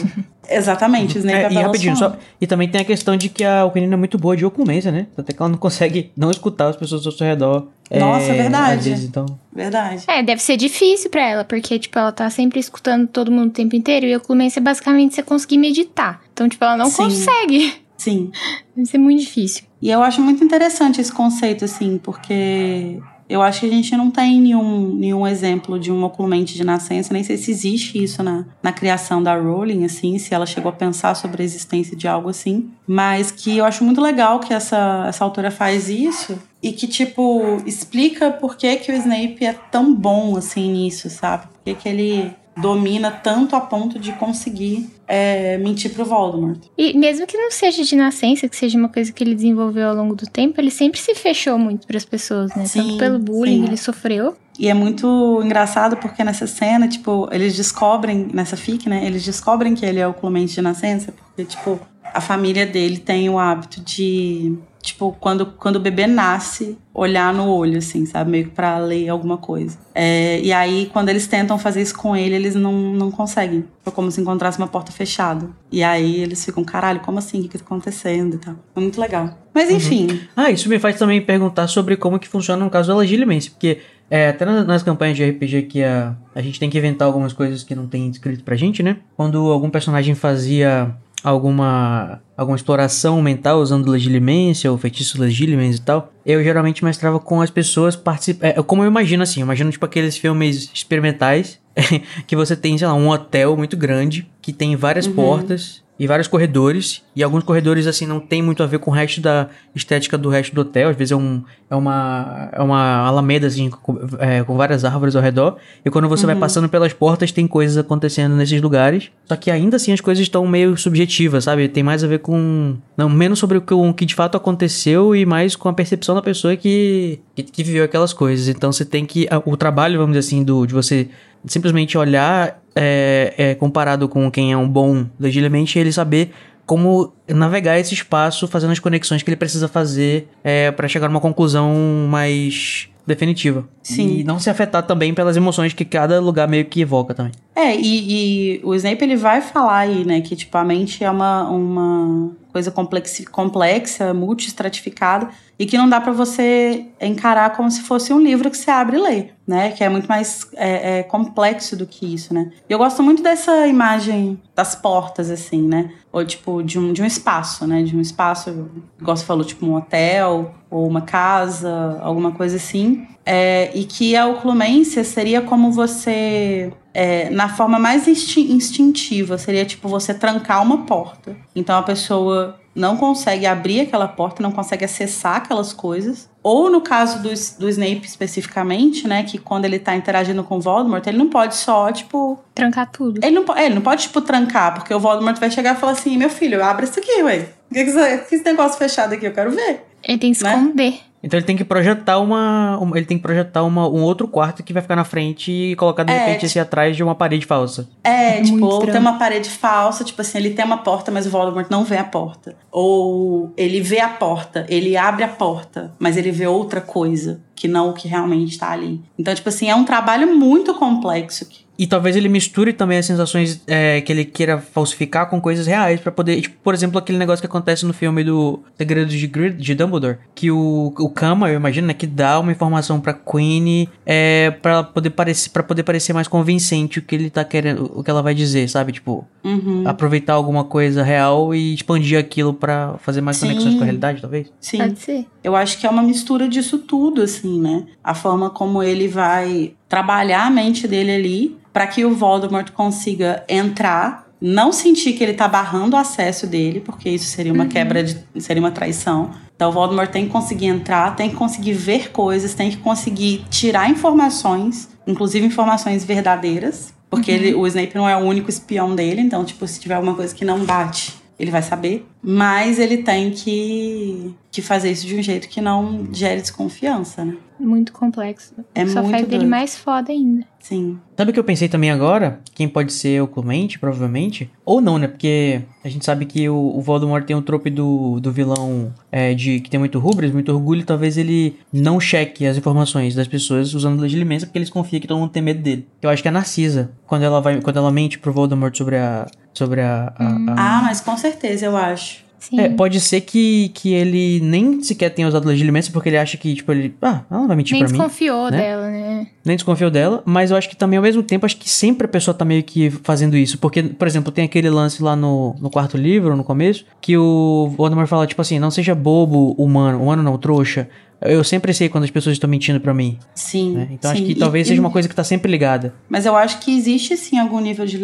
Exatamente, 0.48 1.18
o 1.18 1.20
Snape 1.20 1.38
é, 1.38 1.42
é 1.42 1.46
a 1.48 1.52
e 1.52 1.54
Bela 1.54 1.66
rapidinho, 1.68 1.96
Swan. 1.98 2.12
só, 2.12 2.18
e 2.40 2.48
também 2.48 2.70
tem 2.70 2.80
a 2.80 2.86
questão 2.86 3.18
de 3.18 3.30
que 3.30 3.44
a 3.44 3.66
Ocarina 3.66 3.94
é 3.94 3.98
muito 3.98 4.18
boa 4.18 4.38
de 4.38 4.46
ocumência, 4.46 4.92
né? 4.92 5.08
Até 5.18 5.34
que 5.34 5.42
ela 5.42 5.50
não 5.50 5.58
consegue 5.58 6.12
não 6.16 6.32
escutar 6.32 6.70
as 6.70 6.78
pessoas 6.78 7.06
ao 7.06 7.12
seu 7.12 7.28
redor. 7.28 7.68
Nossa, 7.92 8.32
é 8.32 8.34
verdade. 8.34 8.80
Às 8.80 8.86
vezes, 8.86 9.06
então. 9.06 9.26
Verdade. 9.54 10.04
É, 10.08 10.24
deve 10.24 10.42
ser 10.42 10.56
difícil 10.56 11.10
pra 11.10 11.28
ela, 11.28 11.44
porque, 11.44 11.78
tipo, 11.78 12.00
ela 12.00 12.12
tá 12.12 12.30
sempre 12.30 12.60
escutando 12.60 13.08
todo 13.08 13.32
mundo 13.32 13.50
o 13.50 13.54
tempo 13.54 13.76
inteiro. 13.76 14.06
E 14.06 14.14
a 14.14 14.18
oclumência 14.18 14.60
é 14.60 14.64
basicamente 14.64 15.16
você 15.16 15.24
conseguir 15.24 15.58
meditar. 15.58 16.22
Então, 16.32 16.48
tipo, 16.48 16.64
ela 16.64 16.78
não 16.78 16.90
Sim. 16.90 17.04
consegue. 17.04 17.74
Sim. 17.98 18.32
Deve 18.76 18.88
ser 18.88 18.98
muito 18.98 19.22
difícil. 19.22 19.64
E 19.82 19.90
eu 19.90 20.02
acho 20.02 20.22
muito 20.22 20.44
interessante 20.44 21.02
esse 21.02 21.12
conceito, 21.12 21.66
assim, 21.66 22.00
porque 22.02 23.00
eu 23.28 23.42
acho 23.42 23.62
que 23.62 23.66
a 23.66 23.70
gente 23.70 23.96
não 23.96 24.12
tem 24.12 24.40
nenhum, 24.40 24.94
nenhum 24.96 25.26
exemplo 25.26 25.80
de 25.80 25.92
um 25.92 26.04
oclumente 26.04 26.54
de 26.54 26.64
nascença, 26.64 27.14
nem 27.14 27.24
sei 27.24 27.38
se 27.38 27.50
existe 27.50 28.02
isso 28.02 28.22
na, 28.22 28.46
na 28.62 28.72
criação 28.72 29.22
da 29.22 29.36
Rowling, 29.36 29.84
assim, 29.84 30.18
se 30.18 30.34
ela 30.34 30.46
chegou 30.46 30.70
a 30.70 30.74
pensar 30.74 31.16
sobre 31.16 31.42
a 31.42 31.46
existência 31.46 31.96
de 31.96 32.08
algo 32.08 32.30
assim. 32.30 32.70
Mas 32.88 33.32
que 33.32 33.58
eu 33.58 33.66
acho 33.66 33.84
muito 33.84 34.00
legal 34.00 34.40
que 34.40 34.54
essa, 34.54 35.06
essa 35.08 35.24
autora 35.24 35.50
faz 35.50 35.90
isso 35.90 36.38
e 36.62 36.72
que, 36.72 36.88
tipo, 36.88 37.58
explica 37.66 38.32
por 38.32 38.56
que, 38.56 38.76
que 38.78 38.92
o 38.92 38.96
Snape 38.96 39.46
é 39.46 39.54
tão 39.54 39.94
bom, 39.94 40.38
assim, 40.38 40.72
nisso, 40.72 41.10
sabe? 41.10 41.48
Por 41.48 41.64
que, 41.64 41.74
que 41.76 41.90
ele 41.90 42.32
domina 42.58 43.12
tanto 43.12 43.56
a 43.56 43.62
ponto 43.62 44.00
de 44.00 44.14
conseguir 44.14 44.90
é, 45.08 45.58
mentir 45.58 45.94
pro 45.94 46.06
Voldemort. 46.06 46.60
E 46.78 46.98
mesmo 46.98 47.28
que 47.28 47.38
não 47.38 47.52
seja 47.52 47.84
de 47.84 47.96
nascença, 47.96 48.48
que 48.48 48.56
seja 48.56 48.78
uma 48.78 48.90
coisa 48.90 49.12
que 49.12 49.24
ele 49.24 49.36
desenvolveu 49.36 49.90
ao 49.90 49.96
longo 49.96 50.16
do 50.16 50.26
tempo, 50.26 50.60
ele 50.60 50.72
sempre 50.72 51.00
se 51.00 51.14
fechou 51.16 51.58
muito 51.58 51.86
para 51.86 51.98
as 51.98 52.06
pessoas, 52.06 52.56
né? 52.56 52.66
Sim, 52.66 52.82
Tanto 52.82 52.98
pelo 52.98 53.20
bullying 53.20 53.62
sim. 53.62 53.66
ele 53.66 53.78
sofreu. 53.78 54.36
E 54.58 54.70
é 54.70 54.74
muito 54.74 55.42
engraçado 55.44 55.98
porque 55.98 56.24
nessa 56.24 56.48
cena, 56.48 56.88
tipo, 56.88 57.28
eles 57.32 57.56
descobrem, 57.56 58.30
nessa 58.34 58.56
fic, 58.56 58.88
né? 58.88 59.06
Eles 59.06 59.24
descobrem 59.24 59.76
que 59.76 59.86
ele 59.86 60.00
é 60.00 60.08
o 60.08 60.14
Clemente 60.14 60.56
de 60.56 60.62
nascença, 60.62 61.12
porque, 61.12 61.44
tipo, 61.44 61.80
a 62.14 62.22
família 62.22 62.66
dele 62.66 62.98
tem 62.98 63.30
o 63.30 63.38
hábito 63.38 63.82
de, 63.82 64.58
tipo, 64.86 65.16
quando, 65.20 65.46
quando 65.46 65.78
o 65.78 65.80
bebê 65.80 66.08
nasce, 66.08 66.78
olhar 66.94 67.34
no 67.34 67.50
olho, 67.50 67.78
assim, 67.78 68.06
sabe? 68.06 68.32
Meio 68.32 68.46
que 68.46 68.52
pra 68.52 68.78
ler 68.78 69.10
alguma 69.10 69.38
coisa. 69.38 69.78
É, 69.94 70.40
e 70.42 70.54
aí, 70.54 70.90
quando 70.94 71.10
eles 71.10 71.28
tentam 71.28 71.58
fazer 71.58 71.82
isso 71.82 71.96
com 71.98 72.16
ele, 72.16 72.36
eles 72.36 72.56
não, 72.56 72.72
não 72.72 73.12
conseguem. 73.12 73.66
Foi 73.84 73.92
como 73.92 74.12
se 74.12 74.22
encontrasse 74.22 74.58
uma 74.58 74.68
porta 74.68 74.92
fechada. 74.92 75.50
E 75.72 75.84
aí 75.84 76.22
eles 76.22 76.44
ficam, 76.46 76.64
caralho, 76.64 77.00
como 77.02 77.20
assim? 77.20 77.40
O 77.40 77.44
que 77.44 77.50
que 77.50 77.58
tá 77.58 77.66
acontecendo 77.66 78.36
e 78.36 78.38
tal. 78.38 78.56
É 78.76 78.80
muito 78.80 79.00
legal. 79.00 79.38
Mas 79.54 79.70
enfim, 79.70 80.22
Ah, 80.36 80.52
isso 80.52 80.70
me 80.70 80.80
faz 80.80 80.98
também 80.98 81.22
perguntar 81.22 81.68
sobre 81.68 81.98
como 81.98 82.20
que 82.20 82.28
funciona 82.28 82.64
no 82.64 82.70
caso 82.70 82.90
da 82.90 82.98
legilimência, 82.98 83.52
porque 83.52 83.80
é, 84.10 84.30
até 84.30 84.46
nas, 84.46 84.68
nas 84.68 84.84
campanhas 84.84 85.18
de 85.18 85.24
RPG 85.24 85.64
que 85.64 85.84
a, 85.84 86.16
a 86.34 86.42
gente 86.42 86.60
tem 86.60 86.70
que 86.70 86.78
inventar 86.78 87.08
algumas 87.08 87.34
coisas 87.34 87.64
que 87.64 87.74
não 87.74 87.88
tem 87.88 88.10
escrito 88.10 88.44
pra 88.44 88.56
gente, 88.56 88.84
né? 88.84 88.98
Quando 89.16 89.38
algum 89.52 89.70
personagem 89.70 90.14
fazia 90.14 90.96
alguma 91.26 92.22
alguma 92.38 92.56
exploração 92.56 93.22
mental 93.22 93.60
usando 93.60 93.90
legilimência 93.90 94.72
ou 94.72 94.78
feitiço 94.78 95.20
legilimens 95.20 95.78
e 95.78 95.82
tal, 95.82 96.12
eu 96.26 96.44
geralmente 96.44 96.84
mestrava 96.84 97.20
com 97.20 97.42
as 97.42 97.50
pessoas 97.50 97.96
participando. 97.96 98.64
como 98.66 98.84
eu 98.84 98.88
imagino 98.88 99.24
assim, 99.24 99.40
eu 99.40 99.46
imagino 99.46 99.72
tipo 99.72 99.86
aqueles 99.86 100.18
filmes 100.18 100.70
experimentais 100.74 101.60
que 102.28 102.36
você 102.36 102.56
tem, 102.56 102.78
sei 102.78 102.88
lá, 102.88 102.94
um 102.94 103.10
hotel 103.10 103.56
muito 103.56 103.76
grande 103.78 104.28
que 104.42 104.52
tem 104.54 104.76
várias 104.76 105.08
portas 105.08 105.85
e 105.98 106.06
vários 106.08 106.28
corredores. 106.28 107.04
E 107.16 107.24
alguns 107.24 107.44
corredores, 107.44 107.88
assim, 107.88 108.06
não 108.06 108.20
tem 108.20 108.42
muito 108.42 108.62
a 108.62 108.66
ver 108.66 108.80
com 108.80 108.92
o 108.92 108.94
resto 108.94 109.22
da 109.22 109.48
estética 109.74 110.18
do 110.18 110.30
resto 110.30 110.54
do 110.54 110.62
hotel. 110.62 110.90
Às 110.90 110.96
vezes 110.96 111.14
é, 111.14 111.16
um, 111.16 111.42
é, 111.70 111.76
uma, 111.76 112.50
é 112.52 112.62
uma 112.62 112.98
alameda, 113.08 113.48
assim, 113.48 113.70
com, 113.70 113.98
é, 114.20 114.44
com 114.44 114.58
várias 114.58 114.84
árvores 114.84 115.16
ao 115.16 115.22
redor. 115.22 115.58
E 115.86 115.90
quando 115.90 116.10
você 116.10 116.26
vai 116.26 116.36
passando 116.36 116.68
pelas 116.68 116.92
portas, 116.92 117.32
tem 117.32 117.48
coisas 117.48 117.78
acontecendo 117.78 118.36
nesses 118.36 118.62
lugares. 118.62 119.10
Só 119.26 119.36
que 119.36 119.50
ainda 119.50 119.78
assim 119.78 119.94
as 119.94 120.02
coisas 120.02 120.22
estão 120.22 120.46
meio 120.46 120.76
subjetivas, 120.78 121.46
sabe? 121.46 121.68
Tem 121.70 121.84
mais 121.84 122.04
a 122.04 122.08
ver 122.08 122.20
com. 122.20 122.76
Não, 122.98 123.10
menos 123.10 123.40
sobre 123.40 123.58
o 123.58 123.62
que, 123.62 123.74
o 123.74 123.94
que 123.94 124.06
de 124.06 124.16
fato 124.16 124.36
aconteceu 124.36 125.16
e 125.16 125.26
mais 125.26 125.56
com 125.56 125.70
a 125.70 125.74
percepção 125.74 126.14
da 126.14 126.22
pessoa 126.22 126.56
que, 126.56 127.20
que, 127.34 127.44
que 127.44 127.64
viveu 127.64 127.86
aquelas 127.86 128.12
coisas. 128.12 128.50
Então 128.50 128.72
você 128.72 128.84
tem 128.84 129.06
que. 129.06 129.28
O 129.46 129.56
trabalho, 129.56 129.98
vamos 129.98 130.18
dizer 130.18 130.28
assim, 130.28 130.44
do, 130.44 130.66
de 130.66 130.74
você 130.74 131.10
simplesmente 131.48 131.98
olhar 131.98 132.62
é, 132.76 133.34
é, 133.38 133.56
comparado 133.56 134.08
com 134.10 134.30
quem 134.30 134.52
é 134.52 134.58
um 134.58 134.68
bom 134.68 135.06
legilimamente, 135.20 135.80
ele 135.80 135.92
saber 135.92 136.32
como 136.66 137.14
navegar 137.28 137.80
esse 137.80 137.94
espaço, 137.94 138.48
fazendo 138.48 138.72
as 138.72 138.80
conexões 138.80 139.22
que 139.22 139.30
ele 139.30 139.38
precisa 139.38 139.68
fazer 139.68 140.28
é, 140.44 140.72
para 140.72 140.88
chegar 140.88 141.08
numa 141.08 141.22
conclusão 141.22 141.74
mais 142.10 142.90
definitiva. 143.06 143.68
Sim. 143.84 144.20
E 144.20 144.24
não 144.24 144.40
se 144.40 144.50
afetar 144.50 144.84
também 144.84 145.14
pelas 145.14 145.38
emoções 145.38 145.74
que 145.74 145.86
cada 145.86 146.20
lugar 146.20 146.48
meio 146.48 146.66
que 146.66 146.82
evoca 146.82 147.14
também. 147.14 147.32
É, 147.56 147.74
e, 147.74 148.58
e 148.58 148.62
o 148.64 148.76
Snape 148.76 149.02
ele 149.04 149.16
vai 149.16 149.42
falar 149.42 149.78
aí, 149.78 150.04
né, 150.04 150.20
que 150.20 150.36
tipo, 150.36 150.58
a 150.58 150.64
mente 150.64 151.04
é 151.04 151.10
uma, 151.10 151.50
uma 151.50 152.36
coisa 152.52 152.70
complexi, 152.70 153.26
complexa, 153.26 154.14
multi-estratificada, 154.14 155.30
e 155.58 155.66
que 155.66 155.78
não 155.78 155.88
dá 155.88 156.02
pra 156.02 156.12
você 156.12 156.86
encarar 157.02 157.56
como 157.56 157.72
se 157.72 157.82
fosse 157.82 158.14
um 158.14 158.20
livro 158.20 158.50
que 158.52 158.58
você 158.58 158.72
abre 158.72 158.98
e 158.98 159.02
lê, 159.02 159.30
né? 159.48 159.72
Que 159.72 159.84
é 159.84 159.90
muito 159.90 160.08
mais 160.08 160.48
é, 160.54 161.00
é, 161.00 161.04
complexo 161.04 161.78
do 161.78 161.86
que 161.86 162.14
isso, 162.14 162.34
né? 162.34 162.52
E 162.70 162.74
eu 162.74 162.78
gosto 162.78 163.02
muito 163.02 163.24
dessa 163.24 163.68
imagem 163.68 164.40
das 164.54 164.76
portas, 164.76 165.30
assim, 165.30 165.62
né? 165.62 165.92
Ou 166.12 166.26
tipo, 166.26 166.62
de 166.62 166.78
um, 166.78 166.92
de 166.92 167.02
um 167.02 167.06
espaço, 167.06 167.66
né? 167.66 167.84
De 167.84 167.96
um 167.96 168.02
espaço, 168.02 168.70
igual 169.00 169.16
você 169.16 169.26
falou, 169.26 169.46
tipo 169.46 169.66
um 169.66 169.76
hotel, 169.76 170.54
ou 170.70 170.88
uma 170.88 171.02
casa, 171.02 172.00
alguma 172.02 172.32
coisa 172.32 172.58
assim. 172.58 173.08
É, 173.26 173.72
e 173.74 173.86
que 173.86 174.16
a 174.16 174.28
oclumência 174.28 175.04
seria 175.04 175.42
como 175.42 175.72
você 175.72 176.72
é, 176.94 177.30
na 177.30 177.50
forma 177.50 177.80
mais 177.80 178.08
insti 178.08 178.52
instintiva, 178.52 179.38
seria 179.38 179.66
tipo 179.66 179.88
você 179.90 180.14
trancar 180.14 180.62
uma 180.62 180.86
porta. 180.86 181.36
Então 181.56 181.78
a 181.78 181.82
pessoa 181.82 182.60
não 182.76 182.98
consegue 182.98 183.46
abrir 183.46 183.82
aquela 183.82 184.08
porta, 184.08 184.44
não 184.44 184.52
consegue 184.52 184.86
acessar 184.86 185.38
aquelas 185.38 185.74
coisas. 185.74 186.30
Ou 186.44 186.70
no 186.70 186.82
caso 186.82 187.24
do, 187.24 187.30
do 187.30 187.70
Snape 187.70 188.06
especificamente, 188.06 189.08
né, 189.08 189.24
que 189.24 189.38
quando 189.38 189.66
ele 189.66 189.80
tá 189.80 189.96
interagindo 189.96 190.44
com 190.44 190.58
o 190.58 190.62
Voldemort, 190.62 191.06
ele 191.08 191.18
não 191.18 191.30
pode 191.30 191.56
só, 191.56 191.92
tipo... 191.92 192.38
Trancar 192.54 192.92
tudo. 192.92 193.20
Ele 193.24 193.40
não, 193.40 193.56
é, 193.56 193.66
ele 193.66 193.76
não 193.76 193.82
pode, 193.82 194.04
tipo, 194.04 194.22
trancar, 194.22 194.76
porque 194.76 194.94
o 194.94 195.00
Voldemort 195.00 195.40
vai 195.40 195.50
chegar 195.50 195.76
e 195.76 195.80
falar 195.80 195.94
assim, 195.94 196.18
meu 196.18 196.30
filho, 196.30 196.64
abre 196.64 196.86
isso 196.86 197.00
aqui, 197.00 197.24
ué. 197.24 197.50
O 197.72 197.74
que, 197.74 197.86
que, 197.86 197.92
que 197.92 198.36
esse 198.36 198.44
negócio 198.46 198.78
fechado 198.78 199.14
aqui? 199.14 199.26
Eu 199.26 199.34
quero 199.34 199.52
ver. 199.52 199.86
Ele 200.04 200.18
tem 200.18 200.34
que 200.34 200.44
Né? 200.44 200.50
esconder. 200.54 201.00
Então 201.26 201.40
ele 201.40 201.46
tem 201.46 201.58
que 201.58 201.66
projetar 201.66 202.20
uma. 202.20 202.78
uma- 202.80 202.96
ele 202.96 203.06
tem 203.08 203.18
que 203.18 203.24
projetar 203.24 203.64
uma, 203.64 203.90
um 203.90 204.04
outro 204.04 204.28
quarto 204.28 204.62
que 204.62 204.72
vai 204.72 204.80
ficar 204.84 204.96
na 204.96 205.04
frente 205.04 205.52
e 205.52 205.76
colocar 205.76 206.04
de 206.04 206.14
É, 206.14 206.18
repente 206.20 206.34
tipo- 206.36 206.46
assim 206.46 206.60
atrás 206.60 206.96
de 206.96 207.04
uma 207.04 207.16
parede 207.16 207.48
falsa. 207.48 207.90
É, 208.04 208.36
Muito 208.36 208.54
tipo, 208.54 208.70
estranho. 208.70 208.92
tem 208.92 209.02
uma 209.02 209.18
parede 209.18 209.50
falsa, 209.50 210.04
tipo 210.04 210.22
assim, 210.22 210.38
ele 210.38 210.52
tem 210.52 210.64
uma 210.64 210.78
porta, 210.78 211.12
mas 211.12 211.26
o 211.26 211.32
Voldemort 211.32 211.66
não 211.72 211.84
vê 211.84 211.98
a 211.98 212.04
porta. 212.04 212.56
Ou 212.72 213.52
ele 213.58 213.82
vê 213.82 214.00
a 214.00 214.10
porta, 214.10 214.68
ele 214.70 214.96
abre 214.96 215.24
a 215.24 215.28
porta, 215.28 215.96
mas 215.98 216.16
ele 216.16 216.30
vê 216.30 216.46
outra 216.46 216.80
coisa, 216.80 217.42
que 217.56 217.68
não 217.68 217.90
o 217.90 217.94
que 217.94 218.08
realmente 218.08 218.58
tá 218.60 218.70
ali. 218.72 219.02
Então, 219.18 219.34
tipo 219.34 219.50
assim, 219.50 219.68
é 219.68 219.74
um 219.76 219.84
trabalho 219.84 220.36
muito 220.38 220.76
complexo. 220.76 221.48
que- 221.50 221.65
E 221.78 221.86
talvez 221.88 222.16
ele 222.16 222.30
misture 222.30 222.72
também 222.74 222.98
as 222.98 223.06
sensações 223.06 223.62
é, 223.68 224.00
que 224.02 224.12
ele 224.12 224.24
queira 224.26 224.58
falsificar 224.60 225.30
com 225.30 225.42
coisas 225.42 225.68
reais 225.68 226.00
pra 226.00 226.12
poder. 226.12 226.40
Tipo, 226.42 226.56
por 226.64 226.74
exemplo, 226.74 226.98
aquele 226.98 227.18
negócio 227.18 227.42
que 227.42 227.48
acontece 227.48 227.86
no 227.86 227.94
filme 227.94 228.24
do 228.24 228.60
Segredos 228.78 229.14
de, 229.14 229.28
Grid- 229.28 229.58
de 229.58 229.76
Dumbledore. 229.76 230.18
Que 230.34 230.50
o, 230.52 230.94
o 230.98 231.10
Kama, 231.10 231.50
eu 231.50 231.56
imagino, 231.56 231.88
né, 231.88 231.94
que 231.94 232.08
dá 232.08 232.40
uma 232.40 232.52
informação 232.52 233.00
pra 233.00 233.14
Queen 233.14 233.88
é, 234.06 234.52
pra, 234.62 234.84
poder 234.84 235.10
parecer, 235.10 235.50
pra 235.50 235.64
poder 235.64 235.84
parecer 235.84 236.14
mais 236.14 236.28
convincente 236.28 237.00
o 237.00 237.02
que 237.02 237.16
ele 237.16 237.30
tá 237.30 237.44
querendo. 237.44 237.92
O 237.94 238.04
que 238.04 238.10
ela 238.10 238.22
vai 238.22 238.34
dizer, 238.34 238.70
sabe? 238.70 238.92
Tipo, 238.92 239.28
Uhum. 239.44 239.84
aproveitar 239.86 240.34
alguma 240.34 240.64
coisa 240.64 241.04
real 241.04 241.54
e 241.54 241.74
expandir 241.76 242.18
aquilo 242.18 242.52
pra 242.54 242.96
fazer 243.00 243.22
mais 243.22 243.38
Sim. 243.38 243.48
conexões 243.50 243.76
com 243.76 243.82
a 243.82 243.84
realidade, 243.84 244.20
talvez. 244.22 244.52
Sim. 244.60 244.78
Pode 244.80 245.00
ser. 245.00 245.26
Eu 245.44 245.56
acho 245.56 245.78
que 245.78 245.86
é 245.86 245.90
uma 245.90 246.02
mistura 246.02 246.48
disso 246.50 246.80
tudo, 246.80 247.22
assim, 247.22 247.62
né? 247.62 247.86
A 248.04 248.16
forma 248.16 248.50
como 248.50 248.82
ele 248.82 249.08
vai 249.08 249.74
trabalhar 249.88 250.46
a 250.46 250.50
mente 250.50 250.88
dele 250.88 251.12
ali 251.12 251.58
para 251.72 251.88
que 251.88 252.06
o 252.06 252.16
Voldemort 252.16 252.72
consiga 252.72 253.44
entrar, 253.50 254.28
não 254.40 254.72
sentir 254.72 255.14
que 255.14 255.24
ele 255.24 255.34
tá 255.34 255.48
barrando 255.48 255.96
o 255.96 256.00
acesso 256.00 256.48
dele, 256.48 256.80
porque 256.80 257.10
isso 257.10 257.26
seria 257.26 257.52
uma 257.52 257.66
quebra 257.66 258.04
de. 258.04 258.18
seria 258.40 258.62
uma 258.62 258.72
traição. 258.72 259.32
Então 259.56 259.70
o 259.70 259.74
Voldemort 259.74 260.10
tem 260.10 260.26
que 260.26 260.32
conseguir 260.32 260.68
entrar, 260.68 261.16
tem 261.16 261.30
que 261.30 261.36
conseguir 261.36 261.74
ver 261.74 262.12
coisas, 262.12 262.54
tem 262.54 262.70
que 262.70 262.78
conseguir 262.78 263.46
tirar 263.50 263.90
informações, 263.90 264.90
inclusive 265.08 265.46
informações 265.46 266.04
verdadeiras. 266.04 266.94
Porque 267.10 267.32
ele, 267.32 267.54
o 267.54 267.66
Snape 267.68 267.96
não 267.96 268.10
é 268.10 268.18
o 268.18 268.20
único 268.20 268.50
espião 268.50 268.96
dele, 268.96 269.22
então, 269.22 269.46
tipo, 269.46 269.66
se 269.68 269.80
tiver 269.80 269.96
alguma 269.96 270.16
coisa 270.16 270.34
que 270.34 270.44
não 270.44 270.66
bate, 270.66 271.14
ele 271.40 271.52
vai 271.52 271.62
saber. 271.62 272.06
Mas 272.22 272.80
ele 272.80 272.98
tem 272.98 273.32
que, 273.32 274.34
que 274.52 274.62
fazer 274.62 274.92
isso 274.92 275.06
de 275.06 275.16
um 275.16 275.22
jeito 275.22 275.48
que 275.50 275.62
não 275.62 276.08
gere 276.14 276.42
desconfiança, 276.42 277.24
né? 277.26 277.36
Muito 277.60 277.94
complexo. 277.94 278.54
É 278.74 278.86
Só 278.86 279.02
muito 279.02 279.12
faz 279.12 279.24
dele 279.26 279.40
doido. 279.40 279.50
mais 279.50 279.78
foda 279.78 280.12
ainda. 280.12 280.46
Sim. 280.68 280.98
Sabe 281.16 281.30
o 281.30 281.34
que 281.34 281.40
eu 281.40 281.44
pensei 281.44 281.70
também 281.70 281.92
agora? 281.92 282.40
Quem 282.56 282.68
pode 282.68 282.92
ser 282.92 283.22
o 283.22 283.28
Clemente, 283.28 283.78
provavelmente. 283.78 284.50
Ou 284.66 284.82
não, 284.82 284.98
né? 284.98 285.08
Porque 285.08 285.62
a 285.84 285.88
gente 285.90 286.04
sabe 286.04 286.26
que 286.26 286.50
o, 286.50 286.56
o 286.56 286.82
Voldemort 286.82 287.24
tem 287.24 287.36
o 287.36 287.42
trope 287.44 287.70
do, 287.70 288.20
do 288.20 288.32
vilão 288.32 288.92
é, 289.12 289.36
de 289.36 289.60
que 289.60 289.70
tem 289.70 289.80
muito 289.80 290.00
rubris, 290.00 290.32
muito 290.32 290.52
orgulho. 290.52 290.84
Talvez 290.84 291.20
ele 291.20 291.56
não 291.72 292.00
cheque 292.00 292.48
as 292.48 292.58
informações 292.58 293.14
das 293.14 293.28
pessoas 293.28 293.76
usando 293.76 294.00
legilimência 294.02 294.48
porque 294.48 294.58
eles 294.58 294.72
confiam 294.72 295.00
que 295.00 295.08
todo 295.08 295.20
mundo 295.20 295.30
tem 295.30 295.44
medo 295.44 295.62
dele. 295.62 295.88
Eu 296.02 296.10
acho 296.10 296.24
que 296.24 296.28
é 296.28 296.32
a 296.32 296.34
Narcisa, 296.34 296.90
quando 297.06 297.22
ela 297.22 297.40
vai, 297.40 297.62
quando 297.62 297.78
ela 297.78 297.92
mente 297.92 298.18
pro 298.18 298.34
Voldemort 298.34 298.76
sobre 298.76 298.98
a. 298.98 299.28
Sobre 299.54 299.82
a. 299.82 300.14
a- 300.18 300.26
a- 300.26 300.80
Ah, 300.80 300.82
mas 300.82 301.00
com 301.00 301.16
certeza, 301.16 301.68
eu 301.68 301.78
acho. 301.78 302.25
É, 302.58 302.70
pode 302.70 303.00
ser 303.00 303.22
que, 303.22 303.70
que 303.74 303.94
ele 303.94 304.40
nem 304.42 304.82
sequer 304.82 305.10
tenha 305.10 305.28
usado 305.28 305.48
legilimência 305.48 305.92
porque 305.92 306.10
ele 306.10 306.18
acha 306.18 306.38
que, 306.38 306.54
tipo, 306.54 306.72
ele. 306.72 306.96
Ah, 307.02 307.22
ela 307.30 307.40
não 307.40 307.48
vai 307.48 307.56
mentir 307.56 307.74
Nem 307.74 307.84
pra 307.84 307.92
mim. 307.92 307.98
desconfiou 307.98 308.52
né? 308.52 308.58
dela, 308.58 308.90
né? 308.90 309.28
nem 309.44 309.56
desconfiou 309.56 309.92
dela, 309.92 310.24
mas 310.26 310.52
eu 310.52 310.58
acho 310.58 310.68
que 310.68 310.76
também 310.76 310.98
ao 310.98 311.04
mesmo 311.04 311.22
tempo, 311.22 311.46
acho 311.46 311.58
que 311.58 311.70
sempre 311.70 312.06
a 312.06 312.08
pessoa 312.08 312.34
tá 312.34 312.44
meio 312.44 312.64
que 312.64 312.90
fazendo 312.90 313.38
isso, 313.38 313.60
porque, 313.60 313.84
por 313.84 314.08
exemplo, 314.08 314.32
tem 314.32 314.46
aquele 314.46 314.70
lance 314.70 315.04
lá 315.04 315.16
no, 315.16 315.56
no 315.60 315.70
quarto 315.70 315.98
livro, 315.98 316.36
no 316.36 316.44
começo, 316.44 316.86
que 317.00 317.16
o 317.16 317.72
Voldemort 317.78 318.08
fala, 318.08 318.26
tipo 318.26 318.42
assim, 318.42 318.58
não 318.58 318.72
seja 318.72 318.96
bobo, 318.96 319.52
humano, 319.52 320.02
humano 320.02 320.24
não, 320.24 320.38
trouxa, 320.38 320.90
eu 321.22 321.44
sempre 321.44 321.74
sei 321.74 321.90
quando 321.90 322.04
as 322.04 322.12
pessoas 322.12 322.36
estão 322.36 322.50
mentindo 322.50 322.80
pra 322.80 322.94
mim, 322.94 323.18
Sim. 323.34 323.74
né? 323.74 323.88
Então 323.92 324.12
sim. 324.12 324.18
acho 324.18 324.26
que 324.26 324.36
talvez 324.36 324.68
e- 324.68 324.70
seja 324.70 324.82
uma 324.82 324.92
coisa 324.92 325.08
que 325.08 325.16
tá 325.16 325.24
sempre 325.24 325.52
ligada. 325.52 325.94
Mas 326.10 326.26
eu 326.26 326.36
acho 326.36 326.60
que 326.60 326.76
existe 326.76 327.16
sim 327.18 327.38
algum 327.40 327.60
nível 327.60 327.86
de 327.86 327.98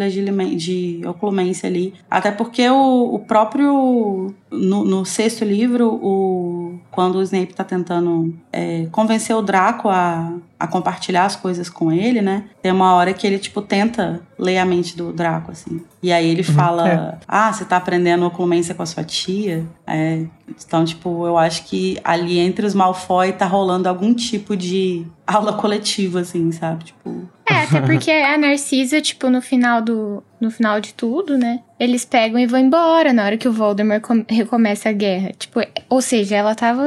de 0.56 1.00
oclumência 1.06 1.68
ali. 1.68 1.94
Até 2.10 2.30
porque 2.30 2.68
o, 2.68 3.14
o 3.14 3.18
próprio. 3.18 4.34
No, 4.50 4.84
no 4.84 5.04
sexto 5.06 5.44
livro, 5.46 5.88
o, 5.88 6.61
quando 6.90 7.16
o 7.16 7.22
Snape 7.22 7.54
tá 7.54 7.64
tentando 7.64 8.34
é, 8.52 8.86
convencer 8.90 9.34
o 9.34 9.42
Draco 9.42 9.88
a, 9.88 10.34
a 10.58 10.66
compartilhar 10.66 11.24
as 11.24 11.36
coisas 11.36 11.68
com 11.68 11.90
ele, 11.92 12.20
né? 12.22 12.44
Tem 12.60 12.70
uma 12.70 12.94
hora 12.94 13.12
que 13.12 13.26
ele, 13.26 13.38
tipo, 13.38 13.60
tenta 13.60 14.20
ler 14.38 14.58
a 14.58 14.64
mente 14.64 14.96
do 14.96 15.12
Draco, 15.12 15.50
assim. 15.50 15.82
E 16.02 16.12
aí 16.12 16.28
ele 16.28 16.42
fala: 16.42 16.88
é. 16.88 17.18
Ah, 17.26 17.52
você 17.52 17.64
tá 17.64 17.76
aprendendo 17.76 18.26
oclumência 18.26 18.74
com 18.74 18.82
a 18.82 18.86
sua 18.86 19.04
tia? 19.04 19.66
É, 19.86 20.24
então, 20.48 20.84
tipo, 20.84 21.26
eu 21.26 21.38
acho 21.38 21.64
que 21.64 21.98
ali 22.04 22.38
entre 22.38 22.66
os 22.66 22.74
Malfoy 22.74 23.32
tá 23.32 23.46
rolando 23.46 23.88
algum 23.88 24.14
tipo 24.14 24.56
de 24.56 25.06
aula 25.26 25.52
coletiva, 25.54 26.20
assim, 26.20 26.50
sabe? 26.52 26.84
Tipo. 26.84 27.28
É, 27.48 27.54
até 27.64 27.80
porque 27.86 28.10
a 28.10 28.36
Narcisa, 28.38 29.00
tipo, 29.00 29.28
no 29.28 29.40
final 29.42 29.82
do. 29.82 30.22
No 30.40 30.50
final 30.50 30.80
de 30.80 30.92
tudo, 30.94 31.38
né? 31.38 31.60
Eles 31.78 32.04
pegam 32.04 32.38
e 32.38 32.46
vão 32.46 32.58
embora 32.58 33.12
na 33.12 33.24
hora 33.24 33.36
que 33.36 33.46
o 33.48 33.52
Voldemort 33.52 34.00
com- 34.00 34.24
recomeça 34.28 34.88
a 34.88 34.92
guerra. 34.92 35.30
Tipo, 35.38 35.60
ou 35.88 36.00
seja, 36.02 36.36
ela 36.36 36.54
tava 36.54 36.84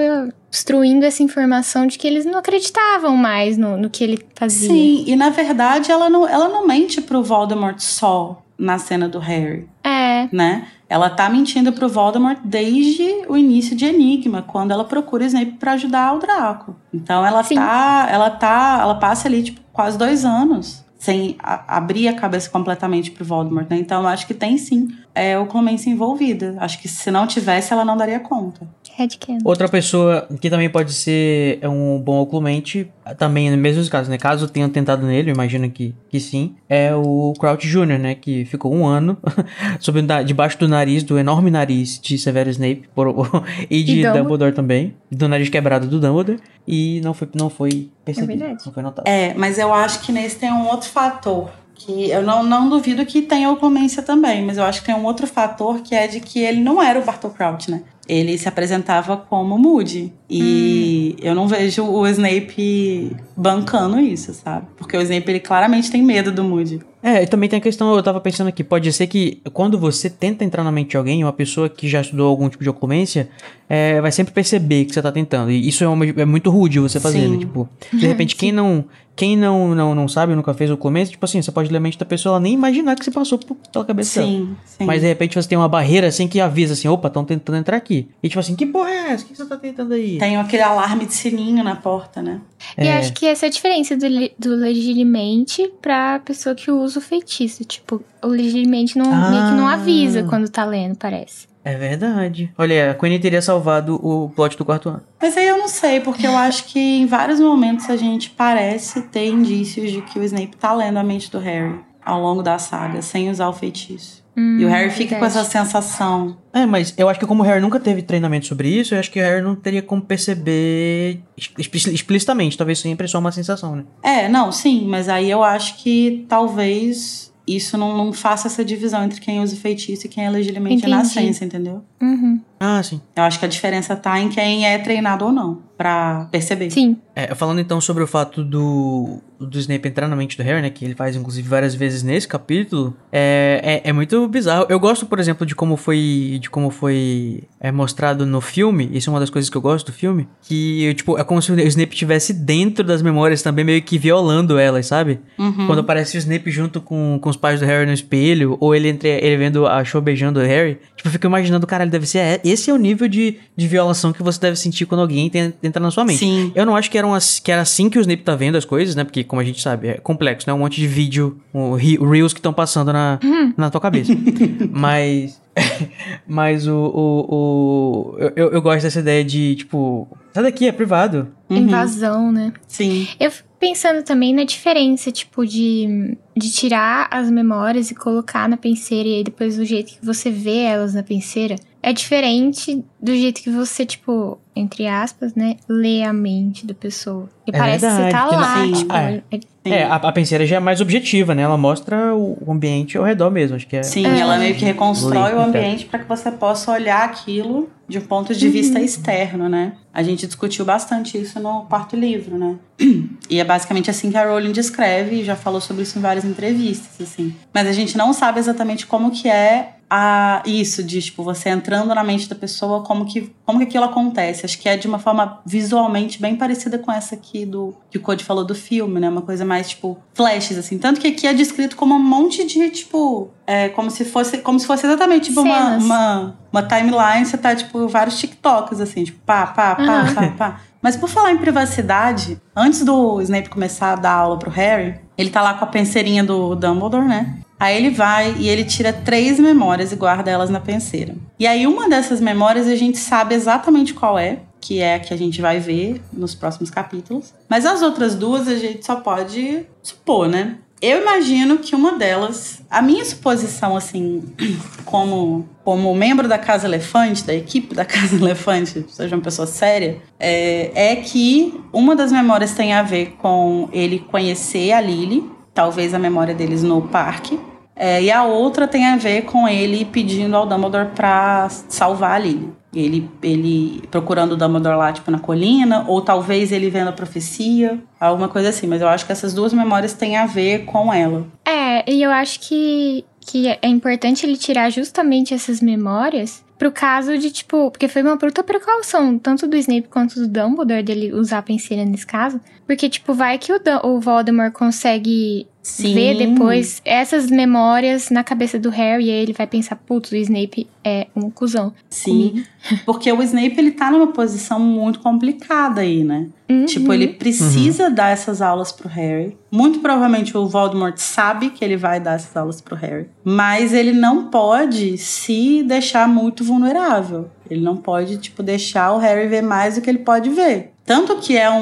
destruindo 0.52 1.06
essa 1.06 1.24
informação 1.24 1.88
de 1.88 1.98
que 1.98 2.06
eles 2.08 2.26
não 2.26 2.38
acreditavam 2.40 3.16
mais 3.16 3.58
no, 3.58 3.78
no 3.78 3.90
que 3.90 4.04
ele 4.04 4.26
fazia. 4.36 4.70
Sim, 4.70 5.04
e 5.08 5.16
na 5.16 5.30
verdade 5.30 5.92
ela 5.92 6.10
não, 6.10 6.28
ela 6.28 6.48
não 6.50 6.66
mente 6.68 7.02
pro 7.02 7.24
Voldemort 7.24 7.80
só 7.80 8.42
na 8.58 8.78
cena 8.78 9.08
do 9.10 9.20
Harry, 9.20 9.68
É, 9.84 10.28
né? 10.32 10.68
Ela 10.88 11.10
tá 11.10 11.28
mentindo 11.30 11.74
pro 11.74 11.90
Voldemort 11.90 12.38
desde 12.44 13.04
o 13.28 13.36
início 13.36 13.76
de 13.76 13.86
Enigma, 13.86 14.42
quando 14.44 14.72
ela 14.72 14.84
procura 14.86 15.26
Snape 15.26 15.54
pra 15.54 15.74
ajudar 15.74 16.14
o 16.14 16.20
Draco. 16.20 16.76
Então 16.94 17.26
ela 17.26 17.44
Sim. 17.44 17.56
tá, 17.56 18.08
ela 18.10 18.30
tá, 18.30 18.78
ela 18.82 18.96
passa 18.96 19.28
ali 19.28 19.44
tipo 19.44 19.60
quase 19.74 19.98
dois 19.98 20.24
anos 20.24 20.86
sem 20.98 21.36
a- 21.40 21.78
abrir 21.78 22.08
a 22.08 22.14
cabeça 22.16 22.50
completamente 22.50 23.12
pro 23.12 23.26
Voldemort, 23.26 23.68
né? 23.70 23.78
Então 23.78 24.02
eu 24.02 24.08
acho 24.08 24.26
que 24.26 24.34
tem 24.34 24.58
sim 24.58 24.88
é, 25.16 25.40
o 25.40 25.46
Clemência 25.46 25.90
envolvida. 25.90 26.56
Acho 26.60 26.80
que 26.80 26.88
se 26.90 27.10
não 27.10 27.26
tivesse, 27.26 27.72
ela 27.72 27.86
não 27.86 27.96
daria 27.96 28.20
conta. 28.20 28.68
Headcanon. 28.98 29.40
Outra 29.44 29.68
pessoa 29.68 30.28
que 30.40 30.50
também 30.50 30.70
pode 30.70 30.94
ser 30.94 31.60
um 31.68 32.00
bom 32.00 32.20
oclumente, 32.22 32.90
também 33.18 33.50
no 33.52 33.58
mesmo 33.58 33.90
caso, 33.90 34.10
né? 34.10 34.18
Caso 34.18 34.48
tenham 34.48 34.70
tentado 34.70 35.06
nele, 35.06 35.32
eu 35.32 35.34
imagino 35.34 35.70
que, 35.70 35.94
que 36.10 36.20
sim, 36.20 36.56
é 36.70 36.94
o 36.96 37.34
Crouch 37.38 37.68
Jr., 37.68 37.98
né? 38.00 38.16
Que 38.16 38.46
ficou 38.46 38.74
um 38.74 38.86
ano 38.86 39.18
sob, 39.80 40.02
debaixo 40.26 40.58
do 40.60 40.68
nariz, 40.68 41.04
do 41.04 41.18
enorme 41.18 41.50
nariz 41.52 42.00
de 42.00 42.18
Severo 42.18 42.50
Snape 42.50 42.84
por- 42.94 43.14
e 43.70 43.84
de 43.84 43.92
E 43.92 43.96
Dumbledore. 43.96 44.22
Dumbledore 44.22 44.52
também, 44.54 44.94
do 45.12 45.28
nariz 45.28 45.50
quebrado 45.50 45.88
do 45.88 46.00
Dumbledore, 46.00 46.40
e 46.68 47.02
não 47.04 47.14
foi, 47.14 47.30
não 47.38 47.50
foi 47.50 47.90
percebido, 48.04 48.40
verdade. 48.40 48.64
não 48.66 48.74
foi 48.74 48.84
notado. 48.84 49.08
É, 49.08 49.34
mas 49.34 49.58
eu 49.58 49.74
acho 49.74 50.02
que 50.02 50.12
nesse 50.12 50.38
tem 50.38 50.52
um 50.52 50.68
outro 50.68 50.90
fator. 50.90 51.50
Que 51.76 52.10
eu 52.10 52.24
não, 52.24 52.42
não 52.42 52.70
duvido 52.70 53.06
que 53.06 53.22
tenha 53.22 53.52
oclumência 53.52 54.02
também, 54.02 54.44
mas 54.44 54.58
eu 54.58 54.64
acho 54.64 54.80
que 54.80 54.86
tem 54.88 54.96
um 54.96 55.06
outro 55.06 55.28
fator 55.28 55.82
que 55.82 55.94
é 55.94 56.08
de 56.08 56.20
que 56.20 56.40
ele 56.40 56.62
não 56.62 56.82
era 56.82 57.00
o 57.00 57.04
Bartol 57.04 57.32
Crouch, 57.32 57.70
né? 57.70 57.84
Ele 58.08 58.38
se 58.38 58.48
apresentava 58.48 59.18
como 59.18 59.58
Moody. 59.58 60.14
E 60.30 61.16
eu 61.22 61.34
não 61.34 61.48
vejo 61.48 61.84
o 61.84 62.08
Snape 62.08 63.16
bancando 63.36 64.00
isso, 64.00 64.34
sabe? 64.34 64.68
Porque 64.78 64.96
o 64.96 65.02
Snape, 65.02 65.30
ele 65.32 65.40
claramente 65.40 65.90
tem 65.92 66.04
medo 66.04 66.32
do 66.32 66.44
Moody. 66.44 66.82
É, 67.02 67.22
e 67.24 67.28
também 67.28 67.48
tem 67.48 67.58
a 67.58 67.62
questão, 67.62 67.96
eu 67.96 68.02
tava 68.02 68.20
pensando 68.20 68.48
aqui, 68.48 68.64
pode 68.64 68.92
ser 68.92 69.06
que 69.06 69.40
quando 69.54 69.78
você 69.78 70.10
tenta 70.10 70.44
entrar 70.44 70.64
na 70.64 70.72
mente 70.72 70.90
de 70.92 70.98
alguém, 70.98 71.24
uma 71.24 71.32
pessoa 71.34 71.70
que 71.70 71.88
já 71.88 72.02
estudou 72.02 72.28
algum 72.28 72.50
tipo 72.50 72.64
de 72.64 72.70
oclumência, 72.70 73.30
é, 73.70 74.02
vai 74.02 74.12
sempre 74.12 74.34
perceber 74.34 74.86
que 74.86 74.94
você 74.94 75.02
tá 75.04 75.12
tentando. 75.12 75.52
E 75.52 75.68
isso 75.68 75.84
é, 75.84 75.88
uma- 75.88 76.06
é 76.06 76.26
muito 76.26 76.50
rude 76.50 76.80
você 76.80 77.00
fazer, 77.00 77.20
Sim. 77.22 77.28
né? 77.34 77.38
Tipo, 77.38 77.70
de 77.94 78.08
repente, 78.08 78.36
quem 78.38 78.52
não. 78.52 78.86
Quem 79.18 79.38
não, 79.38 79.74
não, 79.74 79.96
não 79.96 80.10
sabe, 80.10 80.36
nunca 80.36 80.54
fez 80.54 80.70
oclumência, 80.70 81.14
tipo 81.14 81.24
assim, 81.24 81.42
você 81.42 81.50
pode 81.50 81.72
ler 81.72 81.78
a 81.78 81.80
mente 81.80 81.98
da 81.98 82.06
pessoa, 82.06 82.34
ela 82.34 82.40
nem 82.42 82.54
imaginar 82.54 82.98
que 82.98 83.06
você 83.06 83.12
passou 83.12 83.38
por- 83.38 83.56
pela 83.72 83.86
cabeça 83.86 84.20
dela. 84.20 84.30
Sim, 84.30 84.56
sim. 84.66 84.84
Mas 84.84 85.00
de 85.02 85.08
repente 85.08 85.42
você 85.42 85.48
tem 85.48 85.58
uma 85.58 85.70
barreira 85.70 86.08
assim 86.08 86.28
que 86.28 86.38
avisa 86.42 86.74
assim, 86.74 86.90
opa, 86.90 87.08
estão 87.08 87.24
tentando 87.24 87.58
entrar 87.58 87.78
aqui. 87.78 87.95
E 88.22 88.28
tipo 88.30 88.40
assim, 88.40 88.56
que 88.56 88.66
porra 88.66 88.90
é 88.90 89.12
essa? 89.12 89.24
O 89.24 89.28
que 89.28 89.36
você 89.36 89.46
tá 89.46 89.58
tentando 89.58 89.94
aí? 89.94 90.18
Tem 90.18 90.38
aquele 90.38 90.64
alarme 90.64 91.06
de 91.06 91.14
sininho 91.14 91.64
na 91.64 91.76
porta, 91.76 92.22
né? 92.22 92.42
E 92.78 92.88
É. 92.88 92.98
acho 92.98 93.14
que 93.14 93.26
essa 93.26 93.46
é 93.46 93.48
a 93.48 93.52
diferença 93.52 93.96
do, 93.96 94.06
do 94.38 94.56
legilimente 94.56 95.72
pra 95.82 96.20
pessoa 96.20 96.56
que 96.56 96.72
usa 96.72 97.00
o 97.00 97.02
feitiço. 97.02 97.64
Tipo, 97.66 98.02
o 98.24 98.28
legilimente 98.28 98.98
não, 98.98 99.06
meio 99.06 99.46
que 99.50 99.56
não 99.56 99.68
Ah. 99.68 99.74
avisa 99.74 100.24
quando 100.24 100.50
tá 100.50 100.66
lendo, 100.66 100.96
parece. 100.98 101.48
É 101.64 101.76
verdade. 101.76 102.52
Olha, 102.58 102.92
a 102.92 102.94
Queen 102.94 103.20
teria 103.20 103.42
salvado 103.42 103.96
o 103.96 104.30
plot 104.30 104.56
do 104.56 104.64
quarto 104.64 104.88
ano. 104.90 105.02
Mas 105.20 105.36
aí 105.36 105.48
eu 105.48 105.58
não 105.58 105.68
sei, 105.68 106.00
porque 106.00 106.28
eu 106.28 106.38
acho 106.38 106.66
que 106.66 106.80
em 106.80 107.08
vários 107.08 107.40
momentos 107.40 107.90
a 107.90 107.96
gente 107.96 108.30
parece 108.30 109.02
ter 109.04 109.28
indícios 109.30 109.92
de 109.92 110.02
que 110.04 110.20
o 110.20 110.24
Snape 110.24 110.56
tá 110.58 110.72
lendo 110.74 110.98
a 110.98 111.04
mente 111.04 111.32
do 111.32 111.40
Harry 111.40 111.80
ao 112.06 112.22
longo 112.22 112.44
da 112.44 112.60
saga, 112.60 113.02
sem 113.02 113.32
usar 113.32 113.48
o 113.50 113.54
feitiço. 113.54 114.24
Hum, 114.38 114.60
E 114.60 114.66
o 114.66 114.68
Harry 114.70 114.90
fica 114.92 115.18
com 115.18 115.26
essa 115.26 115.44
sensação. 115.44 116.38
É, 116.54 116.66
mas 116.66 116.94
eu 116.98 117.08
acho 117.08 117.20
que 117.20 117.26
como 117.26 117.42
o 117.42 117.46
Harry 117.46 117.62
nunca 117.62 117.80
teve 117.80 118.02
treinamento 118.02 118.46
sobre 118.46 118.68
isso, 118.70 118.94
eu 118.96 119.00
acho 119.00 119.10
que 119.12 119.20
o 119.20 119.24
Harry 119.24 119.42
não 119.42 119.56
teria 119.56 119.82
como 119.82 120.02
perceber 120.02 121.20
expli- 121.38 121.94
explicitamente. 121.94 122.58
Talvez 122.58 122.80
sempre 122.80 123.08
só 123.08 123.20
uma 123.20 123.32
sensação, 123.32 123.76
né? 123.76 123.84
É, 124.04 124.28
não, 124.28 124.52
sim, 124.52 124.86
mas 124.88 125.08
aí 125.10 125.30
eu 125.30 125.44
acho 125.44 125.78
que 125.78 126.26
talvez 126.28 127.34
isso 127.48 127.78
não, 127.78 127.96
não 127.96 128.12
faça 128.12 128.48
essa 128.48 128.66
divisão 128.66 129.04
entre 129.04 129.22
quem 129.22 129.40
usa 129.40 129.56
o 129.56 129.60
feitiço 129.60 130.08
e 130.08 130.10
quem 130.10 130.26
é 130.26 130.30
legitimamente 130.30 130.78
Entendi. 130.80 130.92
nascença, 130.96 131.46
entendeu? 131.46 131.84
Uhum. 132.02 132.42
Ah, 132.68 132.82
sim. 132.82 133.00
Eu 133.16 133.24
acho 133.24 133.38
que 133.40 133.46
a 133.46 133.48
diferença 133.48 133.96
tá 133.96 134.20
em 134.20 134.30
quem 134.30 134.66
é 134.66 134.78
treinado 134.80 135.26
ou 135.26 135.32
não, 135.32 135.60
pra 135.78 136.28
perceber. 136.32 136.72
Sim. 136.72 136.98
É, 137.16 137.34
falando 137.36 137.60
então 137.62 137.80
sobre 137.80 138.04
o 138.04 138.08
fato 138.08 138.44
do, 138.44 139.20
do 139.40 139.58
Snape 139.60 139.88
entrar 139.88 140.08
na 140.08 140.16
mente 140.16 140.36
do 140.36 140.44
Harry, 140.44 140.62
né? 140.62 140.70
Que 140.70 140.84
ele 140.84 140.96
faz, 140.96 141.16
inclusive, 141.16 141.48
várias 141.48 141.74
vezes 141.76 142.04
nesse 142.04 142.28
capítulo. 142.28 142.96
É, 143.12 143.82
é, 143.86 143.90
é 143.90 143.94
muito 143.94 144.28
bizarro. 144.28 144.66
Eu 144.68 144.80
gosto, 144.80 145.06
por 145.06 145.20
exemplo, 145.20 145.46
de 145.46 145.56
como 145.56 145.78
foi. 145.78 146.40
De 146.42 146.50
como 146.50 146.70
foi 146.72 147.44
é, 147.60 147.72
mostrado 147.72 148.26
no 148.26 148.42
filme. 148.42 148.90
Isso 148.92 149.10
é 149.10 149.14
uma 149.14 149.20
das 149.20 149.30
coisas 149.30 149.50
que 149.50 149.56
eu 149.56 149.62
gosto 149.62 149.86
do 149.88 149.94
filme. 149.94 150.28
Que, 150.42 150.94
tipo, 150.96 151.18
é 151.18 151.24
como 151.24 151.42
se 151.42 151.52
o 151.52 151.60
Snape 151.60 151.94
estivesse 151.94 152.34
dentro 152.34 152.84
das 152.84 153.02
memórias 153.02 153.42
também, 153.42 153.64
meio 153.64 153.82
que 153.82 153.98
violando 153.98 154.58
elas, 154.58 154.88
sabe? 154.88 155.20
Uhum. 155.38 155.68
Quando 155.68 155.80
aparece 155.80 156.18
o 156.18 156.20
Snape 156.20 156.50
junto 156.52 156.82
com, 156.82 157.18
com 157.22 157.30
os 157.30 157.38
pais 157.38 157.60
do 157.60 157.66
Harry 157.66 157.86
no 157.86 157.94
espelho, 157.94 158.58
ou 158.60 158.76
ele 158.76 158.90
entre 158.90 159.10
ele 159.10 159.38
vendo 159.38 159.66
a 159.68 159.84
show 159.86 160.02
beijando 160.02 160.40
o 160.40 160.44
Harry, 160.44 160.80
tipo, 160.96 161.08
eu 161.08 161.12
fico 161.12 161.28
imaginando, 161.28 161.66
caralho, 161.68 161.92
deve 161.92 162.06
ser. 162.06 162.18
é- 162.20 162.42
Esse 162.56 162.72
é 162.72 162.74
o 162.74 162.78
nível 162.78 163.08
de, 163.08 163.38
de 163.56 163.68
violação 163.68 164.12
que 164.12 164.24
você 164.24 164.40
deve 164.40 164.56
sentir 164.56 164.86
quando 164.86 165.02
alguém 165.02 165.30
entra 165.62 165.80
na 165.80 165.92
sua 165.92 166.04
mente. 166.04 166.20
Sim. 166.20 166.52
Eu 166.56 166.66
não 166.66 166.76
acho 166.76 166.90
que 166.90 166.98
era, 166.98 167.06
uma, 167.06 167.20
que 167.44 167.52
era 167.52 167.62
assim 167.62 167.90
que 167.90 167.98
o 168.00 168.02
Snape 168.02 168.24
tá 168.24 168.36
vendo 168.36 168.58
as 168.58 168.66
coisas, 168.66 168.96
né? 168.96 169.04
Porque, 169.04 169.24
como 169.24 169.40
a 169.42 169.44
gente 169.46 169.62
sabe, 169.62 169.90
é 169.90 169.94
complexo, 169.98 170.48
né? 170.50 170.54
Um 170.54 170.60
monte 170.60 170.80
de 170.80 170.88
vídeo, 170.88 171.38
um, 171.54 171.74
re- 171.74 171.98
reels 171.98 172.34
que 172.34 172.40
estão 172.40 172.54
passando 172.54 172.92
na, 172.94 173.20
na 173.58 173.70
tua 173.70 173.80
cabeça. 173.82 174.12
mas. 174.72 175.44
Mas 176.28 176.68
o. 176.68 176.76
o, 176.76 178.16
o 178.16 178.18
eu, 178.36 178.52
eu- 178.52 178.62
gosto 178.62 178.84
dessa 178.84 179.00
ideia 179.00 179.24
de, 179.24 179.56
tipo. 179.56 180.08
Sai 180.34 180.44
daqui, 180.44 180.68
é 180.68 180.72
privado. 180.72 181.30
Uhum. 181.50 181.58
Invasão, 181.58 182.32
né? 182.32 182.52
Sim. 182.68 183.08
Eu 183.20 183.32
fico 183.32 183.48
pensando 183.58 184.04
também 184.04 184.34
na 184.34 184.44
diferença, 184.44 185.12
tipo, 185.12 185.46
de, 185.46 186.18
de 186.36 186.52
tirar 186.52 187.08
as 187.10 187.32
memórias 187.32 187.90
e 187.90 187.96
colocar 187.96 188.50
na 188.50 188.58
penseira 188.58 189.08
e 189.08 189.16
aí 189.16 189.24
depois 189.24 189.58
o 189.58 189.64
jeito 189.64 189.94
que 189.98 190.06
você 190.06 190.30
vê 190.30 190.58
elas 190.64 190.94
na 190.94 191.02
penseira 191.04 191.56
é 191.88 191.94
diferente 191.94 192.84
do 193.00 193.14
jeito 193.16 193.42
que 193.44 193.50
você, 193.52 193.86
tipo, 193.86 194.40
entre 194.56 194.88
aspas, 194.88 195.36
né, 195.36 195.56
lê 195.70 196.02
a 196.02 196.12
mente 196.12 196.66
da 196.66 196.74
pessoa. 196.74 197.30
E 197.48 197.52
É 197.56 197.58
parece 197.58 197.86
que 197.86 197.92
você 197.92 198.10
tá 198.10 198.28
verdade, 198.28 198.36
lá, 198.42 198.66
não- 198.66 198.74
tipo, 198.74 198.94
Ah, 198.94 199.02
é- 199.12 199.22
Sim. 199.66 199.72
É, 199.74 199.84
a, 199.84 199.96
a 199.96 200.12
penseira 200.12 200.46
já 200.46 200.58
é 200.58 200.60
mais 200.60 200.80
objetiva, 200.80 201.34
né? 201.34 201.42
Ela 201.42 201.58
mostra 201.58 202.14
o 202.16 202.38
o 202.46 202.52
ambiente 202.52 202.98
ao 202.98 203.04
redor 203.04 203.32
mesmo. 203.32 203.56
Acho 203.56 203.66
que 203.68 203.76
é. 203.78 203.82
Sim, 203.84 204.06
É. 204.06 204.20
ela 204.20 204.38
meio 204.38 204.54
que 204.56 204.64
reconstrói 204.66 205.30
Link, 205.32 205.40
o 205.40 205.42
ambiente 205.42 205.86
para 205.86 206.00
que 206.00 206.08
você 206.08 206.32
possa 206.32 206.72
olhar 206.72 207.04
aquilo 207.06 207.68
de 207.88 207.98
um 207.98 208.02
ponto 208.02 208.34
de 208.36 208.48
vista 208.50 208.80
externo, 208.80 209.50
né? 209.50 209.74
A 209.96 210.04
gente 210.04 210.28
discutiu 210.28 210.66
bastante 210.66 211.18
isso 211.18 211.40
no 211.40 211.62
quarto 211.68 211.96
livro, 211.96 212.38
né? 212.38 212.58
E 213.28 213.40
é 213.40 213.44
basicamente 213.44 213.90
assim 213.90 214.12
que 214.12 214.18
a 214.18 214.24
Rowling 214.24 214.52
descreve, 214.52 215.22
e 215.22 215.24
já 215.24 215.36
falou 215.36 215.60
sobre 215.60 215.82
isso 215.82 215.98
em 215.98 216.02
várias 216.02 216.24
entrevistas, 216.24 217.02
assim. 217.02 217.34
Mas 217.52 217.68
a 217.68 217.72
gente 217.72 217.98
não 217.98 218.14
sabe 218.14 218.40
exatamente 218.40 218.86
como 218.86 219.10
que 219.10 219.28
é 219.28 219.78
a 219.90 220.42
isso 220.46 220.84
de 220.84 221.02
tipo 221.02 221.24
você 221.24 221.50
entrando 221.50 221.94
na 221.94 222.04
mente 222.04 222.28
da 222.28 222.36
pessoa, 222.36 222.84
como 222.84 223.06
que 223.06 223.34
como 223.46 223.60
que 223.60 223.66
aquilo 223.66 223.86
acontece. 223.86 224.46
Acho 224.46 224.60
que 224.60 224.68
é 224.68 224.76
de 224.76 224.88
uma 224.88 225.00
forma 225.00 225.42
visualmente 225.46 226.20
bem 226.20 226.36
parecida 226.36 226.78
com 226.78 226.92
essa 226.92 227.16
aqui 227.16 227.46
do 227.46 227.76
que 227.90 227.98
o 227.98 228.02
Code 228.02 228.24
falou 228.24 228.44
do 228.44 228.56
filme, 228.56 229.00
né? 229.00 229.10
Uma 229.10 229.22
coisa 229.22 229.46
mais 229.46 229.70
tipo 229.70 229.98
flashes 230.14 230.58
assim. 230.58 230.78
Tanto 230.78 231.00
que 231.00 231.08
aqui 231.08 231.28
é 231.28 231.34
descrito 231.34 231.76
como 231.76 231.96
um 231.96 232.00
monte 232.00 232.46
de 232.46 232.70
tipo 232.70 233.30
é 233.48 233.70
como 233.70 233.92
se 233.92 234.06
fosse 234.06 234.40
como 234.40 234.60
se 234.60 234.66
fosse 234.66 234.86
exatamente 234.86 235.30
tipo 235.30 235.42
uma, 235.42 235.78
uma 235.78 236.36
uma 236.52 236.64
timeline, 236.64 237.26
você 237.26 237.38
tá 237.38 237.56
tipo 237.56 237.88
vários 237.88 238.18
TikToks 238.18 238.80
assim, 238.80 239.04
tipo 239.04 239.20
pá, 239.26 239.48
pá, 239.48 239.76
pá, 239.76 239.84
Aham. 239.84 240.14
pá, 240.14 240.28
pá. 240.38 240.62
Mas 240.82 240.96
por 240.96 241.10
falar 241.10 241.32
em 241.32 241.38
privacidade, 241.38 242.40
antes 242.56 242.84
do 242.86 243.20
Snape 243.22 243.50
começar 243.50 243.94
a 243.94 243.96
dar 243.96 244.12
aula 244.12 244.38
pro 244.38 244.52
Harry, 244.52 245.00
ele 245.18 245.30
tá 245.30 245.42
lá 245.42 245.56
com 245.56 245.66
a 245.66 245.68
penseirinha 245.68 246.24
do 246.24 246.56
Dumbledore, 246.56 247.06
né? 247.06 247.40
Aí 247.60 247.76
ele 247.76 247.90
vai 247.90 248.36
e 248.38 248.50
ele 248.50 248.64
tira 248.64 248.92
três 248.92 249.40
memórias 249.40 249.92
e 249.92 249.96
guarda 249.96 250.30
elas 250.30 250.50
na 250.50 250.60
penseira. 250.60 251.16
E 251.40 251.48
aí 251.48 251.66
uma 251.66 251.90
dessas 251.90 252.20
memórias 252.20 252.68
a 252.68 252.76
gente 252.76 252.98
sabe 252.98 253.34
exatamente 253.34 253.94
qual 253.94 254.20
é, 254.20 254.40
que 254.60 254.80
é 254.80 254.96
a 254.96 255.00
que 255.00 255.14
a 255.14 255.18
gente 255.18 255.42
vai 255.42 255.60
ver 255.60 256.02
nos 256.12 256.36
próximos 256.36 256.70
capítulos. 256.70 257.34
Mas 257.50 257.66
as 257.66 257.82
outras 257.82 258.16
duas 258.16 258.48
a 258.48 258.56
gente 258.56 258.86
só 258.86 258.96
pode 258.96 259.66
supor, 259.82 260.28
né? 260.28 260.58
Eu 260.82 261.02
imagino 261.02 261.58
que 261.60 261.74
uma 261.74 261.98
delas, 261.98 262.62
a 262.70 262.82
minha 262.82 263.04
suposição, 263.06 263.78
assim, 263.78 264.24
como, 264.84 265.48
como 265.64 265.96
membro 265.96 266.28
da 266.28 266.38
Casa 266.38 266.68
Elefante, 266.68 267.24
da 267.24 267.34
equipe 267.34 267.74
da 267.74 267.84
Casa 267.86 268.16
Elefante, 268.16 268.86
seja 268.90 269.16
uma 269.16 269.22
pessoa 269.22 269.48
séria, 269.48 270.02
é, 270.20 270.92
é 270.92 270.96
que 270.98 271.60
uma 271.72 271.96
das 271.96 272.12
memórias 272.12 272.54
tem 272.54 272.74
a 272.74 272.84
ver 272.84 273.16
com 273.18 273.70
ele 273.72 274.00
conhecer 274.00 274.74
a 274.74 274.82
Lily, 274.82 275.30
talvez 275.54 275.94
a 275.94 276.00
memória 276.00 276.36
deles 276.36 276.62
no 276.62 276.82
parque, 276.82 277.40
é, 277.76 278.04
e 278.04 278.12
a 278.12 278.24
outra 278.24 278.68
tem 278.68 278.86
a 278.86 278.96
ver 278.96 279.24
com 279.24 279.48
ele 279.48 279.86
pedindo 279.86 280.36
ao 280.36 280.46
Dumbledore 280.46 280.90
pra 280.96 281.50
salvar 281.50 282.12
a 282.12 282.20
Lily. 282.20 282.50
Ele, 282.76 283.10
ele 283.24 283.84
procurando 283.90 284.34
o 284.34 284.36
Dumbledore 284.36 284.78
lá, 284.78 284.92
tipo, 284.92 285.10
na 285.10 285.20
colina, 285.20 285.86
ou 285.88 286.02
talvez 286.02 286.52
ele 286.52 286.70
vendo 286.70 286.90
a 286.90 286.94
profecia, 286.94 287.80
alguma 288.00 288.28
coisa 288.28 288.50
assim. 288.50 288.68
Mas 288.68 288.82
eu 288.82 288.88
acho 288.88 289.06
que 289.06 289.12
essas 289.12 289.34
duas 289.34 289.54
memórias 289.54 289.94
têm 289.94 290.18
a 290.18 290.26
ver 290.26 290.66
com 290.66 290.94
ela. 290.94 291.26
É, 291.46 291.90
e 291.90 292.02
eu 292.04 292.12
acho 292.12 292.40
que, 292.42 293.06
que 293.22 293.48
é 293.48 293.68
importante 293.68 294.26
ele 294.26 294.38
tirar 294.38 294.70
justamente 294.70 295.34
essas 295.34 295.62
memórias 295.62 296.44
pro 296.58 296.72
caso 296.72 297.18
de, 297.18 297.32
tipo, 297.32 297.70
porque 297.72 297.88
foi 297.88 298.02
uma 298.02 298.16
bruta 298.16 298.44
precaução, 298.44 299.18
tanto 299.18 299.48
do 299.48 299.56
Snape 299.58 299.88
quanto 299.90 300.16
do 300.16 300.28
Dumbledore, 300.28 300.84
dele 300.84 301.14
usar 301.14 301.40
a 301.40 301.42
penseira 301.42 301.86
nesse 301.86 302.06
caso. 302.06 302.40
Porque, 302.66 302.90
tipo, 302.90 303.14
vai 303.14 303.38
que 303.38 303.54
o, 303.54 303.60
Dum- 303.60 303.96
o 303.96 304.00
Voldemort 304.00 304.52
consegue 304.52 305.48
ver 305.80 306.16
depois 306.18 306.80
essas 306.86 307.30
memórias 307.30 308.12
na 308.12 308.24
cabeça 308.24 308.60
do 308.60 308.70
Harry 308.70 309.06
e 309.06 309.10
aí 309.10 309.18
ele 309.24 309.34
vai 309.34 309.48
pensar, 309.48 309.76
putz, 309.76 310.12
o 310.12 310.16
Snape 310.16 310.68
é 310.84 311.08
um 311.16 311.30
cuzão. 311.32 311.74
Sim. 311.90 312.44
Porque 312.86 313.12
o 313.12 313.22
Snape, 313.24 313.56
ele 313.58 313.72
tá 313.72 313.90
numa 313.90 314.08
posição 314.08 314.60
muito 314.60 315.00
complicada 315.00 315.82
aí, 315.82 316.04
né? 316.04 316.28
Uhum. 316.50 316.66
Tipo, 316.66 316.94
ele 316.94 317.08
precisa 317.08 317.90
dar 317.90 318.10
essas 318.10 318.42
aulas 318.42 318.72
pro 318.72 318.88
Harry. 318.90 319.36
Muito 319.52 319.80
provavelmente 319.80 320.38
o 320.38 320.48
Voldemort 320.48 320.98
sabe 320.98 321.50
que 321.50 321.66
ele 321.66 321.78
vai 321.78 322.00
dar 322.00 322.14
essas 322.16 322.36
aulas 322.38 322.62
pro 322.62 322.76
Harry. 322.76 323.08
Mas 323.24 323.74
ele 323.74 323.92
não 323.92 324.28
pode 324.30 324.98
se 325.00 325.64
deixar 325.64 326.08
muito 326.08 326.44
vulnerável. 326.44 327.30
Ele 327.50 327.62
não 327.62 327.78
pode, 327.78 328.18
tipo, 328.18 328.42
deixar 328.44 328.92
o 328.94 328.98
Harry 328.98 329.28
ver 329.28 329.42
mais 329.44 329.76
do 329.76 329.82
que 329.82 329.90
ele 329.90 330.00
pode 330.00 330.30
ver. 330.30 330.72
Tanto 330.86 331.16
que 331.18 331.36
é, 331.38 331.50
um, 331.50 331.62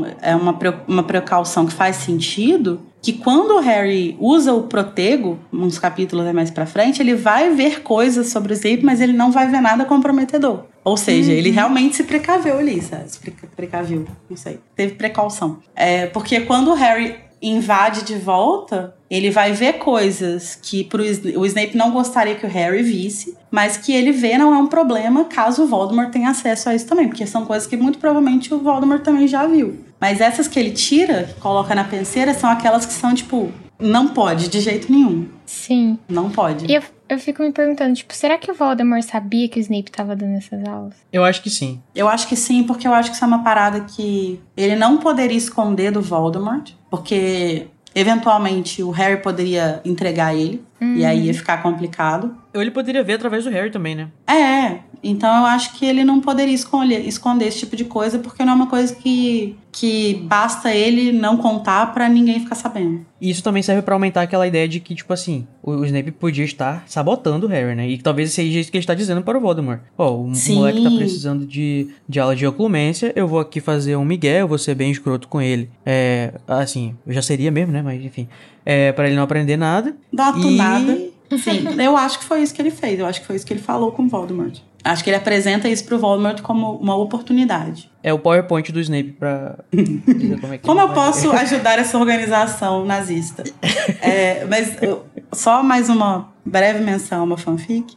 um- 0.00 0.06
é 0.20 0.34
uma, 0.34 0.58
uma 0.88 1.02
precaução 1.02 1.64
que 1.66 1.72
faz 1.72 1.96
sentido 1.96 2.80
que 3.00 3.12
quando 3.12 3.52
o 3.56 3.60
Harry 3.60 4.16
usa 4.18 4.52
o 4.54 4.62
protego, 4.62 5.38
uns 5.52 5.78
capítulos 5.78 6.32
mais 6.32 6.50
pra 6.50 6.64
frente, 6.66 7.00
ele 7.02 7.14
vai 7.14 7.50
ver 7.50 7.82
coisas 7.82 8.28
sobre 8.28 8.52
o 8.52 8.54
Snape, 8.54 8.82
mas 8.84 9.00
ele 9.00 9.12
não 9.12 9.30
vai 9.30 9.46
ver 9.48 9.60
nada 9.60 9.84
comprometedor. 9.84 10.64
Ou 10.82 10.96
seja, 10.96 11.32
ele 11.32 11.50
realmente 11.50 11.96
se 11.96 12.04
precaveu 12.04 12.58
ali, 12.58 12.80
sabe? 12.82 13.10
Se 13.10 13.18
preca- 13.18 13.48
precaviu, 13.54 14.06
não 14.28 14.36
sei. 14.36 14.58
Teve 14.74 14.94
precaução. 14.94 15.58
É, 15.76 16.06
porque 16.06 16.40
quando 16.40 16.68
o 16.70 16.74
Harry 16.74 17.14
invade 17.48 18.04
de 18.04 18.16
volta, 18.16 18.94
ele 19.10 19.30
vai 19.30 19.52
ver 19.52 19.74
coisas 19.74 20.58
que 20.60 20.84
pro, 20.84 21.02
o 21.02 21.46
Snape 21.46 21.76
não 21.76 21.92
gostaria 21.92 22.34
que 22.34 22.46
o 22.46 22.48
Harry 22.48 22.82
visse, 22.82 23.36
mas 23.50 23.76
que 23.76 23.92
ele 23.92 24.12
vê 24.12 24.36
não 24.38 24.54
é 24.54 24.58
um 24.58 24.66
problema 24.66 25.24
caso 25.24 25.62
o 25.62 25.66
Voldemort 25.66 26.10
tenha 26.10 26.30
acesso 26.30 26.68
a 26.68 26.74
isso 26.74 26.86
também, 26.86 27.08
porque 27.08 27.26
são 27.26 27.44
coisas 27.44 27.66
que 27.68 27.76
muito 27.76 27.98
provavelmente 27.98 28.52
o 28.52 28.58
Voldemort 28.58 29.02
também 29.02 29.28
já 29.28 29.46
viu. 29.46 29.78
Mas 30.00 30.20
essas 30.20 30.48
que 30.48 30.58
ele 30.58 30.72
tira, 30.72 31.24
que 31.24 31.40
coloca 31.40 31.74
na 31.74 31.84
penseira, 31.84 32.34
são 32.34 32.50
aquelas 32.50 32.84
que 32.84 32.92
são 32.92 33.14
tipo, 33.14 33.52
não 33.78 34.08
pode 34.08 34.48
de 34.48 34.60
jeito 34.60 34.90
nenhum. 34.90 35.28
Sim. 35.44 35.98
Não 36.08 36.30
pode. 36.30 36.66
E 36.66 36.74
eu, 36.74 36.82
eu 37.08 37.18
fico 37.18 37.42
me 37.42 37.52
perguntando, 37.52 37.94
tipo, 37.94 38.14
será 38.14 38.38
que 38.38 38.50
o 38.50 38.54
Voldemort 38.54 39.02
sabia 39.02 39.48
que 39.48 39.58
o 39.58 39.62
Snape 39.62 39.90
tava 39.90 40.16
dando 40.16 40.36
essas 40.36 40.66
aulas? 40.66 40.94
Eu 41.12 41.24
acho 41.24 41.42
que 41.42 41.50
sim. 41.50 41.82
Eu 41.94 42.08
acho 42.08 42.28
que 42.28 42.36
sim, 42.36 42.62
porque 42.62 42.86
eu 42.86 42.94
acho 42.94 43.10
que 43.10 43.16
isso 43.16 43.24
é 43.24 43.28
uma 43.28 43.42
parada 43.42 43.80
que 43.80 44.40
ele 44.56 44.76
não 44.76 44.98
poderia 44.98 45.36
esconder 45.36 45.90
do 45.90 46.00
Voldemort, 46.00 46.72
porque 46.90 47.66
eventualmente 47.94 48.82
o 48.82 48.90
Harry 48.90 49.20
poderia 49.22 49.80
entregar 49.84 50.34
ele, 50.34 50.64
e 50.80 51.04
aí 51.04 51.26
ia 51.26 51.34
ficar 51.34 51.62
complicado. 51.62 52.36
Ou 52.54 52.60
ele 52.60 52.70
poderia 52.70 53.02
ver 53.02 53.14
através 53.14 53.44
do 53.44 53.50
Harry 53.50 53.70
também, 53.70 53.94
né? 53.94 54.08
É, 54.26 54.80
então 55.04 55.28
eu 55.40 55.44
acho 55.46 55.74
que 55.74 55.84
ele 55.84 56.02
não 56.04 56.20
poderia 56.20 56.54
escolher, 56.54 57.06
esconder 57.06 57.46
esse 57.48 57.58
tipo 57.60 57.76
de 57.76 57.84
coisa, 57.84 58.18
porque 58.18 58.44
não 58.44 58.52
é 58.52 58.56
uma 58.56 58.66
coisa 58.66 58.94
que, 58.94 59.56
que 59.70 60.14
basta 60.28 60.74
ele 60.74 61.12
não 61.12 61.36
contar 61.36 61.92
pra 61.92 62.08
ninguém 62.08 62.40
ficar 62.40 62.54
sabendo. 62.54 63.04
E 63.20 63.30
isso 63.30 63.42
também 63.42 63.62
serve 63.62 63.82
pra 63.82 63.94
aumentar 63.94 64.22
aquela 64.22 64.46
ideia 64.46 64.68
de 64.68 64.80
que, 64.80 64.94
tipo 64.94 65.12
assim, 65.12 65.46
o, 65.62 65.72
o 65.72 65.84
Snape 65.84 66.10
podia 66.12 66.44
estar 66.44 66.84
sabotando 66.86 67.46
o 67.46 67.48
Harry, 67.48 67.74
né? 67.74 67.88
E 67.88 67.96
que 67.96 68.02
talvez 68.02 68.32
seja 68.32 68.58
isso 68.60 68.70
que 68.70 68.76
ele 68.76 68.82
está 68.82 68.94
dizendo 68.94 69.22
para 69.22 69.38
o 69.38 69.40
Voldemort. 69.40 69.80
Ó, 69.96 70.10
o, 70.12 70.30
o 70.30 70.34
Sim. 70.34 70.56
moleque 70.56 70.82
tá 70.82 70.90
precisando 70.90 71.46
de, 71.46 71.88
de 72.08 72.20
aula 72.20 72.34
de 72.36 72.46
oclumência, 72.46 73.12
eu 73.16 73.26
vou 73.28 73.40
aqui 73.40 73.60
fazer 73.60 73.96
um 73.96 74.04
migué, 74.04 74.42
eu 74.42 74.48
vou 74.48 74.58
ser 74.58 74.74
bem 74.74 74.90
escroto 74.90 75.28
com 75.28 75.40
ele. 75.40 75.70
É, 75.86 76.34
assim, 76.46 76.94
eu 77.06 77.12
já 77.12 77.22
seria 77.22 77.50
mesmo, 77.50 77.72
né? 77.72 77.82
Mas 77.82 78.04
enfim, 78.04 78.28
é, 78.64 78.92
para 78.92 79.06
ele 79.06 79.16
não 79.16 79.22
aprender 79.22 79.56
nada. 79.56 79.94
Dá 80.12 80.30
E- 80.36 80.40
tunada. 80.40 81.14
Sim, 81.38 81.80
eu 81.82 81.96
acho 81.96 82.18
que 82.20 82.24
foi 82.24 82.42
isso 82.42 82.54
que 82.54 82.62
ele 82.62 82.70
fez. 82.70 83.00
Eu 83.00 83.06
acho 83.06 83.20
que 83.20 83.26
foi 83.26 83.34
isso 83.34 83.44
que 83.46 83.52
ele 83.52 83.60
falou 83.60 83.90
com 83.90 84.04
o 84.04 84.08
Voldemort. 84.08 84.58
Acho 84.84 85.02
que 85.02 85.08
ele 85.08 85.16
apresenta 85.16 85.66
isso 85.68 85.84
pro 85.86 85.98
Voldemort 85.98 86.42
como 86.42 86.72
uma 86.76 86.94
oportunidade. 86.94 87.90
É 88.02 88.12
o 88.12 88.18
PowerPoint 88.18 88.70
do 88.70 88.78
Snape 88.80 89.12
pra 89.18 89.56
dizer 89.72 90.38
como 90.40 90.52
é 90.52 90.58
que 90.58 90.64
Como 90.66 90.80
eu 90.80 90.90
posso 90.90 91.32
ajudar 91.32 91.78
essa 91.78 91.98
organização 91.98 92.84
nazista? 92.84 93.42
É, 94.00 94.44
mas 94.46 94.80
eu- 94.82 95.04
só 95.32 95.62
mais 95.62 95.88
uma 95.88 96.28
breve 96.44 96.80
menção 96.84 97.24
uma 97.24 97.36
fanfic. 97.36 97.96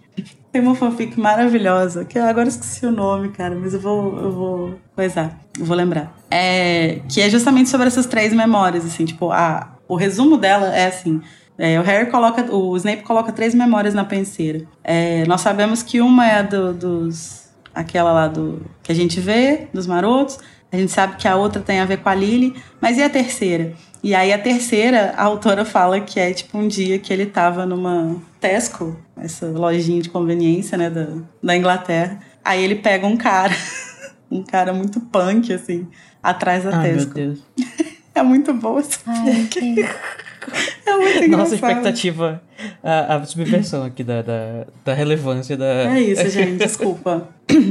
Tem 0.51 0.61
uma 0.61 0.73
fanfic 0.75 1.19
maravilhosa, 1.19 2.03
que 2.05 2.17
eu 2.17 2.23
agora 2.25 2.47
esqueci 2.47 2.85
o 2.85 2.91
nome, 2.91 3.29
cara, 3.29 3.53
mas 3.55 3.73
eu 3.73 3.79
vou, 3.79 4.17
eu 4.19 4.31
vou 4.31 4.73
coisar, 4.95 5.37
eu 5.59 5.65
vou 5.65 5.75
lembrar. 5.75 6.13
É, 6.31 6.99
que 7.09 7.21
é 7.21 7.29
justamente 7.29 7.69
sobre 7.69 7.87
essas 7.87 8.05
três 8.05 8.33
memórias, 8.33 8.85
assim, 8.85 9.05
tipo, 9.05 9.31
a, 9.31 9.75
o 9.87 9.95
resumo 9.95 10.37
dela 10.37 10.75
é 10.75 10.87
assim. 10.87 11.21
É, 11.57 11.79
o 11.79 11.83
Harry 11.83 12.09
coloca, 12.09 12.43
o 12.53 12.77
Snape 12.77 13.03
coloca 13.03 13.31
três 13.31 13.55
memórias 13.55 13.93
na 13.93 14.05
penseira. 14.05 14.61
É, 14.83 15.25
nós 15.25 15.41
sabemos 15.41 15.81
que 15.81 15.99
uma 15.99 16.27
é 16.27 16.39
a 16.39 16.41
do, 16.43 16.73
dos, 16.73 17.49
aquela 17.73 18.11
lá 18.13 18.27
do 18.27 18.61
que 18.83 18.91
a 18.91 18.95
gente 18.95 19.19
vê 19.19 19.67
dos 19.73 19.87
marotos. 19.87 20.39
A 20.71 20.77
gente 20.77 20.91
sabe 20.91 21.15
que 21.15 21.27
a 21.27 21.35
outra 21.35 21.61
tem 21.61 21.79
a 21.79 21.85
ver 21.85 21.97
com 21.97 22.09
a 22.09 22.15
Lily, 22.15 22.53
mas 22.79 22.97
e 22.97 23.03
a 23.03 23.09
terceira? 23.09 23.73
E 24.03 24.13
aí 24.13 24.31
a 24.31 24.37
terceira, 24.37 25.13
a 25.17 25.23
autora 25.23 25.65
fala 25.65 25.99
que 25.99 26.19
é 26.19 26.31
tipo 26.33 26.57
um 26.57 26.67
dia 26.67 26.99
que 26.99 27.11
ele 27.11 27.25
tava 27.25 27.65
numa 27.65 28.17
Tesco, 28.39 28.95
essa 29.17 29.47
lojinha 29.47 30.01
de 30.01 30.09
conveniência, 30.09 30.77
né, 30.77 30.89
da, 30.89 31.07
da 31.41 31.57
Inglaterra. 31.57 32.19
Aí 32.43 32.63
ele 32.63 32.75
pega 32.75 33.07
um 33.07 33.17
cara, 33.17 33.55
um 34.29 34.43
cara 34.43 34.73
muito 34.73 34.99
punk, 34.99 35.51
assim, 35.51 35.87
atrás 36.21 36.63
da 36.63 36.77
Ai, 36.77 36.91
meu 36.91 36.97
Tesco. 36.97 37.13
Deus. 37.13 37.39
É 38.17 38.23
muito 38.23 38.51
boa 38.51 38.79
essa 38.79 38.97
Ai. 39.05 39.47
É 40.85 40.91
muito 40.95 41.07
engraçado. 41.23 41.29
Nossa 41.29 41.55
expectativa, 41.55 42.41
a, 42.83 43.15
a 43.15 43.23
subversão 43.25 43.83
aqui 43.83 44.03
da, 44.03 44.21
da, 44.21 44.65
da 44.85 44.93
relevância 44.93 45.55
da. 45.57 45.65
É 45.65 46.01
isso, 46.01 46.29
gente, 46.31 46.57
desculpa. 46.57 47.27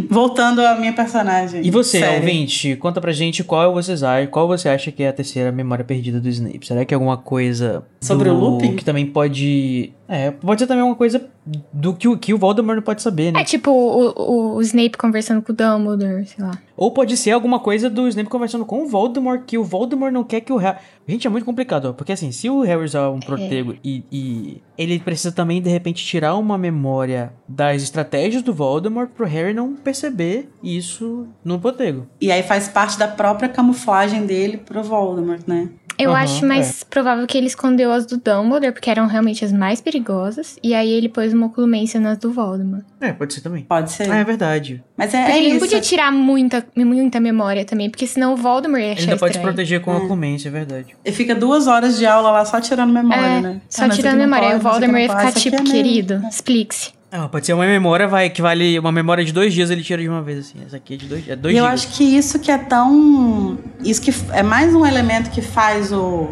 Voltando 0.08 0.60
à 0.60 0.74
minha 0.76 0.92
personagem. 0.94 1.60
E 1.64 1.70
você, 1.70 1.98
séria. 2.00 2.18
ouvinte, 2.18 2.76
conta 2.76 2.98
pra 3.00 3.12
gente 3.12 3.44
qual 3.44 3.74
vocês 3.74 4.02
acham, 4.02 4.26
qual 4.30 4.48
você 4.48 4.70
acha 4.70 4.90
que 4.90 5.02
é 5.02 5.08
a 5.08 5.12
terceira 5.12 5.52
memória 5.52 5.84
perdida 5.84 6.18
do 6.18 6.28
Snape? 6.30 6.66
Será 6.66 6.82
que 6.84 6.94
é 6.94 6.96
alguma 6.96 7.18
coisa 7.18 7.84
Sobre 8.00 8.30
do- 8.30 8.34
o 8.36 8.38
Lupin? 8.40 8.74
que 8.74 8.82
também 8.84 9.04
pode, 9.04 9.92
é, 10.08 10.30
pode 10.30 10.62
ser 10.62 10.66
também 10.66 10.82
uma 10.82 10.94
coisa 10.94 11.28
do 11.72 11.92
que 11.92 12.08
o 12.08 12.16
que 12.16 12.32
o 12.32 12.38
Voldemort 12.38 12.76
não 12.76 12.82
pode 12.82 13.02
saber, 13.02 13.32
né? 13.32 13.40
É 13.42 13.44
tipo 13.44 13.70
o, 13.70 14.08
o, 14.16 14.54
o 14.56 14.62
Snape 14.62 14.96
conversando 14.96 15.42
com 15.42 15.52
o 15.52 15.54
Dumbledore, 15.54 16.26
sei 16.26 16.42
lá. 16.42 16.58
Ou 16.74 16.90
pode 16.90 17.14
ser 17.16 17.32
alguma 17.32 17.58
coisa 17.60 17.90
do 17.90 18.08
Snape 18.08 18.30
conversando 18.30 18.64
com 18.64 18.82
o 18.82 18.88
Voldemort 18.88 19.42
que 19.46 19.58
o 19.58 19.62
Voldemort 19.64 20.10
não 20.12 20.24
quer 20.24 20.40
que 20.40 20.52
o 20.52 20.56
Harry. 20.56 20.78
Gente, 21.06 21.26
é 21.26 21.30
muito 21.30 21.44
complicado, 21.44 21.90
ó, 21.90 21.92
porque 21.92 22.12
assim, 22.12 22.32
se 22.32 22.48
o 22.48 22.62
Harry 22.62 22.82
usar 22.82 23.10
um 23.10 23.20
protego 23.20 23.74
e, 23.84 24.02
e 24.10 24.62
ele 24.78 24.98
precisa 24.98 25.32
também 25.32 25.60
de 25.60 25.70
repente 25.70 26.04
tirar 26.04 26.36
uma 26.36 26.58
memória 26.58 27.32
das 27.48 27.82
estratégias 27.82 28.42
do 28.42 28.54
Voldemort 28.54 29.10
pro 29.10 29.26
Harry 29.26 29.54
não 29.54 29.74
perceber 29.74 30.48
isso 30.62 31.26
no 31.44 31.58
protego. 31.58 32.06
E 32.20 32.30
aí 32.30 32.42
faz 32.42 32.68
parte 32.68 32.98
da 32.98 33.08
própria 33.08 33.48
camuflagem 33.48 34.26
dele 34.26 34.58
pro 34.58 34.82
Voldemort, 34.82 35.42
né? 35.46 35.68
Eu 35.98 36.10
Aham, 36.10 36.20
acho 36.20 36.46
mais 36.46 36.82
provável 36.84 37.26
que 37.26 37.36
ele 37.38 37.46
escondeu 37.46 37.90
as 37.92 38.04
do 38.06 38.16
Dumbledore, 38.18 38.72
porque 38.72 38.90
eram 38.90 39.06
realmente 39.06 39.44
as 39.44 39.52
mais 39.52 39.80
perigosas. 39.80 40.56
E 40.62 40.74
aí 40.74 40.90
ele 40.90 41.08
pôs 41.08 41.32
uma 41.32 41.46
oculência 41.46 41.98
nas 41.98 42.18
do 42.18 42.32
Voldemort. 42.32 42.84
É, 43.00 43.12
pode 43.12 43.34
ser 43.34 43.40
também. 43.40 43.64
Pode 43.64 43.90
ser. 43.90 44.10
Ah, 44.10 44.16
é 44.18 44.24
verdade. 44.24 44.82
Mas 44.96 45.14
é, 45.14 45.32
é 45.32 45.38
ele 45.38 45.52
não 45.54 45.58
podia 45.58 45.80
tirar 45.80 46.12
muita, 46.12 46.66
muita 46.74 47.20
memória 47.20 47.64
também, 47.64 47.90
porque 47.90 48.06
senão 48.06 48.34
o 48.34 48.36
Voldemort 48.36 48.80
ia 48.80 48.86
Ele 48.86 48.92
achar 48.94 49.02
ainda 49.10 49.16
pode 49.18 49.34
se 49.34 49.40
proteger 49.40 49.80
com 49.80 49.96
a 49.96 50.06
clemência, 50.06 50.48
é 50.48 50.52
verdade. 50.52 50.96
E 51.04 51.12
fica 51.12 51.34
duas 51.34 51.66
horas 51.66 51.98
de 51.98 52.06
aula 52.06 52.30
lá 52.30 52.44
só 52.44 52.60
tirando 52.60 52.92
memória, 52.92 53.20
É, 53.20 53.40
né? 53.40 53.60
só 53.68 53.84
Ah, 53.84 53.88
tirando 53.88 54.18
memória. 54.18 54.48
O 54.48 54.50
pode, 54.50 54.56
aqui 54.56 54.68
Voldemort 54.68 55.02
ia 55.02 55.08
ficar 55.08 55.32
tipo, 55.32 55.56
é 55.56 55.62
querido, 55.62 56.22
explique-se. 56.28 56.95
Ah, 57.18 57.28
pode 57.28 57.46
ser 57.46 57.52
uma 57.54 57.64
memória 57.66 58.06
vai, 58.06 58.28
que 58.28 58.42
vale 58.42 58.78
uma 58.78 58.92
memória 58.92 59.24
de 59.24 59.32
dois 59.32 59.54
dias, 59.54 59.70
ele 59.70 59.82
tira 59.82 60.02
de 60.02 60.08
uma 60.08 60.22
vez, 60.22 60.38
assim. 60.40 60.58
Essa 60.66 60.76
aqui 60.76 60.94
é 60.94 60.96
de 60.96 61.06
dois, 61.06 61.28
é 61.28 61.34
dois 61.36 61.54
E 61.54 61.58
eu 61.58 61.64
dias. 61.64 61.74
acho 61.84 61.96
que 61.96 62.04
isso 62.04 62.38
que 62.38 62.50
é 62.50 62.58
tão. 62.58 63.58
Isso 63.82 64.00
que 64.02 64.12
é 64.32 64.42
mais 64.42 64.74
um 64.74 64.84
elemento 64.84 65.30
que 65.30 65.40
faz 65.42 65.92
o. 65.92 66.28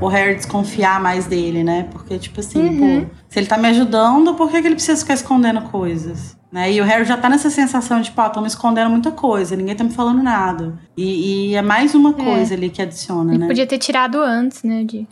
O 0.00 0.08
Harry 0.08 0.34
desconfiar 0.34 1.00
mais 1.00 1.26
dele, 1.26 1.62
né? 1.62 1.86
Porque, 1.92 2.18
tipo 2.18 2.40
assim, 2.40 2.60
Uhum. 2.60 3.04
pô, 3.04 3.10
se 3.28 3.38
ele 3.38 3.46
tá 3.46 3.56
me 3.56 3.68
ajudando, 3.68 4.34
por 4.34 4.50
que, 4.50 4.60
que 4.60 4.66
ele 4.66 4.74
precisa 4.74 4.98
ficar 5.00 5.14
escondendo 5.14 5.62
coisas? 5.62 6.36
Né? 6.54 6.70
E 6.72 6.80
o 6.80 6.84
Harry 6.84 7.04
já 7.04 7.16
tá 7.16 7.28
nessa 7.28 7.50
sensação 7.50 8.00
de, 8.00 8.12
pô, 8.12 8.30
tô 8.30 8.40
me 8.40 8.46
escondendo 8.46 8.88
muita 8.88 9.10
coisa, 9.10 9.56
ninguém 9.56 9.74
tá 9.74 9.82
me 9.82 9.90
falando 9.90 10.22
nada. 10.22 10.78
E, 10.96 11.48
e 11.50 11.54
é 11.56 11.60
mais 11.62 11.96
uma 11.96 12.12
coisa 12.12 12.54
ali 12.54 12.70
que 12.70 12.80
adiciona, 12.80 13.32
Ele 13.32 13.38
né? 13.40 13.46
podia 13.48 13.66
ter 13.66 13.76
tirado 13.78 14.18
antes, 14.22 14.62
né, 14.62 14.84
de, 14.84 15.00
de 15.00 15.06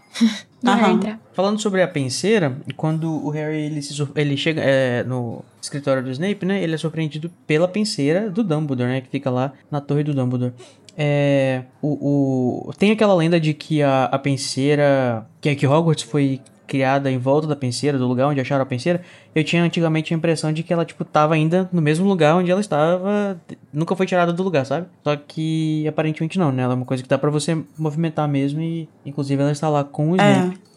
Aham. 0.64 0.76
Harry 0.76 0.92
entrar. 0.94 1.18
Falando 1.32 1.58
sobre 1.60 1.82
a 1.82 1.88
penseira, 1.88 2.56
quando 2.76 3.10
o 3.10 3.28
Harry 3.30 3.56
ele, 3.56 3.82
se 3.82 3.92
ele 4.14 4.36
chega 4.36 4.60
é, 4.64 5.02
no 5.02 5.42
escritório 5.60 6.00
do 6.04 6.10
Snape, 6.12 6.46
né? 6.46 6.62
Ele 6.62 6.74
é 6.74 6.78
surpreendido 6.78 7.28
pela 7.46 7.66
penseira 7.66 8.30
do 8.30 8.44
Dumbledore, 8.44 8.88
né? 8.88 9.00
Que 9.00 9.08
fica 9.08 9.28
lá 9.28 9.52
na 9.68 9.80
torre 9.80 10.04
do 10.04 10.14
Dumbledore. 10.14 10.52
É, 10.96 11.62
o, 11.80 12.68
o- 12.68 12.72
tem 12.74 12.90
aquela 12.92 13.14
lenda 13.14 13.40
de 13.40 13.54
que 13.54 13.82
a, 13.82 14.04
a 14.04 14.18
penseira. 14.18 15.26
Que, 15.40 15.54
que 15.56 15.66
Hogwarts 15.66 16.04
foi 16.04 16.40
criada 16.66 17.10
em 17.10 17.18
volta 17.18 17.46
da 17.46 17.54
penseira, 17.56 17.98
do 17.98 18.06
lugar 18.06 18.28
onde 18.28 18.40
acharam 18.40 18.62
a 18.62 18.66
penseira. 18.66 19.02
Eu 19.34 19.42
tinha 19.44 19.62
antigamente 19.62 20.12
a 20.12 20.16
impressão 20.16 20.52
de 20.52 20.62
que 20.62 20.72
ela, 20.72 20.84
tipo, 20.84 21.04
tava 21.04 21.34
ainda 21.34 21.68
no 21.72 21.82
mesmo 21.82 22.06
lugar 22.08 22.36
onde 22.36 22.50
ela 22.50 22.60
estava. 22.60 23.40
Nunca 23.72 23.94
foi 23.96 24.06
tirada 24.06 24.32
do 24.32 24.42
lugar, 24.42 24.64
sabe? 24.66 24.86
Só 25.04 25.14
que 25.16 25.86
aparentemente 25.88 26.38
não, 26.38 26.50
né? 26.52 26.62
Ela 26.62 26.72
é 26.74 26.76
uma 26.76 26.86
coisa 26.86 27.02
que 27.02 27.08
dá 27.08 27.18
pra 27.18 27.30
você 27.30 27.56
movimentar 27.78 28.28
mesmo 28.28 28.60
e, 28.60 28.88
inclusive, 29.04 29.40
ela 29.42 29.52
está 29.52 29.68
lá 29.68 29.82
com 29.84 30.10
o 30.12 30.16
Snape. 30.16 30.56
É. 30.56 30.72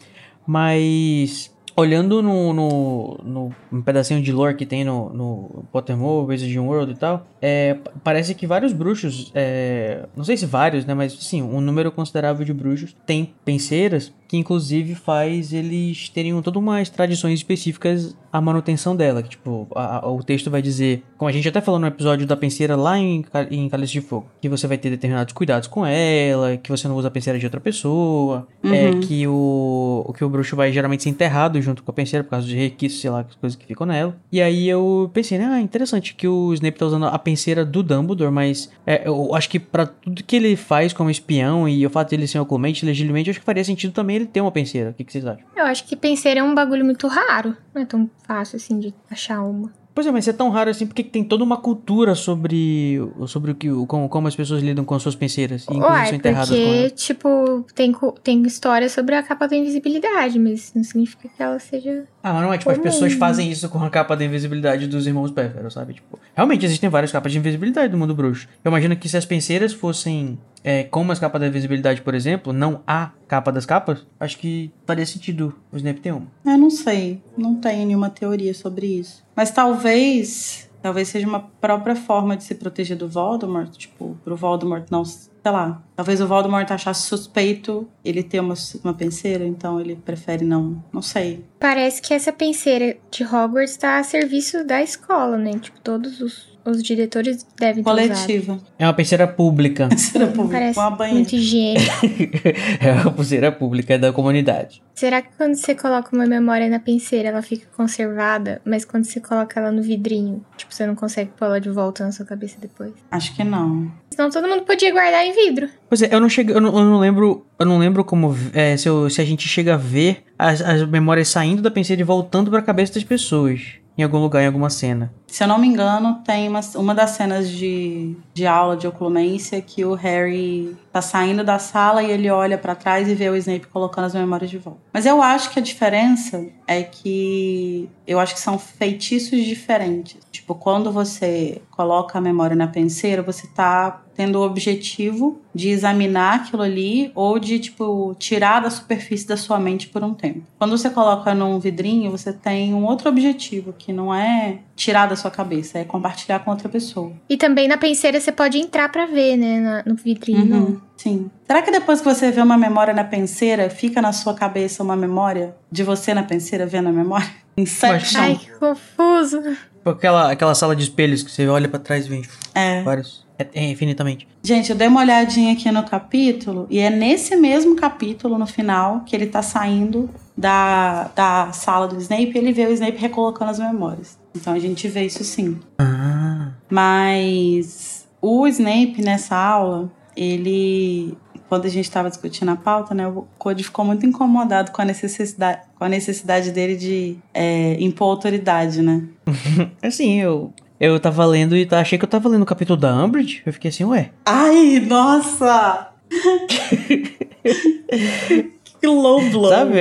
Mas 0.46 1.54
olhando 1.78 2.22
no, 2.22 2.54
no, 2.54 3.20
no 3.22 3.54
um 3.70 3.82
pedacinho 3.82 4.22
de 4.22 4.32
lore 4.32 4.54
que 4.56 4.64
tem 4.64 4.82
no, 4.82 5.10
no 5.10 5.64
Pottermore, 5.70 6.26
Wizarding 6.28 6.58
World 6.58 6.92
e 6.92 6.96
tal, 6.96 7.26
é, 7.42 7.74
pa- 7.74 7.90
parece 8.02 8.34
que 8.34 8.46
vários 8.46 8.72
bruxos, 8.72 9.30
é, 9.34 10.06
não 10.16 10.24
sei 10.24 10.38
se 10.38 10.46
vários, 10.46 10.86
né, 10.86 10.94
mas 10.94 11.12
sim, 11.12 11.42
um 11.42 11.60
número 11.60 11.92
considerável 11.92 12.46
de 12.46 12.54
bruxos 12.54 12.96
tem 13.04 13.34
penseiras 13.44 14.10
que 14.28 14.36
inclusive 14.36 14.94
faz 14.94 15.52
eles 15.52 16.08
terem 16.08 16.40
todas 16.42 16.60
umas 16.60 16.88
tradições 16.88 17.34
específicas 17.38 18.16
à 18.32 18.40
manutenção 18.40 18.94
dela, 18.94 19.22
que 19.22 19.30
tipo, 19.30 19.66
a- 19.74 20.04
a- 20.04 20.10
o 20.10 20.22
texto 20.22 20.50
vai 20.50 20.60
dizer, 20.60 21.02
como 21.16 21.28
a 21.28 21.32
gente 21.32 21.48
até 21.48 21.60
falou 21.60 21.80
no 21.80 21.86
episódio 21.86 22.26
da 22.26 22.36
penseira 22.36 22.76
lá 22.76 22.98
em, 22.98 23.24
em 23.50 23.68
Cálice 23.68 23.92
de 23.94 24.00
Fogo, 24.02 24.26
que 24.40 24.48
você 24.48 24.66
vai 24.66 24.76
ter 24.76 24.90
determinados 24.90 25.32
cuidados 25.32 25.68
com 25.68 25.86
ela, 25.86 26.56
que 26.56 26.70
você 26.70 26.86
não 26.88 26.96
usa 26.96 27.08
a 27.08 27.10
penseira 27.10 27.38
de 27.38 27.46
outra 27.46 27.60
pessoa, 27.60 28.46
é 28.64 28.90
Uhum. 28.90 29.00
que 29.00 29.26
o, 29.26 30.12
que 30.16 30.24
o 30.24 30.28
bruxo 30.28 30.54
vai 30.56 30.72
geralmente 30.72 31.02
ser 31.04 31.08
enterrado 31.10 31.60
junto 31.62 31.82
com 31.82 31.90
a 31.90 31.94
penseira 31.94 32.22
por 32.24 32.30
causa 32.30 32.46
de 32.46 32.56
requisitos, 32.56 33.00
sei 33.00 33.10
lá, 33.10 33.20
as 33.20 33.34
coisas 33.36 33.56
que 33.56 33.64
ficam 33.64 33.86
nela. 33.86 34.16
E 34.30 34.42
aí 34.42 34.68
eu 34.68 35.10
pensei, 35.14 35.38
né, 35.38 35.46
ah, 35.46 35.60
interessante 35.60 36.14
que 36.14 36.26
o 36.28 36.52
Snape 36.54 36.78
tá 36.78 36.86
usando 36.86 37.06
a 37.06 37.18
penseira 37.18 37.64
do 37.64 37.82
Dumbledore, 37.82 38.30
mas 38.32 38.70
é, 38.86 39.06
eu 39.08 39.34
acho 39.34 39.48
que 39.48 39.58
pra 39.58 39.86
tudo 39.86 40.22
que 40.22 40.36
ele 40.36 40.56
faz 40.56 40.92
como 40.92 41.08
espião 41.10 41.68
e 41.68 41.86
o 41.86 41.90
fato 41.90 42.10
de 42.10 42.16
ele 42.16 42.26
ser 42.26 42.38
oculmente, 42.38 42.84
legitimamente, 42.84 43.30
acho 43.30 43.38
que 43.40 43.46
faria 43.46 43.64
sentido 43.64 43.92
também 43.92 44.15
ele 44.16 44.26
ter 44.26 44.40
uma 44.40 44.52
penseira. 44.52 44.90
O 44.90 44.94
que, 44.94 45.04
que 45.04 45.12
vocês 45.12 45.26
acham? 45.26 45.44
Eu 45.54 45.64
acho 45.64 45.84
que 45.84 45.96
penseira 45.96 46.40
é 46.40 46.42
um 46.42 46.54
bagulho 46.54 46.84
muito 46.84 47.06
raro. 47.06 47.56
Não 47.74 47.82
é 47.82 47.84
tão 47.84 48.10
fácil 48.26 48.56
assim 48.56 48.78
de 48.78 48.94
achar 49.10 49.42
uma. 49.42 49.72
Pois 49.96 50.06
é, 50.06 50.10
mas 50.10 50.28
é 50.28 50.32
tão 50.34 50.50
raro 50.50 50.68
assim 50.68 50.86
porque 50.86 51.02
que 51.02 51.08
tem 51.08 51.24
toda 51.24 51.42
uma 51.42 51.56
cultura 51.56 52.14
sobre, 52.14 52.98
sobre 53.26 53.52
o 53.52 53.54
que, 53.54 53.70
como, 53.86 54.10
como 54.10 54.28
as 54.28 54.36
pessoas 54.36 54.62
lidam 54.62 54.84
com 54.84 54.98
suas 54.98 55.14
penseiras. 55.14 55.62
E 55.62 55.72
inclusive 55.72 55.90
Uai, 55.90 56.06
são 56.08 56.16
enterradas 56.16 56.50
com 56.50 56.54
porque, 56.54 56.78
ela. 56.78 56.90
tipo, 56.90 57.66
tem, 57.74 57.94
tem 58.22 58.42
história 58.42 58.90
sobre 58.90 59.14
a 59.14 59.22
capa 59.22 59.48
da 59.48 59.56
invisibilidade, 59.56 60.38
mas 60.38 60.70
não 60.74 60.84
significa 60.84 61.30
que 61.34 61.42
ela 61.42 61.58
seja. 61.58 62.04
Ah, 62.26 62.32
mas 62.32 62.42
não 62.42 62.52
é 62.52 62.58
tipo, 62.58 62.72
as 62.72 62.78
pessoas 62.78 63.12
fazem 63.12 63.52
isso 63.52 63.68
com 63.68 63.78
a 63.84 63.88
capa 63.88 64.16
da 64.16 64.24
invisibilidade 64.24 64.88
dos 64.88 65.06
irmãos 65.06 65.30
Péfero, 65.30 65.70
sabe? 65.70 65.94
Tipo, 65.94 66.18
realmente 66.34 66.66
existem 66.66 66.90
várias 66.90 67.12
capas 67.12 67.30
de 67.30 67.38
invisibilidade 67.38 67.92
do 67.92 67.96
mundo 67.96 68.16
bruxo. 68.16 68.48
Eu 68.64 68.68
imagino 68.68 68.96
que 68.96 69.08
se 69.08 69.16
as 69.16 69.24
penseiras 69.24 69.72
fossem 69.72 70.36
é, 70.64 70.82
como 70.82 71.12
as 71.12 71.20
capas 71.20 71.40
da 71.40 71.46
invisibilidade, 71.46 72.02
por 72.02 72.16
exemplo, 72.16 72.52
não 72.52 72.82
a 72.84 73.12
capa 73.28 73.52
das 73.52 73.64
capas, 73.64 74.04
acho 74.18 74.38
que 74.38 74.72
faria 74.84 75.06
sentido 75.06 75.54
o 75.70 75.76
Snape 75.76 76.00
ter 76.00 76.10
uma. 76.10 76.26
Eu 76.44 76.58
não 76.58 76.68
sei, 76.68 77.22
não 77.38 77.54
tenho 77.60 77.86
nenhuma 77.86 78.10
teoria 78.10 78.52
sobre 78.52 78.88
isso. 78.88 79.22
Mas 79.36 79.52
talvez, 79.52 80.68
talvez 80.82 81.06
seja 81.06 81.28
uma 81.28 81.48
própria 81.60 81.94
forma 81.94 82.36
de 82.36 82.42
se 82.42 82.56
proteger 82.56 82.96
do 82.96 83.08
Voldemort, 83.08 83.70
tipo, 83.76 84.18
pro 84.24 84.34
Voldemort 84.34 84.86
não, 84.90 85.04
sei 85.04 85.30
lá. 85.44 85.80
Talvez 85.96 86.20
o 86.20 86.26
Voldemort 86.26 86.70
achasse 86.70 87.06
suspeito 87.08 87.88
ele 88.04 88.22
ter 88.22 88.38
uma, 88.38 88.54
uma 88.84 88.92
penseira, 88.92 89.46
então 89.46 89.80
ele 89.80 89.96
prefere 89.96 90.44
não, 90.44 90.84
não 90.92 91.00
sei. 91.00 91.42
Parece 91.58 92.02
que 92.02 92.12
essa 92.12 92.30
penseira 92.32 92.98
de 93.10 93.24
Hogwarts 93.24 93.78
tá 93.78 93.98
a 93.98 94.04
serviço 94.04 94.62
da 94.62 94.82
escola, 94.82 95.38
né? 95.38 95.52
Tipo, 95.58 95.80
todos 95.80 96.20
os, 96.20 96.58
os 96.66 96.82
diretores 96.82 97.46
devem 97.58 97.82
ter 97.82 97.90
usado. 97.90 98.08
Coletiva. 98.08 98.58
É 98.78 98.86
uma 98.86 98.92
penseira 98.92 99.26
pública. 99.26 99.88
Penseira 99.96 100.26
pública, 100.26 100.58
Parece 100.58 100.78
uma 100.78 100.90
banheira. 100.90 101.18
muito 101.20 101.34
higiênico. 101.34 101.90
é 102.78 102.92
uma 102.92 103.12
pulseira 103.12 103.50
pública 103.50 103.98
da 103.98 104.12
comunidade. 104.12 104.82
Será 104.94 105.22
que 105.22 105.28
quando 105.36 105.54
você 105.54 105.74
coloca 105.74 106.14
uma 106.14 106.26
memória 106.26 106.68
na 106.68 106.78
penseira, 106.78 107.28
ela 107.28 107.42
fica 107.42 107.66
conservada, 107.76 108.60
mas 108.64 108.84
quando 108.84 109.04
você 109.04 109.20
coloca 109.20 109.58
ela 109.58 109.70
no 109.70 109.82
vidrinho, 109.82 110.44
tipo, 110.56 110.74
você 110.74 110.86
não 110.86 110.94
consegue 110.94 111.30
pôr 111.36 111.46
ela 111.46 111.60
de 111.60 111.70
volta 111.70 112.04
na 112.04 112.12
sua 112.12 112.26
cabeça 112.26 112.56
depois? 112.60 112.92
Acho 113.10 113.34
que 113.34 113.44
não. 113.44 113.90
Senão 114.10 114.30
todo 114.30 114.48
mundo 114.48 114.62
podia 114.62 114.90
guardar 114.92 115.26
em 115.26 115.32
vidro. 115.32 115.68
Pois 115.88 116.02
é, 116.02 116.14
eu 116.14 116.20
não 116.20 116.28
chego, 116.28 116.50
eu 116.52 116.60
não, 116.60 116.76
eu 116.76 116.84
não 116.84 116.98
lembro, 116.98 117.46
eu 117.58 117.66
não 117.66 117.78
lembro 117.78 118.04
como 118.04 118.34
é, 118.52 118.76
se, 118.76 118.88
eu- 118.88 119.08
se 119.08 119.20
a 119.20 119.24
gente 119.24 119.46
chega 119.48 119.74
a 119.74 119.76
ver 119.78 120.24
as, 120.38 120.60
as 120.60 120.88
memórias 120.88 121.28
saindo 121.28 121.62
da 121.62 121.70
penseira 121.70 122.02
e 122.02 122.04
voltando 122.04 122.50
pra 122.50 122.60
cabeça 122.62 122.94
das 122.94 123.04
pessoas. 123.04 123.60
em 123.98 124.02
algum 124.02 124.18
lugar, 124.18 124.42
em 124.42 124.46
alguma 124.46 124.68
cena. 124.68 125.10
Se 125.26 125.42
eu 125.42 125.48
não 125.48 125.58
me 125.58 125.66
engano, 125.66 126.20
tem 126.22 126.48
uma, 126.48 126.60
uma 126.74 126.94
das 126.94 127.10
cenas 127.12 127.48
de, 127.48 128.14
de 128.34 128.46
aula 128.46 128.76
de 128.76 128.86
oculência 128.86 129.58
que 129.62 129.86
o 129.86 129.94
Harry 129.94 130.76
tá 130.96 131.02
saindo 131.02 131.44
da 131.44 131.58
sala 131.58 132.02
e 132.02 132.10
ele 132.10 132.30
olha 132.30 132.56
para 132.56 132.74
trás 132.74 133.06
e 133.06 133.14
vê 133.14 133.28
o 133.28 133.36
Snape 133.36 133.66
colocando 133.66 134.06
as 134.06 134.14
memórias 134.14 134.48
de 134.48 134.56
volta. 134.56 134.80
Mas 134.92 135.04
eu 135.04 135.20
acho 135.20 135.50
que 135.50 135.58
a 135.58 135.62
diferença 135.62 136.46
é 136.66 136.82
que 136.82 137.90
eu 138.06 138.18
acho 138.18 138.32
que 138.32 138.40
são 138.40 138.58
feitiços 138.58 139.44
diferentes. 139.44 140.16
Tipo, 140.32 140.54
quando 140.54 140.90
você 140.90 141.60
coloca 141.70 142.16
a 142.16 142.20
memória 142.20 142.56
na 142.56 142.66
penseira, 142.66 143.20
você 143.20 143.46
tá 143.48 144.02
tendo 144.14 144.38
o 144.38 144.42
objetivo 144.42 145.42
de 145.54 145.68
examinar 145.68 146.36
aquilo 146.36 146.62
ali 146.62 147.12
ou 147.14 147.38
de, 147.38 147.58
tipo, 147.58 148.16
tirar 148.18 148.60
da 148.60 148.70
superfície 148.70 149.26
da 149.26 149.36
sua 149.36 149.60
mente 149.60 149.88
por 149.88 150.02
um 150.02 150.14
tempo. 150.14 150.44
Quando 150.58 150.78
você 150.78 150.88
coloca 150.88 151.34
num 151.34 151.58
vidrinho, 151.58 152.10
você 152.10 152.32
tem 152.32 152.72
um 152.72 152.84
outro 152.86 153.10
objetivo, 153.10 153.74
que 153.74 153.92
não 153.92 154.14
é 154.14 154.60
tirar 154.76 155.06
da 155.06 155.16
sua 155.16 155.30
cabeça, 155.30 155.78
é 155.78 155.84
compartilhar 155.84 156.38
com 156.40 156.50
outra 156.50 156.68
pessoa. 156.68 157.12
E 157.28 157.36
também 157.36 157.66
na 157.66 157.78
penseira 157.78 158.20
você 158.20 158.30
pode 158.30 158.58
entrar 158.58 158.88
pra 158.90 159.06
ver, 159.06 159.36
né? 159.36 159.58
na- 159.58 159.82
no 159.86 159.94
vidrinho. 159.96 160.54
Uhum, 160.54 160.80
sim. 160.96 161.30
Será 161.46 161.62
que 161.62 161.70
depois 161.70 162.00
que 162.00 162.04
você 162.04 162.30
vê 162.30 162.40
uma 162.42 162.58
memória 162.58 162.92
na 162.92 163.02
penseira, 163.02 163.70
fica 163.70 164.02
na 164.02 164.12
sua 164.12 164.34
cabeça 164.34 164.82
uma 164.82 164.94
memória 164.94 165.56
de 165.72 165.82
você 165.82 166.12
na 166.12 166.22
penseira 166.22 166.66
vendo 166.66 166.90
a 166.90 166.92
memória? 166.92 167.26
Inception. 167.56 168.20
Ai, 168.20 168.36
que 168.36 168.50
confuso. 168.58 169.40
Tipo 169.42 169.90
Aquela, 169.90 170.30
aquela 170.30 170.54
sala 170.54 170.76
de 170.76 170.82
espelhos 170.82 171.22
que 171.22 171.30
você 171.30 171.48
olha 171.48 171.68
pra 171.68 171.78
trás 171.78 172.04
e 172.06 172.08
vê 172.10 172.22
É. 172.54 172.82
vários. 172.82 173.24
É, 173.38 173.46
é 173.54 173.64
infinitamente. 173.70 174.26
Gente, 174.42 174.70
eu 174.70 174.76
dei 174.76 174.88
uma 174.88 175.00
olhadinha 175.00 175.52
aqui 175.52 175.70
no 175.70 175.82
capítulo 175.84 176.66
e 176.70 176.78
é 176.78 176.90
nesse 176.90 177.36
mesmo 177.36 177.76
capítulo, 177.76 178.36
no 178.38 178.46
final, 178.46 179.02
que 179.06 179.14
ele 179.14 179.26
tá 179.26 179.42
saindo 179.42 180.08
da, 180.36 181.04
da 181.14 181.52
sala 181.52 181.86
do 181.86 181.96
Snape 182.00 182.32
e 182.34 182.38
ele 182.38 182.52
vê 182.52 182.66
o 182.66 182.72
Snape 182.72 182.96
recolocando 182.98 183.50
as 183.50 183.58
memórias. 183.58 184.18
Então 184.36 184.52
a 184.52 184.58
gente 184.58 184.86
vê 184.88 185.04
isso 185.04 185.24
sim. 185.24 185.58
Ah. 185.78 186.52
Mas 186.70 188.06
o 188.20 188.46
Snape 188.46 189.02
nessa 189.02 189.36
aula, 189.36 189.90
ele. 190.16 191.16
Quando 191.48 191.66
a 191.66 191.68
gente 191.68 191.84
estava 191.84 192.10
discutindo 192.10 192.50
a 192.50 192.56
pauta, 192.56 192.92
né, 192.92 193.06
o 193.06 193.24
Cody 193.38 193.62
ficou 193.62 193.84
muito 193.84 194.04
incomodado 194.04 194.72
com 194.72 194.82
a 194.82 194.84
necessidade, 194.84 195.60
com 195.78 195.84
a 195.84 195.88
necessidade 195.88 196.50
dele 196.50 196.76
de 196.76 197.16
é, 197.32 197.76
impor 197.80 198.10
autoridade, 198.10 198.82
né? 198.82 199.04
Assim, 199.82 200.20
eu. 200.20 200.52
Eu 200.78 201.00
tava 201.00 201.24
lendo 201.24 201.56
e 201.56 201.64
tá- 201.64 201.80
achei 201.80 201.98
que 201.98 202.04
eu 202.04 202.08
tava 202.08 202.28
lendo 202.28 202.42
o 202.42 202.46
capítulo 202.46 202.78
da 202.78 203.02
Umbridge. 203.02 203.42
Eu 203.46 203.52
fiquei 203.52 203.70
assim, 203.70 203.84
ué. 203.84 204.10
Ai, 204.26 204.78
nossa! 204.80 205.88
que 208.94 209.00
low 209.00 209.30
blow. 209.30 209.48
Sabe? 209.48 209.80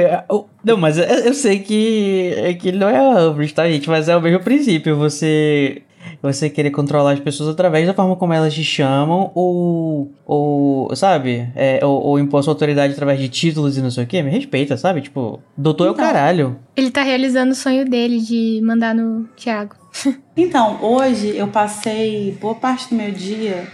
Não, 0.63 0.77
mas 0.77 0.97
eu, 0.97 1.03
eu 1.05 1.33
sei 1.33 1.59
que, 1.59 2.33
é 2.37 2.53
que 2.53 2.69
ele 2.69 2.77
não 2.77 2.89
é 2.89 2.97
a 2.97 3.29
Umbridge, 3.29 3.53
tá, 3.53 3.67
gente? 3.69 3.89
Mas 3.89 4.07
é 4.09 4.15
o 4.15 4.21
mesmo 4.21 4.39
princípio. 4.39 4.95
Você. 4.97 5.81
Você 6.21 6.51
querer 6.51 6.69
controlar 6.69 7.13
as 7.13 7.19
pessoas 7.19 7.49
através 7.49 7.87
da 7.87 7.93
forma 7.93 8.15
como 8.15 8.31
elas 8.31 8.53
te 8.53 8.63
chamam, 8.63 9.31
ou. 9.33 10.11
ou 10.25 10.95
sabe? 10.95 11.47
É, 11.55 11.79
ou, 11.83 11.99
ou 12.01 12.19
impor 12.19 12.43
sua 12.43 12.53
autoridade 12.53 12.93
através 12.93 13.19
de 13.19 13.27
títulos 13.27 13.75
e 13.77 13.81
não 13.81 13.89
sei 13.91 14.03
o 14.03 14.07
quê. 14.07 14.21
Me 14.21 14.29
respeita, 14.29 14.77
sabe? 14.77 15.01
Tipo, 15.01 15.39
doutor 15.57 15.87
é 15.87 15.89
o 15.89 15.93
Então. 15.93 16.05
caralho. 16.05 16.57
Ele 16.75 16.91
tá 16.91 17.01
realizando 17.01 17.51
o 17.51 17.55
sonho 17.55 17.89
dele 17.89 18.19
de 18.19 18.61
mandar 18.63 18.93
no 18.95 19.25
Thiago. 19.35 19.75
Então, 20.37 20.79
hoje 20.81 21.33
eu 21.37 21.47
passei 21.47 22.37
boa 22.41 22.55
parte 22.55 22.89
do 22.89 22.95
meu 22.95 23.09
dia 23.09 23.65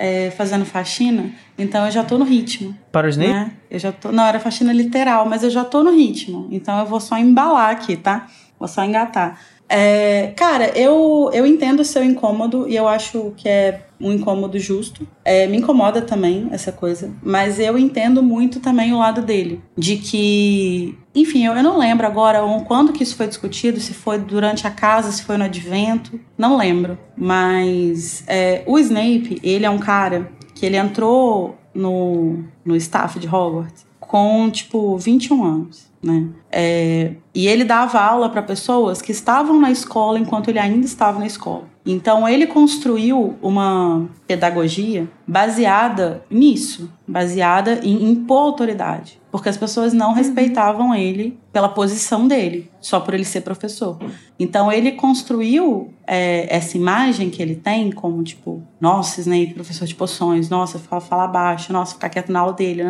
é, 0.00 0.30
fazendo 0.30 0.64
faxina, 0.64 1.30
então 1.58 1.84
eu 1.84 1.90
já 1.90 2.02
tô 2.02 2.16
no 2.16 2.24
ritmo. 2.24 2.74
Para 2.90 3.06
o 3.06 3.10
Snape? 3.10 3.34
né? 3.34 3.52
Eu 3.70 3.78
já 3.78 3.92
tô. 3.92 4.10
Não, 4.10 4.24
era 4.24 4.40
faxina 4.40 4.72
literal, 4.72 5.28
mas 5.28 5.42
eu 5.42 5.50
já 5.50 5.62
tô 5.62 5.84
no 5.84 5.90
ritmo. 5.90 6.48
Então 6.50 6.78
eu 6.78 6.86
vou 6.86 6.98
só 6.98 7.18
embalar 7.18 7.70
aqui, 7.70 7.98
tá? 7.98 8.26
Vou 8.58 8.66
só 8.66 8.82
engatar. 8.82 9.38
É, 9.72 10.32
cara, 10.36 10.76
eu, 10.76 11.30
eu 11.32 11.46
entendo 11.46 11.78
o 11.78 11.84
seu 11.84 12.02
incômodo 12.02 12.68
e 12.68 12.74
eu 12.74 12.88
acho 12.88 13.32
que 13.36 13.48
é 13.48 13.86
um 14.00 14.12
incômodo 14.12 14.58
justo. 14.58 15.06
É, 15.24 15.46
me 15.46 15.58
incomoda 15.58 16.02
também 16.02 16.48
essa 16.50 16.72
coisa, 16.72 17.12
mas 17.22 17.60
eu 17.60 17.78
entendo 17.78 18.20
muito 18.20 18.58
também 18.58 18.92
o 18.92 18.98
lado 18.98 19.22
dele. 19.22 19.62
De 19.78 19.96
que. 19.96 20.98
Enfim, 21.14 21.46
eu, 21.46 21.52
eu 21.54 21.62
não 21.62 21.78
lembro 21.78 22.04
agora 22.04 22.40
quando 22.66 22.92
que 22.92 23.04
isso 23.04 23.14
foi 23.14 23.28
discutido, 23.28 23.78
se 23.78 23.94
foi 23.94 24.18
durante 24.18 24.66
a 24.66 24.70
casa, 24.70 25.12
se 25.12 25.22
foi 25.22 25.36
no 25.36 25.44
advento, 25.44 26.18
não 26.36 26.56
lembro. 26.56 26.98
Mas 27.16 28.24
é, 28.26 28.64
o 28.66 28.76
Snape, 28.76 29.38
ele 29.42 29.64
é 29.64 29.70
um 29.70 29.78
cara 29.78 30.32
que 30.54 30.66
ele 30.66 30.76
entrou 30.76 31.56
no, 31.72 32.42
no 32.64 32.74
staff 32.74 33.20
de 33.20 33.28
Hogwarts 33.28 33.86
com, 34.10 34.50
tipo, 34.50 34.98
21 34.98 35.44
anos, 35.44 35.88
né? 36.02 36.26
É, 36.52 37.12
e 37.34 37.46
ele 37.46 37.64
dava 37.64 38.00
aula 38.00 38.28
para 38.28 38.42
pessoas 38.42 39.00
que 39.00 39.12
estavam 39.12 39.60
na 39.60 39.70
escola 39.70 40.18
enquanto 40.18 40.48
ele 40.48 40.58
ainda 40.58 40.84
estava 40.84 41.18
na 41.18 41.26
escola. 41.26 41.70
Então 41.84 42.28
ele 42.28 42.46
construiu 42.46 43.36
uma 43.40 44.08
pedagogia 44.26 45.08
baseada 45.26 46.22
nisso, 46.30 46.92
baseada 47.06 47.80
em 47.82 48.10
impor 48.10 48.42
autoridade, 48.42 49.20
porque 49.30 49.48
as 49.48 49.56
pessoas 49.56 49.92
não 49.92 50.12
respeitavam 50.12 50.94
ele 50.94 51.38
pela 51.52 51.68
posição 51.68 52.28
dele, 52.28 52.70
só 52.80 53.00
por 53.00 53.14
ele 53.14 53.24
ser 53.24 53.40
professor. 53.40 53.98
Então 54.38 54.70
ele 54.70 54.92
construiu 54.92 55.92
é, 56.06 56.46
essa 56.54 56.76
imagem 56.76 57.30
que 57.30 57.40
ele 57.40 57.54
tem 57.54 57.90
como 57.90 58.22
tipo, 58.22 58.62
nossa, 58.80 59.20
Snape, 59.20 59.54
professor 59.54 59.86
de 59.86 59.94
poções, 59.94 60.48
nossa, 60.48 60.78
fala, 60.78 61.00
fala 61.00 61.26
baixo, 61.26 61.72
nossa, 61.72 61.94
ficar 61.94 62.08
quieto 62.08 62.30
na 62.30 62.40
aula 62.40 62.52
dele. 62.52 62.82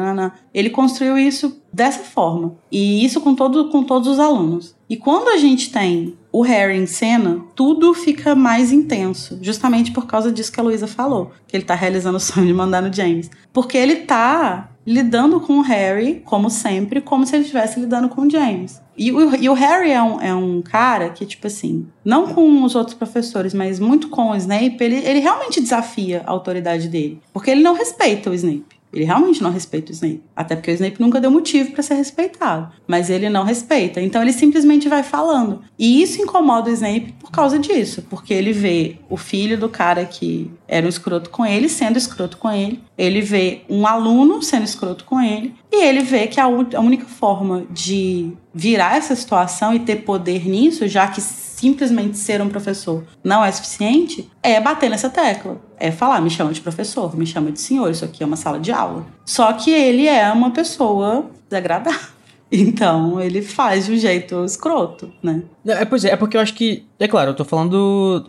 Ele 0.53 0.70
construiu 0.70 1.16
isso 1.16 1.61
dessa 1.73 2.01
forma. 2.01 2.55
E 2.70 3.05
isso 3.05 3.20
com, 3.20 3.35
todo, 3.35 3.49
com 3.70 3.82
todos 3.82 4.09
os 4.09 4.18
alunos. 4.18 4.74
E 4.89 4.97
quando 4.97 5.28
a 5.28 5.36
gente 5.36 5.70
tem 5.70 6.16
o 6.32 6.43
Harry 6.43 6.77
em 6.77 6.86
cena, 6.86 7.43
tudo 7.55 7.93
fica 7.94 8.35
mais 8.35 8.72
intenso. 8.72 9.39
Justamente 9.40 9.90
por 9.93 10.06
causa 10.06 10.32
disso 10.32 10.52
que 10.52 10.60
a 10.60 10.62
Luísa 10.62 10.86
falou. 10.86 11.32
Que 11.47 11.56
ele 11.56 11.64
tá 11.64 11.74
realizando 11.74 12.16
o 12.16 12.20
sonho 12.20 12.47
de 12.47 12.55
mandar 12.55 12.82
no 12.82 12.93
James. 12.93 13.31
Porque 13.52 13.77
ele 13.77 13.97
tá 13.97 14.70
lidando 14.86 15.40
com 15.40 15.59
o 15.59 15.62
Harry, 15.62 16.22
como 16.24 16.51
sempre, 16.51 17.01
como 17.01 17.27
se 17.27 17.36
ele 17.36 17.43
estivesse 17.43 17.78
lidando 17.78 18.09
com 18.09 18.22
o 18.22 18.31
James. 18.31 18.81
E 18.97 19.12
o, 19.12 19.36
e 19.36 19.48
o 19.48 19.55
Harry 19.55 19.90
é 19.90 20.02
um, 20.02 20.20
é 20.20 20.35
um 20.35 20.60
cara 20.62 21.10
que, 21.10 21.24
tipo 21.24 21.47
assim, 21.47 21.86
não 22.05 22.28
com 22.28 22.64
os 22.64 22.74
outros 22.74 22.97
professores, 22.97 23.55
mas 23.55 23.78
muito 23.78 24.09
com 24.09 24.31
o 24.31 24.36
Snape, 24.36 24.77
ele, 24.81 24.97
ele 24.97 25.20
realmente 25.20 25.60
desafia 25.60 26.22
a 26.27 26.31
autoridade 26.31 26.89
dele. 26.89 27.20
Porque 27.32 27.51
ele 27.51 27.62
não 27.62 27.74
respeita 27.74 28.31
o 28.31 28.35
Snape. 28.35 28.80
Ele 28.93 29.05
realmente 29.05 29.43
não 29.43 29.51
respeita 29.51 29.91
o 29.91 29.95
Snape. 29.95 30.23
Até 30.35 30.57
porque 30.57 30.71
o 30.71 30.75
Snape 30.75 31.01
nunca 31.01 31.21
deu 31.21 31.31
motivo 31.31 31.73
pra 31.73 31.83
ser 31.83 31.95
respeitado. 31.95 32.73
Mas 32.87 33.09
ele 33.09 33.29
não 33.29 33.45
respeita. 33.45 34.01
Então 34.01 34.21
ele 34.21 34.33
simplesmente 34.33 34.89
vai 34.89 35.03
falando. 35.03 35.62
E 35.79 36.03
isso 36.03 36.21
incomoda 36.21 36.71
o 36.71 36.73
Snape 36.73 37.15
por 37.21 37.31
causa 37.31 37.59
disso. 37.59 38.03
Porque 38.11 38.35
ele 38.35 38.53
vê 38.53 38.97
o 39.09 39.17
filho 39.17 39.59
do 39.59 39.69
cara 39.69 40.05
que 40.05 40.51
era 40.67 40.87
um 40.87 40.89
escroto 40.89 41.31
com 41.31 41.47
ele 41.47 41.69
sendo 41.69 41.97
escroto 41.97 42.37
com 42.37 42.51
ele. 42.51 42.81
Ele 42.99 43.21
vê 43.21 43.62
um 43.69 43.87
aluno 43.87 44.43
sendo 44.43 44.65
escroto 44.65 45.05
com 45.05 45.21
ele. 45.21 45.55
E 45.73 45.85
ele 45.85 46.01
vê 46.01 46.27
que 46.27 46.41
a, 46.41 46.45
a 46.45 46.81
única 46.81 47.07
forma 47.07 47.65
de 47.71 48.33
virar 48.53 48.97
essa 48.97 49.15
situação 49.15 49.73
e 49.73 49.79
ter 49.79 49.97
poder 49.97 50.49
nisso, 50.49 50.89
já 50.89 51.07
que 51.07 51.21
simplesmente 51.61 52.16
ser 52.16 52.41
um 52.41 52.49
professor 52.49 53.05
não 53.23 53.45
é 53.45 53.53
suficiente, 53.53 54.31
é 54.43 54.59
bater 54.59 54.89
nessa 54.89 55.11
tecla. 55.11 55.61
É 55.78 55.91
falar, 55.91 56.20
me 56.23 56.31
chama 56.31 56.53
de 56.53 56.61
professor, 56.61 57.15
me 57.15 57.27
chama 57.27 57.53
de 57.53 57.61
senhor, 57.61 57.91
isso 57.91 58.05
aqui 58.05 58.23
é 58.23 58.27
uma 58.27 58.37
sala 58.37 58.59
de 58.59 58.73
aula. 58.73 59.05
Só 59.27 59.53
que 59.53 59.70
ele 59.70 60.07
é 60.07 60.32
uma 60.32 60.51
pessoa 60.51 61.31
desagradável. 61.49 62.19
Então 62.70 63.20
ele 63.20 63.43
faz 63.43 63.86
de 63.86 63.93
um 63.93 63.97
jeito 63.97 64.44
escroto, 64.44 65.12
né? 65.22 65.43
É, 65.64 65.85
pois 65.85 66.05
é, 66.05 66.10
é 66.10 66.16
porque 66.16 66.36
eu 66.36 66.40
acho 66.40 66.55
que. 66.55 66.85
É 66.98 67.06
claro, 67.06 67.31
eu 67.31 67.35
tô 67.35 67.44
falando 67.44 68.24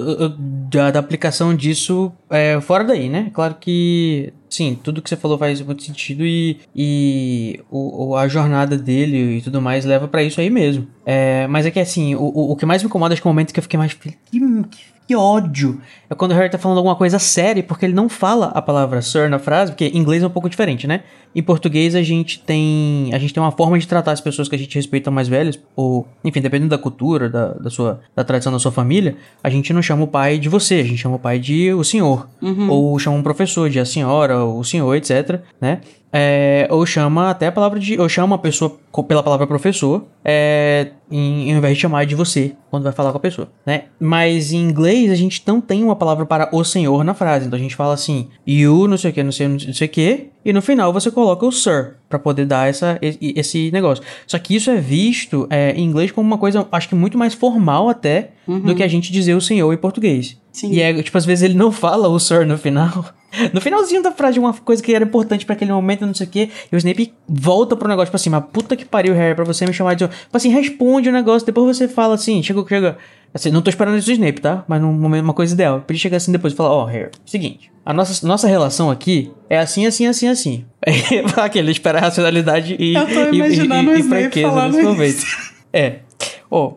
da, 0.69 0.91
da 0.91 0.99
aplicação 0.99 1.55
disso 1.55 2.11
é, 2.29 2.59
fora 2.61 2.83
daí, 2.83 3.09
né? 3.09 3.25
É 3.27 3.29
claro 3.31 3.55
que. 3.59 4.31
Sim, 4.49 4.77
tudo 4.81 5.01
que 5.01 5.09
você 5.09 5.15
falou 5.15 5.37
faz 5.37 5.61
muito 5.61 5.81
sentido 5.81 6.25
e, 6.25 6.59
e 6.75 7.59
o, 7.71 8.15
a 8.15 8.27
jornada 8.27 8.77
dele 8.77 9.37
e 9.37 9.41
tudo 9.41 9.61
mais 9.61 9.85
leva 9.85 10.07
pra 10.09 10.23
isso 10.23 10.41
aí 10.41 10.49
mesmo. 10.49 10.87
É, 11.05 11.47
mas 11.47 11.65
é 11.65 11.71
que 11.71 11.79
assim, 11.79 12.15
o, 12.15 12.21
o, 12.21 12.51
o 12.51 12.55
que 12.55 12.65
mais 12.65 12.83
me 12.83 12.87
incomoda 12.87 13.13
acho 13.13 13.21
que 13.21 13.27
é 13.27 13.31
o 13.31 13.33
momento 13.33 13.53
que 13.53 13.59
eu 13.59 13.63
fiquei 13.63 13.77
mais. 13.79 13.93
Que, 13.93 14.11
que, 14.11 14.39
que 15.07 15.15
ódio! 15.15 15.81
É 16.09 16.15
quando 16.15 16.31
o 16.31 16.33
Harry 16.35 16.49
tá 16.49 16.57
falando 16.57 16.77
alguma 16.77 16.95
coisa 16.95 17.19
séria, 17.19 17.61
porque 17.63 17.85
ele 17.85 17.93
não 17.93 18.07
fala 18.07 18.47
a 18.47 18.61
palavra 18.61 19.01
sir 19.01 19.29
na 19.29 19.39
frase, 19.39 19.71
porque 19.71 19.87
em 19.87 19.97
inglês 19.97 20.23
é 20.23 20.27
um 20.27 20.29
pouco 20.29 20.49
diferente, 20.49 20.87
né? 20.87 21.03
Em 21.35 21.41
português 21.41 21.95
a 21.95 22.01
gente 22.01 22.39
tem. 22.39 23.09
A 23.13 23.17
gente 23.17 23.33
tem 23.33 23.41
uma 23.41 23.51
forma 23.51 23.77
de 23.77 23.87
tratar 23.87 24.11
as 24.11 24.21
pessoas 24.21 24.47
que 24.47 24.55
a 24.55 24.59
gente 24.59 24.75
respeita 24.75 25.09
mais 25.09 25.27
velhos, 25.27 25.59
ou, 25.75 26.07
enfim, 26.23 26.41
dependendo 26.41 26.69
da 26.69 26.77
cultura, 26.77 27.29
da, 27.29 27.49
da 27.53 27.69
sua 27.69 28.01
da 28.15 28.23
tradição 28.23 28.51
da 28.51 28.59
sua 28.59 28.71
família, 28.71 29.15
a 29.43 29.49
gente 29.49 29.73
não 29.73 29.81
chama 29.81 30.03
o 30.03 30.07
pai 30.07 30.37
de 30.37 30.49
você, 30.49 30.75
a 30.75 30.83
gente 30.83 30.97
chama 30.97 31.15
o 31.15 31.19
pai 31.19 31.39
de 31.39 31.73
o 31.73 31.83
senhor. 31.83 32.29
Ou 32.69 32.97
chama 32.99 33.17
um 33.17 33.23
professor 33.23 33.69
de 33.69 33.79
a 33.79 33.85
senhora, 33.85 34.43
ou 34.43 34.59
o 34.59 34.63
senhor, 34.63 34.95
etc. 34.95 35.41
né? 35.59 35.81
é, 36.11 36.67
ou 36.69 36.85
chama 36.85 37.29
até 37.29 37.47
a 37.47 37.51
palavra 37.51 37.79
de. 37.79 37.99
Ou 37.99 38.09
chama 38.09 38.35
a 38.35 38.39
pessoa 38.39 38.77
pela 39.07 39.23
palavra 39.23 39.47
professor, 39.47 40.05
é, 40.23 40.91
em, 41.09 41.51
ao 41.51 41.57
invés 41.57 41.75
de 41.75 41.81
chamar 41.81 42.05
de 42.05 42.15
você, 42.15 42.53
quando 42.69 42.83
vai 42.83 42.91
falar 42.91 43.11
com 43.11 43.17
a 43.17 43.21
pessoa, 43.21 43.49
né? 43.65 43.85
Mas 43.99 44.51
em 44.51 44.57
inglês 44.57 45.11
a 45.11 45.15
gente 45.15 45.41
não 45.45 45.61
tem 45.61 45.83
uma 45.83 45.95
palavra 45.95 46.25
para 46.25 46.49
o 46.53 46.63
senhor 46.63 47.03
na 47.03 47.13
frase. 47.13 47.47
Então 47.47 47.57
a 47.57 47.61
gente 47.61 47.75
fala 47.75 47.93
assim, 47.93 48.27
you, 48.45 48.87
não 48.87 48.97
sei 48.97 49.11
o 49.11 49.13
que, 49.13 49.23
não 49.23 49.31
sei, 49.31 49.47
não 49.47 49.59
sei 49.59 49.87
o 49.87 49.89
que, 49.89 50.27
e 50.43 50.51
no 50.51 50.61
final 50.61 50.91
você 50.91 51.09
coloca 51.11 51.45
o 51.45 51.51
sir, 51.51 51.95
pra 52.09 52.19
poder 52.19 52.45
dar 52.45 52.67
essa, 52.67 52.99
esse 53.01 53.71
negócio. 53.71 54.03
Só 54.27 54.37
que 54.39 54.55
isso 54.55 54.69
é 54.69 54.75
visto 54.75 55.47
é, 55.49 55.71
em 55.71 55.85
inglês 55.85 56.11
como 56.11 56.27
uma 56.27 56.37
coisa, 56.37 56.67
acho 56.71 56.89
que 56.89 56.95
muito 56.95 57.17
mais 57.17 57.33
formal 57.33 57.89
até, 57.89 58.31
do 58.47 58.75
que 58.75 58.83
a 58.83 58.87
gente 58.87 59.11
dizer 59.11 59.33
o 59.33 59.41
senhor 59.41 59.71
em 59.71 59.77
português. 59.77 60.37
Sim. 60.51 60.71
E 60.71 60.81
é, 60.81 61.01
tipo, 61.01 61.17
às 61.17 61.25
vezes 61.25 61.43
ele 61.43 61.53
não 61.53 61.71
fala 61.71 62.09
o 62.09 62.19
sir 62.19 62.45
no 62.45 62.57
final. 62.57 63.05
No 63.53 63.61
finalzinho 63.61 64.03
da 64.03 64.11
frase, 64.11 64.37
uma 64.37 64.53
coisa 64.53 64.83
que 64.83 64.93
era 64.93 65.05
importante 65.05 65.45
pra 65.45 65.55
aquele 65.55 65.71
momento, 65.71 66.05
não 66.05 66.13
sei 66.13 66.27
o 66.27 66.29
quê. 66.29 66.49
E 66.69 66.75
o 66.75 66.77
Snape 66.77 67.13
volta 67.25 67.77
pro 67.77 67.87
negócio, 67.87 68.07
tipo 68.07 68.17
assim, 68.17 68.29
mas 68.29 68.43
puta 68.51 68.75
que 68.75 68.80
pariu, 68.85 69.13
Harry, 69.13 69.35
pra 69.35 69.43
você 69.45 69.65
me 69.65 69.73
chamar 69.73 69.93
de. 69.95 70.07
Tipo 70.07 70.35
assim, 70.37 70.49
responde 70.49 71.09
o 71.09 71.11
negócio, 71.11 71.45
depois 71.45 71.75
você 71.77 71.87
fala 71.87 72.15
assim, 72.15 72.41
chega, 72.43 72.63
chega. 72.67 72.97
Assim, 73.33 73.49
não 73.49 73.61
tô 73.61 73.69
esperando 73.69 73.97
isso 73.97 74.07
do 74.07 74.11
Snape, 74.11 74.41
tá? 74.41 74.65
Mas 74.67 74.81
num 74.81 74.91
momento, 74.91 75.23
uma 75.23 75.33
coisa 75.33 75.53
ideal. 75.53 75.79
Podia 75.87 76.01
chegar 76.01 76.17
assim 76.17 76.33
depois 76.33 76.51
e 76.53 76.55
falar, 76.55 76.71
ó, 76.71 76.83
Harry, 76.85 77.11
seguinte. 77.25 77.71
A 77.85 77.93
nossa, 77.93 78.27
nossa 78.27 78.45
relação 78.47 78.91
aqui 78.91 79.31
é 79.49 79.57
assim, 79.57 79.85
assim, 79.85 80.05
assim, 80.05 80.27
assim. 80.27 80.65
Aquele, 81.37 81.65
ele 81.67 81.71
espera 81.71 81.97
a 81.99 82.01
racionalidade 82.01 82.75
e, 82.77 82.93
Eu 82.93 83.05
tô 83.07 83.11
e- 83.11 83.31
e- 83.31 83.35
imaginando 83.35 83.89
e, 83.91 83.93
o 83.93 83.97
e 83.97 83.99
Snape 84.01 84.41
falando 84.41 84.73
nesse 84.73 84.83
momento. 84.83 85.09
isso. 85.09 85.51
É. 85.71 85.99
Ó, 86.53 86.73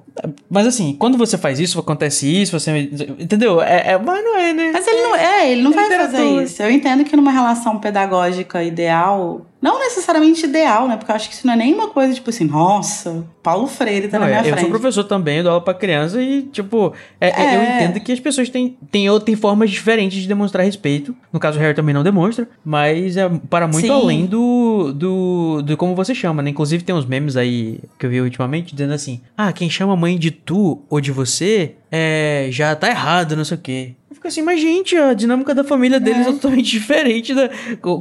mas 0.49 0.69
assim, 0.69 0.95
quando 0.97 1.19
você 1.19 1.37
faz 1.37 1.59
isso, 1.59 1.81
acontece 1.81 2.27
isso, 2.43 2.57
você. 2.59 2.71
Entendeu? 3.19 3.61
É, 3.61 3.93
é, 3.95 3.99
mas 3.99 4.23
não 4.25 4.39
é, 4.39 4.53
né? 4.53 4.71
Mas 4.73 4.87
ele 4.87 5.03
não, 5.03 5.17
é, 5.17 5.51
ele 5.51 5.63
não 5.63 5.73
vai 5.73 5.89
fazer 5.91 6.03
Literatura. 6.19 6.43
isso. 6.45 6.63
Eu 6.63 6.71
entendo 6.71 7.05
que 7.05 7.17
numa 7.17 7.33
relação 7.33 7.81
pedagógica 7.81 8.63
ideal, 8.63 9.45
não 9.61 9.81
necessariamente 9.81 10.45
ideal, 10.45 10.87
né? 10.87 10.97
Porque 10.97 11.11
eu 11.11 11.17
acho 11.17 11.29
que 11.29 11.35
isso 11.35 11.45
não 11.45 11.55
é 11.55 11.57
nem 11.57 11.75
uma 11.75 11.89
coisa 11.89 12.15
tipo 12.15 12.31
assim, 12.31 12.45
nossa, 12.45 13.25
Paulo 13.43 13.67
Freire 13.67 14.07
tá 14.07 14.19
Não, 14.19 14.27
na 14.27 14.31
minha 14.31 14.39
é, 14.39 14.43
eu 14.43 14.53
frente. 14.53 14.61
sou 14.61 14.71
professor 14.71 15.03
também, 15.05 15.43
dou 15.43 15.51
aula 15.51 15.65
pra 15.65 15.75
criança 15.75 16.23
e, 16.23 16.43
tipo, 16.43 16.93
é, 17.21 17.29
é, 17.31 17.57
eu 17.57 17.61
É. 17.63 17.75
entendo 17.85 18.01
que 18.01 18.13
as 18.13 18.21
pessoas 18.21 18.49
têm, 18.49 18.77
têm, 18.93 19.07
têm 19.21 19.35
formas 19.35 19.71
diferentes 19.73 20.23
de 20.23 20.29
demonstrar 20.29 20.65
respeito. 20.65 21.17
No 21.33 21.41
caso, 21.41 21.59
o 21.59 21.61
Harry 21.61 21.75
também 21.75 21.93
não 21.95 22.05
demonstra, 22.05 22.49
mas 22.65 23.17
é 23.17 23.29
para 23.51 23.67
muito 23.67 23.87
Sim. 23.87 23.91
além 23.93 24.27
do, 24.27 24.93
do, 24.95 25.63
do 25.63 25.77
como 25.77 25.97
você 25.97 26.15
chama, 26.15 26.43
né? 26.43 26.51
Inclusive, 26.51 26.85
tem 26.85 26.95
uns 26.95 27.05
memes 27.07 27.37
aí 27.37 27.81
que 27.99 28.07
eu 28.07 28.11
vi 28.11 28.21
ultimamente 28.21 28.73
dizendo 28.73 28.93
assim: 28.95 29.21
ah, 29.37 29.53
quem 29.53 29.64
chama 29.71 29.93
a 29.95 29.97
mãe 29.97 30.19
de 30.19 30.31
tu 30.31 30.83
ou 30.89 31.01
de 31.01 31.11
você 31.13 31.75
é, 31.91 32.49
já 32.51 32.75
tá 32.77 32.89
errado, 32.89 33.37
não 33.37 33.45
sei 33.45 33.57
o 33.57 33.61
quê. 33.61 33.95
Eu 34.11 34.15
fico 34.17 34.29
assim, 34.29 34.43
mas 34.43 34.61
gente, 34.61 34.97
a 34.97 35.13
dinâmica 35.13 35.55
da 35.55 35.63
família 35.65 35.99
deles 36.01 36.27
é, 36.27 36.31
É. 36.31 36.33
totalmente 36.33 36.71
diferente. 36.71 37.35
Da, 37.35 37.51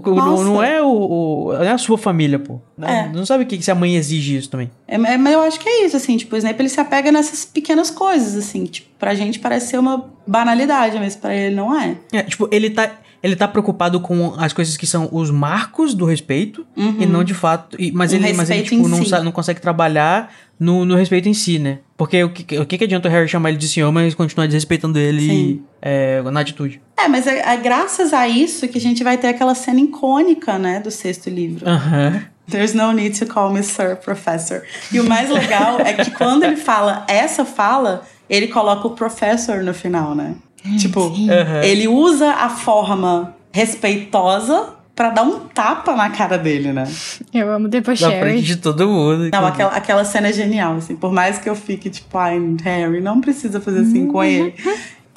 não, 0.06 0.44
não 0.44 0.64
é 0.64 0.82
o, 0.82 0.88
o- 0.88 1.54
não 1.54 1.64
é 1.64 1.72
a 1.72 1.78
sua 1.78 1.98
família, 1.98 2.38
pô. 2.40 2.60
Né? 2.78 3.10
É. 3.12 3.16
Não 3.16 3.26
sabe 3.26 3.44
o 3.44 3.48
que, 3.48 3.58
que 3.58 3.64
se 3.64 3.72
a 3.72 3.76
mãe 3.76 3.96
exige 3.96 4.38
isso 4.38 4.50
também. 4.50 4.70
É, 4.88 4.98
mas 4.98 5.34
eu 5.34 5.42
acho 5.42 5.60
que 5.60 5.68
é 5.68 5.86
isso, 5.86 5.98
assim, 5.98 6.16
tipo, 6.18 6.36
o 6.36 6.38
Snape 6.38 6.62
ele 6.62 6.70
se 6.70 6.80
apega 6.80 7.12
nessas 7.12 7.46
pequenas 7.46 7.90
coisas, 7.90 8.36
assim, 8.36 8.66
tipo, 8.66 8.88
pra 9.00 9.14
gente 9.16 9.40
parece 9.40 9.68
ser 9.68 9.78
uma 9.80 10.12
banalidade, 10.26 10.98
mas 10.98 11.16
pra 11.16 11.36
ele 11.36 11.56
não 11.56 11.78
é. 11.78 11.98
É, 12.12 12.24
tipo, 12.24 12.48
ele 12.52 12.70
tá, 12.70 12.92
ele 13.24 13.36
tá 13.38 13.48
preocupado 13.48 14.00
com 14.02 14.34
as 14.38 14.52
coisas 14.52 14.76
que 14.76 14.86
são 14.86 15.08
os 15.12 15.32
marcos 15.32 15.94
do 15.96 16.04
respeito 16.06 16.66
e 16.76 17.06
não 17.06 17.24
de 17.24 17.34
fato. 17.34 17.76
e- 17.82 17.90
mas, 17.92 18.12
O 18.12 18.16
ele, 18.16 18.34
mas 18.34 18.50
ele, 18.50 18.64
tipo, 18.64 18.88
não, 18.88 19.04
si. 19.04 19.12
não 19.24 19.32
consegue 19.32 19.62
trabalhar 19.62 20.30
no, 20.60 20.84
no 20.84 20.94
respeito 20.96 21.30
em 21.30 21.34
si, 21.34 21.58
né? 21.58 21.80
Porque 21.98 22.22
o 22.24 22.30
que, 22.30 22.60
o 22.60 22.66
que, 22.66 22.78
que 22.78 22.84
adianta 22.84 23.08
o 23.08 23.12
Harry 23.12 23.28
chamar 23.30 23.50
ele 23.50 23.58
de 23.58 23.68
senhor, 23.70 23.92
mas 23.94 24.14
continuar 24.14 24.46
desrespeitando 24.46 25.00
ele 25.00 25.64
é, 25.82 26.22
na 26.22 26.42
atitude? 26.42 26.82
É, 26.98 27.08
mas 27.08 27.26
é, 27.26 27.40
é 27.54 27.58
graças 27.58 28.14
a 28.14 28.28
isso 28.28 28.68
que 28.68 28.78
a 28.78 28.82
gente 28.82 29.04
vai 29.04 29.18
ter 29.18 29.28
aquela 29.28 29.56
cena 29.56 29.80
icônica, 29.80 30.60
né, 30.60 30.82
do 30.82 30.92
sexto 30.92 31.30
livro. 31.30 31.68
Aham. 31.68 32.24
There's 32.52 32.74
no 32.74 32.92
need 32.92 33.18
to 33.20 33.26
call 33.26 33.54
me 33.54 33.64
sir, 33.64 33.96
professor. 34.04 34.64
E 34.92 35.00
o 35.00 35.06
mais 35.08 35.30
legal 35.30 35.80
é 35.80 35.94
que 35.94 36.12
quando 36.12 36.44
ele 36.44 36.58
fala 36.58 37.06
essa 37.08 37.46
fala, 37.46 38.04
ele 38.30 38.48
coloca 38.48 38.86
o 38.86 38.92
professor 38.92 39.64
no 39.64 39.74
final, 39.74 40.14
né? 40.14 40.36
Tipo, 40.80 41.02
Aham. 41.30 41.62
ele 41.64 41.88
usa 41.88 42.32
a 42.32 42.50
forma 42.50 43.36
respeitosa 43.52 44.74
pra 44.96 45.10
dar 45.10 45.24
um 45.24 45.40
tapa 45.48 45.96
na 45.96 46.10
cara 46.10 46.38
dele, 46.38 46.72
né? 46.72 46.88
Eu 47.34 47.50
amo 47.52 47.64
Na 47.64 47.70
debochary. 47.70 48.20
frente 48.20 48.44
de 48.44 48.56
todo 48.58 48.88
mundo. 48.88 49.30
Não, 49.32 49.46
aquela, 49.46 49.72
aquela 49.72 50.06
cena 50.06 50.28
é 50.30 50.34
genial, 50.34 50.76
assim. 50.76 50.96
Por 50.96 51.12
mais 51.12 51.38
que 51.40 51.50
eu 51.50 51.56
fique, 51.56 51.90
tipo, 51.90 52.18
ai, 52.18 52.40
Harry, 52.64 53.02
não 53.02 53.20
precisa 53.20 53.60
fazer 53.60 53.80
assim 53.80 54.08
com 54.08 54.24
ele. 54.24 54.54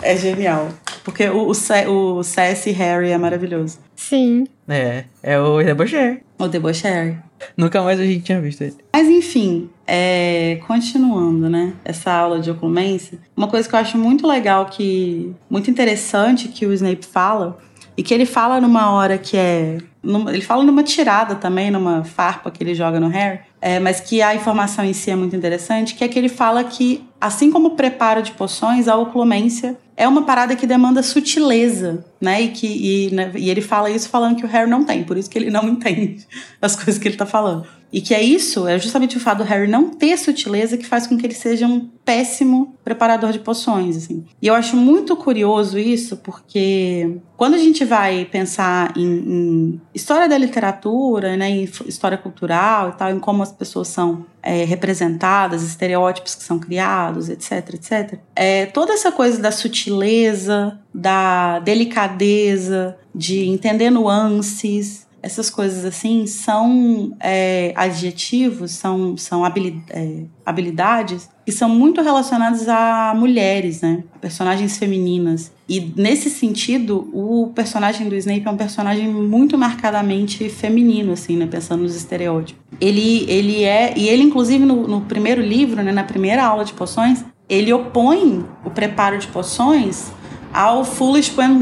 É 0.03 0.17
genial. 0.17 0.69
Porque 1.05 1.29
o, 1.29 1.51
o, 1.53 2.19
o 2.19 2.23
CS 2.25 2.65
Harry 2.77 3.11
é 3.11 3.19
maravilhoso. 3.19 3.79
Sim. 3.95 4.47
É, 4.69 5.05
é 5.23 5.39
o 5.39 5.63
Debocher. 5.63 6.23
O 6.39 6.49
Debochary. 6.49 7.19
Nunca 7.57 7.83
mais 7.83 8.01
a 8.01 8.05
gente 8.05 8.23
tinha 8.25 8.41
visto 8.41 8.63
ele. 8.63 8.77
Mas 8.95 9.09
enfim, 9.09 9.69
é, 9.87 10.59
continuando, 10.67 11.49
né? 11.51 11.75
Essa 11.85 12.13
aula 12.13 12.41
de 12.41 12.51
oclumência, 12.51 13.19
uma 13.37 13.49
coisa 13.49 13.69
que 13.69 13.75
eu 13.75 13.79
acho 13.79 13.99
muito 13.99 14.27
legal, 14.27 14.67
que 14.67 15.35
muito 15.51 15.71
interessante 15.71 16.49
que 16.49 16.65
o 16.67 16.73
Snape 16.73 17.05
fala, 17.07 17.59
e 17.97 18.03
que 18.03 18.13
ele 18.13 18.27
fala 18.27 18.61
numa 18.61 18.91
hora 18.93 19.17
que 19.19 19.37
é. 19.37 19.79
numa- 20.03 20.31
ele 20.33 20.43
fala 20.43 20.63
numa 20.65 20.83
tirada 20.83 21.35
também, 21.35 21.71
numa 21.71 22.05
farpa 22.05 22.51
que 22.51 22.63
ele 22.63 22.75
joga 22.75 23.01
no 23.01 23.09
Harry, 23.09 23.41
é, 23.67 23.81
mas 23.81 23.99
que 23.99 24.23
a 24.23 24.33
informação 24.33 24.85
em 24.85 24.93
si 24.93 25.11
é 25.11 25.17
muito 25.17 25.35
interessante, 25.35 25.97
que 25.97 26.05
é 26.05 26.09
que 26.09 26.17
ele 26.17 26.29
fala 26.29 26.63
que, 26.63 27.03
assim 27.21 27.51
como 27.51 27.67
o 27.67 27.71
preparo 27.73 28.23
de 28.23 28.31
poções, 28.31 28.87
a 28.87 28.95
oclumência 28.95 29.77
é 29.97 30.07
uma 30.07 30.23
parada 30.23 30.55
que 30.55 30.69
demanda 30.69 31.03
sutileza, 31.03 32.05
né? 32.21 32.43
E, 32.43 32.49
que, 32.51 32.67
e, 32.69 33.11
né, 33.13 33.33
e 33.35 33.51
ele 33.51 33.61
fala 33.61 33.91
isso 33.91 34.09
falando 34.09 34.37
que 34.37 34.45
o 34.45 34.49
Harry 34.49 34.71
não 34.71 34.85
tem, 34.85 35.03
por 35.03 35.17
isso 35.17 35.29
que 35.29 35.37
ele 35.37 35.51
não 35.51 35.65
entende 35.69 36.25
as 36.63 36.77
coisas 36.77 36.97
que 36.97 37.09
ele 37.09 37.17
tá 37.17 37.27
falando. 37.27 37.67
E 37.93 38.01
que 38.01 38.15
é 38.15 38.23
isso, 38.23 38.67
é 38.67 38.79
justamente 38.79 39.17
o 39.17 39.21
fato 39.21 39.39
do 39.39 39.45
Harry 39.45 39.69
não 39.69 39.91
ter 39.91 40.17
sutileza 40.19 40.77
que 40.77 40.87
faz 40.87 41.07
com 41.07 41.17
que 41.17 41.27
ele 41.27 41.35
seja 41.35 41.67
um 41.67 41.89
péssimo 42.05 42.77
preparador 42.85 43.33
de 43.33 43.39
poções, 43.39 43.97
assim. 43.97 44.25
E 44.41 44.47
eu 44.47 44.55
acho 44.55 44.77
muito 44.77 45.17
curioso 45.17 45.79
isso, 45.79 46.17
porque 46.19 47.19
quando 47.37 47.55
a 47.55 47.59
gente 47.59 47.85
vai 47.85 48.25
pensar 48.25 48.93
em, 48.97 49.05
em 49.05 49.81
história 49.95 50.29
da 50.29 50.39
literatura, 50.39 51.37
né, 51.37 51.51
em 51.51 51.65
história 51.87 52.19
cultural 52.19 52.91
e 52.91 52.93
tal, 52.93 53.11
em 53.11 53.19
como 53.19 53.43
as 53.43 53.51
pessoas 53.51 53.89
são 53.89 54.25
é, 54.43 54.65
representadas, 54.65 55.63
estereótipos 55.63 56.35
que 56.35 56.45
são 56.45 56.59
criados, 56.59 57.29
etc, 57.29 57.75
etc. 57.75 58.19
É, 58.35 58.67
toda 58.67 58.93
essa 58.93 59.11
coisa 59.11 59.41
da 59.41 59.51
sutileza, 59.51 60.79
da 60.95 61.59
delicadeza, 61.61 62.97
de 63.15 63.49
entender 63.49 63.91
nuances, 63.91 65.06
essas 65.27 65.51
coisas 65.51 65.85
assim 65.85 66.25
são 66.25 67.17
é, 67.19 67.73
adjetivos, 67.75 68.71
são, 68.71 69.17
são 69.17 69.45
é, 69.45 70.23
habilidades 70.45 71.29
que 71.45 71.51
são 71.51 71.69
muito 71.69 72.01
relacionadas 72.01 72.69
a 72.69 73.13
mulheres, 73.15 73.83
né? 73.83 74.05
Personagens 74.21 74.79
femininas. 74.79 75.53
E 75.69 75.93
nesse 75.97 76.31
sentido, 76.31 77.09
o 77.13 77.53
personagem 77.55 78.09
do 78.09 78.15
Snape 78.15 78.47
é 78.47 78.51
um 78.51 78.57
personagem 78.57 79.09
muito 79.09 79.59
marcadamente 79.59 80.49
feminino, 80.49 81.13
assim, 81.13 81.37
né? 81.37 81.47
Pensando 81.47 81.83
nos 81.83 81.97
estereótipos. 81.97 82.63
Ele, 82.81 83.25
ele 83.29 83.65
é. 83.65 83.95
E 83.97 84.09
ele, 84.09 84.23
inclusive, 84.23 84.65
no, 84.65 84.87
no 84.87 85.01
primeiro 85.03 85.43
livro, 85.43 85.83
né? 85.83 85.91
Na 85.91 86.05
primeira 86.05 86.45
aula 86.45 86.65
de 86.65 86.73
poções, 86.73 87.25
ele 87.49 87.73
opõe 87.73 88.45
o 88.65 88.71
preparo 88.71 89.19
de 89.19 89.27
poções 89.29 90.07
ao 90.53 90.85
foolish 90.85 91.33
one, 91.39 91.61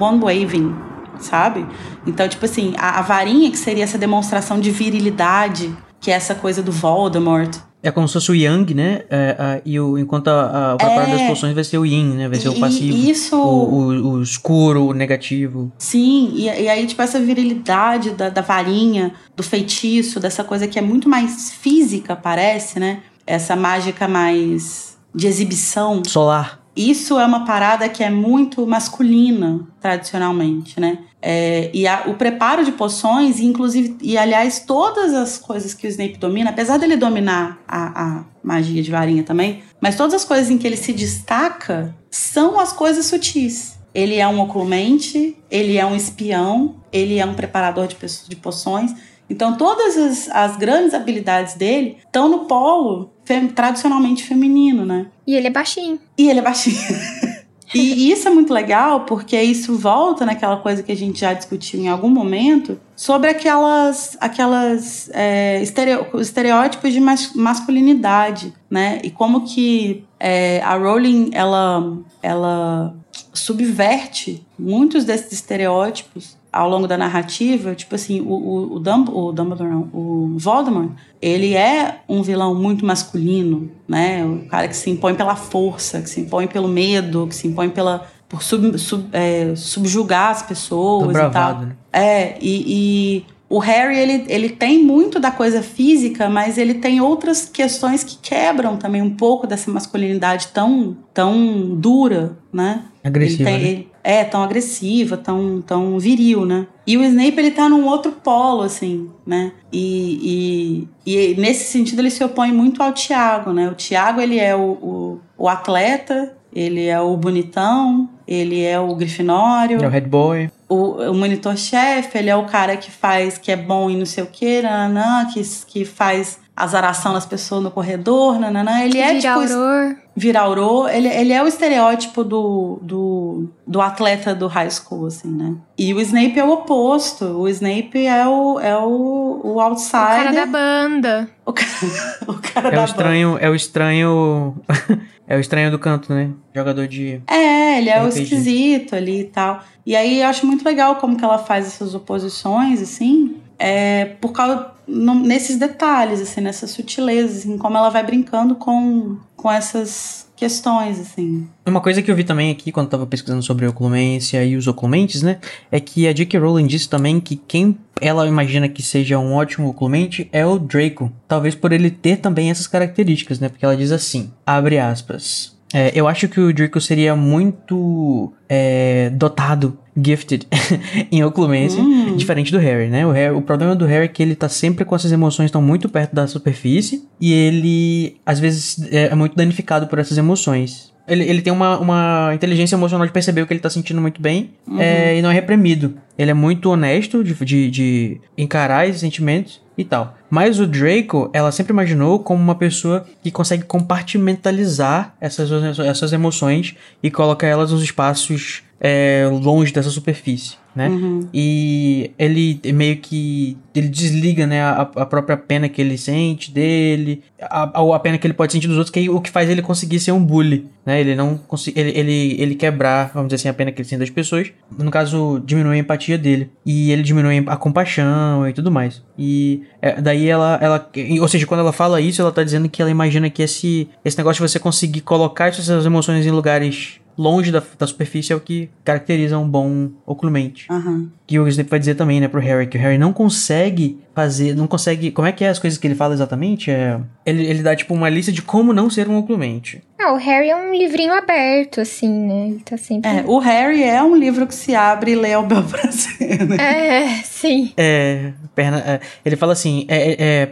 one 0.00 0.20
waving, 0.22 0.87
sabe? 1.20 1.66
Então, 2.06 2.28
tipo 2.28 2.44
assim, 2.44 2.74
a, 2.78 2.98
a 2.98 3.02
varinha 3.02 3.50
que 3.50 3.58
seria 3.58 3.84
essa 3.84 3.98
demonstração 3.98 4.58
de 4.60 4.70
virilidade, 4.70 5.74
que 6.00 6.10
é 6.10 6.14
essa 6.14 6.34
coisa 6.34 6.62
do 6.62 6.72
Voldemort. 6.72 7.56
É 7.80 7.92
como 7.92 8.08
se 8.08 8.14
fosse 8.14 8.32
o 8.32 8.34
Yang, 8.34 8.74
né? 8.74 9.02
É, 9.08 9.36
a- 9.38 9.60
e 9.64 9.78
o, 9.78 9.96
enquanto 9.96 10.26
a, 10.28 10.76
a, 10.80 10.84
o 10.84 10.88
É. 10.88 11.06
das 11.16 11.22
poções 11.28 11.54
vai 11.54 11.62
ser 11.62 11.78
o 11.78 11.86
Yin, 11.86 12.14
né? 12.16 12.28
Vai 12.28 12.38
ser 12.40 12.48
o 12.48 12.54
E- 12.54 12.58
passivo. 12.60 12.96
e 12.96 13.08
isso- 13.10 13.36
O, 13.36 13.70
o, 13.72 14.10
o 14.14 14.22
escuro, 14.22 14.86
o 14.88 14.92
negativo. 14.92 15.70
Sim, 15.78 16.32
e, 16.34 16.44
e 16.46 16.68
aí, 16.68 16.84
tipo, 16.88 17.00
essa 17.00 17.20
virilidade 17.20 18.10
da, 18.10 18.30
da 18.30 18.40
varinha, 18.40 19.12
do 19.36 19.44
feitiço, 19.44 20.18
dessa 20.18 20.42
coisa 20.42 20.66
que 20.66 20.76
é 20.76 20.82
muito 20.82 21.08
mais 21.08 21.52
física, 21.52 22.16
parece, 22.16 22.80
né? 22.80 22.98
Essa 23.24 23.54
mágica 23.54 24.08
mais 24.08 24.98
de 25.14 25.28
exibição. 25.28 26.02
Solar. 26.04 26.60
Isso 26.76 27.18
é 27.18 27.24
uma 27.26 27.44
parada 27.44 27.88
que 27.88 28.02
é 28.02 28.10
muito 28.10 28.66
masculina, 28.66 29.60
tradicionalmente, 29.80 30.80
né? 30.80 30.98
É, 31.20 31.70
e 31.74 31.86
a- 31.86 32.04
o 32.06 32.14
preparo 32.14 32.64
de 32.64 32.70
poções, 32.72 33.40
e 33.40 33.44
inclusive, 33.44 33.96
e 34.00 34.16
aliás, 34.16 34.60
todas 34.60 35.12
as 35.14 35.36
coisas 35.36 35.74
que 35.74 35.86
o 35.86 35.90
Snape 35.90 36.16
domina, 36.16 36.50
apesar 36.50 36.78
dele 36.78 36.96
dominar 36.96 37.58
a, 37.66 38.02
a 38.20 38.24
magia 38.42 38.82
de 38.82 38.90
varinha 38.90 39.24
também, 39.24 39.62
mas 39.80 39.96
todas 39.96 40.14
as 40.14 40.24
coisas 40.24 40.48
em 40.50 40.56
que 40.58 40.66
ele 40.66 40.76
se 40.76 40.92
destaca 40.92 41.94
são 42.10 42.58
as 42.60 42.72
coisas 42.72 43.06
sutis. 43.06 43.76
Ele 43.94 44.14
é 44.16 44.28
um 44.28 44.40
oclumente, 44.40 45.36
ele 45.50 45.76
é 45.76 45.84
um 45.84 45.96
espião, 45.96 46.76
ele 46.92 47.18
é 47.18 47.26
um 47.26 47.34
preparador 47.34 47.88
de, 47.88 47.96
de 48.28 48.36
poções. 48.36 48.94
Então, 49.28 49.56
todas 49.56 49.96
as, 49.96 50.28
as 50.30 50.56
grandes 50.56 50.94
habilidades 50.94 51.54
dele 51.54 51.96
estão 52.06 52.28
no 52.28 52.40
polo 52.46 53.10
fem- 53.24 53.48
tradicionalmente 53.48 54.22
feminino, 54.22 54.86
né? 54.86 55.06
E 55.26 55.34
ele 55.34 55.48
é 55.48 55.50
baixinho. 55.50 55.98
E 56.16 56.30
ele 56.30 56.38
é 56.38 56.42
baixinho. 56.42 56.78
E 57.74 58.10
isso 58.10 58.26
é 58.26 58.30
muito 58.30 58.52
legal 58.52 59.00
porque 59.00 59.40
isso 59.40 59.76
volta 59.76 60.24
naquela 60.24 60.56
coisa 60.56 60.82
que 60.82 60.90
a 60.90 60.96
gente 60.96 61.20
já 61.20 61.34
discutiu 61.34 61.78
em 61.78 61.88
algum 61.88 62.08
momento 62.08 62.80
sobre 62.96 63.28
aquelas, 63.28 64.16
aquelas 64.20 65.10
é, 65.12 65.62
estereótipos 65.62 66.92
de 66.92 67.00
mas, 67.00 67.34
masculinidade, 67.34 68.54
né? 68.70 69.00
E 69.04 69.10
como 69.10 69.44
que 69.44 70.04
é, 70.18 70.62
a 70.62 70.76
Rowling 70.76 71.30
ela, 71.32 71.98
ela 72.22 72.94
subverte 73.34 74.46
muitos 74.58 75.04
desses 75.04 75.32
estereótipos 75.32 76.37
ao 76.52 76.68
longo 76.68 76.86
da 76.86 76.96
narrativa, 76.96 77.74
tipo 77.74 77.94
assim, 77.94 78.20
o, 78.20 78.32
o, 78.32 78.74
o, 78.74 78.78
Dumb, 78.78 79.10
o 79.10 79.32
Dumbledore, 79.32 79.70
não, 79.70 79.88
o 79.92 80.34
Voldemort, 80.38 80.90
ele 81.20 81.54
é 81.54 82.00
um 82.08 82.22
vilão 82.22 82.54
muito 82.54 82.86
masculino, 82.86 83.70
né? 83.86 84.24
O 84.24 84.48
cara 84.48 84.66
que 84.68 84.76
se 84.76 84.90
impõe 84.90 85.14
pela 85.14 85.36
força, 85.36 86.00
que 86.00 86.08
se 86.08 86.20
impõe 86.20 86.46
pelo 86.46 86.68
medo, 86.68 87.26
que 87.26 87.34
se 87.34 87.46
impõe 87.46 87.68
pela 87.68 88.06
por 88.28 88.42
sub, 88.42 88.78
sub, 88.78 89.08
é, 89.12 89.54
subjugar 89.56 90.30
as 90.30 90.42
pessoas 90.42 91.12
bravado, 91.12 91.30
e 91.30 91.32
tal. 91.32 91.66
Né? 91.66 91.76
É, 91.92 92.38
e, 92.40 92.64
e 92.66 93.26
o 93.48 93.58
Harry, 93.58 93.98
ele, 93.98 94.24
ele 94.28 94.50
tem 94.50 94.82
muito 94.84 95.18
da 95.18 95.30
coisa 95.30 95.62
física, 95.62 96.28
mas 96.28 96.58
ele 96.58 96.74
tem 96.74 97.00
outras 97.00 97.46
questões 97.46 98.04
que 98.04 98.18
quebram 98.20 98.76
também 98.76 99.00
um 99.00 99.14
pouco 99.14 99.46
dessa 99.46 99.70
masculinidade 99.70 100.48
tão, 100.48 100.96
tão 101.14 101.74
dura, 101.74 102.36
né? 102.52 102.82
Agressiva. 103.02 103.48
Ele 103.48 103.58
tem, 103.58 103.62
né? 103.62 103.68
ele, 103.70 103.88
é, 104.08 104.24
tão 104.24 104.42
agressiva, 104.42 105.18
tão, 105.18 105.60
tão 105.60 105.98
viril, 105.98 106.46
né? 106.46 106.66
E 106.86 106.96
o 106.96 107.04
Snape, 107.04 107.38
ele 107.38 107.50
tá 107.50 107.68
num 107.68 107.84
outro 107.84 108.10
polo, 108.10 108.62
assim, 108.62 109.10
né? 109.26 109.52
E, 109.70 110.88
e, 111.04 111.32
e 111.32 111.34
nesse 111.38 111.70
sentido 111.70 111.98
ele 111.98 112.10
se 112.10 112.24
opõe 112.24 112.50
muito 112.50 112.82
ao 112.82 112.94
Tiago, 112.94 113.52
né? 113.52 113.68
O 113.68 113.74
Tiago, 113.74 114.18
ele 114.22 114.38
é 114.38 114.56
o, 114.56 114.60
o, 114.60 115.20
o 115.36 115.46
atleta, 115.46 116.34
ele 116.54 116.86
é 116.86 116.98
o 116.98 117.14
bonitão, 117.18 118.08
ele 118.26 118.64
é 118.64 118.80
o 118.80 118.94
grifinório. 118.94 119.84
É 119.84 119.86
o 119.86 119.90
head 119.90 120.08
boy. 120.08 120.50
O, 120.66 121.10
o 121.10 121.14
monitor-chefe, 121.14 122.16
ele 122.16 122.30
é 122.30 122.36
o 122.36 122.46
cara 122.46 122.78
que 122.78 122.90
faz, 122.90 123.36
que 123.36 123.52
é 123.52 123.56
bom 123.56 123.90
e 123.90 123.96
não 123.96 124.06
sei 124.06 124.24
o 124.24 124.26
que, 124.26 124.62
nananã, 124.62 125.28
que, 125.30 125.42
que 125.66 125.84
faz 125.84 126.38
azaração 126.58 127.12
nas 127.12 127.24
pessoas 127.24 127.62
no 127.62 127.70
corredor, 127.70 128.38
nananã. 128.38 128.80
Ele 128.80 128.98
é 128.98 129.14
Vira 129.14 129.20
tipo. 129.20 129.54
auror. 129.54 129.96
Vira 130.16 130.40
auror. 130.40 130.90
Ele, 130.90 131.08
ele 131.08 131.32
é 131.32 131.42
o 131.42 131.46
estereótipo 131.46 132.24
do, 132.24 132.78
do, 132.82 133.48
do 133.66 133.80
atleta 133.80 134.34
do 134.34 134.46
high 134.48 134.70
school, 134.70 135.06
assim, 135.06 135.30
né? 135.30 135.54
E 135.78 135.94
o 135.94 136.00
Snape 136.00 136.38
é 136.38 136.44
o 136.44 136.50
oposto. 136.50 137.24
O 137.24 137.48
Snape 137.48 138.06
é 138.06 138.26
o, 138.26 138.58
é 138.60 138.76
o, 138.76 139.40
o 139.44 139.60
outsider. 139.60 140.02
O 140.02 140.06
cara 140.06 140.32
da 140.32 140.46
banda. 140.46 141.28
O 141.46 141.52
cara, 141.52 141.68
o 142.26 142.34
cara 142.34 142.68
é 142.68 142.72
da 142.72 142.82
o 142.82 142.84
estranho, 142.84 143.32
banda. 143.32 143.44
É 143.44 143.50
o 143.50 143.54
estranho. 143.54 144.56
é 145.28 145.36
o 145.36 145.40
estranho 145.40 145.70
do 145.70 145.78
canto, 145.78 146.12
né? 146.12 146.30
Jogador 146.54 146.88
de. 146.88 147.22
É, 147.26 147.78
ele 147.78 147.88
é 147.88 147.98
RPG. 147.98 148.06
o 148.06 148.22
esquisito 148.22 148.96
ali 148.96 149.20
e 149.20 149.24
tal. 149.24 149.62
E 149.86 149.94
aí 149.94 150.20
eu 150.20 150.26
acho 150.26 150.44
muito 150.44 150.64
legal 150.64 150.96
como 150.96 151.16
que 151.16 151.24
ela 151.24 151.38
faz 151.38 151.66
essas 151.66 151.94
oposições, 151.94 152.82
assim 152.82 153.38
é, 153.58 154.04
por 154.20 154.32
causa 154.32 154.70
no, 154.88 155.14
nesses 155.14 155.58
detalhes, 155.58 156.20
assim, 156.20 156.40
nessas 156.40 156.70
sutilezas, 156.70 157.38
assim, 157.38 157.58
como 157.58 157.76
ela 157.76 157.90
vai 157.90 158.02
brincando 158.02 158.54
com, 158.54 159.18
com 159.36 159.52
essas 159.52 160.26
questões, 160.34 160.98
assim. 160.98 161.46
Uma 161.66 161.80
coisa 161.80 162.00
que 162.00 162.10
eu 162.10 162.16
vi 162.16 162.24
também 162.24 162.50
aqui 162.50 162.72
quando 162.72 162.86
estava 162.86 163.06
pesquisando 163.06 163.42
sobre 163.42 163.66
oclumência 163.66 164.42
e 164.44 164.56
os 164.56 164.66
oclumentes, 164.66 165.20
né, 165.20 165.38
é 165.70 165.78
que 165.78 166.06
a 166.06 166.12
J.K. 166.12 166.38
Rowling 166.38 166.66
disse 166.66 166.88
também 166.88 167.20
que 167.20 167.36
quem 167.36 167.76
ela 168.00 168.26
imagina 168.26 168.68
que 168.68 168.82
seja 168.82 169.18
um 169.18 169.34
ótimo 169.34 169.68
oclumente 169.68 170.28
é 170.32 170.46
o 170.46 170.58
Draco, 170.58 171.12
talvez 171.26 171.54
por 171.54 171.72
ele 171.72 171.90
ter 171.90 172.18
também 172.18 172.50
essas 172.50 172.68
características, 172.68 173.40
né, 173.40 173.48
porque 173.48 173.64
ela 173.64 173.76
diz 173.76 173.90
assim, 173.90 174.32
abre 174.46 174.78
aspas, 174.78 175.57
é, 175.72 175.92
eu 175.94 176.08
acho 176.08 176.28
que 176.28 176.40
o 176.40 176.52
Draco 176.52 176.80
seria 176.80 177.14
muito 177.14 178.32
é, 178.48 179.10
dotado 179.10 179.78
gifted 180.00 180.46
em 181.10 181.22
oclumência, 181.24 181.80
hum. 181.82 182.16
diferente 182.16 182.50
do 182.52 182.58
Harry, 182.58 182.88
né? 182.88 183.06
O, 183.06 183.10
Harry, 183.10 183.34
o 183.34 183.42
problema 183.42 183.74
do 183.74 183.84
Harry 183.84 184.04
é 184.04 184.08
que 184.08 184.22
ele 184.22 184.34
tá 184.34 184.48
sempre 184.48 184.84
com 184.84 184.94
essas 184.94 185.12
emoções 185.12 185.46
estão 185.46 185.60
muito 185.60 185.88
perto 185.88 186.14
da 186.14 186.26
superfície 186.26 187.06
e 187.20 187.32
ele 187.32 188.16
às 188.24 188.38
vezes 188.38 188.86
é, 188.90 189.06
é 189.06 189.14
muito 189.14 189.36
danificado 189.36 189.86
por 189.86 189.98
essas 189.98 190.16
emoções. 190.16 190.92
Ele, 191.06 191.24
ele 191.24 191.40
tem 191.40 191.52
uma, 191.52 191.78
uma 191.78 192.32
inteligência 192.34 192.76
emocional 192.76 193.06
de 193.06 193.12
perceber 193.12 193.40
o 193.40 193.46
que 193.46 193.52
ele 193.54 193.60
tá 193.60 193.70
sentindo 193.70 194.00
muito 194.00 194.20
bem 194.20 194.50
uhum. 194.66 194.78
é, 194.78 195.18
e 195.18 195.22
não 195.22 195.30
é 195.30 195.34
reprimido. 195.34 195.94
Ele 196.18 196.30
é 196.30 196.34
muito 196.34 196.70
honesto 196.70 197.24
de, 197.24 197.34
de, 197.34 197.70
de 197.70 198.20
encarar 198.36 198.86
esses 198.86 199.00
sentimentos 199.00 199.60
e 199.78 199.84
tal. 199.84 200.18
Mas 200.28 200.58
o 200.58 200.66
Draco, 200.66 201.30
ela 201.32 201.52
sempre 201.52 201.72
imaginou 201.72 202.18
como 202.18 202.42
uma 202.42 202.56
pessoa 202.56 203.06
que 203.22 203.30
consegue 203.30 203.62
compartimentalizar 203.62 205.14
essas, 205.20 205.78
essas 205.78 206.12
emoções 206.12 206.74
e 207.00 207.10
colocar 207.10 207.46
elas 207.46 207.70
nos 207.70 207.82
espaços 207.82 208.64
é, 208.80 209.28
longe 209.30 209.72
dessa 209.72 209.90
superfície, 209.90 210.56
né? 210.78 210.88
Uhum. 210.88 211.28
E 211.34 212.12
ele 212.16 212.60
meio 212.72 212.98
que 212.98 213.58
ele 213.74 213.88
desliga, 213.88 214.46
né, 214.46 214.62
a, 214.62 214.82
a, 214.82 215.06
própria 215.06 215.36
pena 215.36 215.68
que 215.68 215.82
ele 215.82 215.98
sente 215.98 216.52
dele, 216.52 217.20
a, 217.40 217.64
a, 217.64 217.98
pena 217.98 218.16
que 218.16 218.24
ele 218.26 218.34
pode 218.34 218.52
sentir 218.52 218.68
dos 218.68 218.76
outros, 218.76 218.92
que 218.92 219.06
é 219.06 219.10
o 219.10 219.20
que 219.20 219.28
faz 219.28 219.50
ele 219.50 219.60
conseguir 219.60 219.98
ser 219.98 220.12
um 220.12 220.24
bully, 220.24 220.66
né? 220.86 221.00
Ele 221.00 221.16
não 221.16 221.40
ele, 221.74 221.90
ele, 221.98 222.36
ele 222.40 222.54
quebrar, 222.54 223.10
vamos 223.12 223.28
dizer 223.28 223.40
assim, 223.40 223.48
a 223.48 223.54
pena 223.54 223.72
que 223.72 223.80
ele 223.80 223.88
sente 223.88 223.98
das 223.98 224.10
pessoas. 224.10 224.52
No 224.78 224.88
caso, 224.88 225.42
diminui 225.44 225.74
a 225.74 225.80
empatia 225.80 226.16
dele 226.16 226.48
e 226.64 226.92
ele 226.92 227.02
diminui 227.02 227.44
a 227.48 227.56
compaixão 227.56 228.48
e 228.48 228.52
tudo 228.52 228.70
mais. 228.70 229.02
E 229.18 229.64
é, 229.82 230.00
daí 230.00 230.28
ela, 230.28 230.60
ela, 230.62 230.90
ou 231.20 231.26
seja, 231.26 231.44
quando 231.44 231.60
ela 231.60 231.72
fala 231.72 232.00
isso, 232.00 232.22
ela 232.22 232.30
tá 232.30 232.44
dizendo 232.44 232.68
que 232.68 232.80
ela 232.80 232.90
imagina 232.90 233.28
que 233.28 233.42
esse 233.42 233.88
esse 234.04 234.16
negócio 234.16 234.44
de 234.44 234.48
você 234.48 234.60
conseguir 234.60 235.00
colocar 235.00 235.48
essas 235.48 235.84
emoções 235.84 236.24
em 236.24 236.30
lugares 236.30 237.00
longe 237.18 237.50
da, 237.50 237.62
da 237.76 237.86
superfície 237.86 238.32
é 238.32 238.36
o 238.36 238.40
que 238.40 238.70
caracteriza 238.84 239.36
um 239.38 239.48
bom 239.48 239.90
oclumente. 240.06 240.70
Uhum. 240.70 241.10
Que 241.26 241.38
o 241.38 241.48
Snape 241.48 241.68
vai 241.68 241.78
dizer 241.78 241.96
também, 241.96 242.20
né, 242.20 242.28
pro 242.28 242.40
Harry, 242.40 242.66
que 242.66 242.78
o 242.78 242.80
Harry 242.80 242.96
não 242.96 243.12
consegue 243.12 243.98
fazer, 244.14 244.54
não 244.54 244.66
consegue, 244.66 245.10
como 245.10 245.28
é 245.28 245.32
que 245.32 245.44
é 245.44 245.48
as 245.48 245.58
coisas 245.58 245.78
que 245.78 245.86
ele 245.86 245.94
fala 245.94 246.14
exatamente? 246.14 246.70
É, 246.70 246.98
ele, 247.26 247.44
ele 247.44 247.62
dá, 247.62 247.74
tipo, 247.76 247.92
uma 247.92 248.08
lista 248.08 248.32
de 248.32 248.40
como 248.40 248.72
não 248.72 248.88
ser 248.88 249.08
um 249.08 249.18
oclumente. 249.18 249.82
Ah, 250.00 250.12
o 250.12 250.16
Harry 250.16 250.48
é 250.48 250.56
um 250.56 250.72
livrinho 250.72 251.12
aberto, 251.12 251.80
assim, 251.80 252.08
né, 252.08 252.48
ele 252.48 252.60
tá 252.60 252.76
sempre... 252.76 253.10
É, 253.10 253.24
o 253.26 253.38
Harry 253.38 253.82
é 253.82 254.02
um 254.02 254.16
livro 254.16 254.46
que 254.46 254.54
se 254.54 254.74
abre 254.74 255.12
e 255.12 255.16
lê 255.16 255.32
ao 255.32 255.44
bel 255.44 255.64
prazer, 255.64 256.46
né? 256.46 256.56
É, 256.56 257.08
sim. 257.24 257.72
É, 257.76 258.32
perna, 258.58 258.78
é, 258.78 259.00
ele 259.24 259.36
fala 259.36 259.52
assim, 259.52 259.86
é, 259.86 260.16
é, 260.20 260.48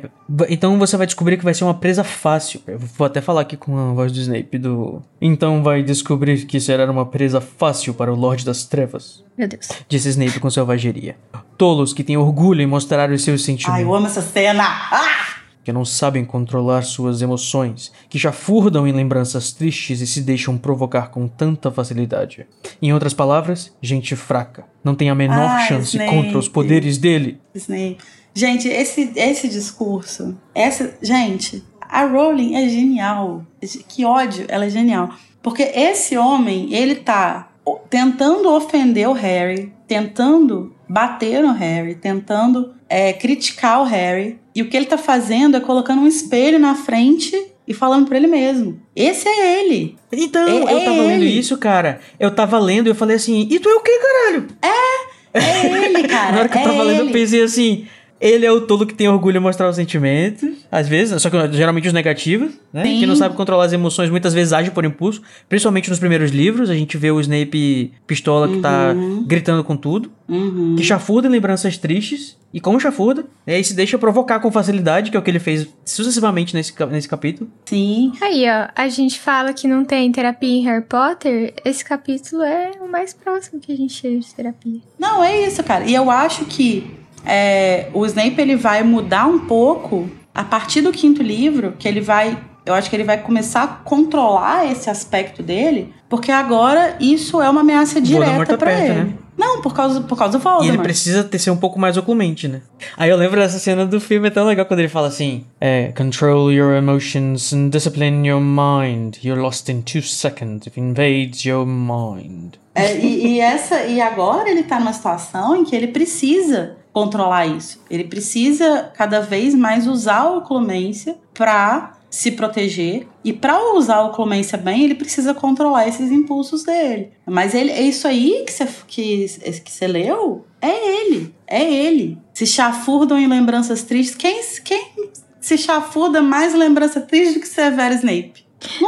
então 0.49 0.79
você 0.79 0.97
vai 0.97 1.07
descobrir 1.07 1.37
que 1.37 1.43
vai 1.43 1.53
ser 1.53 1.65
uma 1.65 1.75
presa 1.75 2.05
fácil. 2.05 2.61
Eu 2.65 2.79
vou 2.79 3.05
até 3.05 3.21
falar 3.21 3.41
aqui 3.41 3.57
com 3.57 3.77
a 3.77 3.93
voz 3.95 4.13
do 4.13 4.21
Snape 4.21 4.59
do... 4.59 5.03
Então 5.21 5.61
vai 5.61 5.83
descobrir 5.83 6.47
que 6.47 6.61
será 6.61 6.89
uma 6.89 7.05
presa 7.05 7.41
fácil 7.41 7.95
para 7.95 8.13
o 8.13 8.15
Lorde 8.15 8.45
das 8.45 8.65
Trevas. 8.65 9.25
Meu 9.37 9.49
Deus. 9.49 9.69
Disse 9.89 10.09
Snape 10.11 10.39
com 10.39 10.49
selvageria. 10.49 11.17
Tolos 11.59 11.93
que 11.93 12.05
têm 12.05 12.17
orgulho 12.17 12.63
em 12.63 12.67
mostrar 12.67 13.11
os 13.11 13.25
seus 13.25 13.45
sentimentos. 13.45 13.75
Ai, 13.75 13.83
eu 13.83 13.93
amo 13.93 14.07
essa 14.07 14.23
cena! 14.23 14.63
Ah! 14.65 15.36
Que 15.67 15.73
não 15.73 15.85
sabem 15.85 16.25
controlar 16.25 16.83
suas 16.83 17.21
emoções, 17.21 17.91
que 18.09 18.21
já 18.21 18.31
furdam 18.31 18.87
em 18.87 18.93
lembranças 18.93 19.51
tristes 19.51 20.01
e 20.01 20.07
se 20.07 20.21
deixam 20.21 20.57
provocar 20.57 21.09
com 21.09 21.27
tanta 21.27 21.73
facilidade. 21.73 22.47
Em 22.81 22.93
outras 22.93 23.13
palavras, 23.13 23.73
gente 23.83 24.15
fraca. 24.15 24.65
Não 24.85 24.95
tem 24.95 25.11
a 25.11 25.15
menor 25.17 25.51
ah, 25.51 25.67
chance 25.67 25.97
Snape. 25.97 26.09
contra 26.09 26.39
os 26.39 26.49
poderes 26.49 26.99
dele. 26.99 27.41
Snape. 27.53 27.99
Gente, 28.33 28.69
esse, 28.69 29.11
esse 29.17 29.49
discurso, 29.49 30.39
essa, 30.55 30.95
gente, 31.03 31.65
a 31.81 32.05
Rowling 32.05 32.55
é 32.55 32.69
genial. 32.69 33.45
Que 33.89 34.05
ódio, 34.05 34.45
ela 34.47 34.67
é 34.67 34.71
genial. 34.71 35.11
Porque 35.43 35.65
esse 35.65 36.17
homem, 36.17 36.73
ele 36.73 36.95
tá 36.95 37.49
tentando 37.91 38.55
ofender 38.55 39.09
o 39.09 39.15
Harry, 39.15 39.73
tentando 39.89 40.73
bater 40.89 41.43
no 41.43 41.51
Harry, 41.53 41.97
tentando 41.97 42.73
é, 42.89 43.13
criticar 43.13 43.81
o 43.81 43.85
Harry. 43.85 44.39
E 44.57 44.63
o 44.63 44.69
que 44.69 44.77
ele 44.77 44.87
tá 44.87 44.97
fazendo 44.99 45.57
é 45.57 45.61
colocando 45.61 46.01
um 46.03 46.07
espelho 46.09 46.59
na 46.59 46.75
frente 46.75 47.37
e 47.69 47.75
falando 47.75 48.07
pra 48.09 48.17
ele 48.17 48.27
mesmo. 48.27 48.81
Esse 48.95 49.29
é 49.29 49.61
ele. 49.61 49.97
Então, 50.11 50.49
é, 50.69 50.73
eu 50.73 50.85
tava 50.85 50.97
é 50.97 51.07
lendo 51.09 51.23
ele. 51.25 51.39
isso, 51.39 51.57
cara. 51.59 52.01
Eu 52.19 52.31
tava 52.31 52.59
lendo 52.59 52.87
e 52.87 52.91
eu 52.91 52.95
falei 52.95 53.17
assim, 53.17 53.47
e 53.51 53.59
tu 53.61 53.69
é 53.69 53.75
o 53.75 53.81
que, 53.81 53.99
caralho? 53.99 54.47
É, 54.63 55.39
é 55.39 55.85
ele, 55.85 56.03
cara. 56.09 56.33
Na 56.33 56.39
hora 56.41 56.49
que 56.49 56.57
eu 56.57 56.63
é 56.63 56.65
tava 56.65 56.83
lendo, 56.83 57.01
ele. 57.01 57.09
eu 57.11 57.13
pensei 57.13 57.43
assim. 57.43 57.87
Ele 58.19 58.47
é 58.47 58.51
o 58.51 58.63
tolo 58.63 58.87
que 58.87 58.95
tem 58.95 59.07
orgulho 59.11 59.37
em 59.37 59.41
mostrar 59.41 59.69
os 59.69 59.77
sentimentos, 59.77 60.49
às 60.73 60.89
vezes, 60.89 61.21
só 61.21 61.29
que 61.29 61.37
geralmente 61.53 61.87
os 61.87 61.93
negativos, 61.93 62.51
né? 62.73 62.83
Sim. 62.83 63.01
Que 63.01 63.05
não 63.05 63.15
sabe 63.15 63.37
controlar 63.37 63.67
as 63.67 63.75
emoções, 63.75 64.09
muitas 64.09 64.33
vezes 64.33 64.55
age 64.55 64.71
por 64.71 64.87
impulso, 64.87 65.21
principalmente 65.51 65.91
nos 65.91 65.99
primeiros 65.99 66.31
livros, 66.31 66.71
a 66.71 66.75
gente 66.75 66.97
vê 66.97 67.11
o 67.11 67.21
Snape 67.21 67.93
pistola 68.07 68.49
que 68.49 68.59
tá 68.61 68.95
Uhum. 68.97 69.23
gritando 69.27 69.63
com 69.63 69.77
tudo, 69.77 70.11
Uhum. 70.27 70.77
que 70.79 70.83
chafurda 70.83 71.29
em 71.29 71.31
lembranças 71.31 71.77
tristes, 71.77 72.39
e 72.57 72.61
como 72.61 72.81
chafurda, 72.81 73.27
né, 73.47 73.61
e 73.61 73.63
se 73.63 73.75
deixa 73.75 73.99
provocar 73.99 74.41
com 74.41 74.51
facilidade, 74.51 75.11
que 75.11 75.17
é 75.19 75.21
o 75.21 75.23
que 75.23 75.31
ele 75.31 75.39
fez 75.39 75.69
sucessivamente 75.85 76.55
nesse, 76.55 76.73
nesse 76.87 77.07
capítulo. 77.07 77.51
Sim. 77.67 78.13
Aí, 78.19 78.47
ó, 78.49 78.69
a 78.75 78.89
gente 78.89 79.21
fala 79.21 79.53
que 79.53 79.69
não 79.69 79.85
tem 79.85 80.11
terapia 80.11 80.49
em 80.49 80.65
Harry 80.65 80.83
Potter, 80.83 81.53
esse 81.67 81.85
capítulo 81.85 82.43
é 82.43 82.71
o 82.81 82.91
mais 82.91 83.13
próximo 83.13 83.61
que 83.61 83.71
a 83.71 83.77
gente 83.77 83.93
chega 83.93 84.19
de 84.19 84.35
terapia. 84.35 84.81
Não, 84.99 85.23
é 85.23 85.47
isso, 85.47 85.63
cara. 85.63 85.85
E 85.85 85.93
eu 85.93 86.11
acho 86.11 86.47
que 86.47 86.97
é, 87.27 87.91
o 87.93 88.07
Snape 88.07 88.41
ele 88.41 88.57
vai 88.57 88.83
mudar 88.83 89.27
um 89.27 89.41
pouco 89.41 90.09
a 90.35 90.43
partir 90.43 90.81
do 90.81 90.93
quinto 90.93 91.23
livro, 91.23 91.75
que 91.79 91.87
ele 91.87 92.01
vai 92.01 92.39
Eu 92.65 92.73
acho 92.73 92.89
que 92.89 92.97
ele 92.97 93.05
vai 93.05 93.19
começar 93.19 93.65
a 93.65 93.69
controlar 93.69 94.65
esse 94.65 94.89
aspecto 94.89 95.43
dele, 95.43 95.93
porque 96.09 96.33
agora 96.33 96.97
isso 96.99 97.43
é 97.43 97.51
uma 97.51 97.61
ameaça 97.61 98.01
direta 98.01 98.57
pra 98.57 98.67
perto, 98.67 98.83
ele. 98.83 99.05
né? 99.05 99.26
Não, 99.37 99.61
por 99.61 99.75
causa, 99.75 100.01
por 100.01 100.17
causa 100.17 100.39
do 100.39 100.41
E 100.41 100.45
Voldemort. 100.45 100.75
ele 100.75 100.83
precisa 100.83 101.23
ter, 101.23 101.39
ser 101.39 101.51
um 101.51 101.57
pouco 101.57 101.79
mais 101.79 101.97
oclumente, 101.97 102.49
né? 102.49 102.63
Aí 102.97 103.11
eu 103.11 103.17
lembro 103.17 103.39
dessa 103.41 103.59
cena 103.59 103.85
do 103.85 104.01
filme, 104.01 104.29
é 104.29 104.31
tão 104.31 104.47
legal 104.47 104.65
quando 104.67 104.81
ele 104.81 104.89
fala 104.89 105.09
assim: 105.09 105.45
é, 105.61 105.93
Control 105.97 106.51
your 106.51 106.75
emotions 106.75 107.53
and 107.53 107.69
discipline 107.69 108.27
your 108.27 108.41
mind. 108.41 109.17
You're 109.23 109.41
lost 109.41 109.69
in 109.69 109.83
two 109.83 110.03
seconds 110.03 110.67
if 110.67 110.79
invades 110.79 111.45
your 111.45 111.67
mind. 111.67 112.55
É, 112.75 112.97
e, 112.97 113.27
e 113.35 113.41
essa 113.41 113.85
e 113.85 114.01
agora 114.01 114.51
ele 114.51 114.63
tá 114.63 114.79
numa 114.79 114.93
situação 114.93 115.57
em 115.57 115.65
que 115.65 115.75
ele 115.75 115.89
precisa 115.89 116.77
controlar 116.93 117.47
isso. 117.47 117.83
Ele 117.91 118.05
precisa 118.05 118.91
cada 118.95 119.21
vez 119.21 119.55
mais 119.55 119.87
usar 119.87 120.21
a 120.21 120.31
oclumência 120.31 121.17
pra 121.35 121.96
se 122.17 122.31
proteger 122.31 123.07
e 123.23 123.31
para 123.33 123.75
usar 123.75 123.97
a 123.97 124.05
oclumência 124.07 124.57
bem, 124.57 124.85
ele 124.85 124.95
precisa 124.95 125.35
controlar 125.35 125.87
esses 125.87 126.11
impulsos 126.11 126.65
dele. 126.65 127.11
Mas 127.27 127.55
ele 127.55 127.71
é 127.71 127.83
isso 127.83 128.09
aí 128.09 128.43
que 128.47 128.53
você 128.53 128.67
que, 128.87 129.27
que 129.65 129.71
você 129.71 129.87
leu, 129.87 130.47
é 130.63 131.03
ele, 131.03 131.35
é 131.47 131.63
ele. 131.63 132.19
Se 132.33 132.47
chafurdam 132.47 133.19
em 133.19 133.27
lembranças 133.27 133.83
tristes, 133.83 134.17
quem 134.17 134.41
quem 134.65 135.11
se 135.41 135.59
chafurda 135.59 136.23
mais 136.23 136.55
lembrança 136.55 137.01
triste 137.03 137.35
do 137.35 137.41
que 137.41 137.49
Severo 137.49 137.95
Snape? 137.95 138.47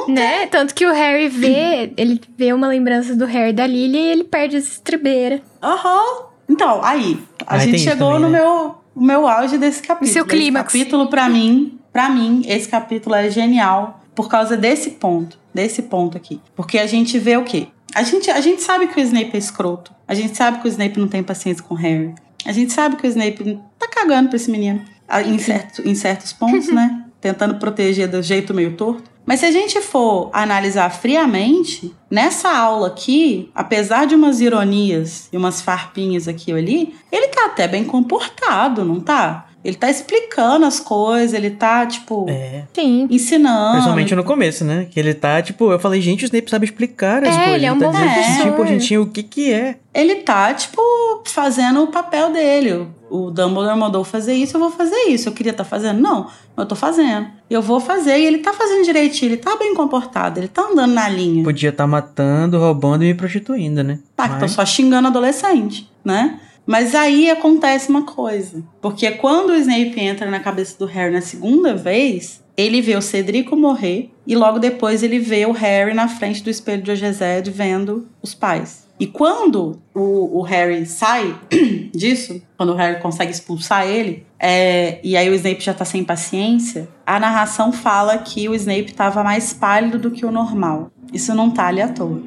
Né? 0.08 0.46
Tanto 0.46 0.74
que 0.74 0.86
o 0.86 0.92
Harry 0.92 1.28
vê, 1.28 1.92
ele 1.98 2.20
vê 2.36 2.52
uma 2.54 2.66
lembrança 2.66 3.14
do 3.14 3.26
Harry 3.26 3.52
da 3.52 3.66
Lily 3.66 3.98
e 3.98 4.10
ele 4.10 4.24
perde 4.24 4.56
as 4.56 4.64
estribeiras. 4.64 5.40
Aham. 5.62 6.24
Então, 6.48 6.80
aí, 6.82 7.18
a 7.46 7.56
Ah, 7.56 7.58
gente 7.58 7.78
chegou 7.80 8.14
também, 8.14 8.22
no 8.22 8.30
né? 8.30 8.38
meu, 8.40 8.74
o 8.96 9.00
meu 9.04 9.28
auge 9.28 9.58
desse 9.58 9.82
capítulo. 9.82 10.10
seu 10.12 10.22
Esse 10.24 10.30
clímax. 10.30 10.72
capítulo, 10.72 11.08
pra 11.10 11.28
mim, 11.28 11.77
para 11.98 12.10
mim, 12.10 12.42
esse 12.46 12.68
capítulo 12.68 13.16
é 13.16 13.28
genial 13.28 14.04
por 14.14 14.28
causa 14.28 14.56
desse 14.56 14.90
ponto, 14.90 15.36
desse 15.52 15.82
ponto 15.82 16.16
aqui. 16.16 16.40
Porque 16.54 16.78
a 16.78 16.86
gente 16.86 17.18
vê 17.18 17.36
o 17.36 17.42
quê? 17.42 17.66
A 17.92 18.04
gente, 18.04 18.30
a 18.30 18.40
gente 18.40 18.62
sabe 18.62 18.86
que 18.86 19.00
o 19.00 19.02
Snape 19.02 19.32
é 19.34 19.36
escroto. 19.36 19.92
A 20.06 20.14
gente 20.14 20.36
sabe 20.36 20.60
que 20.60 20.68
o 20.68 20.70
Snape 20.70 21.00
não 21.00 21.08
tem 21.08 21.24
paciência 21.24 21.60
com 21.60 21.74
o 21.74 21.76
Harry. 21.76 22.14
A 22.46 22.52
gente 22.52 22.72
sabe 22.72 22.94
que 22.94 23.04
o 23.04 23.10
Snape 23.10 23.60
tá 23.76 23.88
cagando 23.88 24.28
pra 24.28 24.36
esse 24.36 24.48
menino. 24.48 24.80
Em, 25.26 25.38
certo, 25.40 25.82
em 25.84 25.92
certos 25.96 26.32
pontos, 26.32 26.68
né? 26.72 27.04
Tentando 27.20 27.56
proteger 27.56 28.06
do 28.06 28.22
jeito 28.22 28.54
meio 28.54 28.76
torto. 28.76 29.10
Mas 29.26 29.40
se 29.40 29.46
a 29.46 29.50
gente 29.50 29.80
for 29.80 30.30
analisar 30.32 30.90
friamente, 30.90 31.92
nessa 32.08 32.48
aula 32.48 32.86
aqui, 32.86 33.50
apesar 33.52 34.06
de 34.06 34.14
umas 34.14 34.40
ironias 34.40 35.28
e 35.32 35.36
umas 35.36 35.60
farpinhas 35.60 36.28
aqui 36.28 36.52
e 36.52 36.54
ali, 36.54 36.94
ele 37.10 37.26
tá 37.26 37.46
até 37.46 37.66
bem 37.66 37.82
comportado, 37.82 38.84
não 38.84 39.00
tá? 39.00 39.47
Ele 39.64 39.76
tá 39.76 39.90
explicando 39.90 40.64
as 40.64 40.78
coisas, 40.78 41.34
ele 41.34 41.50
tá, 41.50 41.84
tipo, 41.84 42.26
É. 42.28 42.62
Sim. 42.72 43.08
ensinando. 43.10 43.72
Principalmente 43.72 44.14
no 44.14 44.22
começo, 44.24 44.64
né? 44.64 44.86
Que 44.90 44.98
ele 45.00 45.12
tá, 45.14 45.42
tipo, 45.42 45.72
eu 45.72 45.78
falei, 45.80 46.00
gente, 46.00 46.24
o 46.24 46.26
Snape 46.26 46.48
sabe 46.48 46.64
explicar 46.64 47.22
as 47.24 47.34
É, 47.34 47.38
coisas. 47.38 47.54
ele 47.54 47.66
é 47.66 47.72
um 47.72 47.78
tá 47.78 47.86
bom 47.86 47.92
dizendo 47.92 48.12
professor. 48.14 48.36
tintim 48.36 48.52
por 48.56 48.66
tintim 48.66 48.96
o 48.98 49.06
que 49.06 49.22
que 49.22 49.52
é. 49.52 49.76
Ele 49.92 50.14
tá, 50.16 50.54
tipo, 50.54 50.80
fazendo 51.24 51.82
o 51.82 51.88
papel 51.88 52.32
dele. 52.32 52.86
O 53.10 53.30
Dumbledore 53.30 53.76
mandou 53.76 54.04
fazer 54.04 54.34
isso, 54.34 54.56
eu 54.56 54.60
vou 54.60 54.70
fazer 54.70 54.94
isso. 55.08 55.28
Eu 55.28 55.32
queria 55.32 55.50
estar 55.50 55.64
fazendo? 55.64 55.98
Não, 56.00 56.28
eu 56.56 56.64
tô 56.66 56.76
fazendo. 56.76 57.26
Eu 57.50 57.60
vou 57.60 57.80
fazer 57.80 58.18
e 58.18 58.26
ele 58.26 58.38
tá 58.38 58.52
fazendo 58.52 58.84
direitinho, 58.84 59.30
ele 59.30 59.38
tá 59.38 59.56
bem 59.56 59.74
comportado, 59.74 60.38
ele 60.38 60.48
tá 60.48 60.62
andando 60.70 60.92
na 60.92 61.08
linha. 61.08 61.42
Podia 61.42 61.70
estar 61.70 61.86
matando, 61.86 62.58
roubando 62.58 63.02
e 63.02 63.08
me 63.08 63.14
prostituindo, 63.14 63.82
né? 63.82 63.98
Tá, 64.14 64.28
que 64.28 64.34
tô 64.34 64.40
Mas- 64.42 64.52
só 64.52 64.64
xingando 64.64 65.08
adolescente, 65.08 65.90
né? 66.04 66.38
Mas 66.68 66.94
aí 66.94 67.30
acontece 67.30 67.88
uma 67.88 68.02
coisa. 68.02 68.62
Porque 68.78 69.10
quando 69.12 69.50
o 69.50 69.56
Snape 69.56 69.98
entra 69.98 70.30
na 70.30 70.38
cabeça 70.38 70.78
do 70.78 70.84
Harry 70.84 71.14
na 71.14 71.22
segunda 71.22 71.74
vez, 71.74 72.44
ele 72.54 72.82
vê 72.82 72.94
o 72.94 73.00
Cedrico 73.00 73.56
morrer 73.56 74.10
e 74.26 74.36
logo 74.36 74.58
depois 74.58 75.02
ele 75.02 75.18
vê 75.18 75.46
o 75.46 75.52
Harry 75.52 75.94
na 75.94 76.08
frente 76.08 76.42
do 76.42 76.50
espelho 76.50 76.82
de 76.82 76.90
Ogezed 76.90 77.50
vendo 77.50 78.06
os 78.20 78.34
pais. 78.34 78.86
E 79.00 79.06
quando 79.06 79.80
o, 79.94 80.40
o 80.40 80.42
Harry 80.42 80.84
sai 80.84 81.34
disso, 81.94 82.42
quando 82.54 82.74
o 82.74 82.76
Harry 82.76 83.00
consegue 83.00 83.32
expulsar 83.32 83.86
ele, 83.86 84.26
é, 84.38 84.98
e 85.02 85.16
aí 85.16 85.30
o 85.30 85.34
Snape 85.34 85.64
já 85.64 85.72
tá 85.72 85.86
sem 85.86 86.04
paciência, 86.04 86.86
a 87.06 87.18
narração 87.18 87.72
fala 87.72 88.18
que 88.18 88.46
o 88.46 88.54
Snape 88.54 88.92
tava 88.92 89.24
mais 89.24 89.54
pálido 89.54 89.98
do 89.98 90.10
que 90.10 90.26
o 90.26 90.30
normal. 90.30 90.90
Isso 91.14 91.34
não 91.34 91.50
tá 91.50 91.68
ali 91.68 91.80
à 91.80 91.88
toa. 91.88 92.20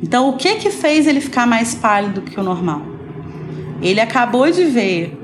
Então, 0.00 0.28
o 0.28 0.36
que 0.36 0.54
que 0.56 0.70
fez 0.70 1.08
ele 1.08 1.20
ficar 1.20 1.44
mais 1.44 1.74
pálido 1.74 2.22
que 2.22 2.38
o 2.38 2.42
normal? 2.44 2.99
Ele 3.82 4.00
acabou 4.00 4.50
de 4.50 4.64
ver 4.64 5.16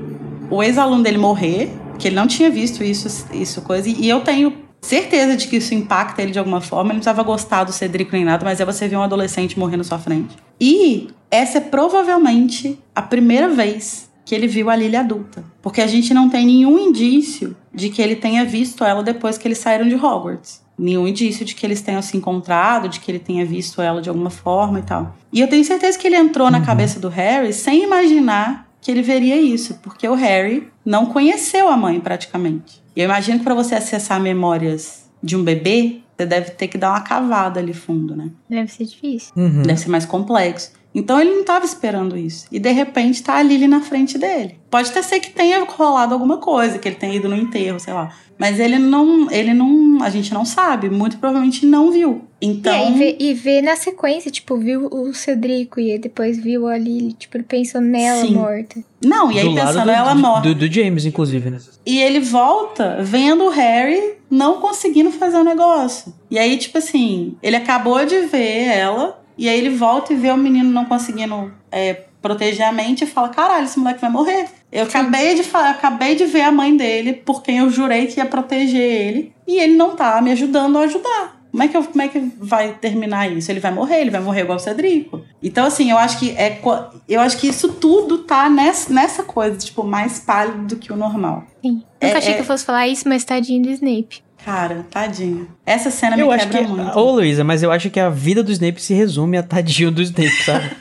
o 0.49 0.63
ex-aluno 0.63 1.03
dele 1.03 1.17
morrer, 1.17 1.71
que 1.99 2.07
ele 2.07 2.15
não 2.15 2.27
tinha 2.27 2.49
visto 2.49 2.83
isso, 2.83 3.27
isso 3.33 3.61
coisa, 3.61 3.89
e 3.89 4.07
eu 4.07 4.21
tenho 4.21 4.53
certeza 4.81 5.35
de 5.35 5.47
que 5.47 5.57
isso 5.57 5.73
impacta 5.73 6.21
ele 6.21 6.31
de 6.31 6.39
alguma 6.39 6.61
forma. 6.61 6.91
Ele 6.91 6.93
não 6.93 6.99
precisava 6.99 7.23
gostar 7.23 7.63
do 7.63 7.73
Cedrico 7.73 8.11
nem 8.13 8.23
nada, 8.23 8.45
mas 8.45 8.59
é 8.59 8.65
você 8.65 8.87
ver 8.87 8.95
um 8.95 9.03
adolescente 9.03 9.59
morrer 9.59 9.77
na 9.77 9.83
sua 9.83 9.99
frente. 9.99 10.35
E 10.59 11.09
essa 11.29 11.57
é 11.57 11.61
provavelmente 11.61 12.79
a 12.95 13.01
primeira 13.01 13.49
vez 13.49 14.09
que 14.25 14.35
ele 14.35 14.47
viu 14.47 14.69
a 14.69 14.75
Lily 14.75 14.95
adulta. 14.95 15.43
Porque 15.61 15.81
a 15.81 15.87
gente 15.87 16.13
não 16.13 16.29
tem 16.29 16.45
nenhum 16.45 16.77
indício 16.77 17.55
de 17.73 17.89
que 17.89 18.01
ele 18.01 18.15
tenha 18.15 18.43
visto 18.43 18.83
ela 18.83 19.01
depois 19.01 19.37
que 19.37 19.47
eles 19.47 19.57
saíram 19.57 19.87
de 19.87 19.95
Hogwarts. 19.95 20.61
Nenhum 20.77 21.07
indício 21.07 21.43
de 21.43 21.55
que 21.55 21.65
eles 21.65 21.81
tenham 21.81 22.01
se 22.01 22.15
encontrado, 22.15 22.87
de 22.87 22.99
que 22.99 23.09
ele 23.09 23.19
tenha 23.19 23.45
visto 23.45 23.81
ela 23.81 24.01
de 24.01 24.09
alguma 24.09 24.29
forma 24.29 24.79
e 24.79 24.83
tal. 24.83 25.15
E 25.33 25.41
eu 25.41 25.47
tenho 25.47 25.63
certeza 25.63 25.97
que 25.97 26.07
ele 26.07 26.15
entrou 26.15 26.51
na 26.51 26.61
cabeça 26.61 26.99
do 26.99 27.09
Harry 27.09 27.51
sem 27.51 27.83
imaginar 27.83 28.67
que 28.79 28.91
ele 28.91 29.01
veria 29.01 29.35
isso, 29.35 29.79
porque 29.81 30.07
o 30.07 30.13
Harry 30.13 30.69
não 30.85 31.07
conheceu 31.07 31.67
a 31.67 31.75
mãe 31.75 31.99
praticamente. 31.99 32.81
E 32.95 33.01
eu 33.01 33.05
imagino 33.05 33.39
que 33.39 33.43
para 33.43 33.55
você 33.55 33.75
acessar 33.75 34.19
memórias 34.19 35.09
de 35.21 35.35
um 35.35 35.43
bebê, 35.43 35.99
você 36.15 36.25
deve 36.25 36.51
ter 36.51 36.67
que 36.67 36.77
dar 36.77 36.91
uma 36.91 37.01
cavada 37.01 37.59
ali 37.59 37.73
fundo, 37.73 38.15
né? 38.15 38.29
Deve 38.49 38.71
ser 38.71 38.85
difícil. 38.85 39.33
Uhum. 39.35 39.63
Deve 39.63 39.79
ser 39.79 39.89
mais 39.89 40.05
complexo. 40.05 40.71
Então 40.97 41.21
ele 41.21 41.29
não 41.31 41.41
estava 41.41 41.63
esperando 41.63 42.17
isso. 42.17 42.47
E 42.51 42.57
de 42.59 42.71
repente 42.71 43.21
tá 43.21 43.35
a 43.35 43.43
Lily 43.43 43.67
na 43.67 43.81
frente 43.81 44.17
dele. 44.17 44.57
Pode 44.69 44.89
até 44.89 45.01
ser 45.03 45.19
que 45.19 45.29
tenha 45.29 45.63
rolado 45.63 46.13
alguma 46.13 46.37
coisa, 46.37 46.79
que 46.79 46.87
ele 46.87 46.95
tenha 46.95 47.13
ido 47.15 47.29
no 47.29 47.35
enterro, 47.35 47.79
sei 47.79 47.93
lá. 47.93 48.11
Mas 48.37 48.59
ele 48.59 48.77
não. 48.79 49.31
Ele 49.31 49.53
não. 49.53 50.01
A 50.03 50.09
gente 50.09 50.33
não 50.33 50.43
sabe. 50.43 50.89
Muito 50.89 51.17
provavelmente 51.17 51.65
não 51.65 51.91
viu. 51.91 52.23
Então. 52.41 52.73
É, 52.73 52.89
e, 52.89 52.93
vê, 52.93 53.17
e 53.19 53.33
vê 53.33 53.61
na 53.61 53.75
sequência, 53.75 54.29
tipo, 54.31 54.57
viu 54.57 54.87
o 54.91 55.13
Cedrico 55.13 55.79
e 55.79 55.97
depois 55.97 56.37
viu 56.37 56.67
a 56.67 56.77
Lily, 56.77 57.13
tipo, 57.13 57.37
ele 57.37 57.43
pensou 57.45 57.79
nela 57.81 58.21
Sim. 58.21 58.33
morta. 58.33 58.83
Não, 59.03 59.31
e 59.31 59.39
aí 59.39 59.45
do 59.45 59.51
lado 59.53 59.67
pensando 59.67 59.85
do, 59.85 59.91
ela 59.91 60.13
do- 60.13 60.19
morta. 60.19 60.49
Do, 60.49 60.55
do 60.55 60.71
James, 60.71 61.05
inclusive, 61.05 61.49
né? 61.49 61.59
E 61.85 61.99
ele 61.99 62.19
volta 62.19 62.97
vendo 63.01 63.45
o 63.45 63.49
Harry 63.49 64.13
não 64.29 64.59
conseguindo 64.61 65.11
fazer 65.11 65.37
o 65.37 65.43
negócio. 65.43 66.13
E 66.29 66.37
aí, 66.37 66.57
tipo 66.57 66.77
assim, 66.77 67.35
ele 67.41 67.55
acabou 67.55 68.05
de 68.05 68.19
ver 68.21 68.65
ela, 68.67 69.19
e 69.37 69.47
aí 69.47 69.57
ele 69.57 69.69
volta 69.69 70.13
e 70.13 70.15
vê 70.15 70.31
o 70.31 70.37
menino 70.37 70.69
não 70.71 70.85
conseguindo 70.85 71.53
é, 71.71 72.03
proteger 72.21 72.65
a 72.65 72.71
mente 72.71 73.03
e 73.03 73.07
fala: 73.07 73.29
caralho, 73.29 73.65
esse 73.65 73.79
moleque 73.79 74.01
vai 74.01 74.09
morrer. 74.09 74.47
Eu 74.71 74.83
acabei 74.83 75.35
de, 75.35 75.43
acabei 75.55 76.15
de 76.15 76.25
ver 76.25 76.41
a 76.41 76.51
mãe 76.51 76.75
dele, 76.75 77.13
por 77.13 77.41
quem 77.41 77.59
eu 77.59 77.69
jurei 77.69 78.07
que 78.07 78.19
ia 78.19 78.25
proteger 78.25 78.81
ele, 78.81 79.33
e 79.47 79.59
ele 79.59 79.75
não 79.75 79.95
tá 79.95 80.21
me 80.21 80.31
ajudando 80.31 80.77
a 80.77 80.81
ajudar. 80.81 81.37
Como 81.49 81.63
é, 81.63 81.67
que 81.69 81.77
eu- 81.77 81.83
como 81.85 82.01
é 82.01 82.07
que 82.09 82.19
vai 82.37 82.73
terminar 82.73 83.31
isso? 83.31 83.49
Ele 83.49 83.61
vai 83.61 83.71
morrer, 83.73 84.01
ele 84.01 84.11
vai 84.11 84.19
morrer 84.21 84.41
igual 84.41 84.57
o 84.57 84.59
Cedrico. 84.59 85.21
Então, 85.41 85.65
assim, 85.65 85.89
eu 85.89 85.97
acho 85.97 86.19
que 86.19 86.31
é. 86.31 86.59
Eu 87.07 87.21
acho 87.21 87.37
que 87.37 87.47
isso 87.47 87.69
tudo 87.73 88.19
tá 88.19 88.49
nessa, 88.49 88.93
nessa 88.93 89.23
coisa, 89.23 89.57
tipo, 89.57 89.83
mais 89.83 90.19
pálido 90.19 90.65
do 90.67 90.75
que 90.75 90.91
o 90.91 90.95
normal. 90.97 91.45
Sim. 91.63 91.81
É- 91.99 92.07
Nunca 92.07 92.17
achei 92.19 92.31
é- 92.31 92.35
que 92.35 92.41
eu 92.41 92.45
fosse 92.45 92.65
falar 92.65 92.87
isso, 92.87 93.07
mas 93.07 93.23
tadinho 93.23 93.63
do 93.63 93.69
Snape. 93.71 94.21
Cara, 94.45 94.85
tadinho. 94.89 95.47
Essa 95.65 95.91
cena 95.91 96.17
Eu 96.17 96.27
me 96.27 96.33
acho 96.33 96.47
quebra 96.47 96.63
que. 96.65 96.71
muito. 96.71 96.97
Ô, 96.97 97.11
Luísa, 97.11 97.43
mas 97.43 97.63
eu 97.63 97.71
acho 97.71 97.89
que 97.89 97.99
a 97.99 98.09
vida 98.09 98.41
do 98.43 98.51
Snape 98.51 98.81
se 98.81 98.93
resume 98.93 99.37
a 99.37 99.43
tadinho 99.43 99.91
do 99.91 100.01
Snape, 100.01 100.43
sabe? 100.45 100.71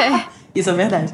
Isso 0.54 0.70
é 0.70 0.72
verdade. 0.72 1.12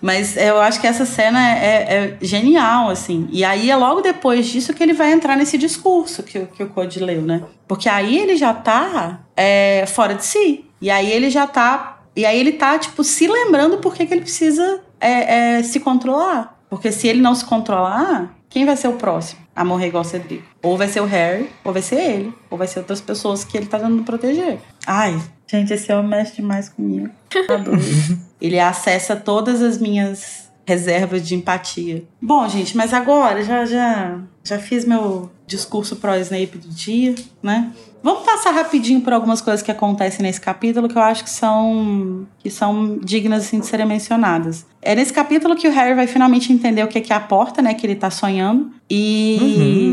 Mas 0.00 0.36
eu 0.36 0.60
acho 0.60 0.78
que 0.80 0.86
essa 0.86 1.06
cena 1.06 1.40
é, 1.56 2.16
é 2.20 2.24
genial, 2.24 2.90
assim. 2.90 3.26
E 3.32 3.42
aí 3.44 3.70
é 3.70 3.76
logo 3.76 4.02
depois 4.02 4.46
disso 4.46 4.74
que 4.74 4.82
ele 4.82 4.92
vai 4.92 5.10
entrar 5.12 5.34
nesse 5.36 5.56
discurso 5.56 6.22
que, 6.22 6.38
o- 6.38 6.46
que 6.46 6.62
o 6.62 6.68
Code 6.68 7.00
leu, 7.00 7.22
né? 7.22 7.42
Porque 7.66 7.88
aí 7.88 8.18
ele 8.18 8.36
já 8.36 8.52
tá 8.52 9.20
é, 9.34 9.84
fora 9.86 10.14
de 10.14 10.24
si. 10.24 10.66
E 10.80 10.90
aí 10.90 11.10
ele 11.10 11.30
já 11.30 11.46
tá. 11.46 12.00
E 12.14 12.26
aí 12.26 12.38
ele 12.38 12.52
tá, 12.52 12.78
tipo, 12.78 13.02
se 13.02 13.26
lembrando 13.26 13.78
por 13.78 13.94
que 13.94 14.04
que 14.04 14.12
ele 14.12 14.20
precisa 14.20 14.80
é, 15.00 15.56
é, 15.58 15.62
se 15.62 15.80
controlar. 15.80 16.54
Porque 16.68 16.92
se 16.92 17.08
ele 17.08 17.22
não 17.22 17.34
se 17.34 17.44
controlar, 17.44 18.34
quem 18.48 18.64
vai 18.64 18.76
ser 18.76 18.88
o 18.88 18.94
próximo 18.94 19.40
a 19.54 19.64
morrer 19.64 19.88
igual 19.88 20.02
o 20.02 20.06
Cedrico? 20.06 20.44
Ou 20.62 20.76
vai 20.76 20.88
ser 20.88 21.00
o 21.00 21.04
Harry, 21.04 21.50
ou 21.64 21.72
vai 21.72 21.82
ser 21.82 21.96
ele, 21.96 22.34
ou 22.50 22.58
vai 22.58 22.66
ser 22.66 22.80
outras 22.80 23.00
pessoas 23.00 23.44
que 23.44 23.56
ele 23.56 23.66
tá 23.66 23.78
tentando 23.78 24.02
proteger. 24.02 24.58
Ai, 24.86 25.20
gente, 25.46 25.72
esse 25.72 25.92
homem 25.92 26.10
mexe 26.10 26.36
demais 26.36 26.68
comigo. 26.68 27.10
Tá. 27.30 27.62
Ele 28.38 28.60
acessa 28.60 29.16
todas 29.16 29.62
as 29.62 29.78
minhas 29.78 30.46
reservas 30.66 31.26
de 31.26 31.34
empatia. 31.34 32.04
Bom, 32.20 32.46
gente, 32.48 32.76
mas 32.76 32.92
agora 32.92 33.42
já 33.42 33.64
já 33.64 34.20
já 34.44 34.58
fiz 34.58 34.84
meu 34.84 35.30
discurso 35.46 35.96
pró 35.96 36.16
Snape 36.16 36.58
do 36.58 36.68
dia, 36.68 37.14
né? 37.42 37.72
Vamos 38.06 38.22
passar 38.24 38.52
rapidinho 38.52 39.00
por 39.00 39.12
algumas 39.12 39.40
coisas 39.40 39.62
que 39.62 39.70
acontecem 39.72 40.22
nesse 40.22 40.40
capítulo 40.40 40.88
que 40.88 40.96
eu 40.96 41.02
acho 41.02 41.24
que 41.24 41.30
são 41.30 42.24
que 42.38 42.48
são 42.48 42.98
dignas 43.02 43.44
assim, 43.44 43.58
de 43.58 43.66
serem 43.66 43.84
mencionadas. 43.84 44.64
É 44.80 44.94
nesse 44.94 45.12
capítulo 45.12 45.56
que 45.56 45.66
o 45.66 45.72
Harry 45.72 45.92
vai 45.92 46.06
finalmente 46.06 46.52
entender 46.52 46.84
o 46.84 46.86
que 46.86 47.12
é 47.12 47.16
a 47.16 47.18
porta, 47.18 47.60
né? 47.60 47.74
Que 47.74 47.84
ele 47.84 47.96
tá 47.96 48.08
sonhando. 48.08 48.70
E, 48.88 49.36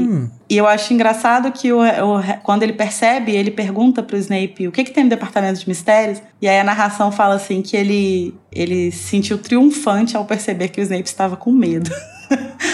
Uhum. 0.07 0.29
e 0.47 0.55
eu 0.55 0.67
acho 0.67 0.93
engraçado 0.93 1.51
que 1.51 1.73
o, 1.73 1.79
o- 1.79 2.21
quando 2.43 2.61
ele 2.61 2.73
percebe, 2.73 3.31
ele 3.35 3.49
pergunta 3.49 4.03
pro 4.03 4.15
Snape 4.17 4.67
o 4.67 4.71
que, 4.71 4.83
que 4.83 4.91
tem 4.91 5.05
no 5.05 5.09
departamento 5.09 5.59
de 5.59 5.67
mistérios. 5.67 6.21
E 6.39 6.47
aí 6.47 6.59
a 6.59 6.63
narração 6.63 7.11
fala 7.11 7.33
assim 7.33 7.63
que 7.63 7.75
ele, 7.75 8.35
ele 8.51 8.91
se 8.91 9.05
sentiu 9.09 9.39
triunfante 9.39 10.15
ao 10.15 10.23
perceber 10.25 10.67
que 10.67 10.79
o 10.79 10.83
Snape 10.83 11.07
estava 11.07 11.35
com 11.35 11.51
medo. 11.51 11.89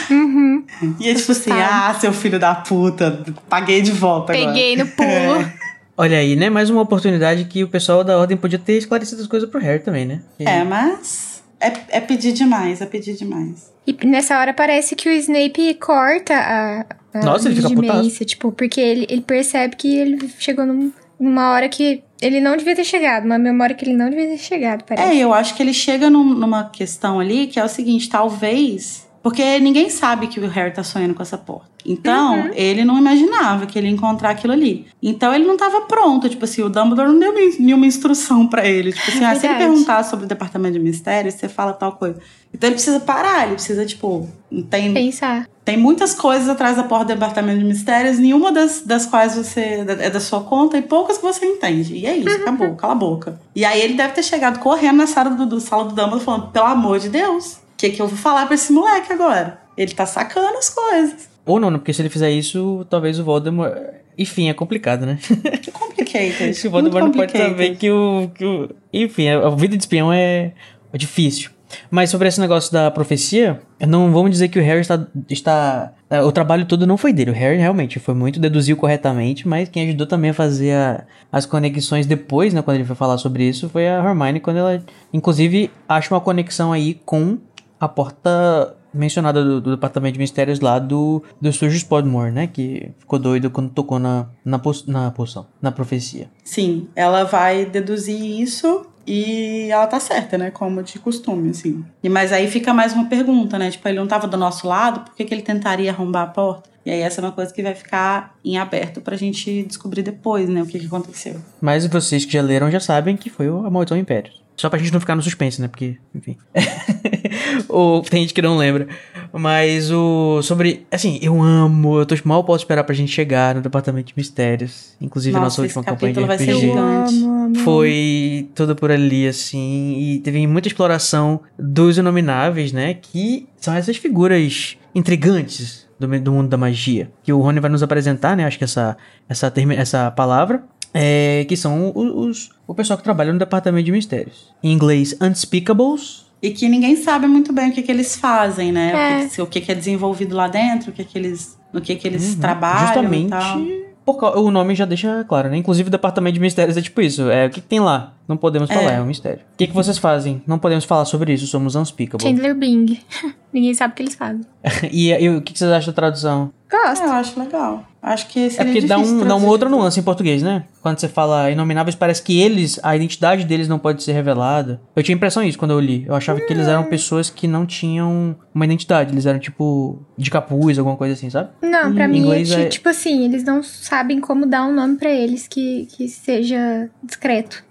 Uhum. 0.10 0.64
E 1.00 1.10
é 1.10 1.14
tipo 1.14 1.32
assim, 1.32 1.52
Assustado. 1.52 1.96
ah, 1.96 2.00
seu 2.00 2.14
filho 2.14 2.40
da 2.40 2.56
puta, 2.56 3.24
paguei 3.50 3.82
de 3.82 3.92
volta 3.92 4.34
agora. 4.34 4.48
Peguei 4.48 4.76
no 4.78 4.88
pulo. 4.88 5.52
Olha 5.98 6.18
aí, 6.18 6.36
né? 6.36 6.50
Mais 6.50 6.70
uma 6.70 6.82
oportunidade 6.82 7.44
que 7.46 7.64
o 7.64 7.68
pessoal 7.68 8.04
da 8.04 8.18
ordem 8.18 8.38
podia 8.38 8.58
ter 8.58 8.78
esclarecido 8.78 9.22
as 9.22 9.28
coisas 9.28 9.50
pro 9.50 9.60
Harry 9.60 9.80
também, 9.84 10.06
né? 10.06 10.22
Que- 10.38 10.48
É, 10.48 10.64
mas 10.64 11.44
é, 11.60 11.74
é 11.90 12.00
pedir 12.00 12.32
demais, 12.32 12.80
é 12.80 12.86
pedir 12.86 13.16
demais. 13.18 13.70
E 13.86 13.98
nessa 14.06 14.40
hora 14.40 14.54
parece 14.54 14.96
que 14.96 15.10
o 15.10 15.12
Snape 15.12 15.74
corta 15.76 16.34
a, 16.36 16.86
a 17.14 17.26
Nossa, 17.26 17.50
ele 17.50 17.62
fica 17.62 17.70
demência, 17.76 18.26
tipo, 18.26 18.52
porque 18.52 18.80
ele, 18.80 19.06
ele 19.10 19.22
percebe 19.22 19.76
que 19.76 19.94
ele 19.98 20.30
chegou 20.40 20.66
num- 20.66 20.94
numa 21.20 21.52
hora 21.52 21.68
que 21.68 22.02
ele 22.22 22.40
não 22.40 22.56
devia 22.56 22.76
ter 22.76 22.86
chegado, 22.86 23.26
uma 23.26 23.38
memória 23.38 23.76
que 23.76 23.84
ele 23.84 23.98
não 23.98 24.10
devia 24.10 24.28
ter 24.28 24.38
chegado, 24.38 24.82
É, 24.90 24.96
parece. 24.96 25.18
eu 25.18 25.34
acho 25.34 25.54
que 25.56 25.62
ele 25.62 25.74
chega 25.74 26.10
num- 26.10 26.24
numa 26.34 26.70
questão 26.70 27.20
ali 27.20 27.48
que 27.48 27.60
é 27.60 27.64
o 27.64 27.68
seguinte, 27.68 28.08
talvez. 28.10 29.06
Porque 29.22 29.60
ninguém 29.60 29.90
sabe 29.90 30.28
que 30.28 30.40
o 30.40 30.48
Harry 30.48 30.72
tá 30.74 30.84
sonhando 30.84 31.14
com 31.14 31.22
essa 31.22 31.38
porta. 31.38 31.68
Então, 31.86 32.36
Uhum. 32.40 32.52
ele 32.54 32.84
não 32.86 32.98
imaginava 32.98 33.66
que 33.66 33.78
ele 33.78 33.88
ia 33.88 33.94
encontrar 33.94 34.30
aquilo 34.32 34.54
ali. 34.54 34.88
Então, 35.02 35.34
ele 35.34 35.46
não 35.46 35.58
tava 35.58 35.82
pronto. 35.82 36.28
Tipo 36.30 36.46
assim, 36.46 36.62
o 36.62 36.70
Dumbledore 36.70 37.10
não 37.10 37.20
deu 37.20 37.34
nenhuma 37.34 37.86
instrução 37.86 38.48
pra 38.48 38.66
ele. 38.66 38.92
Tipo 38.94 39.10
assim, 39.12 39.24
ah, 39.26 39.36
se 39.36 39.46
ele 39.48 39.56
perguntar 39.56 40.04
sobre 40.04 40.26
o 40.26 40.28
departamento 40.28 40.74
de 40.78 40.80
mistérios, 40.84 41.36
você 41.36 41.48
fala 41.50 41.74
tal 41.74 41.94
coisa. 41.94 42.20
Então, 42.54 42.68
ele 42.68 42.76
precisa 42.76 43.00
parar. 43.00 43.46
Ele 43.46 43.56
precisa, 43.56 43.86
tipo, 43.86 44.28
tem, 44.70 44.94
Pensar. 44.94 45.48
tem 45.64 45.78
muitas 45.78 46.14
coisas 46.14 46.48
atrás 46.50 46.76
da 46.78 46.84
porta 46.84 47.06
do 47.06 47.14
departamento 47.14 47.60
de 47.60 47.66
mistérios, 47.66 48.20
nenhuma 48.20 48.52
das, 48.52 48.82
das 48.82 49.06
quais 49.06 49.36
você 49.36 49.86
é 50.00 50.10
da 50.10 50.20
sua 50.20 50.42
conta 50.42 50.78
e 50.78 50.82
poucas 50.82 51.18
que 51.18 51.24
você 51.24 51.46
entende. 51.46 51.96
E 51.96 52.06
é 52.06 52.16
isso, 52.18 52.36
acabou, 52.42 52.76
cala 52.76 52.94
a 52.94 52.96
boca. 52.96 53.40
E 53.56 53.64
aí 53.66 53.82
ele 53.82 53.94
deve 53.96 54.14
ter 54.14 54.24
chegado 54.24 54.60
correndo 54.60 54.98
na 54.98 55.08
sala 55.08 55.30
do, 55.32 55.46
do 55.46 55.60
sala 55.60 55.86
do 55.86 55.90
Dumbledore 55.96 56.24
falando: 56.24 56.52
pelo 56.52 56.66
amor 56.66 57.00
de 57.00 57.10
Deus, 57.10 57.58
que, 57.80 57.90
que 57.92 58.02
eu 58.02 58.08
vou 58.08 58.18
falar 58.18 58.46
pra 58.46 58.56
esse 58.56 58.72
moleque 58.72 59.12
agora? 59.14 59.60
Ele 59.78 59.94
tá 59.94 60.06
sacando 60.06 60.58
as 60.58 60.70
coisas. 60.70 61.30
Ou 61.46 61.60
não, 61.60 61.72
né? 61.72 61.78
Porque 61.78 61.94
se 61.94 62.02
ele 62.02 62.10
fizer 62.10 62.30
isso, 62.32 62.86
talvez 62.90 63.18
o 63.20 63.24
Voldemort. 63.24 63.74
Enfim, 64.18 64.50
é 64.50 64.54
complicado, 64.54 65.06
né? 65.06 65.18
Complicated. 65.72 66.50
Esse 66.52 66.68
Voldemort 66.68 67.06
não 67.06 67.12
pode 67.12 67.32
saber 67.32 67.78
que 67.78 67.90
o, 67.90 68.30
que 68.36 68.44
o. 68.46 68.70
Enfim, 68.94 69.30
a 69.30 69.48
a 69.48 69.50
vida 69.52 69.78
de 69.78 69.84
espião 69.84 70.12
é, 70.12 70.52
é 70.92 70.98
difícil. 70.98 71.52
Mas 71.92 72.10
sobre 72.10 72.28
esse 72.28 72.40
negócio 72.42 72.74
da 72.74 72.90
profecia, 72.90 73.62
não 73.88 74.12
vamos 74.12 74.32
dizer 74.32 74.48
que 74.50 74.58
o 74.60 74.64
Harry 74.64 74.82
está. 74.82 75.06
está 75.30 75.94
é, 76.10 76.20
o 76.22 76.32
trabalho 76.32 76.66
todo 76.66 76.88
não 76.88 76.98
foi 76.98 77.14
dele. 77.14 77.30
O 77.30 77.34
Harry 77.34 77.58
realmente 77.58 78.00
foi 78.00 78.16
muito, 78.16 78.40
deduziu 78.40 78.76
corretamente, 78.76 79.48
mas 79.48 79.70
quem 79.70 79.88
ajudou 79.88 80.08
também 80.08 80.32
a 80.32 80.34
fazer 80.34 80.74
a- 80.74 81.04
as 81.32 81.46
conexões 81.46 82.08
depois, 82.08 82.56
né? 82.56 82.64
Quando 82.64 82.76
ele 82.78 82.86
foi 82.86 82.96
falar 82.96 83.20
sobre 83.20 83.48
isso, 83.48 83.70
foi 83.70 83.88
a 83.88 84.04
Hermione, 84.04 84.40
quando 84.40 84.58
ela, 84.58 84.84
inclusive, 85.14 85.70
acha 85.88 86.12
uma 86.14 86.20
conexão 86.20 86.74
aí 86.74 87.00
com 87.06 87.38
a 87.80 87.88
porta 87.88 88.76
mencionada 88.94 89.44
do, 89.44 89.62
do 89.62 89.72
Departamento 89.76 90.14
de 90.14 90.20
Mistérios 90.20 90.60
lá 90.60 90.80
do, 90.80 91.24
do 91.40 91.52
Sturgis 91.52 91.84
Podmore, 91.84 92.32
né? 92.32 92.48
Que 92.48 92.92
ficou 92.98 93.20
doido 93.20 93.50
quando 93.52 93.70
tocou 93.70 94.00
na, 94.00 94.28
na, 94.44 94.60
na 94.88 95.12
poção, 95.12 95.46
na 95.62 95.72
profecia. 95.72 96.30
Sim, 96.44 96.88
ela 96.96 97.24
vai 97.24 97.66
deduzir 97.66 98.20
isso 98.20 98.86
e 99.06 99.68
ela 99.72 99.86
tá 99.88 100.00
certa, 100.00 100.38
né? 100.38 100.50
Como 100.52 100.82
de 100.84 100.98
costume, 101.00 101.52
assim. 101.52 101.86
E, 102.04 102.10
mas 102.10 102.32
aí 102.34 102.48
fica 102.48 102.74
mais 102.74 102.94
uma 102.94 103.06
pergunta, 103.06 103.58
né? 103.60 103.70
Tipo, 103.70 103.88
ele 103.88 104.00
não 104.00 104.08
tava 104.08 104.28
do 104.28 104.38
nosso 104.38 104.68
lado, 104.68 105.02
por 105.02 105.16
que, 105.16 105.24
que 105.24 105.34
ele 105.34 105.44
tentaria 105.44 105.92
arrombar 105.92 106.24
a 106.24 106.28
porta? 106.28 106.70
E 106.86 106.90
aí 106.92 107.02
essa 107.02 107.22
é 107.22 107.24
uma 107.26 107.32
coisa 107.32 107.54
que 107.54 107.62
vai 107.62 107.76
ficar 107.76 108.36
em 108.44 108.58
aberto 108.58 109.02
pra 109.02 109.16
gente 109.16 109.64
descobrir 109.64 110.02
depois, 110.02 110.50
né? 110.50 110.64
O 110.64 110.66
que, 110.66 110.80
que 110.80 110.88
aconteceu. 110.88 111.36
Mas 111.62 111.86
vocês 111.86 112.26
que 112.26 112.34
já 112.34 112.42
leram 112.42 112.72
já 112.72 112.80
sabem 112.80 113.16
que 113.16 113.30
foi 113.30 113.50
o- 113.50 113.66
a 113.66 113.70
Maldição 113.70 113.98
Império. 113.98 114.32
Só 114.60 114.70
pra 114.70 114.78
gente 114.78 114.92
não 114.92 115.00
ficar 115.00 115.16
no 115.16 115.22
suspense, 115.22 115.62
né? 115.62 115.70
Porque, 115.70 115.96
enfim. 116.14 116.36
Ou 117.70 118.02
tem 118.02 118.24
gente 118.24 118.34
que 118.34 118.42
não 118.42 118.58
lembra. 118.58 118.90
Mas 119.32 119.90
o. 119.90 120.42
Sobre. 120.42 120.86
Assim, 120.92 121.18
eu 121.22 121.42
amo. 121.42 121.98
Eu 121.98 122.06
tô 122.06 122.14
mal 122.26 122.44
posso 122.44 122.66
esperar 122.66 122.84
pra 122.84 122.94
gente 122.94 123.10
chegar 123.10 123.56
no 123.56 123.62
Departamento 123.62 124.08
de 124.08 124.14
Mistérios. 124.18 124.98
Inclusive 125.00 125.38
a 125.38 125.40
nossa 125.40 125.62
Nossa, 125.62 125.80
última 125.80 125.84
campanha 125.86 126.14
de 126.14 126.20
capítulo 126.20 126.28
vai 126.28 126.38
ser 126.38 126.52
RPG. 126.52 126.78
Amo. 126.78 127.60
Foi 127.60 128.50
tudo 128.54 128.76
por 128.76 128.92
ali, 128.92 129.30
assim. 129.30 129.96
E 129.98 130.20
teve 130.20 130.46
muita 130.46 130.68
exploração 130.68 131.40
dos 131.58 131.98
inomináveis, 131.98 132.74
né? 132.74 132.96
Que 132.96 133.48
são 133.56 133.74
essas 133.74 133.96
figuras 133.96 134.78
intrigantes 134.94 135.88
do, 135.98 136.20
do 136.20 136.34
mundo 136.34 136.50
da 136.50 136.58
magia. 136.58 137.10
Que 137.24 137.32
o 137.32 137.40
Rony 137.40 137.62
vai 137.62 137.72
nos 137.72 137.82
apresentar, 137.82 138.36
né? 138.36 138.44
Acho 138.44 138.58
que 138.58 138.66
essa, 138.66 138.98
essa, 139.30 139.54
essa 139.78 140.12
palavra. 140.12 140.64
É, 140.94 141.46
que 141.48 141.56
são 141.56 141.90
o- 141.96 142.22
os, 142.28 142.50
o 142.68 142.74
pessoal 142.74 142.98
que 142.98 143.04
trabalha 143.04 143.32
no 143.32 143.40
departamento 143.40 143.86
de 143.86 143.92
mistérios. 143.92 144.54
Em 144.64 144.72
inglês, 144.72 145.16
Unspeakables. 145.22 146.26
E 146.42 146.52
que 146.52 146.70
ninguém 146.70 146.96
sabe 146.96 147.28
muito 147.28 147.52
bem 147.52 147.70
o 147.70 147.74
que, 147.74 147.82
que 147.82 147.92
eles 147.92 148.16
fazem, 148.16 148.72
né? 148.72 148.94
O, 148.94 148.98
É. 148.98 149.24
que, 149.28 149.36
que- 149.36 149.42
o 149.42 149.48
que, 149.48 149.62
que 149.62 149.72
é 149.72 149.76
desenvolvido 149.76 150.36
lá 150.36 150.48
dentro, 150.48 150.90
o 150.92 150.94
que, 150.94 151.04
que 151.04 151.18
eles. 151.18 151.58
No 151.72 151.82
que, 151.82 151.96
que 151.96 152.08
eles 152.08 152.34
Uhum. 152.36 152.40
trabalham. 152.40 152.88
Justamente. 152.88 153.28
E 153.28 153.30
tal. 153.30 153.60
Por, 154.06 154.18
cau- 154.18 154.44
o 154.44 154.50
nome 154.50 154.74
já 154.74 154.86
deixa 154.86 155.24
claro, 155.26 155.50
né? 155.50 155.58
Inclusive 155.58 155.88
o 155.88 155.92
departamento 155.92 156.34
de 156.34 156.40
mistérios 156.40 156.76
é 156.76 156.82
tipo 156.82 157.00
isso. 157.02 157.30
É 157.30 157.46
o 157.46 157.50
que, 157.52 157.62
que 157.62 157.68
tem 157.68 157.80
lá? 157.80 158.14
Não 158.28 158.38
podemos 158.38 158.68
falar, 158.68 158.94
É. 158.94 158.96
é 158.96 159.02
um 159.02 159.06
mistério. 159.06 159.42
O 159.54 159.58
que, 159.58 159.68
que 159.68 159.74
vocês 159.74 160.00
fazem? 160.00 160.42
Não 160.48 160.58
podemos 160.58 160.86
falar 160.86 161.06
sobre 161.06 161.32
isso, 161.34 161.46
somos 161.46 161.76
unspeakables. 161.76 162.24
Chandler 162.28 162.56
Bing. 162.56 163.00
Ninguém 163.54 163.74
sabe 163.76 163.92
o 163.94 163.96
que 163.96 164.02
eles 164.02 164.16
fazem. 164.16 164.42
e, 164.92 165.10
e 165.12 165.30
o 165.30 165.42
que, 165.44 165.54
que 165.54 165.60
vocês 165.60 165.70
acham 165.70 165.92
da 165.92 165.96
tradução? 165.96 166.52
Gosto. 166.72 167.04
É, 167.04 167.08
eu 167.08 167.12
acho 167.12 167.40
legal. 167.40 167.86
Acho 168.02 168.28
que 168.28 168.46
É 168.46 168.50
seria 168.50 168.72
porque 168.74 168.88
dá, 168.88 168.98
um, 168.98 169.26
dá 169.26 169.36
uma 169.36 169.48
outra 169.48 169.68
nuance 169.70 170.00
em 170.00 170.04
português, 170.04 170.42
né? 170.42 170.64
Quando 170.82 171.00
você 171.00 171.08
fala 171.10 171.52
inomináveis, 171.52 171.96
parece 171.96 172.24
que 172.24 172.40
eles, 172.40 172.80
a 172.82 172.96
identidade 172.96 173.44
deles 173.44 173.68
não 173.68 173.78
pode 173.78 174.02
ser 174.04 174.14
revelada. 174.14 174.80
Eu 174.96 175.04
tinha 175.04 175.16
a 175.16 175.18
impressão 175.18 175.44
disso 175.44 175.58
quando 175.58 175.72
eu 175.72 175.80
li. 175.80 176.06
Eu 176.08 176.16
achava 176.16 176.40
que 176.40 176.52
eles 176.54 176.68
eram 176.68 176.86
pessoas 176.86 177.30
que 177.30 177.48
não 177.48 177.66
tinham 177.66 178.36
uma 178.56 178.64
identidade. 178.66 179.12
Eles 179.14 179.26
eram 179.26 179.38
tipo 179.40 180.02
de 180.18 180.32
capuz, 180.32 180.80
alguma 180.80 180.96
coisa 180.96 181.14
assim, 181.14 181.30
sabe? 181.30 181.50
Não, 181.62 181.94
pra 181.94 182.06
Em 182.06 182.08
mim, 182.10 182.20
inglês 182.20 182.52
é, 182.52 182.64
é- 182.64 182.70
tipo 182.70 182.88
assim, 182.88 183.26
eles 183.26 183.44
não 183.44 183.62
sabem 183.62 184.22
como 184.22 184.46
dar 184.46 184.64
um 184.66 184.74
nome 184.74 184.96
pra 184.96 185.10
eles 185.12 185.48
que, 185.48 185.86
que 185.88 186.08
seja 186.08 186.90
discreto. 187.04 187.64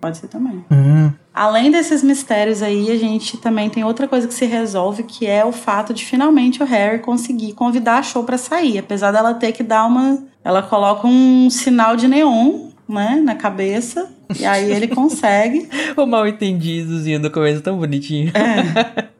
Pode 0.00 0.18
ser 0.18 0.28
também. 0.28 0.64
Hum. 0.70 1.10
Além 1.32 1.70
desses 1.70 2.02
mistérios 2.02 2.62
aí, 2.62 2.90
a 2.90 2.96
gente 2.98 3.36
também 3.38 3.70
tem 3.70 3.84
outra 3.84 4.08
coisa 4.08 4.26
que 4.26 4.34
se 4.34 4.44
resolve, 4.46 5.04
que 5.04 5.26
é 5.26 5.44
o 5.44 5.52
fato 5.52 5.94
de 5.94 6.04
finalmente 6.04 6.62
o 6.62 6.66
Harry 6.66 6.98
conseguir 6.98 7.52
convidar 7.52 7.98
a 7.98 8.02
Show 8.02 8.24
pra 8.24 8.36
sair. 8.36 8.78
Apesar 8.78 9.12
dela 9.12 9.34
ter 9.34 9.52
que 9.52 9.62
dar 9.62 9.86
uma. 9.86 10.18
Ela 10.44 10.62
coloca 10.62 11.06
um 11.06 11.48
sinal 11.48 11.94
de 11.96 12.08
neon, 12.08 12.68
né, 12.88 13.20
na 13.22 13.34
cabeça. 13.36 14.08
E 14.38 14.44
aí 14.44 14.72
ele 14.72 14.88
consegue. 14.94 15.68
O 15.96 16.04
mal 16.04 16.26
entendidozinho 16.26 17.20
do 17.20 17.30
começo 17.30 17.62
tão 17.62 17.78
bonitinho. 17.78 18.32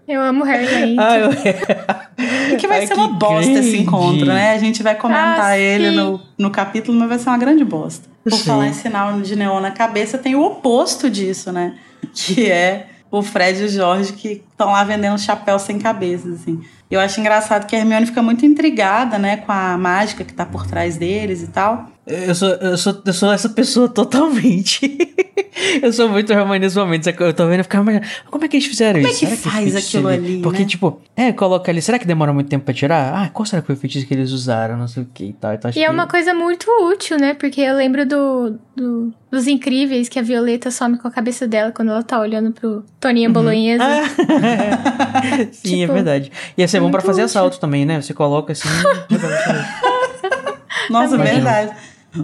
Eu 0.08 0.20
amo 0.20 0.42
Harry 0.44 0.66
Lane. 0.80 0.96
Ah, 0.98 1.16
eu... 1.16 1.30
E 2.52 2.56
que 2.56 2.66
vai 2.66 2.80
Ai, 2.80 2.86
ser 2.88 2.94
uma 2.94 3.08
que 3.08 3.14
bosta 3.14 3.50
esse 3.52 3.70
grande. 3.70 3.78
encontro, 3.82 4.26
né? 4.26 4.52
A 4.52 4.58
gente 4.58 4.82
vai 4.82 4.96
comentar 4.96 5.40
Ah, 5.52 5.58
ele 5.58 5.92
no, 5.92 6.20
no 6.36 6.50
capítulo, 6.50 6.98
mas 6.98 7.08
vai 7.08 7.18
ser 7.18 7.28
uma 7.28 7.38
grande 7.38 7.64
bosta. 7.64 8.08
Por 8.24 8.32
Sim. 8.32 8.44
falar 8.44 8.68
em 8.68 8.72
sinal 8.72 9.20
de 9.20 9.36
neon 9.36 9.60
na 9.60 9.70
cabeça, 9.70 10.18
tem 10.18 10.34
o 10.34 10.42
oposto 10.44 11.08
disso, 11.08 11.52
né? 11.52 11.74
Que 12.14 12.50
é 12.50 12.88
o 13.10 13.22
Fred 13.22 13.62
e 13.62 13.64
o 13.64 13.68
Jorge 13.68 14.12
que 14.12 14.42
estão 14.60 14.72
lá 14.72 14.84
vendendo 14.84 15.18
chapéu 15.18 15.58
sem 15.58 15.78
cabeça, 15.78 16.28
assim. 16.28 16.60
Eu 16.90 17.00
acho 17.00 17.20
engraçado 17.20 17.66
que 17.66 17.74
a 17.74 17.78
Hermione 17.78 18.06
fica 18.06 18.20
muito 18.22 18.44
intrigada, 18.44 19.16
né, 19.18 19.38
com 19.38 19.50
a 19.52 19.78
mágica 19.78 20.24
que 20.24 20.34
tá 20.34 20.44
por 20.44 20.66
trás 20.66 20.96
deles 20.96 21.42
e 21.42 21.46
tal. 21.46 21.88
Eu 22.06 22.34
sou, 22.34 22.48
eu, 22.48 22.76
sou, 22.76 23.00
eu 23.06 23.12
sou 23.12 23.32
essa 23.32 23.48
pessoa 23.48 23.88
totalmente. 23.94 24.98
eu 25.82 25.92
sou 25.92 26.08
muito 26.08 26.32
Hermione 26.32 26.58
nesse 26.58 26.76
momento. 26.76 27.04
sabe? 27.04 27.16
Eu 27.22 27.32
tô 27.32 27.46
vendo 27.46 27.62
ficava 27.62 27.84
imaginando. 27.84 28.10
Como 28.28 28.44
é 28.44 28.48
que 28.48 28.56
eles 28.56 28.66
fizeram 28.66 29.00
Como 29.00 29.06
é 29.06 29.10
isso? 29.12 29.20
que 29.20 29.26
Será 29.36 29.36
faz 29.52 29.68
o 29.68 29.70
feitiço 29.72 29.96
aquilo 29.98 30.08
ali, 30.08 30.42
Porque, 30.42 30.60
né? 30.60 30.64
tipo, 30.66 31.00
é, 31.16 31.32
coloca 31.32 31.70
ali. 31.70 31.80
Será 31.80 31.98
que 31.98 32.06
demora 32.06 32.32
muito 32.32 32.48
tempo 32.48 32.64
pra 32.64 32.74
tirar? 32.74 33.14
Ah, 33.14 33.28
qual 33.28 33.46
será 33.46 33.62
que 33.62 33.66
foi 33.66 33.76
o 33.76 33.78
feitiço 33.78 34.06
que 34.06 34.12
eles 34.14 34.32
usaram? 34.32 34.76
Não 34.76 34.88
sei 34.88 35.04
o 35.04 35.08
que 35.14 35.26
e 35.26 35.32
tal. 35.32 35.54
Então, 35.54 35.68
acho 35.68 35.78
E 35.78 35.82
é 35.82 35.86
que- 35.86 35.92
uma 35.92 36.08
coisa 36.08 36.34
muito 36.34 36.66
útil, 36.90 37.16
né? 37.18 37.34
Porque 37.34 37.60
eu 37.60 37.76
lembro 37.76 38.04
do, 38.04 38.58
do- 38.74 39.12
dos 39.30 39.46
incríveis 39.46 40.08
que 40.08 40.18
a 40.18 40.22
Violeta 40.22 40.72
some 40.72 40.98
com 40.98 41.06
a 41.06 41.10
cabeça 41.12 41.46
dela 41.46 41.70
quando 41.70 41.90
ela 41.92 42.02
tá 42.02 42.18
olhando 42.18 42.50
pro 42.50 42.82
Toninho 42.98 43.30
Bolonhesa. 43.30 43.84
Ah. 43.84 44.00
Sim, 45.52 45.76
é 45.76 45.80
Tipo, 45.86 45.92
verdade. 45.94 46.32
Ia 46.56 46.68
ser 46.68 46.80
bom 46.80 46.90
pra 46.90 47.00
muito 47.00 47.06
fazer 47.06 47.22
útil. 47.24 47.38
assalto 47.38 47.58
também, 47.60 47.84
né? 47.84 48.00
Você 48.00 48.14
coloca 48.14 48.52
assim. 48.52 48.68
Nossa, 50.90 51.14
Imagina. 51.14 51.34
verdade. 51.34 51.72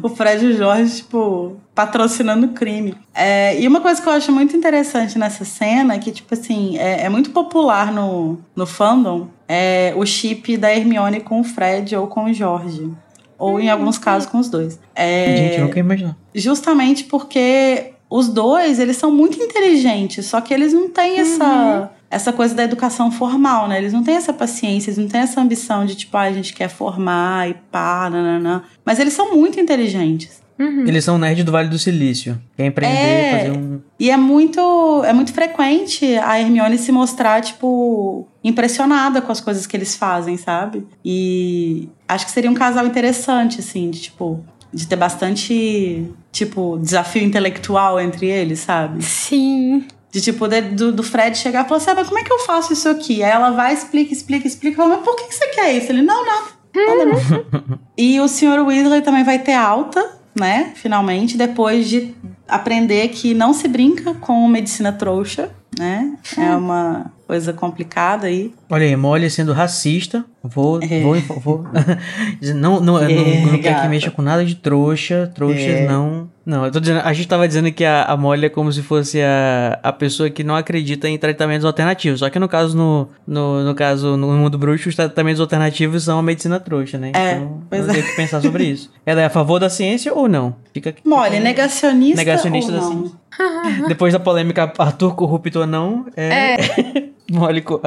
O 0.03 0.09
Fred 0.09 0.45
e 0.45 0.49
o 0.49 0.57
Jorge, 0.57 0.97
tipo, 0.97 1.57
patrocinando 1.73 2.49
crime. 2.49 2.97
É, 3.15 3.59
e 3.61 3.69
uma 3.69 3.81
coisa 3.81 4.03
que 4.03 4.09
eu 4.09 4.13
acho 4.13 4.33
muito 4.33 4.57
interessante 4.57 5.17
nessa 5.17 5.45
cena 5.45 5.95
é 5.95 5.99
que, 5.99 6.11
tipo 6.11 6.35
assim, 6.35 6.77
é, 6.77 7.05
é 7.05 7.09
muito 7.09 7.31
popular 7.31 7.93
no, 7.93 8.41
no 8.57 8.67
fandom 8.67 9.29
é, 9.49 9.93
o 9.97 10.05
chip 10.05 10.57
da 10.57 10.75
Hermione 10.75 11.21
com 11.21 11.41
o 11.41 11.45
Fred 11.45 11.95
ou 11.95 12.09
com 12.09 12.25
o 12.25 12.35
Jorge. 12.35 12.91
ou 13.39 13.61
em 13.61 13.71
alguns 13.71 13.97
casos 13.97 14.29
com 14.29 14.39
os 14.39 14.49
dois. 14.49 14.81
É, 14.93 15.37
Gente, 15.37 15.59
eu 15.59 15.65
nunca 15.67 15.77
ia 15.79 15.85
imaginar. 15.85 16.17
justamente 16.35 17.05
porque 17.05 17.93
os 18.11 18.29
dois, 18.29 18.81
eles 18.81 18.97
são 18.97 19.13
muito 19.13 19.41
inteligentes, 19.41 20.27
só 20.27 20.41
que 20.41 20.53
eles 20.53 20.73
não 20.73 20.91
têm 20.91 21.21
essa 21.21 21.91
essa 22.11 22.33
coisa 22.33 22.55
da 22.55 22.63
educação 22.65 23.11
formal, 23.11 23.69
né? 23.69 23.79
Eles 23.79 23.93
não 23.93 24.03
têm 24.03 24.15
essa 24.17 24.33
paciência, 24.33 24.91
eles 24.91 24.99
não 24.99 25.09
têm 25.09 25.21
essa 25.23 25.41
ambição 25.41 25.85
de 25.85 25.95
tipo, 25.95 26.17
ah, 26.17 26.23
a 26.23 26.33
gente 26.33 26.53
quer 26.55 26.69
formar 26.69 27.51
e 27.51 27.55
pá, 27.71 28.09
nananã. 28.11 28.63
Mas 28.85 28.99
eles 28.99 29.13
são 29.13 29.35
muito 29.35 29.59
inteligentes. 29.61 30.45
Uhum. 30.59 30.85
Eles 30.87 31.05
são 31.05 31.19
nerd 31.19 31.43
do 31.45 31.53
Vale 31.53 31.69
do 31.69 31.79
Silício. 31.79 32.41
Quer 32.57 32.65
empreender, 32.67 32.97
É. 32.97 33.39
fazer 33.39 33.51
um. 33.51 33.81
E 34.01 34.11
é 34.11 34.17
muito, 34.17 35.03
é 35.05 35.13
muito 35.13 35.33
frequente 35.35 36.17
a 36.17 36.41
Hermione 36.41 36.79
se 36.79 36.91
mostrar, 36.91 37.43
tipo, 37.43 38.27
impressionada 38.43 39.21
com 39.21 39.31
as 39.31 39.41
coisas 39.41 39.67
que 39.67 39.77
eles 39.77 39.95
fazem, 39.97 40.39
sabe? 40.39 40.87
E 41.05 41.91
acho 42.09 42.25
que 42.25 42.33
seria 42.33 42.51
um 42.51 42.55
casal 42.55 42.87
interessante, 42.87 43.61
assim, 43.61 43.91
de 43.91 44.01
tipo, 44.01 44.43
de 44.73 44.87
ter 44.87 44.97
bastante, 44.97 46.11
tipo, 46.33 46.79
desafio 46.81 47.23
intelectual 47.23 48.01
entre 48.01 48.27
eles, 48.27 48.61
sabe? 48.61 49.03
Sim. 49.05 49.85
De 50.17 50.23
tipo, 50.23 50.49
de- 50.49 50.63
do, 50.63 50.93
do 50.93 51.03
Fred 51.03 51.37
chegar 51.37 51.67
e 51.67 51.69
falar 51.69 51.77
assim, 51.77 51.91
ah, 51.91 51.95
mas 51.95 52.07
como 52.09 52.19
é 52.19 52.23
que 52.25 52.33
eu 52.33 52.39
faço 52.39 52.73
isso 52.73 52.89
aqui? 52.89 53.23
Aí 53.23 53.31
ela 53.31 53.51
vai, 53.51 53.75
explica, 53.75 54.15
explica, 54.15 54.47
explica, 54.47 54.79
fala, 54.79 54.97
mas 54.97 55.05
por 55.05 55.15
que, 55.15 55.25
que 55.25 55.35
você 55.35 55.47
quer 55.49 55.75
isso? 55.75 55.93
Ele, 55.93 56.01
não, 56.01 56.25
não, 56.25 56.43
nada 56.75 57.05
não. 57.05 57.79
e 57.99 58.19
o 58.19 58.27
Sr. 58.27 58.65
Weasley 58.67 59.03
também 59.03 59.25
vai 59.25 59.39
ter 59.39 59.53
alta, 59.53 60.19
né? 60.35 60.73
Finalmente, 60.75 61.37
depois 61.37 61.87
de 61.87 62.15
aprender 62.49 63.07
que 63.09 63.35
não 63.35 63.53
se 63.53 63.69
brinca 63.69 64.15
com 64.15 64.49
medicina 64.49 64.91
trouxa, 64.91 65.51
né? 65.79 66.17
É 66.39 66.57
uma 66.57 67.13
coisa 67.27 67.53
complicada 67.53 68.27
aí. 68.27 68.53
Olha 68.71 68.87
aí, 68.87 68.97
Molly 68.97 69.29
sendo 69.29 69.53
racista. 69.53 70.25
Vou. 70.43 70.81
É. 70.83 71.01
Vou, 71.01 71.17
vou 71.41 71.65
não, 72.55 72.81
não, 72.81 72.99
É, 72.99 73.09
não, 73.09 73.53
não 73.53 73.59
quer 73.59 73.83
que 73.83 73.89
mexa 73.89 74.11
com 74.11 74.23
nada 74.23 74.45
de 74.45 74.55
trouxa. 74.55 75.31
Trouxas 75.35 75.63
É. 75.63 75.87
não. 75.87 76.29
Não, 76.45 76.65
eu 76.65 76.71
tô 76.71 76.79
dizendo. 76.79 77.01
A 77.01 77.13
gente 77.13 77.27
tava 77.27 77.49
dizendo 77.49 77.73
que 77.73 77.85
a, 77.85 78.05
a 78.05 78.17
Molly 78.17 78.47
é 78.47 78.49
como 78.49 78.71
se 78.71 78.81
fosse 78.81 79.21
a, 79.21 79.81
a 79.83 79.93
pessoa 79.93 80.31
que 80.31 80.45
não 80.45 80.55
acredita 80.55 81.09
em 81.09 81.19
tratamentos 81.19 81.65
alternativos. 81.65 82.21
Só 82.21 82.31
que 82.31 82.39
no 82.39 82.49
caso, 82.49 82.77
no, 82.77 83.09
no, 83.27 83.65
no 83.65 83.75
caso, 83.75 84.17
no 84.17 84.29
mundo 84.29 84.57
bruxo, 84.57 84.89
os 84.89 84.95
tratamentos 84.95 85.41
alternativos 85.41 86.05
são 86.05 86.21
a 86.21 86.23
medicina 86.23 86.61
trouxa, 86.61 86.99
né? 86.99 87.11
É, 87.17 87.33
então, 87.33 87.63
pois 87.69 87.83
eu 87.85 87.91
é. 87.91 87.95
tenho 87.95 88.07
que 88.07 88.15
pensar 88.15 88.41
sobre 88.41 88.63
isso. 88.65 88.93
Ela 89.05 89.23
é 89.23 89.25
a 89.25 89.31
favor 89.31 89.59
da 89.59 89.69
ciência 89.69 90.15
ou 90.15 90.29
não? 90.29 90.55
Fica 90.73 90.91
aqui. 90.91 91.03
Molly, 91.05 91.41
negacionista, 91.41 92.17
Negacionista 92.19 92.73
ou 92.73 92.79
da 92.79 92.85
não? 92.85 92.93
ciência. 92.93 93.17
Depois 93.89 94.13
da 94.13 94.21
polêmica 94.21 94.73
Arthur 94.79 95.15
corrupto 95.15 95.61
ou 95.61 95.67
não, 95.67 96.07
é. 96.17 96.57
Molly. 97.31 97.61
co- 97.63 97.81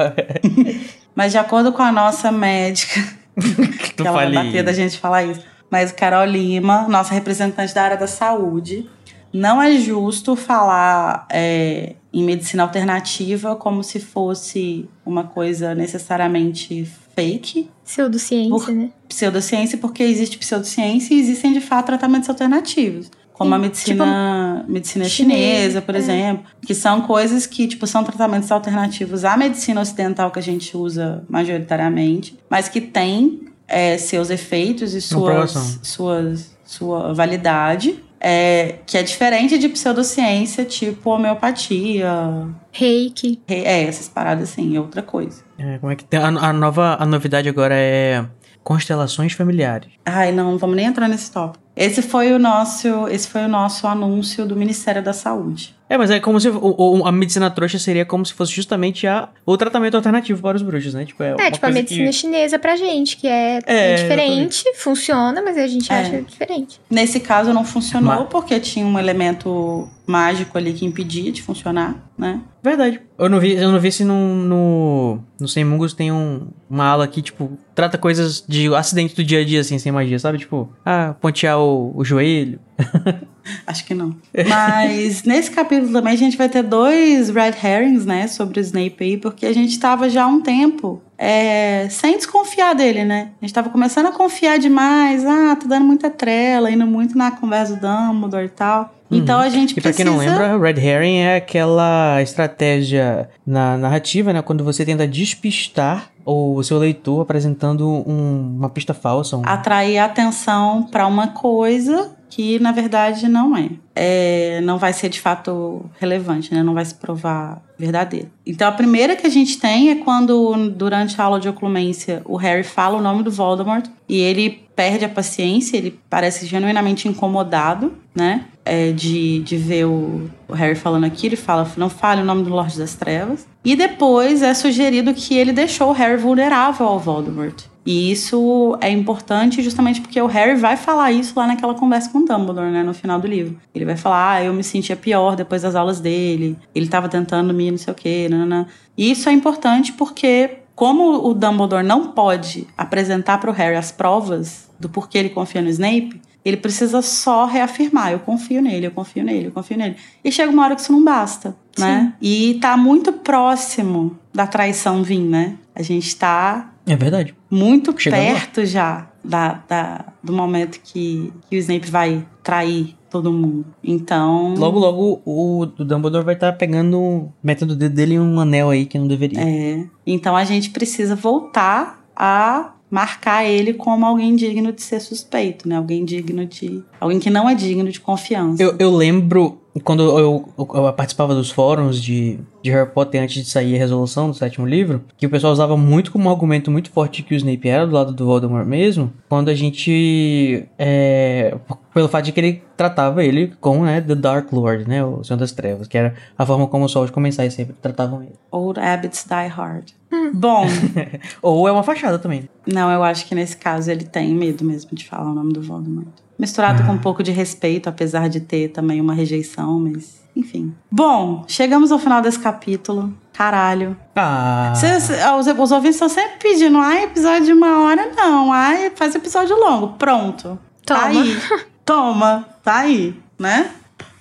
Mas 1.14 1.32
de 1.32 1.38
acordo 1.38 1.72
com 1.72 1.82
a 1.82 1.90
nossa 1.92 2.30
médica, 2.30 3.00
que 3.96 4.02
ela 4.02 4.12
vai 4.12 4.32
bater 4.32 4.62
da 4.62 4.72
gente 4.72 4.98
falar 4.98 5.24
isso. 5.24 5.42
Mas 5.70 5.92
Carol 5.92 6.24
Lima, 6.24 6.86
nossa 6.88 7.14
representante 7.14 7.74
da 7.74 7.82
área 7.82 7.96
da 7.96 8.06
saúde, 8.06 8.88
não 9.32 9.62
é 9.62 9.76
justo 9.76 10.34
falar 10.34 11.26
é, 11.30 11.94
em 12.12 12.24
medicina 12.24 12.64
alternativa 12.64 13.54
como 13.54 13.84
se 13.84 14.00
fosse 14.00 14.88
uma 15.06 15.24
coisa 15.24 15.74
necessariamente 15.74 16.84
fake, 17.14 17.70
Pseudociência, 17.84 18.50
Por- 18.50 18.72
né? 18.72 18.90
pseudociência, 19.08 19.78
porque 19.78 20.02
existe 20.02 20.38
pseudociência 20.38 21.14
e 21.14 21.18
existem 21.20 21.52
de 21.52 21.60
fato 21.60 21.86
tratamentos 21.86 22.28
alternativos. 22.28 23.10
Como 23.40 23.54
a 23.54 23.58
medicina, 23.58 24.66
medicina 24.68 25.06
chinesa, 25.06 25.40
chinesa, 25.40 25.80
por 25.80 25.94
é. 25.94 25.98
exemplo, 25.98 26.44
que 26.60 26.74
são 26.74 27.00
coisas 27.00 27.46
que, 27.46 27.66
tipo, 27.66 27.86
são 27.86 28.04
tratamentos 28.04 28.52
alternativos 28.52 29.24
à 29.24 29.34
medicina 29.34 29.80
ocidental 29.80 30.30
que 30.30 30.38
a 30.38 30.42
gente 30.42 30.76
usa 30.76 31.24
majoritariamente, 31.26 32.38
mas 32.50 32.68
que 32.68 32.82
tem 32.82 33.40
é, 33.66 33.96
seus 33.96 34.28
efeitos 34.28 34.92
e 34.92 35.00
suas, 35.00 35.80
suas, 35.82 36.54
sua 36.66 37.14
validade, 37.14 38.04
é, 38.20 38.74
que 38.84 38.98
é 38.98 39.02
diferente 39.02 39.56
de 39.56 39.70
pseudociência, 39.70 40.62
tipo 40.66 41.08
homeopatia, 41.08 42.46
Reiki. 42.70 43.40
é, 43.48 43.84
essas 43.84 44.06
paradas 44.06 44.50
assim, 44.50 44.76
é 44.76 44.78
outra 44.78 45.00
coisa. 45.00 45.42
É, 45.56 45.78
como 45.78 45.90
é 45.90 45.96
que 45.96 46.04
tem? 46.04 46.20
A, 46.20 46.26
a 46.26 46.52
nova 46.52 46.98
a 47.00 47.06
novidade 47.06 47.48
agora 47.48 47.74
é 47.74 48.22
constelações 48.62 49.32
familiares. 49.32 49.88
Ai, 50.04 50.30
não, 50.30 50.52
não 50.52 50.58
vamos 50.58 50.76
nem 50.76 50.84
entrar 50.84 51.08
nesse 51.08 51.32
tópico. 51.32 51.64
Esse 51.80 52.02
foi 52.02 52.30
o 52.34 52.38
nosso, 52.38 53.08
esse 53.08 53.26
foi 53.26 53.46
o 53.46 53.48
nosso 53.48 53.86
anúncio 53.86 54.44
do 54.44 54.54
Ministério 54.54 55.02
da 55.02 55.14
Saúde. 55.14 55.74
É, 55.90 55.98
mas 55.98 56.08
é 56.08 56.20
como 56.20 56.38
se 56.40 56.48
o- 56.48 56.74
o- 56.78 57.04
a 57.04 57.10
medicina 57.10 57.50
trouxa 57.50 57.76
seria 57.76 58.04
como 58.04 58.24
se 58.24 58.32
fosse 58.32 58.52
justamente 58.52 59.08
a, 59.08 59.28
o 59.44 59.56
tratamento 59.56 59.96
alternativo 59.96 60.40
para 60.40 60.56
os 60.56 60.62
bruxos, 60.62 60.94
né? 60.94 61.04
Tipo, 61.04 61.20
é, 61.24 61.34
uma 61.34 61.42
É, 61.44 61.50
tipo 61.50 61.66
a 61.66 61.70
medicina 61.70 62.06
que... 62.06 62.12
chinesa 62.12 62.60
pra 62.60 62.76
gente, 62.76 63.16
que 63.16 63.26
é, 63.26 63.58
É, 63.66 63.90
é 63.90 63.94
diferente, 63.96 64.62
funciona, 64.76 65.42
mas 65.42 65.58
a 65.58 65.66
gente 65.66 65.92
É. 65.92 65.96
acha 65.96 66.22
diferente. 66.22 66.80
Nesse 66.88 67.18
caso 67.18 67.52
não 67.52 67.64
funcionou 67.64 68.14
Ma- 68.20 68.24
porque 68.24 68.60
tinha 68.60 68.86
um 68.86 68.96
elemento 69.00 69.88
mágico 70.06 70.56
ali 70.56 70.72
que 70.72 70.86
impedia 70.86 71.30
de 71.32 71.42
funcionar, 71.42 71.96
né? 72.16 72.40
Verdade. 72.62 73.00
Eu 73.18 73.28
não 73.28 73.40
vi, 73.40 73.54
eu 73.54 73.72
não 73.72 73.80
vi 73.80 73.90
se 73.90 74.04
no, 74.04 74.14
no, 74.36 75.18
no 75.40 75.48
Sem 75.48 75.64
Mungos 75.64 75.92
tem 75.92 76.12
um, 76.12 76.48
uma 76.68 76.84
ala 76.84 77.08
que, 77.08 77.20
tipo, 77.20 77.58
trata 77.74 77.98
coisas 77.98 78.44
de 78.46 78.72
acidente 78.74 79.14
do 79.16 79.24
dia 79.24 79.40
a 79.40 79.44
dia, 79.44 79.60
assim, 79.60 79.78
sem 79.78 79.90
magia, 79.90 80.18
sabe? 80.20 80.38
Tipo, 80.38 80.68
ah, 80.84 81.14
pontear 81.20 81.58
o, 81.58 81.92
o 81.96 82.04
joelho. 82.04 82.60
Acho 83.66 83.84
que 83.84 83.94
não. 83.94 84.14
Mas 84.48 85.22
nesse 85.24 85.50
capítulo 85.50 85.92
também 85.92 86.14
a 86.14 86.16
gente 86.18 86.36
vai 86.36 86.48
ter 86.48 86.62
dois 86.62 87.28
red 87.30 87.54
herrings, 87.62 88.04
né, 88.06 88.26
sobre 88.26 88.58
o 88.58 88.62
Snape 88.62 88.96
aí, 89.00 89.16
porque 89.16 89.46
a 89.46 89.52
gente 89.52 89.78
tava 89.78 90.08
já 90.08 90.24
há 90.24 90.26
um 90.26 90.40
tempo 90.40 91.00
é, 91.18 91.86
sem 91.90 92.16
desconfiar 92.16 92.74
dele, 92.74 93.04
né? 93.04 93.30
A 93.40 93.44
gente 93.44 93.52
tava 93.54 93.68
começando 93.68 94.06
a 94.06 94.12
confiar 94.12 94.58
demais, 94.58 95.24
ah, 95.26 95.54
tá 95.54 95.66
dando 95.66 95.84
muita 95.84 96.08
trela, 96.08 96.70
indo 96.70 96.86
muito 96.86 97.16
na 97.16 97.30
conversa 97.30 97.76
do 97.76 97.80
Dumbledore 97.80 98.46
e 98.46 98.48
tal. 98.48 98.94
Então 99.10 99.40
a 99.40 99.48
gente 99.48 99.72
Uhum. 99.72 99.78
E 99.78 99.82
pra 99.82 99.92
quem 99.92 100.06
precisa... 100.06 100.30
não 100.30 100.38
lembra, 100.54 100.58
Red 100.72 100.80
Herring 100.80 101.18
é 101.18 101.36
aquela 101.36 102.22
estratégia 102.22 103.28
na 103.44 103.76
narrativa, 103.76 104.32
né? 104.32 104.40
Quando 104.40 104.62
você 104.64 104.84
tenta 104.84 105.06
despistar 105.06 106.10
o 106.24 106.62
seu 106.62 106.78
leitor 106.78 107.20
apresentando 107.22 107.88
um- 107.88 108.56
uma 108.56 108.70
pista 108.70 108.94
falsa. 108.94 109.36
Um... 109.36 109.42
atrair 109.44 109.98
a 109.98 110.04
atenção 110.04 110.84
para 110.84 111.06
uma 111.06 111.28
coisa 111.28 112.12
que 112.30 112.58
na 112.60 112.72
verdade 112.72 113.28
não 113.28 113.56
é. 113.56 113.68
É, 113.94 114.60
Não 114.62 114.78
vai 114.78 114.92
ser 114.92 115.08
de 115.08 115.20
fato 115.20 115.84
relevante, 115.98 116.54
né? 116.54 116.62
Não 116.62 116.72
vai 116.72 116.84
se 116.84 116.94
provar 116.94 117.60
verdadeiro. 117.78 118.30
Então 118.46 118.68
a 118.68 118.72
primeira 118.72 119.16
que 119.16 119.26
a 119.26 119.30
gente 119.30 119.58
tem 119.58 119.90
é 119.90 119.96
quando 119.96 120.70
durante 120.70 121.20
a 121.20 121.24
aula 121.24 121.40
de 121.40 121.48
oclumência 121.48 122.22
o 122.24 122.36
Harry 122.36 122.62
fala 122.62 122.96
o 122.96 123.02
nome 123.02 123.22
do 123.22 123.30
Voldemort 123.30 123.86
e 124.08 124.18
ele 124.20 124.62
perde 124.74 125.04
a 125.04 125.08
paciência, 125.08 125.76
ele 125.76 125.98
parece 126.08 126.46
genuinamente 126.46 127.06
incomodado, 127.06 127.92
né? 128.14 128.46
É, 128.72 128.92
de, 128.92 129.40
de 129.40 129.56
ver 129.56 129.84
o, 129.86 130.30
o 130.46 130.52
Harry 130.52 130.76
falando 130.76 131.02
aqui, 131.02 131.26
ele 131.26 131.34
fala, 131.34 131.68
não 131.76 131.90
fale 131.90 132.22
o 132.22 132.24
nome 132.24 132.44
do 132.44 132.50
Lorde 132.50 132.78
das 132.78 132.94
Trevas. 132.94 133.44
E 133.64 133.74
depois 133.74 134.42
é 134.42 134.54
sugerido 134.54 135.12
que 135.12 135.36
ele 135.36 135.52
deixou 135.52 135.88
o 135.88 135.92
Harry 135.92 136.16
vulnerável 136.16 136.86
ao 136.86 136.98
Voldemort. 137.00 137.64
E 137.84 138.12
isso 138.12 138.78
é 138.80 138.90
importante 138.90 139.62
justamente 139.62 140.00
porque 140.00 140.20
o 140.20 140.26
Harry 140.26 140.54
vai 140.54 140.76
falar 140.76 141.10
isso 141.10 141.32
lá 141.36 141.46
naquela 141.46 141.74
conversa 141.74 142.10
com 142.10 142.18
o 142.18 142.24
Dumbledore, 142.24 142.70
né, 142.70 142.82
no 142.82 142.94
final 142.94 143.18
do 143.18 143.26
livro. 143.26 143.58
Ele 143.74 143.84
vai 143.84 143.96
falar, 143.96 144.32
ah, 144.32 144.44
eu 144.44 144.52
me 144.52 144.62
sentia 144.62 144.94
pior 144.94 145.34
depois 145.34 145.62
das 145.62 145.74
aulas 145.74 145.98
dele, 145.98 146.56
ele 146.72 146.86
tava 146.86 147.08
tentando 147.08 147.52
me 147.54 147.70
não 147.70 147.78
sei 147.78 147.92
o 147.92 147.96
quê, 147.96 148.28
nanana. 148.30 148.68
E 148.96 149.10
isso 149.10 149.28
é 149.28 149.32
importante 149.32 149.92
porque, 149.94 150.58
como 150.74 151.26
o 151.26 151.34
Dumbledore 151.34 151.84
não 151.84 152.08
pode 152.08 152.66
apresentar 152.76 153.38
para 153.38 153.50
o 153.50 153.54
Harry 153.54 153.76
as 153.76 153.90
provas 153.90 154.70
do 154.78 154.88
porquê 154.88 155.18
ele 155.18 155.30
confia 155.30 155.62
no 155.62 155.68
Snape, 155.68 156.20
ele 156.44 156.56
precisa 156.56 157.02
só 157.02 157.44
reafirmar, 157.46 158.12
eu 158.12 158.18
confio 158.20 158.62
nele, 158.62 158.86
eu 158.86 158.90
confio 158.90 159.22
nele, 159.24 159.46
eu 159.48 159.52
confio 159.52 159.76
nele. 159.76 159.96
E 160.24 160.30
chega 160.32 160.50
uma 160.50 160.64
hora 160.64 160.74
que 160.74 160.80
isso 160.82 160.92
não 160.92 161.04
basta, 161.04 161.54
né? 161.78 162.14
E 162.20 162.58
tá 162.60 162.76
muito 162.76 163.12
próximo 163.12 164.16
da 164.32 164.46
traição 164.46 165.02
vir, 165.02 165.20
né? 165.20 165.56
A 165.74 165.82
gente 165.82 166.14
tá 166.16 166.72
É 166.86 166.96
verdade. 166.96 167.34
muito 167.50 167.94
Chegando 167.98 168.20
lá. 168.26 168.32
perto 168.32 168.64
já 168.64 169.08
da, 169.24 169.60
da- 169.68 170.04
do 170.22 170.32
momento 170.32 170.80
que, 170.82 171.32
que 171.48 171.56
o 171.56 171.58
Snape 171.58 171.90
vai 171.90 172.26
trair 172.42 172.96
todo 173.10 173.32
mundo. 173.32 173.66
Então. 173.82 174.54
Logo, 174.54 174.78
logo 174.78 175.20
o, 175.24 175.62
o 175.62 175.66
Dumbledore 175.66 176.24
vai 176.24 176.34
estar 176.34 176.52
pegando, 176.52 177.28
metendo 177.42 177.72
o 177.74 177.76
dedo 177.76 177.94
dele 177.94 178.14
em 178.14 178.20
um 178.20 178.38
anel 178.40 178.70
aí 178.70 178.86
que 178.86 178.98
não 178.98 179.06
deveria. 179.08 179.40
É. 179.40 179.84
Então 180.06 180.36
a 180.36 180.44
gente 180.44 180.70
precisa 180.70 181.14
voltar 181.16 182.02
a 182.16 182.72
marcar 182.90 183.44
ele 183.44 183.72
como 183.74 184.04
alguém 184.04 184.34
digno 184.34 184.72
de 184.72 184.82
ser 184.82 185.00
suspeito, 185.00 185.68
né? 185.68 185.76
Alguém 185.76 186.04
digno 186.04 186.44
de. 186.44 186.82
Alguém 186.98 187.18
que 187.20 187.30
não 187.30 187.48
é 187.48 187.54
digno 187.54 187.88
de 187.90 188.00
confiança. 188.00 188.62
Eu, 188.62 188.74
eu 188.78 188.90
lembro 188.94 189.58
quando 189.84 190.02
eu, 190.02 190.18
eu- 190.58 190.68
eu 190.74 190.92
participava 190.92 191.32
dos 191.32 191.48
fóruns 191.52 192.02
de, 192.02 192.40
de 192.60 192.70
Harry 192.72 192.90
Potter 192.90 193.22
antes 193.22 193.44
de 193.44 193.48
sair 193.48 193.76
a 193.76 193.78
resolução 193.78 194.28
do 194.28 194.34
sétimo 194.34 194.66
livro, 194.66 195.04
que 195.16 195.24
o 195.26 195.30
pessoal 195.30 195.52
usava 195.52 195.76
muito 195.76 196.10
como 196.10 196.28
argumento 196.28 196.72
muito 196.72 196.90
forte 196.90 197.22
que 197.22 197.32
o 197.34 197.36
Snape 197.36 197.68
era 197.68 197.86
do 197.86 197.94
lado 197.94 198.12
do 198.12 198.26
Voldemort 198.26 198.66
mesmo, 198.66 199.12
quando 199.28 199.48
a 199.48 199.54
gente. 199.54 200.66
É, 200.78 201.56
pelo 201.94 202.08
fato 202.08 202.24
de 202.24 202.32
que 202.32 202.40
ele 202.40 202.62
tratava 202.76 203.24
ele 203.24 203.52
com 203.60 203.84
né, 203.84 204.00
The 204.00 204.14
Dark 204.16 204.52
Lord, 204.52 204.88
né? 204.88 205.04
O 205.04 205.22
Senhor 205.22 205.38
das 205.38 205.52
Trevas, 205.52 205.86
que 205.86 205.96
era 205.96 206.14
a 206.36 206.44
forma 206.44 206.66
como 206.66 206.84
os 206.84 206.90
Sol 206.92 207.06
de 207.06 207.12
Comensais 207.12 207.54
sempre 207.54 207.76
tratavam 207.80 208.22
ele. 208.22 208.34
Old 208.50 208.80
Abbots 208.80 209.24
Die 209.24 209.46
Hard. 209.48 209.90
Bom, 210.32 210.66
Ou 211.42 211.68
é 211.68 211.72
uma 211.72 211.82
fachada 211.82 212.18
também. 212.18 212.48
não, 212.66 212.90
eu 212.90 213.02
acho 213.02 213.26
que 213.26 213.34
nesse 213.34 213.56
caso 213.56 213.90
ele 213.90 214.04
tem 214.04 214.34
medo 214.34 214.64
mesmo 214.64 214.90
de 214.92 215.06
falar 215.06 215.30
o 215.30 215.34
nome 215.34 215.52
do 215.52 215.62
Voldemort. 215.62 216.06
Misturado 216.38 216.82
com 216.84 216.92
um 216.92 216.98
pouco 216.98 217.22
de 217.22 217.30
respeito, 217.30 217.88
apesar 217.88 218.28
de 218.28 218.40
ter 218.40 218.68
também 218.68 219.00
uma 219.00 219.12
rejeição, 219.12 219.78
mas 219.80 220.20
enfim. 220.34 220.72
Bom, 220.90 221.44
chegamos 221.46 221.92
ao 221.92 221.98
final 221.98 222.22
desse 222.22 222.38
capítulo. 222.38 223.12
Caralho. 223.32 223.94
Ah. 224.16 224.72
Cês- 224.74 225.10
os, 225.38 225.46
os 225.46 225.70
ouvintes 225.72 225.96
estão 225.96 226.08
sempre 226.08 226.38
pedindo, 226.40 226.78
ai, 226.78 227.04
episódio 227.04 227.44
de 227.46 227.52
uma 227.52 227.80
hora, 227.80 228.10
não. 228.16 228.50
Ai, 228.52 228.90
faz 228.94 229.14
episódio 229.14 229.54
longo. 229.56 229.88
Pronto. 229.98 230.58
Tá 230.86 231.08
Toma. 231.08 231.20
aí. 231.22 231.36
Toma. 231.84 232.48
Tá 232.62 232.76
aí, 232.78 233.14
né? 233.38 233.70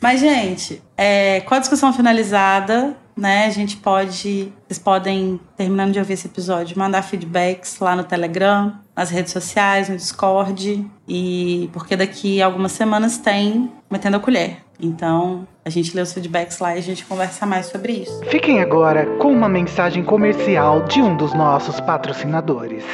Mas, 0.02 0.20
gente, 0.20 0.82
é, 0.98 1.42
com 1.42 1.54
a 1.56 1.60
discussão 1.60 1.94
finalizada, 1.94 2.98
né, 3.20 3.46
a 3.46 3.50
gente 3.50 3.78
pode. 3.78 4.54
Vocês 4.68 4.80
podem, 4.80 5.40
terminando 5.58 5.92
de 5.92 6.00
ouvir 6.00 6.14
esse 6.14 6.28
episódio, 6.28 6.78
mandar 6.80 7.02
feedbacks 7.02 7.80
lá 7.80 7.96
no 7.96 8.04
Telegram, 8.04 8.74
nas 8.96 9.10
redes 9.10 9.34
sociais, 9.34 9.90
no 9.90 9.98
Discord. 9.98 10.90
E 11.08 11.70
porque 11.74 11.96
daqui 11.96 12.42
a 12.42 12.46
algumas 12.46 12.72
semanas 12.72 13.18
tem 13.18 13.72
Metendo 13.90 14.18
a 14.18 14.20
Colher. 14.20 14.58
Então, 14.82 15.46
a 15.66 15.70
gente 15.70 15.94
lê 15.94 16.02
os 16.02 16.14
feedbacks 16.14 16.60
lá 16.60 16.76
e 16.76 16.80
a 16.80 16.82
gente 16.82 17.06
conversa 17.06 17.46
mais 17.46 17.66
sobre 17.66 17.94
isso. 17.94 18.24
Fiquem 18.26 18.62
agora 18.62 19.06
com 19.18 19.32
uma 19.32 19.50
mensagem 19.50 20.04
comercial 20.04 20.86
de 20.86 21.02
um 21.02 21.18
dos 21.18 21.34
nossos 21.34 21.82
patrocinadores. 21.82 22.86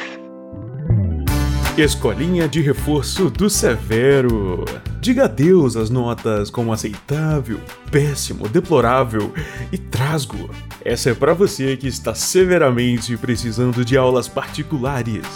Escolinha 1.78 2.48
de 2.48 2.62
reforço 2.62 3.28
do 3.28 3.50
Severo. 3.50 4.64
Diga 4.98 5.26
adeus 5.26 5.76
às 5.76 5.90
notas 5.90 6.48
como 6.48 6.72
aceitável, 6.72 7.60
péssimo, 7.90 8.48
deplorável 8.48 9.30
e 9.70 9.76
trasgo. 9.76 10.48
Essa 10.82 11.10
é 11.10 11.14
para 11.14 11.34
você 11.34 11.76
que 11.76 11.86
está 11.86 12.14
severamente 12.14 13.14
precisando 13.18 13.84
de 13.84 13.94
aulas 13.94 14.26
particulares. 14.26 15.26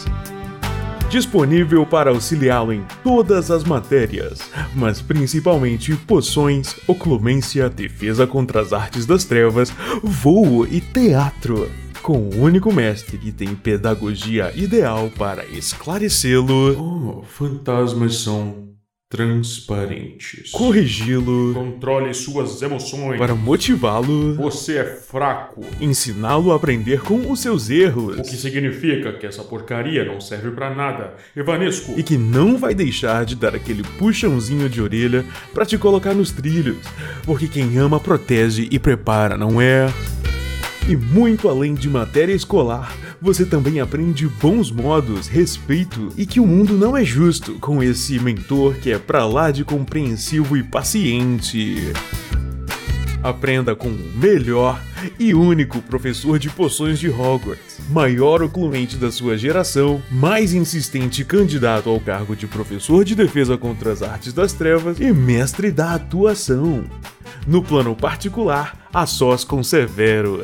Disponível 1.10 1.84
para 1.84 2.08
auxiliá-lo 2.08 2.72
em 2.72 2.86
todas 3.04 3.50
as 3.50 3.62
matérias, 3.62 4.40
mas 4.74 5.02
principalmente 5.02 5.94
poções, 5.94 6.74
oclumência, 6.86 7.68
defesa 7.68 8.26
contra 8.26 8.62
as 8.62 8.72
artes 8.72 9.04
das 9.04 9.24
trevas, 9.24 9.70
voo 10.02 10.66
e 10.66 10.80
teatro. 10.80 11.70
Com 12.10 12.22
o 12.22 12.40
único 12.40 12.72
mestre 12.72 13.16
que 13.16 13.30
tem 13.30 13.54
pedagogia 13.54 14.50
ideal 14.56 15.12
para 15.16 15.46
esclarecê-lo. 15.46 17.20
Oh, 17.20 17.22
fantasmas 17.22 18.16
são 18.16 18.70
transparentes. 19.08 20.50
Corrigi-lo. 20.50 21.54
Controle 21.54 22.12
suas 22.12 22.60
emoções. 22.62 23.16
Para 23.16 23.36
motivá-lo. 23.36 24.34
Você 24.34 24.78
é 24.78 24.84
fraco. 24.84 25.64
Ensiná-lo 25.80 26.50
a 26.50 26.56
aprender 26.56 27.00
com 27.00 27.30
os 27.30 27.38
seus 27.38 27.70
erros. 27.70 28.18
O 28.18 28.22
que 28.24 28.36
significa 28.36 29.12
que 29.12 29.24
essa 29.24 29.44
porcaria 29.44 30.04
não 30.04 30.20
serve 30.20 30.50
para 30.50 30.74
nada. 30.74 31.14
Evanesco. 31.36 31.94
E 31.96 32.02
que 32.02 32.18
não 32.18 32.58
vai 32.58 32.74
deixar 32.74 33.24
de 33.24 33.36
dar 33.36 33.54
aquele 33.54 33.84
puxãozinho 34.00 34.68
de 34.68 34.82
orelha 34.82 35.24
para 35.54 35.64
te 35.64 35.78
colocar 35.78 36.12
nos 36.12 36.32
trilhos. 36.32 36.84
Porque 37.24 37.46
quem 37.46 37.78
ama 37.78 38.00
protege 38.00 38.66
e 38.68 38.80
prepara, 38.80 39.38
não 39.38 39.60
é? 39.60 39.86
E 40.90 40.96
muito 40.96 41.48
além 41.48 41.72
de 41.72 41.88
matéria 41.88 42.34
escolar, 42.34 42.92
você 43.22 43.46
também 43.46 43.78
aprende 43.78 44.26
bons 44.26 44.72
modos, 44.72 45.28
respeito 45.28 46.08
e 46.16 46.26
que 46.26 46.40
o 46.40 46.46
mundo 46.46 46.76
não 46.76 46.96
é 46.96 47.04
justo 47.04 47.52
com 47.60 47.80
esse 47.80 48.18
mentor 48.18 48.74
que 48.74 48.90
é 48.90 48.98
pra 48.98 49.24
lá 49.24 49.52
de 49.52 49.64
compreensivo 49.64 50.56
e 50.56 50.64
paciente. 50.64 51.92
Aprenda 53.22 53.76
com 53.76 53.86
o 53.86 54.12
melhor 54.16 54.82
e 55.16 55.32
único 55.32 55.80
professor 55.80 56.40
de 56.40 56.50
poções 56.50 56.98
de 56.98 57.08
Hogwarts, 57.08 57.78
maior 57.88 58.42
oclumente 58.42 58.96
da 58.96 59.12
sua 59.12 59.38
geração, 59.38 60.02
mais 60.10 60.52
insistente 60.52 61.24
candidato 61.24 61.88
ao 61.88 62.00
cargo 62.00 62.34
de 62.34 62.48
professor 62.48 63.04
de 63.04 63.14
defesa 63.14 63.56
contra 63.56 63.92
as 63.92 64.02
artes 64.02 64.32
das 64.32 64.52
trevas 64.52 64.98
e 64.98 65.12
mestre 65.12 65.70
da 65.70 65.94
atuação. 65.94 66.82
No 67.46 67.62
plano 67.62 67.94
particular, 67.94 68.88
a 68.92 69.06
sós 69.06 69.44
com 69.44 69.62
Severo. 69.62 70.42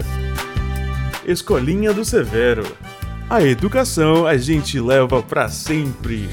Escolinha 1.28 1.92
do 1.92 2.04
Severo. 2.04 2.62
A 3.28 3.42
educação 3.42 4.28
a 4.28 4.36
gente 4.36 4.78
leva 4.78 5.20
pra 5.20 5.48
sempre. 5.48 6.28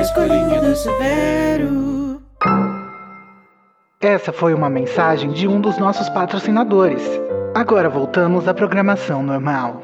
Escolinha 0.00 0.62
do 0.62 0.74
Severo. 0.74 2.22
Essa 4.00 4.32
foi 4.32 4.54
uma 4.54 4.70
mensagem 4.70 5.32
de 5.32 5.46
um 5.46 5.60
dos 5.60 5.76
nossos 5.76 6.08
patrocinadores. 6.08 7.02
Agora 7.54 7.90
voltamos 7.90 8.48
à 8.48 8.54
programação 8.54 9.22
normal. 9.22 9.82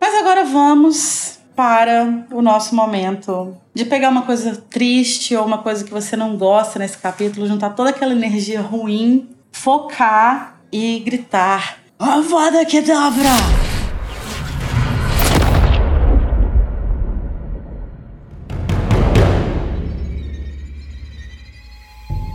Mas 0.00 0.16
agora 0.16 0.44
vamos 0.44 1.38
para 1.54 2.26
o 2.32 2.42
nosso 2.42 2.74
momento 2.74 3.56
de 3.72 3.84
pegar 3.84 4.08
uma 4.08 4.22
coisa 4.22 4.56
triste 4.68 5.36
ou 5.36 5.46
uma 5.46 5.58
coisa 5.58 5.84
que 5.84 5.92
você 5.92 6.16
não 6.16 6.36
gosta 6.36 6.80
nesse 6.80 6.98
capítulo, 6.98 7.46
juntar 7.46 7.70
toda 7.70 7.90
aquela 7.90 8.12
energia 8.12 8.60
ruim, 8.60 9.28
focar 9.54 10.56
e 10.72 10.98
gritar: 11.00 11.78
Avada 11.98 12.64
Kedavra! 12.66 13.30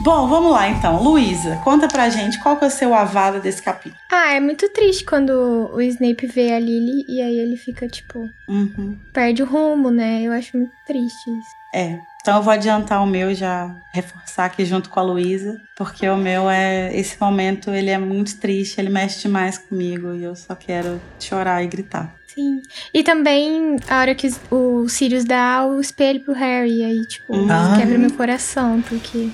Bom, 0.01 0.27
vamos 0.29 0.51
lá 0.51 0.69
então. 0.69 1.03
Luísa, 1.03 1.57
conta 1.63 1.87
pra 1.87 2.09
gente 2.09 2.39
qual 2.41 2.55
que 2.57 2.63
é 2.63 2.67
o 2.67 2.71
seu 2.71 2.93
avada 2.93 3.39
desse 3.39 3.61
capítulo. 3.61 3.95
Ah, 4.11 4.31
é 4.33 4.39
muito 4.39 4.67
triste 4.69 5.03
quando 5.03 5.69
o 5.73 5.81
Snape 5.81 6.25
vê 6.25 6.53
a 6.53 6.59
Lily 6.59 7.05
e 7.09 7.21
aí 7.21 7.37
ele 7.37 7.57
fica, 7.57 7.87
tipo, 7.87 8.19
Uhum. 8.47 8.97
perde 9.13 9.43
o 9.43 9.45
rumo, 9.45 9.91
né? 9.91 10.21
Eu 10.23 10.31
acho 10.31 10.57
muito 10.57 10.71
triste 10.87 11.29
isso. 11.29 11.49
É. 11.75 11.99
Então 12.21 12.37
eu 12.37 12.43
vou 12.43 12.51
adiantar 12.53 13.01
o 13.01 13.07
meu 13.07 13.31
e 13.31 13.35
já 13.35 13.73
reforçar 13.93 14.45
aqui 14.45 14.65
junto 14.65 14.89
com 14.89 14.99
a 14.99 15.03
Luísa, 15.03 15.59
porque 15.75 16.07
o 16.07 16.17
meu 16.17 16.49
é 16.49 16.91
esse 16.95 17.15
momento, 17.19 17.71
ele 17.71 17.89
é 17.89 17.97
muito 17.97 18.37
triste, 18.37 18.79
ele 18.79 18.89
mexe 18.89 19.21
demais 19.21 19.57
comigo 19.57 20.13
e 20.13 20.23
eu 20.23 20.35
só 20.35 20.53
quero 20.53 20.99
chorar 21.19 21.63
e 21.63 21.67
gritar. 21.67 22.13
Sim. 22.27 22.61
E 22.93 23.03
também 23.03 23.77
a 23.89 23.99
hora 24.01 24.13
que 24.15 24.29
o 24.51 24.87
Sirius 24.87 25.23
dá 25.25 25.65
o 25.65 25.79
espelho 25.79 26.19
pro 26.23 26.33
Harry, 26.33 26.79
e 26.79 26.83
aí, 26.83 27.07
tipo, 27.07 27.33
Ah. 27.49 27.75
quebra 27.77 27.97
meu 27.97 28.11
coração, 28.11 28.81
porque 28.81 29.29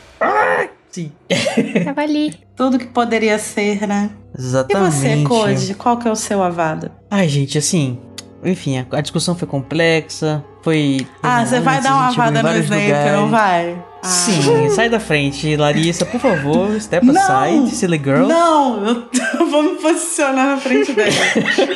Sim. 0.91 1.11
tava 1.83 2.01
ali. 2.01 2.39
Tudo 2.55 2.79
que 2.79 2.87
poderia 2.87 3.37
ser, 3.37 3.85
né? 3.85 4.09
E 4.37 4.41
Exatamente. 4.41 4.95
você, 4.95 5.23
Code, 5.23 5.73
qual 5.75 5.97
que 5.97 6.07
é 6.07 6.11
o 6.11 6.15
seu 6.15 6.41
avada? 6.41 6.91
Ai, 7.11 7.27
gente, 7.27 7.57
assim. 7.57 7.99
Enfim, 8.43 8.77
a, 8.77 8.97
a 8.97 9.01
discussão 9.01 9.35
foi 9.35 9.47
complexa. 9.47 10.43
Foi. 10.65 11.05
Ah, 11.21 11.45
você 11.45 11.59
vai 11.59 11.79
dar 11.79 11.93
uma 11.93 12.07
a 12.07 12.09
gente 12.09 12.15
chegou 12.15 12.25
em 12.33 12.37
avada 12.39 12.53
no 12.53 12.63
Snape, 12.63 12.85
lugares. 12.87 13.11
não 13.13 13.29
vai? 13.29 13.85
Ah. 14.01 14.07
Sim, 14.07 14.69
sai 14.73 14.89
da 14.89 14.99
frente. 14.99 15.55
Larissa, 15.55 16.05
por 16.07 16.19
favor, 16.19 16.81
step 16.81 17.05
Não! 17.05 17.13
aside, 17.21 17.69
silly 17.75 18.01
girl. 18.03 18.25
Não, 18.27 18.83
eu, 18.83 19.07
vou 19.47 19.61
me 19.61 19.75
posicionar 19.75 20.47
na 20.47 20.57
frente 20.57 20.91
dele. 20.91 21.11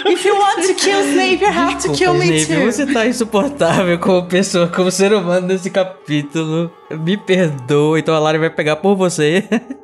If 0.08 0.26
you 0.26 0.36
want 0.36 0.66
to 0.66 0.74
kill 0.74 1.02
Snape, 1.04 1.40
you 1.40 1.48
have 1.50 1.76
to 1.76 1.90
Desculpa, 1.90 1.98
kill 2.00 2.14
me 2.16 2.38
Snape, 2.40 2.62
too. 2.62 2.72
você 2.72 2.86
tá 2.92 3.06
insuportável 3.06 4.00
como 4.00 4.26
pessoa, 4.28 4.68
como 4.68 4.90
ser 4.90 5.14
humano 5.14 5.46
nesse 5.46 5.70
capítulo. 5.70 6.72
Me 6.90 7.16
perdoa, 7.16 8.00
então 8.00 8.16
a 8.16 8.20
Lara 8.20 8.40
vai 8.40 8.50
pegar 8.50 8.78
por 8.78 8.96
você. 8.96 9.44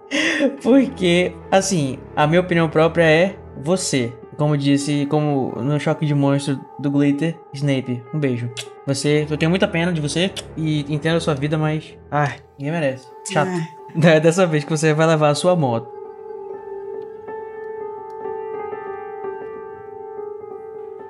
Porque, 0.64 1.32
assim, 1.52 2.00
a 2.16 2.26
minha 2.26 2.42
opinião 2.42 2.68
própria 2.70 3.04
é 3.04 3.36
você. 3.64 4.12
Como 4.36 4.58
disse, 4.58 5.06
como 5.06 5.54
no 5.62 5.80
choque 5.80 6.08
de 6.08 6.16
monstro 6.16 6.60
do 6.80 6.90
Glitter, 6.90 7.38
Snape, 7.54 8.04
um 8.12 8.20
beijo. 8.20 8.50
Você, 8.86 9.26
eu 9.30 9.38
tenho 9.38 9.50
muita 9.50 9.68
pena 9.68 9.92
de 9.92 10.00
você 10.00 10.32
e 10.56 10.82
entendo 10.94 11.18
a 11.18 11.20
sua 11.20 11.34
vida, 11.34 11.58
mas. 11.58 11.96
Ai, 12.12 12.40
ninguém 12.58 12.72
merece. 12.72 13.08
Chato. 13.32 13.50
Não 13.96 14.10
é 14.10 14.20
dessa 14.20 14.46
vez 14.46 14.64
que 14.64 14.70
você 14.70 14.94
vai 14.94 15.08
levar 15.08 15.30
a 15.30 15.36
sua 15.36 15.56
moto. 15.56 15.90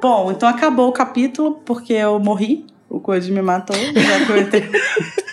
Bom, 0.02 0.32
então 0.32 0.48
acabou 0.48 0.88
o 0.88 0.94
capítulo, 0.94 1.60
porque 1.66 1.94
eu 1.94 2.20
morri. 2.20 2.66
O 2.90 3.00
Code 3.00 3.32
me 3.32 3.42
matou, 3.42 3.76
já. 3.76 3.92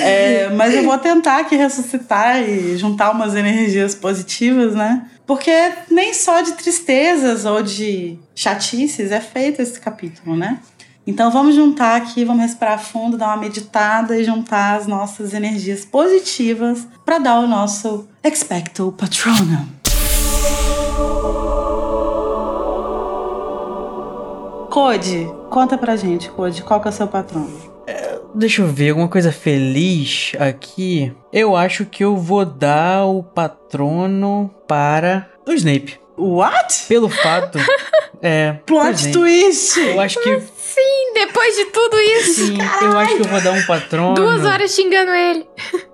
É, 0.00 0.48
mas 0.50 0.74
eu 0.74 0.82
vou 0.82 0.96
tentar 0.98 1.38
aqui 1.38 1.56
ressuscitar 1.56 2.42
e 2.42 2.76
juntar 2.76 3.10
umas 3.10 3.34
energias 3.34 3.94
positivas, 3.94 4.74
né? 4.74 5.08
Porque 5.26 5.52
nem 5.90 6.12
só 6.12 6.40
de 6.40 6.52
tristezas 6.52 7.44
ou 7.44 7.62
de 7.62 8.18
chatices 8.34 9.10
é 9.10 9.20
feito 9.20 9.62
esse 9.62 9.78
capítulo, 9.78 10.36
né? 10.36 10.60
Então 11.06 11.30
vamos 11.30 11.54
juntar 11.54 11.96
aqui, 11.96 12.24
vamos 12.24 12.42
respirar 12.42 12.78
fundo, 12.78 13.18
dar 13.18 13.28
uma 13.28 13.36
meditada 13.36 14.18
e 14.18 14.24
juntar 14.24 14.78
as 14.78 14.86
nossas 14.86 15.34
energias 15.34 15.84
positivas 15.84 16.86
para 17.04 17.18
dar 17.18 17.40
o 17.40 17.46
nosso 17.46 18.08
Expecto 18.22 18.94
Patronum. 18.96 19.66
Code, 24.70 25.28
conta 25.50 25.76
pra 25.76 25.94
gente, 25.94 26.30
Code, 26.30 26.62
qual 26.62 26.80
que 26.80 26.88
é 26.88 26.90
o 26.90 26.94
seu 26.94 27.06
patrono? 27.06 27.74
Deixa 28.34 28.62
eu 28.62 28.66
ver, 28.66 28.90
alguma 28.90 29.06
coisa 29.06 29.30
feliz 29.30 30.32
aqui. 30.40 31.14
Eu 31.32 31.54
acho 31.54 31.86
que 31.86 32.02
eu 32.02 32.16
vou 32.16 32.44
dar 32.44 33.04
o 33.04 33.22
patrono 33.22 34.50
para 34.66 35.30
o 35.46 35.52
Snape. 35.52 36.03
What? 36.16 36.86
Pelo 36.88 37.08
fato. 37.08 37.58
é. 38.22 38.52
Plot 38.66 39.12
twist! 39.12 39.78
Eu 39.80 40.00
acho 40.00 40.20
que. 40.22 40.40
Sim, 40.40 41.12
depois 41.14 41.56
de 41.56 41.64
tudo 41.66 42.00
isso. 42.00 42.46
Sim, 42.46 42.58
eu 42.82 42.98
acho 42.98 43.16
que 43.16 43.22
eu 43.22 43.28
vou 43.28 43.40
dar 43.40 43.52
um 43.52 43.62
patrono. 43.64 44.14
Duas 44.14 44.44
horas 44.44 44.74
xingando 44.74 45.12
ele. 45.12 45.46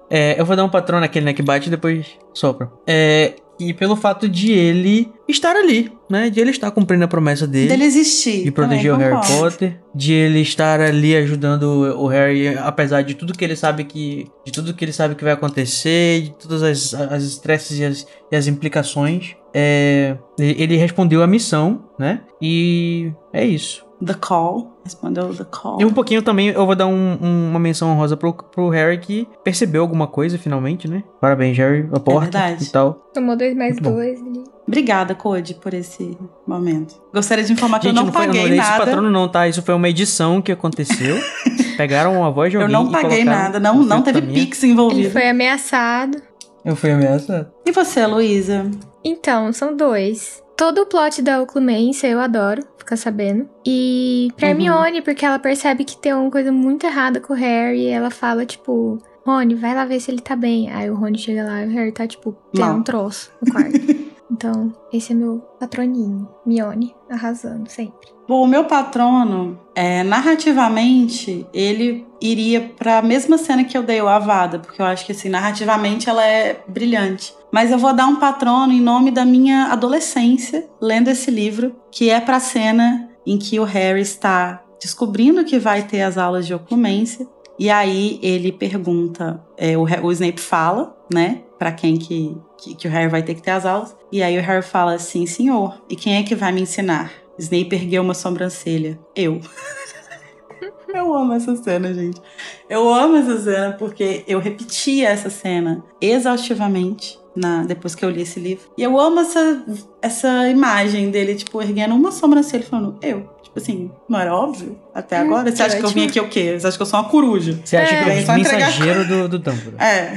É, 0.09 0.41
eu 0.41 0.45
vou 0.45 0.57
dar 0.57 0.65
um 0.65 0.69
patrono 0.69 1.03
naquele 1.03 1.27
né, 1.27 1.33
que 1.33 1.43
bate 1.43 1.69
e 1.69 1.71
depois 1.71 2.07
sopra. 2.35 2.71
É. 2.87 3.35
E 3.61 3.75
pelo 3.75 3.95
fato 3.95 4.29
de 4.29 4.53
ele 4.53 5.13
estar 5.29 5.55
ali, 5.55 5.93
né? 6.09 6.31
De 6.31 6.41
ele 6.41 6.51
estar 6.51 6.71
cumprindo 6.71 7.05
a 7.05 7.09
promessa 7.09 7.47
dele. 7.47 7.69
Dele 7.69 7.85
existir. 7.85 8.43
de 8.43 8.51
proteger 8.51 8.93
o 8.93 8.97
Também 8.97 9.13
Harry. 9.13 9.27
Potter, 9.27 9.81
de 9.95 10.13
ele 10.13 10.41
estar 10.41 10.81
ali 10.81 11.15
ajudando 11.17 11.63
o 11.99 12.07
Harry, 12.07 12.49
apesar 12.59 13.03
de 13.03 13.15
tudo 13.15 13.37
que 13.37 13.45
ele 13.45 13.57
sabe 13.57 13.85
que, 13.85 14.27
de 14.45 14.53
tudo 14.53 14.75
que 14.75 14.85
ele 14.85 14.93
sabe 14.93 15.15
que 15.15 15.25
vai 15.25 15.33
acontecer, 15.33 16.23
de 16.23 16.31
todas 16.31 16.63
as, 16.63 16.95
as 16.95 17.23
estresses 17.23 17.79
e 17.79 17.85
as, 17.85 18.07
e 18.33 18.37
as 18.37 18.47
implicações, 18.47 19.37
é, 19.55 20.17
ele 20.39 20.71
ele 20.71 20.77
respondeu 20.77 21.23
a 21.23 21.27
missão, 21.27 21.85
né? 21.99 22.21
E 22.41 23.13
é 23.33 23.45
isso. 23.45 23.85
The 24.05 24.15
Call. 24.15 24.80
Respondeu 24.85 25.35
The 25.35 25.45
Call. 25.45 25.81
E 25.81 25.85
um 25.85 25.93
pouquinho 25.93 26.23
também 26.23 26.49
eu 26.49 26.65
vou 26.67 26.75
dar 26.75 26.87
um- 26.87 27.19
um- 27.21 27.51
uma 27.51 27.59
menção 27.59 27.91
honrosa 27.91 28.17
pro, 28.17 28.33
pro 28.33 28.69
Harry 28.71 28.99
que 28.99 29.29
percebeu 29.45 29.83
alguma 29.83 30.07
coisa 30.07 30.39
finalmente, 30.39 30.89
né? 30.89 31.05
Parabéns, 31.21 31.57
Harry, 31.59 31.89
a 31.93 32.01
porta 32.01 32.21
verdade. 32.39 32.65
e 32.65 32.69
tal. 32.71 32.95
Tomou 33.13 33.37
dois 33.37 33.55
mais 33.57 33.73
Muito 33.75 33.91
dois 33.91 34.21
ali. 34.21 34.45
Obrigada, 34.67 35.15
Code, 35.15 35.55
por 35.55 35.75
esse 35.75 36.17
momento. 36.47 36.95
Gostaria 37.13 37.43
de 37.45 37.53
informar 37.53 37.81
que 37.81 37.89
Gente, 37.89 37.97
eu 37.97 38.01
não, 38.03 38.07
não, 38.07 38.13
foi, 38.13 38.23
eu 38.23 38.27
não 38.29 38.33
paguei 38.35 38.45
olhei 38.47 38.59
esse 38.61 38.71
nada. 38.71 38.85
patrono 38.85 39.11
não, 39.11 39.29
tá? 39.29 39.49
Isso 39.49 39.63
foi 39.63 39.75
uma 39.75 39.89
edição 39.89 40.41
que 40.41 40.53
aconteceu. 40.53 41.17
Pegaram 41.77 42.25
a 42.25 42.31
voz 42.31 42.51
de 42.51 42.57
Eu 42.57 42.63
alguém 42.63 42.77
não 42.77 42.89
e 42.89 42.93
paguei 42.93 43.25
nada. 43.25 43.59
Não, 43.59 43.83
não 43.83 44.03
teve. 44.03 44.23
Pix 44.23 44.63
envolvido. 44.63 45.01
Ele 45.03 45.11
foi 45.11 45.29
ameaçado. 45.29 46.19
Eu 46.65 46.77
fui 46.77 46.91
ameaçado. 46.91 47.49
E 47.67 47.73
você, 47.73 48.07
Luísa? 48.07 48.71
Então, 49.03 49.53
são 49.53 49.75
dois. 49.77 50.43
Todo 50.61 50.83
o 50.83 50.87
plot 50.87 51.23
da 51.23 51.41
oclumência 51.41 52.07
eu 52.07 52.21
adoro, 52.21 52.63
ficar 52.77 52.99
sabendo. 52.99 53.49
E 53.67 54.29
pra 54.37 54.49
Uhum. 54.49 54.51
Hermione, 54.53 55.01
porque 55.01 55.25
ela 55.25 55.39
percebe 55.39 55.85
que 55.85 55.97
tem 55.97 56.13
uma 56.13 56.31
coisa 56.31 56.53
muito 56.53 56.85
errada 56.85 57.19
com 57.19 57.33
o 57.33 57.37
Harry. 57.37 57.85
E 57.85 57.87
ela 57.87 58.11
fala, 58.11 58.45
tipo, 58.45 58.99
Rony, 59.25 59.55
vai 59.55 59.75
lá 59.75 59.87
ver 59.87 59.99
se 60.01 60.11
ele 60.11 60.21
tá 60.21 60.37
bem. 60.37 60.71
Aí 60.71 60.91
o 60.91 60.95
Rony 60.97 61.17
chega 61.17 61.45
lá 61.45 61.65
e 61.65 61.67
o 61.67 61.71
Harry 61.71 61.93
tá, 61.93 62.07
tipo, 62.07 62.37
Mal. 62.55 62.75
um 62.77 62.83
troço 62.83 63.33
no 63.41 63.51
quarto. 63.51 63.73
então, 64.31 64.73
esse 64.93 65.13
é 65.13 65.15
meu 65.15 65.39
patroninho. 65.59 66.29
Mione, 66.47 66.95
arrasando 67.11 67.69
sempre. 67.69 68.09
Bom, 68.29 68.45
o 68.45 68.47
meu 68.47 68.65
patrono, 68.65 69.59
é, 69.75 70.05
narrativamente, 70.05 71.47
ele 71.53 72.07
iria 72.21 72.73
pra 72.79 73.03
mesma 73.03 73.37
cena 73.37 73.65
que 73.65 73.77
eu 73.77 73.83
dei 73.83 74.01
o 74.01 74.07
Avada, 74.09 74.61
porque 74.61 74.81
eu 74.81 74.87
acho 74.87 75.05
que, 75.05 75.13
assim, 75.13 75.29
narrativamente 75.29 76.09
ela 76.09 76.25
é 76.25 76.63
brilhante. 76.69 77.35
Mas 77.53 77.73
eu 77.73 77.79
vou 77.79 77.93
dar 77.93 78.07
um 78.07 78.17
patrono 78.17 78.73
em 78.73 78.81
nome 78.81 79.11
da 79.11 79.25
minha 79.25 79.73
adolescência, 79.73 80.69
lendo 80.81 81.09
esse 81.09 81.31
livro, 81.31 81.75
que 81.91 82.09
é 82.09 82.21
pra 82.21 82.39
cena 82.39 83.09
em 83.27 83.37
que 83.37 83.59
o 83.59 83.65
Harry 83.65 84.01
está 84.01 84.63
descobrindo 84.81 85.45
que 85.45 85.59
vai 85.59 85.83
ter 85.83 86.03
as 86.03 86.17
aulas 86.17 86.47
de 86.47 86.55
oclumência. 86.55 87.27
E 87.59 87.69
aí 87.69 88.19
ele 88.23 88.53
pergunta, 88.53 89.45
é, 89.57 89.77
o, 89.77 89.83
o 89.83 90.13
Snape 90.13 90.41
fala, 90.41 90.97
né, 91.13 91.43
pra 91.59 91.73
quem 91.73 91.99
que, 91.99 92.35
que, 92.61 92.75
que 92.75 92.89
o 92.89 92.91
Harry 92.91 93.09
vai 93.09 93.23
ter 93.23 93.35
que 93.35 93.43
ter 93.43 93.51
as 93.53 93.65
aulas. 93.67 93.95
E 94.13 94.23
aí 94.23 94.39
o 94.39 94.43
Harry 94.43 94.63
fala 94.63 94.95
assim, 94.95 95.27
senhor, 95.27 95.81
e 95.89 95.97
quem 95.97 96.17
é 96.17 96.23
que 96.23 96.35
vai 96.35 96.53
me 96.53 96.61
ensinar? 96.63 97.11
Snape 97.39 97.75
ergueu 97.75 98.03
uma 98.03 98.15
sobrancelha. 98.15 98.99
Eu. 99.17 99.41
eu 100.95 101.15
amo 101.15 101.33
essa 101.33 101.55
cena, 101.57 101.93
gente. 101.95 102.21
Eu 102.69 102.93
amo 102.93 103.17
essa 103.17 103.39
cena 103.41 103.73
porque 103.79 104.25
eu 104.27 104.39
repetia 104.39 105.09
essa 105.09 105.31
cena 105.31 105.83
exaustivamente 106.01 107.19
na, 107.35 107.63
depois 107.63 107.95
que 107.95 108.05
eu 108.05 108.11
li 108.11 108.23
esse 108.23 108.39
livro. 108.41 108.65
E 108.77 108.83
eu 108.83 108.99
amo 109.01 109.21
essa, 109.21 109.65
essa 110.03 110.49
imagem 110.49 111.11
dele, 111.11 111.35
tipo, 111.35 111.61
erguendo 111.63 111.95
uma 111.95 112.11
sobrancelha 112.13 112.63
e 112.63 112.67
falando, 112.67 112.99
eu. 113.03 113.29
Tipo 113.43 113.59
assim, 113.59 113.91
não 114.09 114.21
era 114.21 114.33
óbvio 114.35 114.79
até 114.95 115.19
Hum, 115.19 115.25
agora? 115.27 115.51
Você 115.51 115.57
que 115.57 115.63
acha 115.63 115.77
que 115.79 115.85
eu 115.85 115.89
vim 115.89 116.05
ótimo. 116.07 116.11
aqui 116.11 116.21
o 116.21 116.29
quê? 116.29 116.59
Você 116.61 116.67
acha 116.69 116.77
que 116.77 116.83
eu 116.83 116.87
sou 116.87 117.01
uma 117.01 117.09
coruja? 117.09 117.59
Você 117.65 117.77
acha 117.77 117.95
É. 117.95 117.99
que 117.99 118.05
Vem 118.11 118.19
é 118.19 118.25
só 118.25 118.33
o 118.33 118.39
entregar- 118.39 118.67
mensageiro 118.71 119.09
do, 119.09 119.29
do 119.29 119.39
Dumbledore? 119.41 119.77
É. 119.83 120.15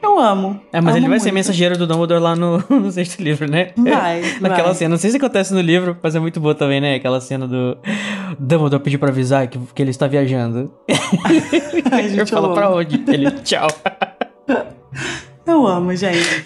Eu 0.00 0.18
amo. 0.18 0.60
É, 0.72 0.80
mas 0.80 0.94
Amo 0.94 0.98
ele 1.04 1.08
vai 1.08 1.18
ser 1.18 1.26
muito. 1.26 1.34
mensageiro 1.34 1.76
do 1.76 1.86
Dumbledore 1.86 2.20
lá 2.22 2.36
no, 2.36 2.62
no 2.70 2.90
sexto 2.90 3.20
livro, 3.22 3.50
né? 3.50 3.70
Vai, 3.76 4.22
Naquela 4.40 4.68
vai. 4.68 4.74
cena, 4.74 4.90
não 4.90 4.96
sei 4.98 5.10
se 5.10 5.16
acontece 5.16 5.52
no 5.52 5.60
livro, 5.60 5.96
mas 6.02 6.14
é 6.14 6.20
muito 6.20 6.40
boa 6.40 6.54
também, 6.54 6.80
né? 6.80 6.94
Aquela 6.94 7.20
cena 7.20 7.46
do 7.48 7.76
Dumbledore 8.38 8.82
pedir 8.82 8.98
pra 8.98 9.08
avisar 9.08 9.46
que, 9.48 9.58
que 9.74 9.82
ele 9.82 9.90
está 9.90 10.06
viajando. 10.06 10.72
Ele 11.98 12.26
fala 12.26 12.46
amo. 12.46 12.54
pra 12.54 12.70
onde? 12.70 13.02
Ele, 13.08 13.30
tchau. 13.42 13.66
Eu 15.46 15.66
amo, 15.66 15.94
gente. 15.96 16.44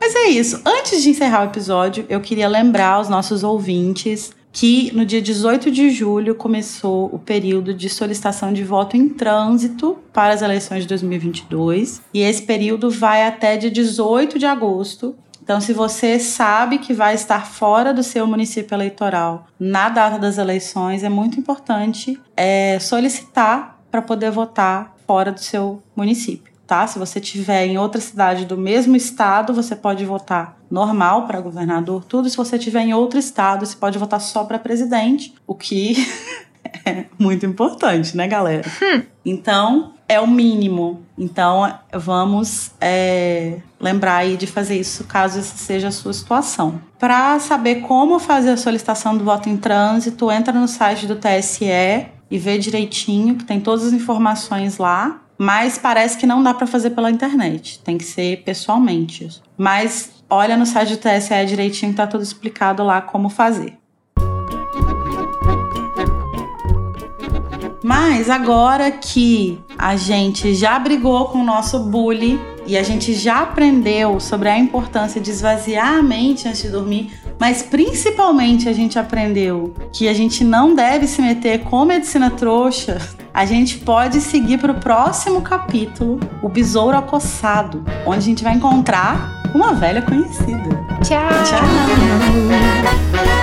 Mas 0.00 0.14
é 0.14 0.28
isso. 0.28 0.60
Antes 0.64 1.02
de 1.02 1.10
encerrar 1.10 1.42
o 1.42 1.44
episódio, 1.46 2.04
eu 2.08 2.20
queria 2.20 2.48
lembrar 2.48 2.94
aos 2.94 3.08
nossos 3.08 3.44
ouvintes 3.44 4.32
que 4.52 4.94
no 4.94 5.04
dia 5.04 5.20
18 5.20 5.70
de 5.70 5.90
julho 5.90 6.34
começou 6.34 7.06
o 7.12 7.18
período 7.18 7.72
de 7.74 7.88
solicitação 7.88 8.52
de 8.52 8.64
voto 8.64 8.96
em 8.96 9.08
trânsito 9.08 9.98
para 10.12 10.32
as 10.32 10.42
eleições 10.42 10.82
de 10.82 10.88
2022. 10.88 12.00
E 12.12 12.20
esse 12.20 12.42
período 12.42 12.90
vai 12.90 13.26
até 13.26 13.56
dia 13.56 13.70
18 13.70 14.38
de 14.38 14.46
agosto. 14.46 15.16
Então, 15.42 15.60
se 15.60 15.72
você 15.72 16.18
sabe 16.18 16.78
que 16.78 16.92
vai 16.92 17.14
estar 17.14 17.46
fora 17.46 17.94
do 17.94 18.02
seu 18.02 18.26
município 18.26 18.74
eleitoral 18.74 19.46
na 19.58 19.88
data 19.88 20.18
das 20.18 20.36
eleições, 20.36 21.02
é 21.02 21.08
muito 21.08 21.40
importante 21.40 22.20
é, 22.36 22.78
solicitar 22.78 23.80
para 23.90 24.02
poder 24.02 24.30
votar 24.30 24.94
fora 25.06 25.32
do 25.32 25.40
seu 25.40 25.82
município 25.96 26.58
tá? 26.68 26.86
Se 26.86 26.98
você 26.98 27.18
tiver 27.18 27.64
em 27.64 27.78
outra 27.78 27.98
cidade 27.98 28.44
do 28.44 28.56
mesmo 28.56 28.94
estado, 28.94 29.54
você 29.54 29.74
pode 29.74 30.04
votar 30.04 30.57
normal 30.70 31.26
para 31.26 31.40
governador, 31.40 32.04
tudo. 32.04 32.28
Se 32.28 32.36
você 32.36 32.58
tiver 32.58 32.82
em 32.82 32.94
outro 32.94 33.18
estado, 33.18 33.64
você 33.64 33.76
pode 33.76 33.98
votar 33.98 34.20
só 34.20 34.44
para 34.44 34.58
presidente, 34.58 35.34
o 35.46 35.54
que 35.54 35.96
é 36.84 37.04
muito 37.18 37.46
importante, 37.46 38.16
né, 38.16 38.26
galera? 38.26 38.70
Então, 39.24 39.94
é 40.08 40.18
o 40.18 40.26
mínimo. 40.26 41.02
Então, 41.16 41.72
vamos 41.92 42.70
é, 42.80 43.58
lembrar 43.78 44.16
aí 44.16 44.36
de 44.36 44.46
fazer 44.46 44.78
isso 44.78 45.04
caso 45.04 45.38
essa 45.38 45.56
seja 45.56 45.88
a 45.88 45.92
sua 45.92 46.12
situação. 46.12 46.80
Para 46.98 47.38
saber 47.38 47.82
como 47.82 48.18
fazer 48.18 48.50
a 48.50 48.56
solicitação 48.56 49.16
do 49.16 49.24
voto 49.24 49.48
em 49.48 49.56
trânsito, 49.56 50.30
entra 50.30 50.52
no 50.52 50.66
site 50.66 51.06
do 51.06 51.16
TSE 51.16 52.08
e 52.30 52.38
vê 52.38 52.58
direitinho, 52.58 53.36
que 53.36 53.44
tem 53.44 53.60
todas 53.60 53.86
as 53.86 53.92
informações 53.92 54.78
lá. 54.78 55.22
Mas 55.36 55.78
parece 55.78 56.18
que 56.18 56.26
não 56.26 56.42
dá 56.42 56.52
para 56.52 56.66
fazer 56.66 56.90
pela 56.90 57.10
internet, 57.10 57.80
tem 57.84 57.96
que 57.96 58.04
ser 58.04 58.42
pessoalmente. 58.42 59.40
Mas 59.56 60.10
olha 60.30 60.56
no 60.56 60.66
site 60.66 60.90
do 60.90 60.98
TSE 60.98 61.46
direitinho, 61.46 61.94
tá 61.94 62.06
tudo 62.06 62.22
explicado 62.22 62.82
lá 62.82 63.00
como 63.00 63.28
fazer. 63.28 63.78
Mas 67.82 68.28
agora 68.28 68.90
que 68.90 69.58
a 69.78 69.96
gente 69.96 70.54
já 70.54 70.78
brigou 70.78 71.26
com 71.26 71.38
o 71.38 71.44
nosso 71.44 71.78
bully 71.78 72.38
e 72.66 72.76
a 72.76 72.82
gente 72.82 73.14
já 73.14 73.40
aprendeu 73.40 74.20
sobre 74.20 74.50
a 74.50 74.58
importância 74.58 75.18
de 75.18 75.30
esvaziar 75.30 75.94
a 75.94 76.02
mente 76.02 76.46
antes 76.46 76.60
de 76.60 76.68
dormir, 76.68 77.18
mas 77.40 77.62
principalmente 77.62 78.68
a 78.68 78.74
gente 78.74 78.98
aprendeu 78.98 79.72
que 79.90 80.06
a 80.06 80.12
gente 80.12 80.44
não 80.44 80.74
deve 80.74 81.06
se 81.06 81.22
meter 81.22 81.60
com 81.60 81.86
medicina 81.86 82.30
trouxa, 82.30 82.98
a 83.32 83.46
gente 83.46 83.78
pode 83.78 84.20
seguir 84.20 84.58
para 84.58 84.72
o 84.72 84.80
próximo 84.80 85.40
capítulo, 85.40 86.20
o 86.42 86.48
Besouro 86.48 86.96
Acossado, 86.96 87.82
onde 88.04 88.18
a 88.18 88.20
gente 88.20 88.44
vai 88.44 88.52
encontrar 88.52 89.37
uma 89.54 89.74
velha 89.74 90.02
conhecida. 90.02 90.68
Tchau! 91.02 91.28
Tchau! 91.44 93.37